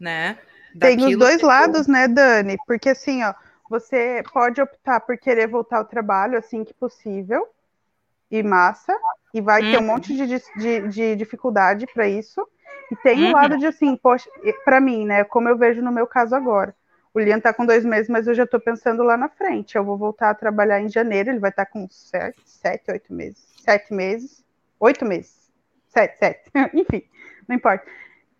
né? 0.00 0.38
Daquilo 0.74 1.06
Tem 1.06 1.14
os 1.14 1.18
dois 1.18 1.40
lados, 1.40 1.86
tu... 1.86 1.92
né, 1.92 2.08
Dani? 2.08 2.56
Porque 2.66 2.88
assim, 2.88 3.22
ó, 3.22 3.32
você 3.70 4.22
pode 4.32 4.60
optar 4.60 5.00
por 5.00 5.16
querer 5.16 5.46
voltar 5.46 5.78
ao 5.78 5.84
trabalho 5.84 6.36
assim 6.36 6.64
que 6.64 6.74
possível, 6.74 7.46
e 8.30 8.42
massa, 8.42 8.94
e 9.32 9.40
vai 9.40 9.62
uhum. 9.62 9.70
ter 9.70 9.76
um 9.76 9.80
uhum. 9.80 9.86
monte 9.86 10.14
de, 10.14 10.26
de, 10.26 10.88
de 10.88 11.16
dificuldade 11.16 11.86
para 11.92 12.08
isso. 12.08 12.46
E 12.90 12.96
tem 12.96 13.24
uhum. 13.24 13.30
o 13.30 13.32
lado 13.32 13.58
de 13.58 13.66
assim, 13.66 13.96
poxa, 13.96 14.30
para 14.64 14.80
mim, 14.80 15.06
né, 15.06 15.24
como 15.24 15.48
eu 15.48 15.56
vejo 15.56 15.82
no 15.82 15.92
meu 15.92 16.06
caso 16.06 16.34
agora. 16.34 16.74
O 17.12 17.20
Liam 17.20 17.40
tá 17.40 17.52
com 17.52 17.66
dois 17.66 17.84
meses, 17.84 18.08
mas 18.08 18.26
eu 18.26 18.34
já 18.34 18.44
estou 18.44 18.60
pensando 18.60 19.02
lá 19.02 19.16
na 19.16 19.28
frente. 19.28 19.76
Eu 19.76 19.84
vou 19.84 19.96
voltar 19.96 20.30
a 20.30 20.34
trabalhar 20.34 20.80
em 20.80 20.88
janeiro, 20.88 21.30
ele 21.30 21.38
vai 21.38 21.50
estar 21.50 21.64
tá 21.64 21.70
com 21.70 21.88
sete, 21.90 22.40
sete, 22.44 22.90
oito 22.90 23.12
meses. 23.12 23.46
Sete 23.64 23.92
meses. 23.92 24.44
Oito 24.78 25.04
meses. 25.04 25.50
Sete, 25.88 26.18
sete. 26.18 26.50
Enfim, 26.74 27.02
não 27.48 27.56
importa. 27.56 27.84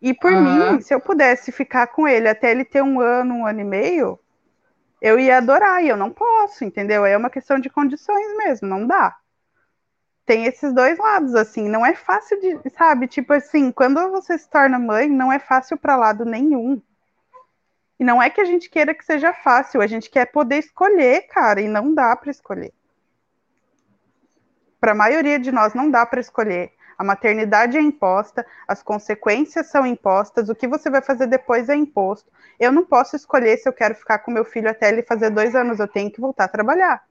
E 0.00 0.14
por 0.14 0.32
uhum. 0.32 0.74
mim, 0.74 0.80
se 0.80 0.94
eu 0.94 1.00
pudesse 1.00 1.50
ficar 1.50 1.88
com 1.88 2.06
ele 2.06 2.28
até 2.28 2.50
ele 2.50 2.64
ter 2.64 2.82
um 2.82 3.00
ano, 3.00 3.34
um 3.34 3.46
ano 3.46 3.60
e 3.60 3.64
meio, 3.64 4.18
eu 5.02 5.18
ia 5.18 5.38
adorar 5.38 5.82
e 5.82 5.88
eu 5.88 5.96
não 5.96 6.10
posso, 6.10 6.64
entendeu? 6.64 7.04
É 7.04 7.16
uma 7.16 7.30
questão 7.30 7.58
de 7.58 7.68
condições 7.68 8.36
mesmo, 8.36 8.68
não 8.68 8.86
dá. 8.86 9.16
Tem 10.28 10.44
esses 10.44 10.74
dois 10.74 10.98
lados, 10.98 11.34
assim, 11.34 11.70
não 11.70 11.86
é 11.86 11.94
fácil 11.94 12.38
de, 12.38 12.60
sabe? 12.76 13.08
Tipo 13.08 13.32
assim, 13.32 13.72
quando 13.72 14.10
você 14.10 14.36
se 14.36 14.46
torna 14.46 14.78
mãe, 14.78 15.08
não 15.08 15.32
é 15.32 15.38
fácil 15.38 15.78
para 15.78 15.96
lado 15.96 16.26
nenhum. 16.26 16.82
E 17.98 18.04
não 18.04 18.22
é 18.22 18.28
que 18.28 18.38
a 18.38 18.44
gente 18.44 18.68
queira 18.68 18.92
que 18.92 19.02
seja 19.06 19.32
fácil, 19.32 19.80
a 19.80 19.86
gente 19.86 20.10
quer 20.10 20.26
poder 20.26 20.58
escolher, 20.58 21.22
cara, 21.28 21.62
e 21.62 21.66
não 21.66 21.94
dá 21.94 22.14
para 22.14 22.30
escolher. 22.30 22.74
Para 24.78 24.92
a 24.92 24.94
maioria 24.94 25.38
de 25.38 25.50
nós 25.50 25.72
não 25.72 25.90
dá 25.90 26.04
para 26.04 26.20
escolher. 26.20 26.74
A 26.98 27.02
maternidade 27.02 27.78
é 27.78 27.80
imposta, 27.80 28.46
as 28.68 28.82
consequências 28.82 29.68
são 29.68 29.86
impostas, 29.86 30.50
o 30.50 30.54
que 30.54 30.68
você 30.68 30.90
vai 30.90 31.00
fazer 31.00 31.26
depois 31.26 31.70
é 31.70 31.74
imposto. 31.74 32.30
Eu 32.60 32.70
não 32.70 32.84
posso 32.84 33.16
escolher 33.16 33.56
se 33.56 33.66
eu 33.66 33.72
quero 33.72 33.94
ficar 33.94 34.18
com 34.18 34.30
meu 34.30 34.44
filho 34.44 34.68
até 34.68 34.90
ele 34.90 35.02
fazer 35.02 35.30
dois 35.30 35.54
anos, 35.54 35.80
eu 35.80 35.88
tenho 35.88 36.12
que 36.12 36.20
voltar 36.20 36.44
a 36.44 36.48
trabalhar. 36.48 37.02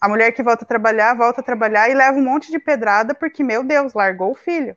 A 0.00 0.08
mulher 0.08 0.32
que 0.32 0.42
volta 0.42 0.64
a 0.64 0.68
trabalhar, 0.68 1.14
volta 1.14 1.40
a 1.40 1.44
trabalhar 1.44 1.90
e 1.90 1.94
leva 1.94 2.18
um 2.18 2.24
monte 2.24 2.50
de 2.50 2.58
pedrada 2.58 3.14
porque, 3.14 3.42
meu 3.42 3.62
Deus, 3.62 3.92
largou 3.92 4.32
o 4.32 4.34
filho. 4.34 4.76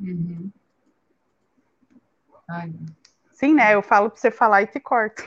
Uhum. 0.00 0.50
Ai. 2.48 2.72
Sim, 3.32 3.54
né? 3.54 3.74
Eu 3.74 3.82
falo 3.82 4.10
para 4.10 4.18
você 4.18 4.30
falar 4.30 4.62
e 4.62 4.66
te 4.66 4.80
corto. 4.80 5.22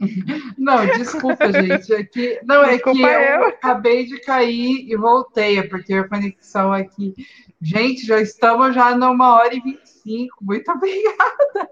Não, 0.58 0.86
desculpa, 0.86 1.50
gente. 1.50 1.92
É 1.92 2.04
que, 2.04 2.38
não, 2.44 2.66
desculpa 2.66 3.08
é 3.08 3.24
que 3.24 3.32
eu, 3.32 3.40
eu, 3.40 3.46
acabei 3.46 4.04
de 4.04 4.20
cair 4.20 4.86
e 4.86 4.94
voltei, 4.94 5.58
é 5.58 5.62
porque 5.66 5.94
a 5.94 6.06
conexão 6.06 6.70
aqui. 6.70 7.14
Gente, 7.62 8.04
já 8.04 8.20
estamos 8.20 8.74
já 8.74 8.94
numa 8.94 9.34
hora 9.36 9.54
e 9.54 9.60
vinte 9.60 9.84
e 9.84 9.88
cinco. 9.88 10.36
Muito 10.42 10.70
obrigada. 10.70 11.70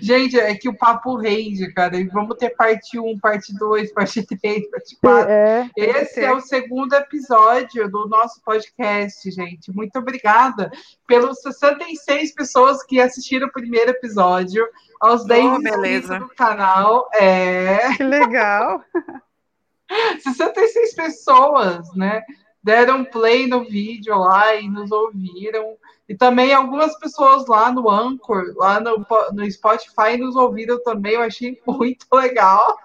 Gente, 0.00 0.38
é 0.38 0.54
que 0.54 0.68
o 0.68 0.76
papo 0.76 1.16
rende, 1.16 1.72
cara. 1.72 1.96
E 1.96 2.04
vamos 2.04 2.36
ter 2.36 2.50
parte 2.50 2.98
1, 2.98 3.18
parte 3.18 3.56
2, 3.56 3.92
parte 3.92 4.24
3, 4.24 4.70
parte 4.70 4.96
4. 5.00 5.30
É, 5.30 5.70
Esse 5.76 6.20
é 6.20 6.32
o 6.32 6.40
segundo 6.40 6.94
episódio 6.94 7.90
do 7.90 8.06
nosso 8.06 8.40
podcast, 8.42 9.30
gente. 9.30 9.72
Muito 9.72 9.98
obrigada 9.98 10.70
pelos 11.06 11.40
66 11.40 12.34
pessoas 12.34 12.82
que 12.84 13.00
assistiram 13.00 13.48
o 13.48 13.52
primeiro 13.52 13.90
episódio, 13.90 14.66
aos 15.00 15.24
10 15.24 15.44
oh, 15.44 15.56
inscritos 15.56 16.18
do 16.18 16.28
canal. 16.28 17.08
É... 17.14 17.94
Que 17.96 18.04
legal! 18.04 18.82
66 20.20 20.94
pessoas, 20.94 21.92
né? 21.94 22.22
Deram 22.62 23.04
play 23.04 23.46
no 23.46 23.64
vídeo 23.64 24.16
lá 24.18 24.54
e 24.54 24.68
nos 24.68 24.92
ouviram. 24.92 25.76
E 26.08 26.16
também 26.16 26.54
algumas 26.54 26.98
pessoas 26.98 27.46
lá 27.46 27.70
no 27.70 27.90
Anchor, 27.90 28.54
lá 28.56 28.80
no, 28.80 29.06
no 29.32 29.50
Spotify, 29.50 30.16
nos 30.18 30.34
ouviram 30.36 30.82
também. 30.82 31.14
Eu 31.14 31.22
achei 31.22 31.60
muito 31.66 32.06
legal. 32.12 32.78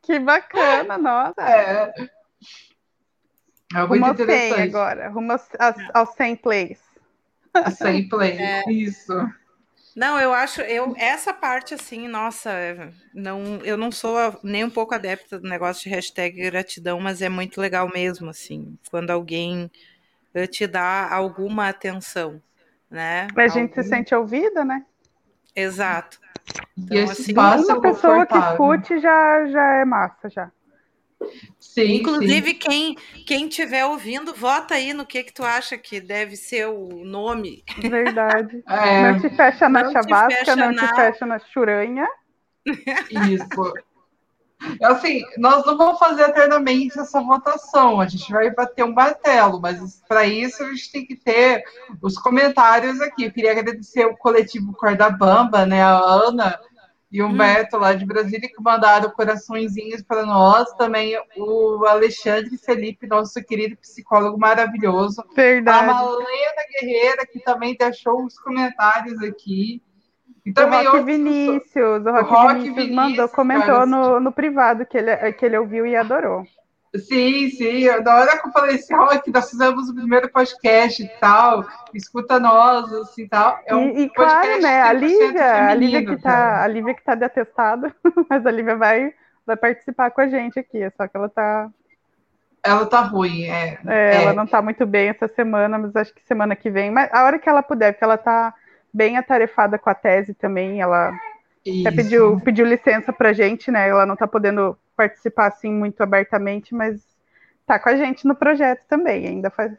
Que 0.00 0.18
bacana, 0.18 0.96
nossa. 0.96 1.42
É. 1.42 1.92
É 3.74 3.86
muito 3.86 4.02
rumo 4.02 4.12
interessante. 4.12 4.54
100 4.54 4.62
agora, 4.62 5.08
rumo 5.10 5.32
aos, 5.32 5.48
aos 5.94 6.14
100 6.14 6.36
plays. 6.36 6.78
100 7.76 8.08
plays, 8.08 8.40
é. 8.40 8.70
isso. 8.70 9.12
Não, 9.94 10.18
eu 10.18 10.32
acho, 10.32 10.62
eu 10.62 10.94
essa 10.96 11.34
parte 11.34 11.74
assim, 11.74 12.08
nossa, 12.08 12.50
não, 13.14 13.58
eu 13.62 13.76
não 13.76 13.92
sou 13.92 14.16
nem 14.42 14.64
um 14.64 14.70
pouco 14.70 14.94
adepta 14.94 15.38
do 15.38 15.46
negócio 15.46 15.82
de 15.84 15.90
hashtag 15.90 16.50
gratidão, 16.50 16.98
mas 16.98 17.20
é 17.20 17.28
muito 17.28 17.60
legal 17.60 17.88
mesmo, 17.90 18.30
assim, 18.30 18.78
quando 18.90 19.10
alguém 19.10 19.70
eh, 20.32 20.46
te 20.46 20.66
dá 20.66 21.12
alguma 21.12 21.68
atenção 21.68 22.40
né? 22.92 23.26
A 23.34 23.48
gente 23.48 23.74
se 23.74 23.82
sente 23.82 24.14
ouvida, 24.14 24.64
né? 24.64 24.84
Exato. 25.56 26.20
Então, 26.78 26.96
e 26.96 27.00
esse 27.00 27.22
assim, 27.22 27.32
uma 27.32 27.80
pessoa 27.80 28.26
que 28.26 28.36
escute 28.36 29.00
já, 29.00 29.46
já 29.46 29.74
é 29.76 29.84
massa, 29.84 30.28
já. 30.28 30.50
Sim, 31.58 31.94
Inclusive, 31.96 32.50
sim. 32.50 32.58
Quem, 32.58 32.96
quem 33.26 33.48
tiver 33.48 33.86
ouvindo, 33.86 34.34
vota 34.34 34.74
aí 34.74 34.92
no 34.92 35.06
que, 35.06 35.22
que 35.22 35.32
tu 35.32 35.44
acha 35.44 35.78
que 35.78 36.00
deve 36.00 36.36
ser 36.36 36.66
o 36.66 37.04
nome. 37.04 37.64
Verdade. 37.78 38.62
É, 38.68 39.12
não 39.12 39.20
te 39.20 39.30
fecha 39.30 39.68
na 39.68 39.84
não 39.84 39.92
chavasca, 39.92 40.38
fecha 40.38 40.56
não 40.56 40.72
na... 40.72 40.88
te 40.88 40.94
fecha 40.94 41.26
na 41.26 41.38
churanha. 41.38 42.06
Isso. 43.30 43.72
Assim, 44.82 45.22
nós 45.38 45.64
não 45.64 45.76
vamos 45.76 45.98
fazer 45.98 46.22
eternamente 46.22 46.98
essa 46.98 47.20
votação, 47.20 48.00
a 48.00 48.06
gente 48.06 48.30
vai 48.32 48.50
bater 48.50 48.84
um 48.84 48.92
martelo, 48.92 49.60
mas 49.60 50.02
para 50.08 50.24
isso 50.26 50.62
a 50.62 50.68
gente 50.68 50.92
tem 50.92 51.06
que 51.06 51.16
ter 51.16 51.64
os 52.00 52.18
comentários 52.18 53.00
aqui. 53.00 53.24
Eu 53.24 53.32
queria 53.32 53.52
agradecer 53.52 54.04
o 54.06 54.16
coletivo 54.16 54.72
Corda 54.72 55.10
Bamba, 55.10 55.66
né, 55.66 55.82
a 55.82 55.98
Ana 55.98 56.58
e 57.12 57.20
o 57.22 57.26
Humberto 57.26 57.76
hum. 57.76 57.80
lá 57.80 57.92
de 57.92 58.06
Brasília 58.06 58.48
que 58.48 58.62
mandaram 58.62 59.10
coraçõezinhos 59.10 60.02
para 60.02 60.24
nós, 60.24 60.72
também 60.74 61.14
o 61.36 61.84
Alexandre 61.84 62.56
Felipe, 62.56 63.06
nosso 63.06 63.42
querido 63.44 63.76
psicólogo 63.76 64.38
maravilhoso. 64.38 65.22
Verdade. 65.36 65.90
A 65.90 65.92
Malena 65.92 66.62
Guerreira, 66.70 67.26
que 67.26 67.38
também 67.40 67.76
deixou 67.76 68.24
os 68.24 68.38
comentários 68.38 69.22
aqui. 69.22 69.82
E 70.44 70.52
também 70.52 70.86
o 70.88 70.92
Rock 70.92 71.04
Vinícius, 71.04 72.04
o 72.04 72.10
Rock, 72.10 72.30
Rock 72.30 72.54
Vinícius, 72.54 72.74
Vinícius, 72.74 72.96
mandou, 72.96 73.28
comentou 73.28 73.66
cara, 73.66 73.86
no, 73.86 74.20
no 74.20 74.32
privado 74.32 74.84
que 74.84 74.98
ele, 74.98 75.32
que 75.34 75.46
ele 75.46 75.56
ouviu 75.56 75.86
e 75.86 75.94
adorou. 75.94 76.44
Sim, 76.96 77.48
sim. 77.48 77.86
Na 78.04 78.16
hora 78.16 78.38
que 78.38 78.48
eu 78.48 78.52
falei 78.52 78.74
assim, 78.74 78.94
Rock, 78.94 79.30
nós 79.30 79.48
fizemos 79.48 79.88
o 79.88 79.94
primeiro 79.94 80.28
podcast 80.30 81.02
e 81.02 81.08
tal, 81.20 81.64
escuta 81.94 82.38
nós, 82.38 82.92
assim, 82.92 83.26
tal. 83.26 83.58
É 83.64 83.74
um 83.74 83.96
e, 83.96 84.02
e 84.02 84.10
claro, 84.10 84.60
né, 84.60 84.82
a 84.82 84.92
Lívia, 84.92 85.68
a 85.68 85.74
Lívia 85.74 86.04
que 86.04 86.22
tá, 86.22 86.62
a 86.62 86.66
Lívia 86.66 86.94
que 86.94 87.02
tá 87.02 87.14
de 87.14 87.24
atestado, 87.24 87.94
mas 88.28 88.44
a 88.44 88.50
Lívia 88.50 88.76
vai, 88.76 89.14
vai 89.46 89.56
participar 89.56 90.10
com 90.10 90.20
a 90.20 90.28
gente 90.28 90.58
aqui, 90.58 90.80
só 90.96 91.06
que 91.06 91.16
ela 91.16 91.28
tá 91.28 91.70
ela 92.64 92.86
tá 92.86 93.00
ruim, 93.00 93.44
é, 93.44 93.78
é, 93.86 94.14
é. 94.14 94.22
Ela 94.22 94.34
não 94.34 94.46
tá 94.46 94.62
muito 94.62 94.86
bem 94.86 95.08
essa 95.08 95.26
semana, 95.26 95.78
mas 95.78 95.96
acho 95.96 96.14
que 96.14 96.22
semana 96.24 96.54
que 96.54 96.70
vem, 96.70 96.92
mas 96.92 97.12
a 97.12 97.24
hora 97.24 97.38
que 97.38 97.48
ela 97.48 97.62
puder, 97.62 97.92
porque 97.92 98.04
ela 98.04 98.18
tá 98.18 98.54
bem 98.92 99.16
atarefada 99.16 99.78
com 99.78 99.88
a 99.88 99.94
tese 99.94 100.34
também. 100.34 100.80
Ela 100.80 101.12
pediu, 101.94 102.40
pediu 102.40 102.66
licença 102.66 103.12
pra 103.12 103.32
gente, 103.32 103.70
né? 103.70 103.88
Ela 103.88 104.04
não 104.04 104.16
tá 104.16 104.26
podendo 104.26 104.76
participar 104.96 105.46
assim 105.46 105.72
muito 105.72 106.02
abertamente, 106.02 106.74
mas 106.74 107.00
tá 107.66 107.78
com 107.78 107.88
a 107.88 107.96
gente 107.96 108.26
no 108.26 108.34
projeto 108.34 108.84
também. 108.88 109.26
Ainda 109.26 109.50
faz. 109.50 109.72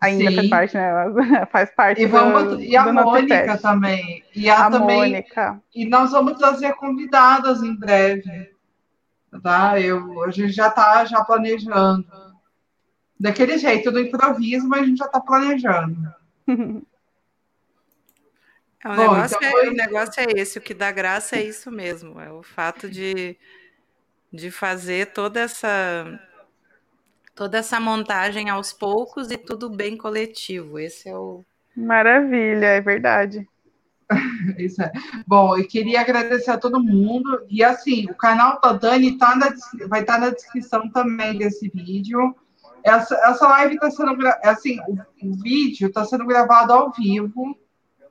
Ainda 0.00 0.30
Sim. 0.30 0.36
faz 0.36 0.48
parte, 0.48 0.76
né? 0.76 0.90
faz 1.52 1.70
parte 1.74 2.00
e 2.00 2.06
vamos, 2.06 2.56
do, 2.56 2.60
E 2.62 2.74
a 2.74 2.90
Mônica 2.90 3.58
também. 3.58 4.24
E 4.34 4.48
a, 4.48 4.66
a 4.66 4.70
também, 4.70 4.96
Mônica. 4.96 5.60
E 5.74 5.84
nós 5.86 6.12
vamos 6.12 6.38
trazer 6.38 6.72
convidadas 6.74 7.62
em 7.62 7.74
breve. 7.74 8.50
Tá? 9.42 9.78
Eu, 9.78 10.22
a 10.24 10.30
gente 10.30 10.52
já 10.52 10.68
está 10.68 11.04
já 11.04 11.22
planejando. 11.22 12.06
Daquele 13.18 13.58
jeito, 13.58 13.92
do 13.92 14.00
improviso, 14.00 14.66
mas 14.66 14.80
a 14.82 14.86
gente 14.86 14.98
já 14.98 15.04
está 15.04 15.20
planejando. 15.20 15.96
É, 18.84 18.88
o, 18.88 18.96
Bom, 18.96 19.02
negócio 19.14 19.36
então 19.36 19.48
é, 19.48 19.52
foi... 19.52 19.68
o 19.68 19.72
negócio 19.72 20.20
é 20.20 20.40
esse, 20.40 20.58
o 20.58 20.62
que 20.62 20.74
dá 20.74 20.90
graça 20.90 21.36
é 21.36 21.42
isso 21.42 21.70
mesmo, 21.70 22.20
é 22.20 22.32
o 22.32 22.42
fato 22.42 22.88
de, 22.88 23.36
de 24.32 24.50
fazer 24.50 25.12
toda 25.12 25.40
essa 25.40 26.20
toda 27.34 27.58
essa 27.58 27.80
montagem 27.80 28.50
aos 28.50 28.72
poucos 28.72 29.30
e 29.30 29.38
tudo 29.38 29.70
bem 29.70 29.96
coletivo. 29.96 30.78
Esse 30.78 31.08
é 31.08 31.16
o 31.16 31.44
Maravilha, 31.76 32.66
é 32.66 32.80
verdade. 32.80 33.48
Isso 34.58 34.82
é. 34.82 34.92
Bom, 35.26 35.56
eu 35.56 35.66
queria 35.66 36.00
agradecer 36.00 36.50
a 36.50 36.58
todo 36.58 36.82
mundo. 36.82 37.46
E 37.48 37.62
assim, 37.62 38.06
o 38.10 38.14
canal 38.14 38.60
da 38.60 38.72
Dani 38.72 39.16
tá 39.16 39.36
na, 39.36 39.54
vai 39.88 40.00
estar 40.00 40.14
tá 40.14 40.20
na 40.20 40.30
descrição 40.30 40.90
também 40.90 41.38
desse 41.38 41.68
vídeo. 41.68 42.34
Essa, 42.82 43.14
essa 43.24 43.46
live 43.48 43.74
está 43.74 43.90
sendo 43.90 44.16
assim, 44.42 44.78
o, 44.88 45.28
o 45.28 45.32
vídeo 45.42 45.88
está 45.88 46.04
sendo 46.04 46.26
gravado 46.26 46.72
ao 46.72 46.92
vivo. 46.92 47.56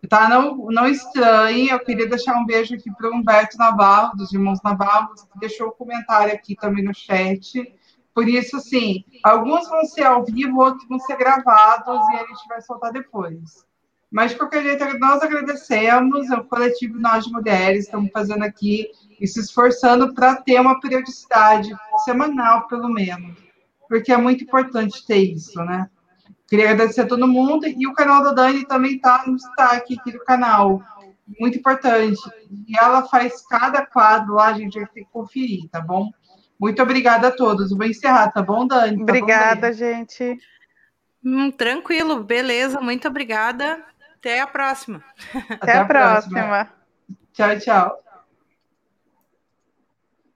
Tá? 0.07 0.29
Não, 0.29 0.67
não 0.67 0.87
estranhe, 0.87 1.69
eu 1.69 1.79
queria 1.79 2.07
deixar 2.07 2.35
um 2.37 2.45
beijo 2.45 2.73
aqui 2.73 2.89
para 2.91 3.09
o 3.09 3.13
Humberto 3.13 3.57
Navarro, 3.57 4.15
dos 4.15 4.31
Irmãos 4.31 4.61
Navarro, 4.63 5.13
que 5.13 5.39
deixou 5.39 5.67
o 5.67 5.69
um 5.69 5.73
comentário 5.73 6.33
aqui 6.33 6.55
também 6.55 6.83
no 6.83 6.93
chat. 6.93 7.73
Por 8.13 8.27
isso, 8.27 8.57
assim, 8.57 9.03
alguns 9.23 9.67
vão 9.67 9.83
ser 9.85 10.03
ao 10.03 10.23
vivo, 10.25 10.59
outros 10.59 10.87
vão 10.87 10.99
ser 10.99 11.17
gravados 11.17 11.99
e 12.11 12.15
a 12.15 12.25
gente 12.25 12.47
vai 12.47 12.61
soltar 12.61 12.91
depois. 12.91 13.65
Mas, 14.11 14.31
de 14.31 14.37
qualquer 14.37 14.63
jeito, 14.63 14.99
nós 14.99 15.21
agradecemos, 15.21 16.31
é 16.31 16.35
o 16.35 16.43
coletivo 16.43 16.99
Nós 16.99 17.27
Mulheres, 17.27 17.85
estamos 17.85 18.09
fazendo 18.11 18.43
aqui 18.43 18.89
e 19.19 19.27
se 19.27 19.39
esforçando 19.39 20.13
para 20.15 20.35
ter 20.37 20.59
uma 20.59 20.79
periodicidade 20.79 21.69
semanal, 22.03 22.67
pelo 22.67 22.89
menos, 22.89 23.37
porque 23.87 24.11
é 24.11 24.17
muito 24.17 24.43
importante 24.43 25.05
ter 25.05 25.17
isso, 25.17 25.63
né? 25.63 25.89
Queria 26.49 26.71
agradecer 26.71 27.01
a 27.01 27.07
todo 27.07 27.27
mundo 27.27 27.67
e 27.67 27.87
o 27.87 27.93
canal 27.93 28.23
da 28.23 28.33
Dani 28.33 28.65
também 28.65 28.95
está 28.95 29.23
no 29.27 29.35
destaque 29.35 29.99
aqui 29.99 30.11
do 30.11 30.23
canal. 30.23 30.81
Muito 31.39 31.59
importante. 31.59 32.19
E 32.67 32.77
ela 32.77 33.03
faz 33.03 33.45
cada 33.47 33.85
quadro 33.85 34.33
lá, 34.33 34.47
a 34.47 34.53
gente 34.53 34.79
vai 34.79 34.87
ter 34.87 35.01
que 35.01 35.11
conferir, 35.11 35.69
tá 35.69 35.79
bom? 35.79 36.09
Muito 36.59 36.81
obrigada 36.81 37.27
a 37.27 37.31
todos. 37.31 37.71
vou 37.71 37.85
encerrar, 37.85 38.31
tá 38.31 38.41
bom, 38.41 38.65
Dani? 38.65 38.97
Tá 38.97 39.03
obrigada, 39.03 39.67
bom, 39.67 39.73
gente. 39.73 40.37
Hum, 41.23 41.51
tranquilo, 41.51 42.23
beleza. 42.23 42.81
Muito 42.81 43.07
obrigada. 43.07 43.83
Até 44.17 44.41
a 44.41 44.47
próxima. 44.47 45.03
Até, 45.33 45.53
Até 45.53 45.77
a, 45.77 45.85
próxima. 45.85 46.39
próxima. 46.41 46.69
Tchau, 47.31 47.59
tchau. 47.59 48.08